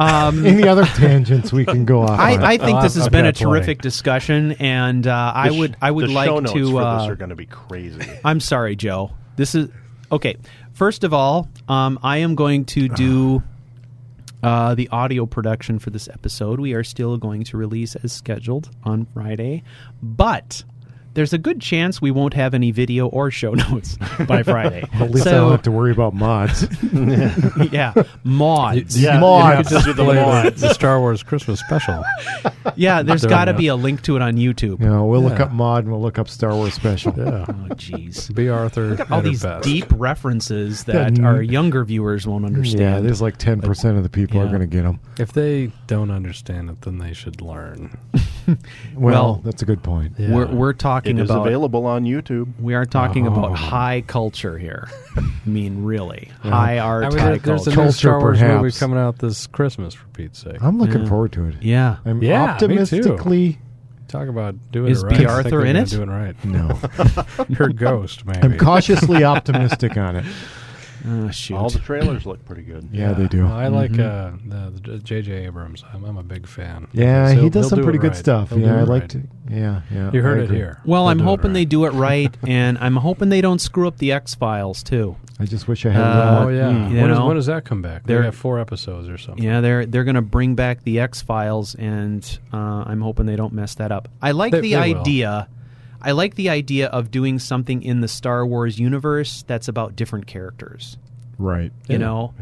Um, 0.02 0.45
Any 0.45 0.68
other 0.68 0.86
tangents 0.86 1.52
we 1.53 1.65
can 1.65 1.86
go 1.86 2.02
off 2.03 2.11
on? 2.11 2.19
I, 2.19 2.53
I 2.53 2.57
think 2.57 2.80
Oh, 2.80 2.82
this 2.82 2.94
I've- 2.95 2.99
has 2.99 3.06
I've 3.07 3.11
been 3.11 3.26
a 3.26 3.32
got 3.32 3.36
plenty. 3.38 3.52
terrific 3.60 3.82
discussion, 3.82 4.52
and 4.53 5.06
uh, 5.06 5.32
I 5.36 5.49
The 5.49 5.56
sh- 5.56 5.60
would 5.60 5.78
I 5.82 5.91
would 5.91 6.10
the 6.10 6.14
like 6.14 6.28
show 6.28 6.40
notes 6.40 6.53
to. 6.53 6.72
for 6.72 6.82
Uh, 6.82 6.99
this 6.99 7.10
are 7.10 7.15
going 7.15 7.30
to 7.30 7.36
be 7.36 7.45
crazy. 7.45 8.02
I'm 8.26 8.40
sorry, 8.40 8.76
Joe. 8.76 9.11
This 9.36 9.53
is 9.56 9.69
okay. 10.11 10.36
First 10.73 11.03
of 11.03 11.14
all, 11.14 11.49
um, 11.68 11.99
I 12.02 12.18
am 12.18 12.36
going 12.36 12.65
to 12.65 12.88
do 12.90 13.44
uh, 14.44 14.73
the 14.76 14.90
audio 14.90 15.26
production 15.26 15.78
for 15.80 15.90
this 15.91 16.07
episode. 16.07 16.60
We 16.60 16.73
are 16.73 16.84
still 16.84 17.18
going 17.18 17.44
to 17.45 17.57
release 17.57 17.95
as 17.95 18.11
scheduled 18.11 18.69
on 18.84 19.06
Friday, 19.14 19.64
but 20.02 20.64
there's 21.14 21.34
a 21.34 21.38
good 21.38 21.60
chance 21.62 22.02
we 22.02 22.12
won't 22.12 22.34
have 22.34 22.54
any 22.54 22.72
video 22.72 23.08
or 23.08 23.32
show 23.32 23.54
notes 23.72 23.98
by 24.28 24.44
Friday. 24.44 24.84
At 24.94 25.12
least 25.12 25.28
I 25.28 25.32
don't 25.32 25.52
have 25.52 25.62
to 25.64 25.72
worry 25.72 25.92
about 25.92 26.14
mods. 26.14 26.68
yeah, 27.72 27.94
mods. 28.24 29.02
yeah, 29.02 29.20
Mod. 29.20 29.70
you 29.72 29.78
could 29.78 29.86
do 29.86 29.94
the 29.94 30.04
mods. 30.14 30.62
the 30.62 30.74
Star 30.74 31.00
Wars 31.00 31.24
Christmas 31.24 31.60
special. 31.60 32.04
Yeah, 32.76 33.02
there's 33.02 33.26
got 33.26 33.46
to 33.46 33.54
be 33.56 33.68
a 33.68 33.76
link 33.76 34.04
to 34.04 34.16
it 34.16 34.22
on 34.22 34.36
YouTube. 34.36 34.80
You 34.82 34.88
know, 34.88 35.06
we'll 35.06 35.22
look 35.22 35.40
up 35.40 35.52
Maude 35.52 35.84
and 35.86 35.92
we'll 35.92 36.02
look 36.02 36.20
up 36.20 36.30
Star 36.30 36.54
Wars 36.54 36.74
special. 36.76 37.12
Yeah. 37.18 37.46
Oh, 37.48 37.54
jeez. 37.74 38.34
Bea 38.34 38.50
Arthur. 38.50 38.92
All 38.92 39.02
at 39.02 39.08
her 39.08 39.22
these 39.22 39.42
best. 39.42 39.64
deep 39.64 39.86
references 39.92 40.84
that 40.86 41.18
Yeah, 41.18 41.26
our 41.26 41.42
younger 41.42 41.84
viewers 41.84 42.28
won't 42.28 42.46
understand. 42.46 42.80
Yeah, 42.80 42.88
understand. 42.98 43.06
there's 43.08 43.22
like 43.22 43.40
10% 43.40 43.98
of 43.98 44.04
the 44.04 44.10
people 44.10 44.40
are 44.40 44.48
going 44.48 44.60
to 44.62 44.68
get 44.68 44.84
them. 44.84 45.00
If 45.20 45.34
they 45.34 45.72
don't 45.88 46.12
understand 46.12 46.70
it, 46.70 46.82
then 46.82 47.00
they 47.00 47.14
should 47.14 47.42
learn. 47.42 47.98
Well, 48.48 48.58
Well, 48.96 49.42
that's 49.44 49.62
a 49.64 49.66
good 49.66 49.82
point. 49.84 50.14
Yeah. 50.18 50.34
We're 50.34 50.48
we're 50.48 50.74
talking 50.74 51.01
It 51.03 51.18
is 51.19 51.30
about 51.30 51.48
available 51.48 51.86
on 51.86 52.03
YouTube. 52.06 52.52
we 52.60 52.73
are 52.73 52.86
talking 52.86 53.28
Oh. 53.28 53.32
about 53.34 53.56
high 53.57 54.02
culture 54.07 54.57
here. 54.57 54.90
I 55.18 55.22
mean, 55.45 55.84
really 55.84 56.32
high 56.41 56.80
art, 56.80 57.06
I 57.06 57.10
mean, 57.10 57.18
high 57.19 57.26
there- 57.30 57.38
there's 57.40 57.68
a 57.68 57.72
culture. 57.72 57.86
new 57.86 57.91
Star 57.91 58.19
Wars 58.19 58.40
perhaps. 58.40 58.61
movie 58.61 58.78
coming 58.80 58.98
out 58.99 59.18
this 59.19 59.48
Christmas, 59.48 59.94
for 59.94 60.06
Pete's 60.14 60.40
sake. 60.40 60.61
I'm 60.61 60.78
looking 60.80 61.02
Yeah. 61.03 61.10
forward 61.10 61.32
to 61.34 61.45
it. 61.48 61.56
yeah, 61.61 61.98
I'm 62.06 62.22
Yeah, 62.22 62.40
me 62.40 62.48
too. 62.48 62.52
optimistically. 62.65 63.60
Talk 64.07 64.28
about 64.28 64.56
doing 64.73 64.91
Is 64.91 65.03
it 65.03 65.06
right. 65.06 65.10
Bea 65.19 65.26
I 65.26 65.41
think 65.44 65.53
Arthur 65.53 65.65
in 65.65 65.76
it? 65.78 65.90
Doing 65.90 66.10
right. 66.10 66.36
No. 66.44 66.68
Her 67.56 67.69
ghost, 67.69 68.26
maybe. 68.26 68.40
I'm 68.41 68.57
cautiously 68.57 69.23
optimistic 69.23 69.95
on 69.95 70.18
it. 70.18 70.26
Oh, 71.07 71.32
shoot. 71.32 71.56
All 71.56 71.69
the 71.69 71.80
trailers 71.80 72.26
look 72.26 72.44
pretty 72.45 72.64
good. 72.64 72.90
Yeah, 72.91 73.14
they 73.14 73.28
do. 73.28 73.44
Well, 73.45 73.53
I 73.53 73.68
like 73.68 73.91
Mm-hmm. 73.91 74.52
uh, 74.52 74.69
the, 74.72 74.91
the 74.91 74.98
J.J. 74.99 75.45
Abrams. 75.45 75.84
I'm, 75.94 76.03
I'm 76.06 76.18
a 76.18 76.23
big 76.23 76.48
fan. 76.48 76.88
Yeah, 76.94 77.32
He'll- 77.34 77.44
he 77.44 77.49
does 77.49 77.64
he'll 77.65 77.69
some 77.69 77.80
do 77.80 77.84
pretty 77.84 77.98
it 77.99 78.02
good 78.02 78.07
right. 78.10 78.18
stuff. 78.18 78.49
He'll 78.49 78.60
do 78.60 78.65
yeah, 78.65 78.80
I 78.80 78.82
it 78.84 78.88
like 78.88 79.02
right. 79.03 79.10
to. 79.11 79.22
Yeah, 79.49 79.82
yeah. 79.91 80.11
You 80.14 80.22
heard 80.22 80.38
I 80.40 80.41
it 80.41 80.45
agree. 80.45 80.57
here. 80.57 80.80
well, 80.86 81.03
He'll 81.03 81.10
I'm 81.10 81.18
do 81.18 81.23
it 81.23 81.28
hoping 81.28 81.53
they 81.53 81.65
do 81.65 81.86
it 81.86 81.91
right, 81.91 82.36
and 82.48 82.78
I'm 82.78 82.95
hoping 82.98 83.30
they 83.30 83.41
don't 83.41 83.60
screw 83.60 83.88
up 83.88 83.98
the 83.98 84.11
X 84.11 84.34
Files 84.36 84.84
too. 84.84 85.15
I 85.40 85.45
just 85.45 85.68
wish 85.68 85.86
I 85.86 85.90
had. 85.90 86.02
Uh, 86.03 86.38
Oh 86.38 86.41
more- 86.44 86.53
yeah. 86.53 86.61
Mm. 86.72 86.91
You 86.91 86.98
when, 87.02 87.10
does, 87.10 87.18
know, 87.19 87.26
when 87.26 87.36
does 87.36 87.45
that 87.48 87.65
come 87.65 87.82
back? 87.82 88.03
They 88.06 88.14
they're- 88.14 88.23
have 88.23 88.36
four 88.36 88.60
episodes 88.60 89.10
or 89.10 89.18
something. 89.18 89.44
Yeah, 89.44 89.60
they're 89.61 89.86
they're 89.86 90.03
going 90.03 90.15
to 90.15 90.22
bring 90.22 90.56
back 90.56 90.84
the 90.84 90.99
X 90.99 91.22
Files, 91.22 91.73
and 91.76 92.23
uh, 92.53 92.57
I'm 92.86 93.02
hoping 93.02 93.26
they 93.26 93.36
don't 93.36 93.53
mess 93.53 93.76
that 93.76 93.91
up. 93.91 94.07
I 94.22 94.32
like 94.32 94.52
They- 94.52 94.61
the 94.61 94.73
they 94.76 94.94
will. 94.94 94.99
idea. 95.02 95.49
I 96.02 96.11
like 96.11 96.36
the 96.36 96.49
idea 96.49 96.88
of 96.88 97.11
doing 97.11 97.40
something 97.40 97.84
in 97.84 98.02
the 98.02 98.07
Star 98.07 98.45
Wars 98.45 98.80
universe 98.80 99.44
that's 99.48 99.68
about 99.68 99.95
different 99.95 100.28
characters. 100.28 100.98
Right. 101.38 101.72
You 101.88 101.94
Yeah. 101.94 101.98
know, 101.98 102.34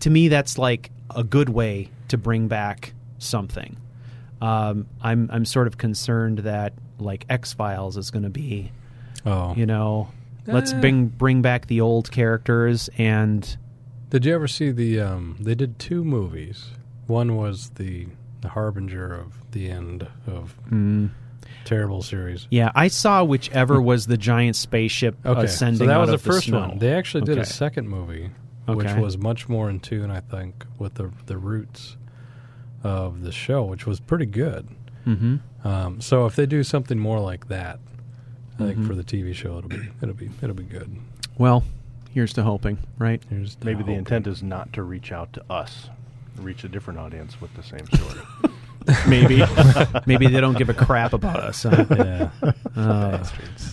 to 0.00 0.10
me, 0.10 0.28
that's 0.28 0.58
like 0.58 0.90
a 1.14 1.22
good 1.24 1.48
way 1.48 1.90
to 2.08 2.18
bring 2.18 2.48
back 2.48 2.94
something. 3.18 3.76
Um, 4.40 4.86
I'm 5.02 5.28
I'm 5.32 5.44
sort 5.44 5.66
of 5.66 5.78
concerned 5.78 6.38
that 6.40 6.72
like 6.98 7.24
X 7.28 7.52
Files 7.52 7.96
is 7.96 8.10
going 8.10 8.22
to 8.24 8.30
be, 8.30 8.70
Oh. 9.26 9.54
you 9.54 9.66
know, 9.66 10.08
let's 10.46 10.72
Eh. 10.72 10.80
bring 10.80 11.06
bring 11.08 11.42
back 11.42 11.66
the 11.66 11.80
old 11.80 12.10
characters 12.10 12.88
and 12.98 13.56
Did 14.10 14.24
you 14.24 14.34
ever 14.34 14.48
see 14.48 14.70
the? 14.70 15.00
Um, 15.00 15.36
they 15.40 15.54
did 15.54 15.78
two 15.78 16.02
movies. 16.04 16.70
One 17.06 17.36
was 17.36 17.70
the 17.76 18.06
the 18.40 18.48
harbinger 18.50 19.12
of 19.12 19.34
the 19.50 19.68
end 19.68 20.06
of 20.26 20.54
mm, 20.70 21.10
terrible 21.68 22.02
series. 22.02 22.46
yeah, 22.50 22.72
I 22.74 22.88
saw 22.88 23.22
whichever 23.24 23.80
was 23.80 24.06
the 24.06 24.16
giant 24.16 24.56
spaceship 24.56 25.16
Okay, 25.24 25.44
ascending 25.44 25.78
so 25.78 25.86
that 25.86 25.92
out 25.94 26.08
was 26.08 26.10
the 26.10 26.18
first 26.30 26.46
snow. 26.46 26.60
one. 26.60 26.78
They 26.78 26.92
actually 26.94 27.24
did 27.24 27.38
a 27.38 27.44
second 27.44 27.88
movie, 27.88 28.30
which 28.66 28.86
Okay. 28.86 29.00
was 29.00 29.16
much 29.18 29.48
more 29.48 29.68
in 29.70 29.80
tune, 29.80 30.10
I 30.10 30.20
think, 30.20 30.64
with 30.78 30.94
the 30.94 31.10
the 31.26 31.36
roots 31.36 31.96
of 32.82 33.22
the 33.22 33.32
show, 33.32 33.64
which 33.64 33.86
was 33.86 34.00
pretty 34.00 34.26
good. 34.26 34.66
hmm 35.04 35.36
Um, 35.64 36.00
so 36.00 36.26
if 36.26 36.36
they 36.36 36.46
do 36.46 36.62
something 36.62 36.98
more 36.98 37.18
like 37.20 37.48
that, 37.48 37.80
I 38.60 38.64
think 38.64 38.78
Mhm. 38.78 38.86
for 38.86 38.94
the 38.94 39.02
TV 39.04 39.32
show, 39.34 39.58
it'll 39.58 39.68
be 39.70 39.88
it'll 40.02 40.14
be 40.14 40.30
it'll 40.42 40.54
be 40.56 40.62
good. 40.64 40.90
Well, 41.36 41.64
here's 42.10 42.32
to 42.34 42.42
hoping, 42.44 42.78
right? 42.98 43.22
Here's 43.28 43.56
to 43.56 43.66
Maybe 43.66 43.82
the 43.82 43.92
intent 43.94 44.26
is 44.26 44.42
not 44.42 44.72
to 44.74 44.82
reach 44.82 45.12
out 45.12 45.32
to 45.34 45.42
us, 45.50 45.88
reach 46.36 46.64
a 46.64 46.68
different 46.68 46.98
audience 46.98 47.40
with 47.40 47.52
the 47.54 47.62
same 47.62 47.86
story. 47.86 48.20
Maybe 49.06 49.42
maybe 50.06 50.26
they 50.28 50.40
don't 50.40 50.56
give 50.56 50.68
a 50.68 50.74
crap 50.74 51.12
about 51.12 51.40
us. 51.40 51.62
huh? 51.64 51.84
Yeah, 51.90 52.30
Uh. 52.76 53.24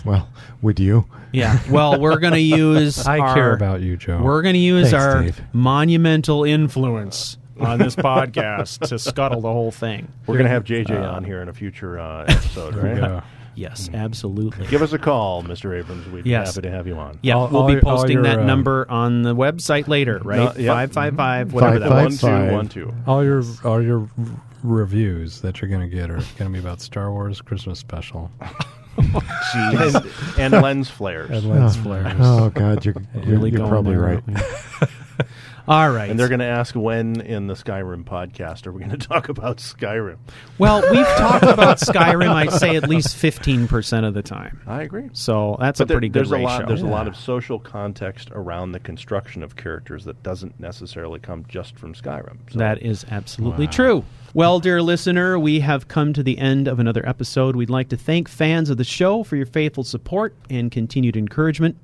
Well, 0.04 0.30
would 0.62 0.80
you? 0.80 1.06
yeah. 1.32 1.60
Well, 1.70 2.00
we're 2.00 2.20
gonna 2.20 2.38
use. 2.38 3.06
I 3.06 3.20
our, 3.20 3.34
care 3.34 3.54
about 3.54 3.82
you, 3.82 3.98
Joe. 3.98 4.22
We're 4.22 4.42
gonna 4.42 4.58
use 4.58 4.92
Thanks, 4.92 5.06
our 5.06 5.22
Dave. 5.24 5.42
monumental 5.54 6.44
influence 6.44 7.38
on 7.60 7.80
this 7.80 7.96
podcast 7.96 8.88
to 8.90 9.00
scuttle 9.00 9.42
the 9.42 9.52
whole 9.52 9.72
thing. 9.72 10.12
We're 10.28 10.34
going 10.36 10.44
to 10.46 10.50
have 10.52 10.66
JJ 10.66 11.02
on 11.10 11.24
here 11.24 11.42
in 11.42 11.48
a 11.48 11.54
future 11.54 11.98
uh, 11.98 12.26
episode, 12.28 12.76
right? 12.76 12.98
go. 12.98 13.22
Yes, 13.56 13.90
absolutely. 13.94 14.68
Give 14.68 14.82
us 14.82 14.92
a 14.92 15.00
call, 15.00 15.42
Mr. 15.42 15.74
Abrams. 15.80 16.06
We'd 16.10 16.26
Yes. 16.26 16.50
be 16.52 16.56
happy 16.56 16.68
to 16.68 16.76
have 16.76 16.86
you 16.88 16.96
on. 16.98 17.18
Yeah, 17.22 17.36
All- 17.36 17.48
we'll 17.48 17.62
all 17.62 17.68
be 17.68 17.74
your- 17.76 17.86
all 17.86 17.96
posting 17.96 18.16
your, 18.16 18.24
that 18.24 18.40
um, 18.40 18.46
number 18.46 18.86
on 18.92 19.22
the 19.22 19.34
website 19.34 19.88
later, 19.88 20.20
right? 20.26 20.54
No, 20.58 20.62
yep. 20.62 20.68
Five 20.76 20.92
five 20.92 21.16
five, 21.16 21.54
whatever 21.54 21.80
that 21.80 21.88
Five, 21.90 22.06
was. 22.08 22.22
One, 22.24 22.32
five. 22.32 22.50
two, 22.50 22.54
one, 22.56 22.68
two. 22.68 22.94
All 23.08 23.24
your 23.24 23.44
all 23.64 23.82
your 23.82 24.00
r- 24.02 24.26
reviews 24.66 25.42
that 25.42 25.62
you're 25.62 25.70
going 25.70 25.90
to 25.90 25.96
get 25.96 26.10
are 26.10 26.22
going 26.38 26.46
to 26.46 26.50
be 26.50 26.60
about 26.60 26.82
Star 26.82 27.12
Wars 27.12 27.42
Christmas 27.42 27.80
special 27.80 28.32
and, 29.56 29.96
and 30.38 30.54
lens 30.54 30.90
flares. 30.90 31.30
and 31.30 31.50
lens 31.50 31.78
oh, 31.78 31.82
flares. 31.82 32.14
Oh 32.20 32.50
God, 32.50 32.86
you're 32.86 32.96
you're, 33.14 33.24
Really 33.24 33.52
you're 33.52 33.68
probably 33.68 33.96
there, 33.96 34.22
right. 34.26 35.28
All 35.68 35.90
right. 35.90 36.10
And 36.10 36.20
they're 36.20 36.28
going 36.28 36.40
to 36.40 36.46
ask 36.46 36.76
when 36.76 37.22
in 37.22 37.48
the 37.48 37.56
Skyrim 37.56 38.04
podcast 38.04 38.68
are 38.68 38.72
we 38.72 38.80
going 38.80 38.92
to 38.98 39.08
talk 39.08 39.30
about 39.30 39.58
Skyrim? 39.58 40.18
well, 40.60 40.82
we've 40.92 41.08
talked 41.18 41.44
about 41.44 41.78
Skyrim. 41.80 42.30
I'd 42.30 42.52
say 42.54 42.76
at 42.76 42.88
least 42.88 43.16
fifteen 43.16 43.68
percent 43.68 44.06
of 44.06 44.14
the 44.14 44.22
time. 44.22 44.62
I 44.68 44.84
agree. 44.84 45.10
So 45.14 45.58
that's 45.60 45.80
But 45.80 45.86
a 45.86 45.88
there- 45.88 45.96
pretty 45.96 46.10
good 46.10 46.20
there's 46.20 46.32
a 46.32 46.36
ratio. 46.36 46.46
lot. 46.48 46.68
There's 46.68 46.82
a 46.84 46.88
lot 46.88 47.08
of 47.08 47.16
social 47.16 47.60
context 47.60 48.30
around 48.32 48.74
the 48.74 48.80
construction 48.80 49.42
of 49.44 49.56
characters 49.56 50.06
that 50.06 50.22
doesn't 50.24 50.60
necessarily 50.60 51.20
come 51.20 51.46
just 51.48 51.78
from 51.80 51.94
Skyrim. 51.94 52.38
So 52.52 52.60
That 52.60 52.82
is 52.82 53.06
absolutely 53.10 53.68
true. 53.68 54.04
Well, 54.34 54.60
dear 54.60 54.82
listener, 54.82 55.40
we 55.40 55.62
have 55.62 55.88
come 55.88 56.12
to 56.12 56.22
the 56.22 56.38
end 56.38 56.68
of 56.68 56.78
another 56.80 57.08
episode. 57.08 57.56
We'd 57.56 57.70
like 57.70 57.88
to 57.90 57.98
thank 57.98 58.28
fans 58.28 58.70
of 58.70 58.76
the 58.76 58.84
show 58.84 59.24
for 59.24 59.38
your 59.38 59.46
faithful 59.46 59.86
support 59.86 60.36
and 60.50 60.70
continued 60.70 61.16
encouragement. 61.16 61.78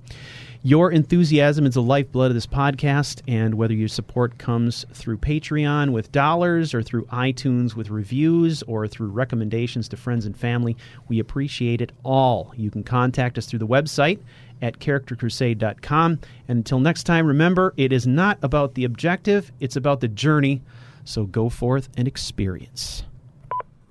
Your 0.64 0.92
enthusiasm 0.92 1.66
is 1.66 1.74
the 1.74 1.82
lifeblood 1.82 2.30
of 2.30 2.36
this 2.36 2.46
podcast, 2.46 3.24
and 3.28 3.56
whether 3.56 3.74
your 3.74 3.88
support 3.88 4.38
comes 4.38 4.86
through 4.94 5.18
Patreon 5.18 5.92
with 5.92 6.12
dollars 6.12 6.76
or 6.76 6.84
through 6.84 7.06
iTunes 7.06 7.76
with 7.76 7.90
reviews 7.90 8.62
or 8.64 8.88
through 8.88 9.08
recommendations 9.08 9.90
to 9.90 9.98
friends 9.98 10.28
and 10.28 10.38
family, 10.38 10.78
we 11.08 11.18
appreciate 11.18 11.82
it 11.82 11.92
all. 12.04 12.54
You 12.56 12.70
can 12.70 12.84
contact 12.84 13.40
us 13.40 13.48
through 13.48 13.58
the 13.58 13.66
website 13.66 14.20
at 14.62 14.78
charactercrusade.com. 14.78 16.20
And 16.48 16.58
until 16.60 16.80
next 16.80 17.06
time, 17.06 17.26
remember, 17.26 17.74
it 17.76 17.92
is 17.92 18.06
not 18.06 18.38
about 18.44 18.76
the 18.76 18.84
objective, 18.84 19.52
it's 19.60 19.76
about 19.76 20.00
the 20.00 20.10
journey. 20.10 20.62
So 21.06 21.24
go 21.24 21.50
forth 21.50 21.90
and 21.98 22.08
experience. 22.08 23.04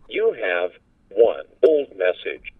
You 0.08 0.36
have 0.40 0.70
one 1.10 1.46
old 1.66 1.88
message. 1.96 2.52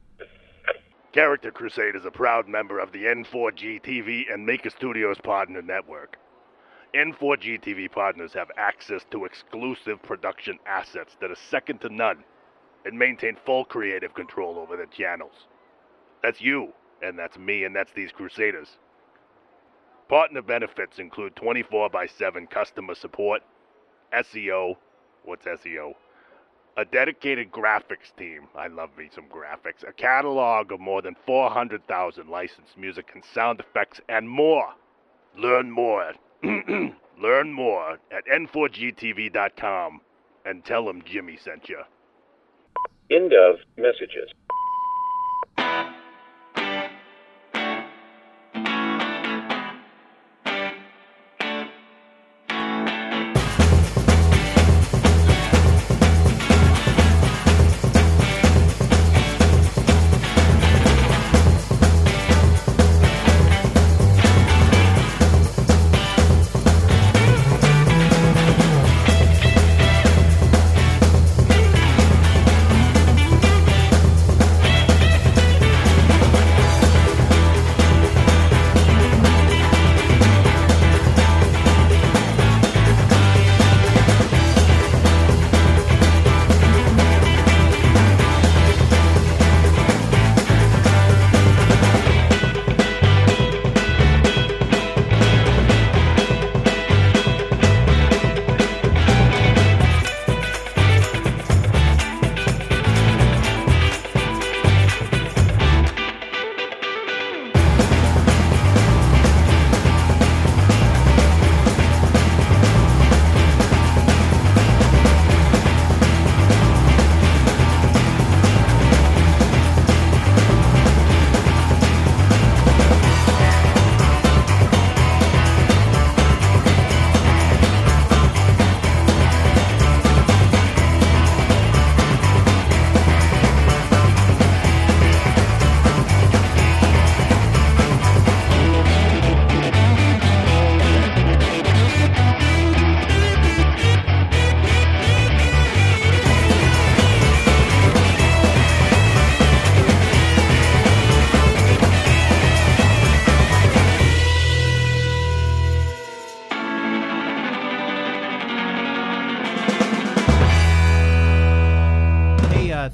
Character 1.13 1.51
Crusade 1.51 1.97
is 1.97 2.05
a 2.05 2.11
proud 2.13 2.47
member 2.47 2.79
of 2.79 2.93
the 2.93 3.07
N4G 3.07 3.83
TV 3.83 4.33
and 4.33 4.47
Maker 4.47 4.71
Studios 4.71 5.19
Partner 5.19 5.61
Network. 5.61 6.17
N4G 6.95 7.61
TV 7.61 7.91
partners 7.91 8.33
have 8.35 8.49
access 8.57 9.05
to 9.11 9.25
exclusive 9.25 10.01
production 10.03 10.61
assets 10.67 11.17
that 11.21 11.33
are 11.33 11.37
second 11.51 11.81
to 11.81 11.89
none 11.89 12.23
and 12.85 12.97
maintain 12.97 13.37
full 13.45 13.65
creative 13.65 14.15
control 14.15 14.57
over 14.57 14.77
their 14.77 14.87
channels. 14.87 15.49
That's 16.23 16.41
you, 16.41 16.73
and 17.03 17.19
that's 17.19 17.37
me, 17.37 17.65
and 17.65 17.75
that's 17.75 17.93
these 17.93 18.13
Crusaders. 18.13 18.79
Partner 20.09 20.43
benefits 20.43 21.01
include 21.01 21.35
24 21.35 21.91
by 21.91 22.07
7 22.07 22.47
customer 22.47 22.95
support, 22.95 23.43
SEO, 24.13 24.77
what's 25.25 25.45
SEO? 25.45 25.95
A 26.81 26.85
dedicated 26.87 27.53
graphics 27.53 28.17
team. 28.17 28.49
I 28.57 28.69
love 28.69 28.97
me 28.97 29.11
some 29.15 29.27
graphics. 29.27 29.87
A 29.87 29.93
catalog 29.93 30.73
of 30.73 30.81
more 30.81 31.03
than 31.03 31.15
400,000 31.27 32.27
licensed 32.27 32.79
music 32.79 33.11
and 33.13 33.23
sound 33.23 33.61
effects 33.61 34.01
and 34.09 34.27
more. 34.27 34.71
Learn 35.37 35.71
more. 35.71 36.15
Learn 36.43 37.53
more 37.53 37.99
at 38.11 38.25
n4gtv.com 38.33 40.01
and 40.47 40.65
tell 40.65 40.87
them 40.87 41.03
Jimmy 41.05 41.37
sent 41.37 41.69
you. 41.69 41.83
End 43.11 43.35
of 43.35 43.57
messages. 43.77 44.31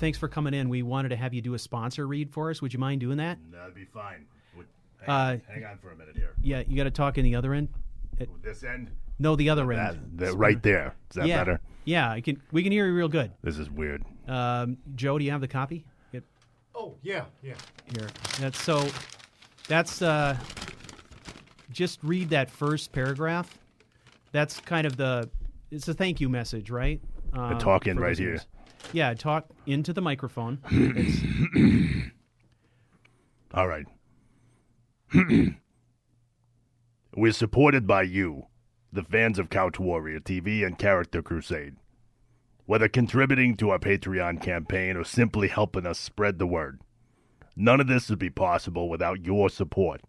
Thanks 0.06 0.18
for 0.18 0.28
coming 0.28 0.54
in. 0.54 0.68
We 0.68 0.84
wanted 0.84 1.08
to 1.08 1.16
have 1.16 1.34
you 1.34 1.42
do 1.42 1.54
a 1.54 1.58
sponsor 1.58 2.06
read 2.06 2.30
for 2.30 2.48
us. 2.50 2.62
Would 2.62 2.72
you 2.72 2.78
mind 2.78 3.00
doing 3.00 3.16
that? 3.16 3.38
That'd 3.50 3.74
be 3.74 3.86
fine. 3.86 4.24
What, 4.54 4.66
Uh, 5.04 5.38
Hang 5.52 5.64
on 5.64 5.78
for 5.78 5.90
a 5.90 5.96
minute 5.96 6.16
here. 6.16 6.32
yeah, 6.40 6.62
you 6.68 6.76
got 6.76 6.84
to 6.84 6.92
talk 6.92 7.18
in 7.18 7.24
the 7.24 7.34
other 7.34 7.52
end. 7.54 7.68
This 8.40 8.62
end? 8.62 8.92
No, 9.18 9.34
the 9.34 9.50
other 9.50 9.66
That, 9.66 9.94
end. 9.94 10.12
that 10.18 10.34
right 10.34 10.62
there. 10.62 10.94
Is 11.10 11.16
that 11.16 11.26
yeah, 11.26 11.38
better? 11.38 11.60
yeah. 11.84 12.08
I 12.12 12.20
can. 12.20 12.40
We 12.52 12.62
can 12.62 12.70
hear 12.70 12.86
you 12.86 12.94
real 12.94 13.08
good. 13.08 13.32
This 13.42 13.58
is 13.58 13.68
weird. 13.68 14.04
Um, 14.28 14.76
Joe, 14.94 15.18
do 15.18 15.24
you 15.24 15.32
have 15.32 15.40
the 15.40 15.48
copy? 15.48 15.84
Get 16.12 16.22
Oh 16.74 16.94
yeah, 17.02 17.24
yeah. 17.42 17.54
here. 17.96 18.06
That's 18.38 18.62
so. 18.62 18.86
That's 19.66 20.02
uh. 20.02 20.36
Just 21.72 21.98
read 22.04 22.30
that 22.30 22.48
first 22.48 22.92
paragraph. 22.92 23.58
That's 24.30 24.60
kind 24.60 24.86
of 24.86 24.96
the. 24.96 25.28
It's 25.72 25.88
a 25.88 25.94
thank 25.94 26.20
you 26.20 26.28
message, 26.28 26.70
right? 26.70 27.00
Um, 27.32 27.58
talk 27.58 27.86
in 27.88 27.96
for 27.96 28.04
right 28.04 28.16
here. 28.16 28.40
Listeners. 28.86 28.94
Yeah, 28.94 29.14
talk 29.14 29.46
into 29.66 29.92
the 29.92 30.02
microphone. 30.02 30.58
It's- 30.70 32.02
All 33.54 33.68
right. 33.68 33.86
We're 37.16 37.32
supported 37.32 37.86
by 37.86 38.02
you, 38.02 38.46
the 38.92 39.02
fans 39.02 39.38
of 39.38 39.48
Couch 39.48 39.78
Warrior 39.78 40.20
TV 40.20 40.66
and 40.66 40.78
Character 40.78 41.22
Crusade. 41.22 41.76
Whether 42.66 42.88
contributing 42.88 43.56
to 43.58 43.70
our 43.70 43.78
Patreon 43.78 44.42
campaign 44.42 44.96
or 44.96 45.04
simply 45.04 45.48
helping 45.48 45.86
us 45.86 45.98
spread 45.98 46.38
the 46.38 46.46
word, 46.46 46.80
none 47.54 47.80
of 47.80 47.86
this 47.86 48.10
would 48.10 48.18
be 48.18 48.30
possible 48.30 48.88
without 48.88 49.24
your 49.24 49.48
support. 49.48 50.00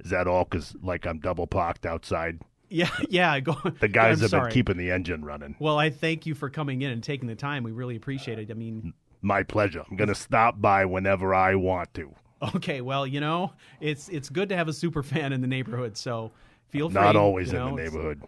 Is 0.00 0.10
that 0.10 0.26
all? 0.26 0.44
Because 0.44 0.74
like 0.82 1.06
I'm 1.06 1.18
double 1.20 1.46
parked 1.46 1.86
outside. 1.86 2.40
Yeah, 2.68 2.90
yeah. 3.08 3.38
Go. 3.40 3.56
The 3.80 3.88
guys 3.88 4.18
I'm 4.18 4.22
have 4.22 4.30
sorry. 4.30 4.42
been 4.44 4.52
keeping 4.52 4.76
the 4.76 4.90
engine 4.90 5.24
running. 5.24 5.54
Well, 5.58 5.78
I 5.78 5.90
thank 5.90 6.26
you 6.26 6.34
for 6.34 6.50
coming 6.50 6.82
in 6.82 6.90
and 6.90 7.02
taking 7.02 7.28
the 7.28 7.34
time. 7.36 7.62
We 7.62 7.72
really 7.72 7.94
appreciate 7.96 8.38
it. 8.38 8.50
I 8.50 8.54
mean, 8.54 8.92
My 9.22 9.42
pleasure. 9.42 9.84
I'm 9.88 9.96
gonna 9.96 10.14
stop 10.14 10.60
by 10.60 10.84
whenever 10.84 11.34
I 11.34 11.54
want 11.54 11.92
to. 11.94 12.12
okay, 12.56 12.80
well, 12.80 13.06
you 13.06 13.20
know, 13.20 13.52
it's 13.80 14.08
it's 14.08 14.28
good 14.28 14.48
to 14.48 14.56
have 14.56 14.68
a 14.68 14.72
super 14.72 15.02
fan 15.02 15.32
in 15.32 15.40
the 15.40 15.46
neighborhood. 15.46 15.96
So 15.96 16.32
feel 16.70 16.88
free. 16.90 17.00
Not 17.00 17.14
always 17.16 17.52
you 17.52 17.58
in 17.58 17.64
know, 17.64 17.76
the 17.76 17.82
it's- 17.82 17.92
neighborhood. 17.94 18.22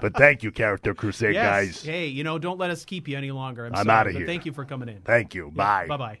But 0.00 0.14
thank 0.14 0.42
you, 0.42 0.50
Character 0.50 0.94
Crusade 0.94 1.34
Yes. 1.34 1.44
guys. 1.44 1.82
Hey, 1.82 2.06
you 2.06 2.24
know, 2.24 2.38
don't 2.38 2.58
let 2.58 2.70
us 2.70 2.84
keep 2.84 3.08
you 3.08 3.16
any 3.16 3.30
longer. 3.30 3.66
I'm, 3.66 3.74
I'm 3.74 3.90
outta 3.90 4.10
but 4.10 4.18
here. 4.18 4.26
Thank 4.26 4.46
you 4.46 4.52
for 4.52 4.64
coming 4.64 4.88
in. 4.88 5.00
Thank 5.02 5.34
you. 5.34 5.50
Bye. 5.50 5.86
Bye 5.88 5.96
bye. 5.96 6.20